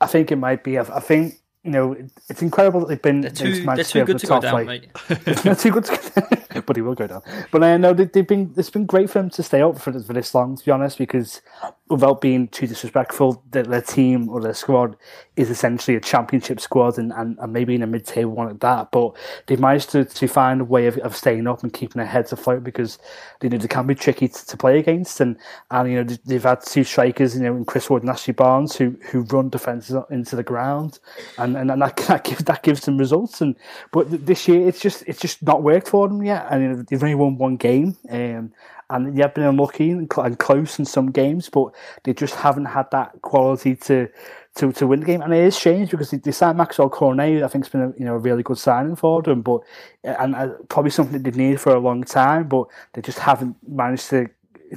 I 0.00 0.06
think 0.06 0.30
it 0.32 0.36
might 0.36 0.62
be. 0.64 0.78
I, 0.78 0.82
I 0.82 1.00
think 1.00 1.34
you 1.64 1.70
know 1.70 1.96
it's 2.28 2.42
incredible 2.42 2.80
that 2.80 2.88
they've 2.88 3.02
been 3.02 3.22
They're 3.22 3.30
too, 3.30 3.64
they're 3.66 3.84
too 3.84 4.04
good 4.04 4.18
to 4.18 4.26
go 4.26 4.34
top 4.34 4.42
down, 4.42 4.64
flight. 4.64 4.66
mate. 5.08 5.24
They're 5.42 5.54
too 5.54 5.70
good, 5.70 5.84
to, 5.84 6.45
but 6.64 6.76
he 6.76 6.82
will 6.82 6.94
go 6.94 7.06
down. 7.06 7.22
But 7.50 7.62
uh, 7.62 7.76
no, 7.76 7.92
they, 7.92 8.04
they've 8.04 8.26
been. 8.26 8.52
It's 8.56 8.70
been 8.70 8.86
great 8.86 9.10
for 9.10 9.18
them 9.20 9.30
to 9.30 9.42
stay 9.42 9.60
up 9.62 9.78
for, 9.78 9.92
for 10.00 10.12
this 10.12 10.34
long, 10.34 10.56
to 10.56 10.64
be 10.64 10.70
honest, 10.70 10.98
because 10.98 11.42
without 11.88 12.20
being 12.20 12.48
too 12.48 12.66
disrespectful, 12.66 13.42
their, 13.50 13.62
their 13.62 13.80
team 13.82 14.28
or 14.28 14.40
their 14.40 14.54
squad 14.54 14.96
is 15.36 15.50
essentially 15.50 15.96
a 15.96 16.00
championship 16.00 16.58
squad, 16.60 16.98
and, 16.98 17.12
and, 17.12 17.38
and 17.38 17.52
maybe 17.52 17.74
in 17.74 17.82
a 17.82 17.86
mid-table 17.86 18.32
one 18.32 18.48
at 18.48 18.60
that. 18.60 18.90
But 18.90 19.16
they've 19.46 19.60
managed 19.60 19.90
to, 19.90 20.04
to 20.04 20.26
find 20.26 20.60
a 20.60 20.64
way 20.64 20.86
of, 20.86 20.96
of 20.98 21.14
staying 21.14 21.46
up 21.46 21.62
and 21.62 21.72
keeping 21.72 21.98
their 21.98 22.06
heads 22.06 22.32
afloat 22.32 22.64
because 22.64 22.98
they 23.40 23.48
know 23.48 23.58
they 23.58 23.68
can 23.68 23.86
be 23.86 23.94
tricky 23.94 24.28
to, 24.28 24.46
to 24.46 24.56
play 24.56 24.78
against, 24.78 25.20
and 25.20 25.36
and 25.70 25.90
you 25.90 25.96
know 25.96 26.04
they- 26.04 26.18
they've 26.24 26.42
had 26.42 26.60
two 26.62 26.84
strikers, 26.84 27.36
you 27.36 27.42
know, 27.42 27.56
in 27.56 27.64
Chris 27.64 27.88
Wood 27.90 28.02
and 28.02 28.10
Ashley 28.10 28.32
Barnes, 28.34 28.76
who 28.76 28.96
who 29.10 29.20
run 29.22 29.48
defenses 29.48 29.96
into 30.10 30.36
the 30.36 30.42
ground, 30.42 30.98
and 31.38 31.56
and, 31.56 31.70
and 31.70 31.82
that, 31.82 31.96
that 32.08 32.24
gives 32.24 32.44
that 32.44 32.62
gives 32.62 32.80
them 32.82 32.98
results. 32.98 33.40
And 33.40 33.54
but 33.92 34.06
this 34.26 34.48
year 34.48 34.66
it's 34.66 34.80
just 34.80 35.04
it's 35.06 35.20
just 35.20 35.42
not 35.42 35.62
worked 35.62 35.88
for 35.88 36.08
them 36.08 36.22
yet, 36.22 36.45
and 36.50 36.62
you 36.62 36.68
know, 36.68 36.82
they've 36.82 37.02
only 37.02 37.14
won 37.14 37.38
one 37.38 37.56
game. 37.56 37.96
Um, 38.10 38.52
and 38.88 39.18
yeah, 39.18 39.26
been 39.26 39.44
unlucky 39.44 39.90
and, 39.90 40.08
close 40.08 40.78
in 40.78 40.84
some 40.84 41.10
games, 41.10 41.48
but 41.48 41.74
they 42.04 42.14
just 42.14 42.36
haven't 42.36 42.66
had 42.66 42.90
that 42.92 43.20
quality 43.22 43.74
to 43.76 44.08
to, 44.56 44.72
to 44.72 44.86
win 44.86 45.00
the 45.00 45.06
game. 45.06 45.20
And 45.20 45.34
it 45.34 45.44
is 45.44 45.54
strange 45.54 45.90
because 45.90 46.10
they, 46.10 46.16
they 46.16 46.32
signed 46.32 46.56
Maxwell 46.56 46.88
Cornet, 46.88 47.42
I 47.42 47.48
think 47.48 47.64
it's 47.64 47.72
been 47.72 47.82
a, 47.82 47.92
you 47.98 48.04
know 48.04 48.14
a 48.14 48.18
really 48.18 48.42
good 48.42 48.58
signing 48.58 48.96
for 48.96 49.22
them, 49.22 49.42
but 49.42 49.62
and 50.04 50.34
uh, 50.34 50.54
probably 50.68 50.90
something 50.90 51.22
they 51.22 51.30
need 51.30 51.60
for 51.60 51.74
a 51.74 51.80
long 51.80 52.04
time, 52.04 52.48
but 52.48 52.68
they 52.92 53.02
just 53.02 53.18
haven't 53.18 53.56
managed 53.68 54.08
to 54.10 54.28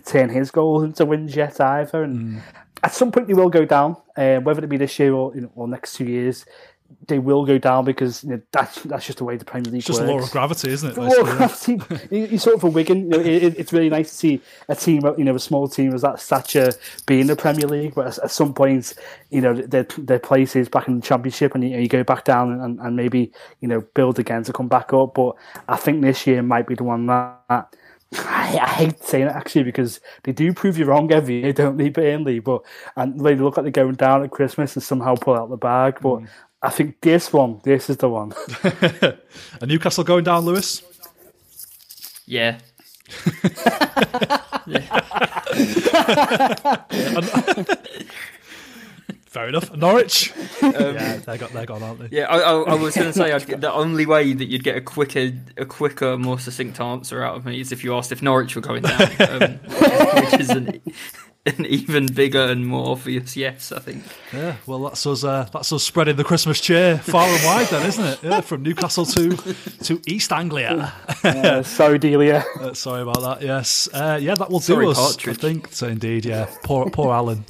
turn 0.06 0.30
his 0.30 0.52
goals 0.52 0.84
into 0.84 1.06
wins 1.06 1.36
yet 1.36 1.60
either. 1.62 2.04
And 2.04 2.42
at 2.84 2.94
some 2.94 3.12
point 3.12 3.28
they 3.28 3.34
will 3.34 3.50
go 3.50 3.66
down, 3.66 3.96
uh, 4.18 4.40
whether 4.40 4.64
it 4.64 4.70
be 4.70 4.78
this 4.78 4.98
year 5.00 5.14
or 5.14 5.34
you 5.36 5.42
know, 5.42 5.52
or 5.56 5.68
next 5.68 5.94
two 5.94 6.06
years. 6.06 6.46
They 7.08 7.20
will 7.20 7.46
go 7.46 7.58
down 7.58 7.86
because 7.86 8.24
you 8.24 8.32
know, 8.32 8.42
that's 8.52 8.84
that's 8.84 9.06
just 9.06 9.18
the 9.18 9.24
way 9.24 9.36
the 9.36 9.46
Premier 9.46 9.72
League 9.72 9.80
It's 9.80 9.88
just 9.88 10.00
works. 10.00 10.08
the 10.08 10.14
law 10.14 10.24
of 10.24 10.32
gravity, 10.32 10.70
isn't 10.70 10.92
it? 10.92 10.98
Well, 10.98 11.10
basically? 11.24 11.78
gravity. 11.78 12.08
you, 12.16 12.26
you 12.26 12.38
sort 12.38 12.56
of 12.56 12.64
a 12.64 12.68
Wigan. 12.68 13.04
You 13.04 13.10
know, 13.10 13.20
it, 13.20 13.44
it- 13.44 13.60
it's 13.60 13.74
really 13.74 13.90
nice 13.90 14.10
to 14.10 14.16
see 14.16 14.42
a 14.68 14.76
team, 14.76 15.02
you 15.18 15.24
know, 15.24 15.36
a 15.36 15.40
small 15.40 15.68
team 15.68 15.94
of 15.94 16.02
that 16.02 16.20
stature 16.20 16.72
be 17.08 17.20
in 17.20 17.28
the 17.28 17.36
Premier 17.36 17.68
League. 17.68 17.96
But 17.96 18.08
at, 18.08 18.20
at 18.20 18.32
some 18.32 18.54
point, 18.54 18.94
you 19.32 19.42
know, 19.42 19.54
their 19.54 19.84
their 19.98 20.20
place 20.20 20.56
is 20.56 20.70
back 20.70 20.88
in 20.88 20.98
the 21.00 21.02
Championship, 21.06 21.56
and 21.56 21.64
you, 21.64 21.78
you 21.78 21.88
go 21.88 22.04
back 22.04 22.26
down 22.26 22.60
and, 22.60 22.80
and 22.80 22.96
maybe 22.96 23.32
you 23.62 23.68
know 23.68 23.82
build 23.96 24.20
again 24.20 24.44
to 24.44 24.54
come 24.54 24.68
back 24.68 24.94
up. 24.94 25.16
But 25.16 25.36
I 25.68 25.78
think 25.78 26.02
this 26.02 26.28
year 26.28 26.42
might 26.42 26.68
be 26.68 26.76
the 26.76 26.84
one 26.84 27.08
that. 27.08 27.74
I, 28.12 28.58
I 28.60 28.68
hate 28.68 29.04
saying 29.04 29.28
it 29.28 29.36
actually 29.36 29.64
because 29.64 30.00
they 30.24 30.32
do 30.32 30.52
prove 30.52 30.80
you 30.80 30.86
wrong 30.86 31.12
every 31.12 31.42
year, 31.44 31.54
don't 31.54 31.78
they, 31.78 31.90
Burnley? 31.90 32.40
But 32.40 32.64
and 32.96 33.20
they 33.20 33.36
look 33.36 33.56
like 33.58 33.66
they're 33.66 33.72
going 33.72 33.96
down 33.96 34.24
at 34.24 34.32
Christmas 34.32 34.76
and 34.76 34.82
somehow 34.82 35.14
pull 35.16 35.36
out 35.36 35.52
the 35.52 35.58
bag. 35.58 36.00
But 36.02 36.22
mm. 36.22 36.28
I 36.62 36.70
think 36.70 37.00
this 37.02 37.32
one, 37.32 37.62
this 37.64 37.90
is 37.90 37.98
the 37.98 38.10
one. 38.10 38.34
Are 39.62 39.68
Newcastle 39.68 40.04
going 40.04 40.26
down, 40.26 40.46
Lewis? 40.46 40.84
Yeah. 42.26 42.60
Fair 49.30 49.48
enough. 49.48 49.76
Norwich? 49.76 50.34
yeah, 50.64 51.18
they 51.18 51.38
got 51.38 51.52
they 51.54 51.64
gone, 51.64 51.84
aren't 51.84 52.00
they? 52.00 52.18
Yeah, 52.18 52.26
I, 52.26 52.40
I, 52.40 52.62
I 52.62 52.74
was 52.74 52.96
going 52.96 53.08
to 53.08 53.14
say 53.14 53.32
I'd, 53.32 53.42
the 53.62 53.72
only 53.72 54.08
way 54.08 54.34
that 54.34 54.46
you'd 54.46 54.64
get 54.64 54.76
a 54.76 54.82
quicker, 54.82 55.32
a 55.56 55.66
quicker, 55.66 56.18
more 56.18 56.40
succinct 56.40 56.80
answer 56.82 57.24
out 57.24 57.36
of 57.36 57.46
me 57.46 57.60
is 57.60 57.72
if 57.72 57.84
you 57.84 57.96
asked 57.96 58.12
if 58.12 58.24
Norwich 58.24 58.56
were 58.56 58.62
going 58.64 58.82
down, 58.82 59.02
um, 59.20 59.42
which 60.24 60.40
is 60.40 60.50
an, 60.50 60.82
an 61.46 61.64
even 61.68 62.08
bigger 62.08 62.42
and 62.42 62.66
more 62.66 62.90
obvious 62.90 63.38
yes. 63.38 63.72
I 63.72 63.78
think. 63.78 64.04
Yeah, 64.34 64.56
well, 64.66 64.80
that's 64.80 65.06
us. 65.06 65.24
Uh, 65.24 65.48
that's 65.54 65.72
us 65.72 65.84
spreading 65.84 66.16
the 66.16 66.24
Christmas 66.24 66.60
cheer 66.60 66.98
far 66.98 67.28
and 67.28 67.46
wide, 67.46 67.68
then, 67.68 67.86
isn't 67.86 68.06
it? 68.06 68.24
Yeah, 68.24 68.42
from 68.42 68.64
Newcastle 68.64 69.06
to 69.06 69.38
to 69.84 70.02
East 70.08 70.32
Anglia. 70.32 70.92
Uh, 71.24 71.62
sorry, 71.62 72.00
Delia. 72.00 72.44
Uh, 72.60 72.74
sorry 72.74 73.04
about 73.04 73.22
that. 73.22 73.44
Yes, 73.44 73.88
uh, 73.94 74.18
yeah, 74.20 74.34
that 74.34 74.50
will 74.50 74.60
Sorry, 74.60 74.86
do 74.88 74.92
us. 74.92 74.98
Partridge. 74.98 75.38
I 75.38 75.40
think 75.40 75.68
so. 75.72 75.88
Indeed, 75.88 76.26
yeah. 76.26 76.50
Poor 76.64 76.90
poor 76.90 77.14
Alan. 77.14 77.46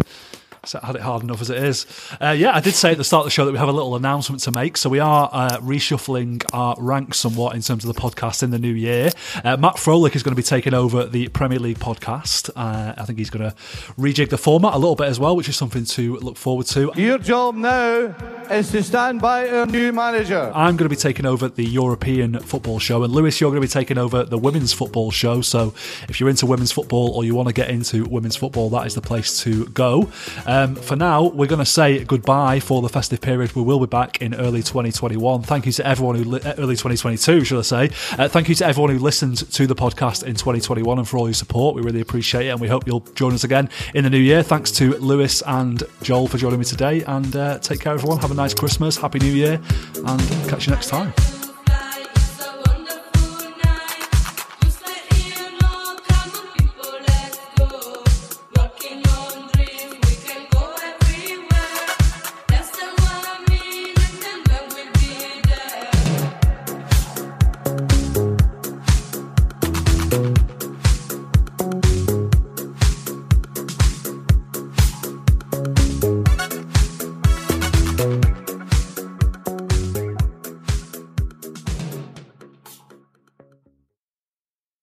So 0.65 0.79
had 0.79 0.95
it 0.95 1.01
hard 1.01 1.23
enough 1.23 1.41
as 1.41 1.49
it 1.49 1.63
is. 1.63 1.85
Uh, 2.21 2.31
yeah, 2.31 2.55
I 2.55 2.59
did 2.59 2.73
say 2.73 2.91
at 2.91 2.97
the 2.97 3.03
start 3.03 3.21
of 3.21 3.25
the 3.25 3.31
show 3.31 3.45
that 3.45 3.51
we 3.51 3.57
have 3.57 3.69
a 3.69 3.73
little 3.73 3.95
announcement 3.95 4.41
to 4.43 4.51
make. 4.51 4.77
So 4.77 4.89
we 4.89 4.99
are 4.99 5.29
uh, 5.31 5.57
reshuffling 5.59 6.43
our 6.53 6.75
ranks 6.79 7.17
somewhat 7.17 7.55
in 7.55 7.61
terms 7.61 7.85
of 7.85 7.93
the 7.93 7.99
podcast 7.99 8.43
in 8.43 8.51
the 8.51 8.59
new 8.59 8.73
year. 8.73 9.11
Uh, 9.43 9.55
Matt 9.57 9.75
Froelich 9.75 10.15
is 10.15 10.23
going 10.23 10.33
to 10.33 10.35
be 10.35 10.43
taking 10.43 10.73
over 10.73 11.05
the 11.05 11.29
Premier 11.29 11.59
League 11.59 11.79
podcast. 11.79 12.49
Uh, 12.55 12.93
I 12.97 13.05
think 13.05 13.19
he's 13.19 13.29
going 13.29 13.49
to 13.49 13.55
rejig 13.97 14.29
the 14.29 14.37
format 14.37 14.73
a 14.73 14.77
little 14.77 14.95
bit 14.95 15.07
as 15.07 15.19
well, 15.19 15.35
which 15.35 15.47
is 15.47 15.55
something 15.55 15.85
to 15.85 16.17
look 16.17 16.35
forward 16.37 16.65
to. 16.67 16.91
Your 16.95 17.17
job 17.17 17.55
now 17.55 18.13
is 18.51 18.69
to 18.71 18.83
stand 18.83 19.21
by 19.21 19.49
our 19.49 19.65
new 19.65 19.93
manager. 19.93 20.51
I'm 20.53 20.75
going 20.75 20.89
to 20.89 20.95
be 20.95 20.99
taking 20.99 21.25
over 21.25 21.47
the 21.47 21.65
European 21.65 22.39
football 22.39 22.79
show, 22.79 23.03
and 23.03 23.13
Lewis, 23.13 23.39
you're 23.39 23.51
going 23.51 23.61
to 23.61 23.67
be 23.67 23.71
taking 23.71 23.97
over 23.97 24.23
the 24.23 24.37
women's 24.37 24.73
football 24.73 25.11
show. 25.11 25.41
So, 25.41 25.73
if 26.09 26.19
you're 26.19 26.29
into 26.29 26.45
women's 26.45 26.71
football 26.71 27.11
or 27.11 27.23
you 27.23 27.33
want 27.35 27.47
to 27.47 27.53
get 27.53 27.69
into 27.69 28.03
women's 28.05 28.35
football, 28.35 28.69
that 28.71 28.85
is 28.85 28.95
the 28.95 29.01
place 29.01 29.41
to 29.43 29.65
go. 29.67 30.11
Um, 30.49 30.73
for 30.73 30.95
now, 30.95 31.27
we're 31.27 31.45
going 31.45 31.59
to 31.59 31.65
say 31.65 32.03
goodbye 32.03 32.59
for 32.59 32.81
the 32.81 32.89
festive 32.89 33.21
period. 33.21 33.55
We 33.55 33.61
will 33.61 33.79
be 33.79 33.85
back 33.85 34.19
in 34.19 34.33
early 34.33 34.63
2021. 34.63 35.43
Thank 35.43 35.67
you 35.67 35.71
to 35.73 35.85
everyone 35.85 36.15
who 36.15 36.23
li- 36.23 36.41
early 36.43 36.75
2022, 36.75 37.45
should 37.45 37.59
I 37.59 37.61
say? 37.61 37.89
Uh, 38.17 38.27
thank 38.27 38.49
you 38.49 38.55
to 38.55 38.65
everyone 38.65 38.91
who 38.91 38.97
listened 38.97 39.37
to 39.51 39.67
the 39.67 39.75
podcast 39.75 40.23
in 40.23 40.33
2021 40.33 40.97
and 40.97 41.07
for 41.07 41.17
all 41.19 41.27
your 41.27 41.35
support. 41.35 41.75
We 41.75 41.83
really 41.83 42.01
appreciate 42.01 42.47
it, 42.47 42.49
and 42.49 42.59
we 42.59 42.67
hope 42.67 42.87
you'll 42.87 43.01
join 43.13 43.33
us 43.33 43.43
again 43.43 43.69
in 43.93 44.03
the 44.03 44.09
new 44.09 44.17
year. 44.17 44.41
Thanks 44.41 44.71
to 44.71 44.97
Lewis 44.97 45.43
and 45.45 45.83
Joel 46.01 46.27
for 46.27 46.39
joining 46.39 46.57
me 46.57 46.65
today, 46.65 47.03
and 47.03 47.35
uh, 47.35 47.59
take 47.59 47.81
care, 47.81 47.93
everyone. 47.93 48.17
Have 48.17 48.31
a 48.31 48.33
nice 48.33 48.55
Christmas, 48.55 48.97
happy 48.97 49.19
New 49.19 49.31
Year, 49.31 49.61
and 50.03 50.21
catch 50.49 50.65
you 50.65 50.73
next 50.73 50.87
time. 50.89 51.13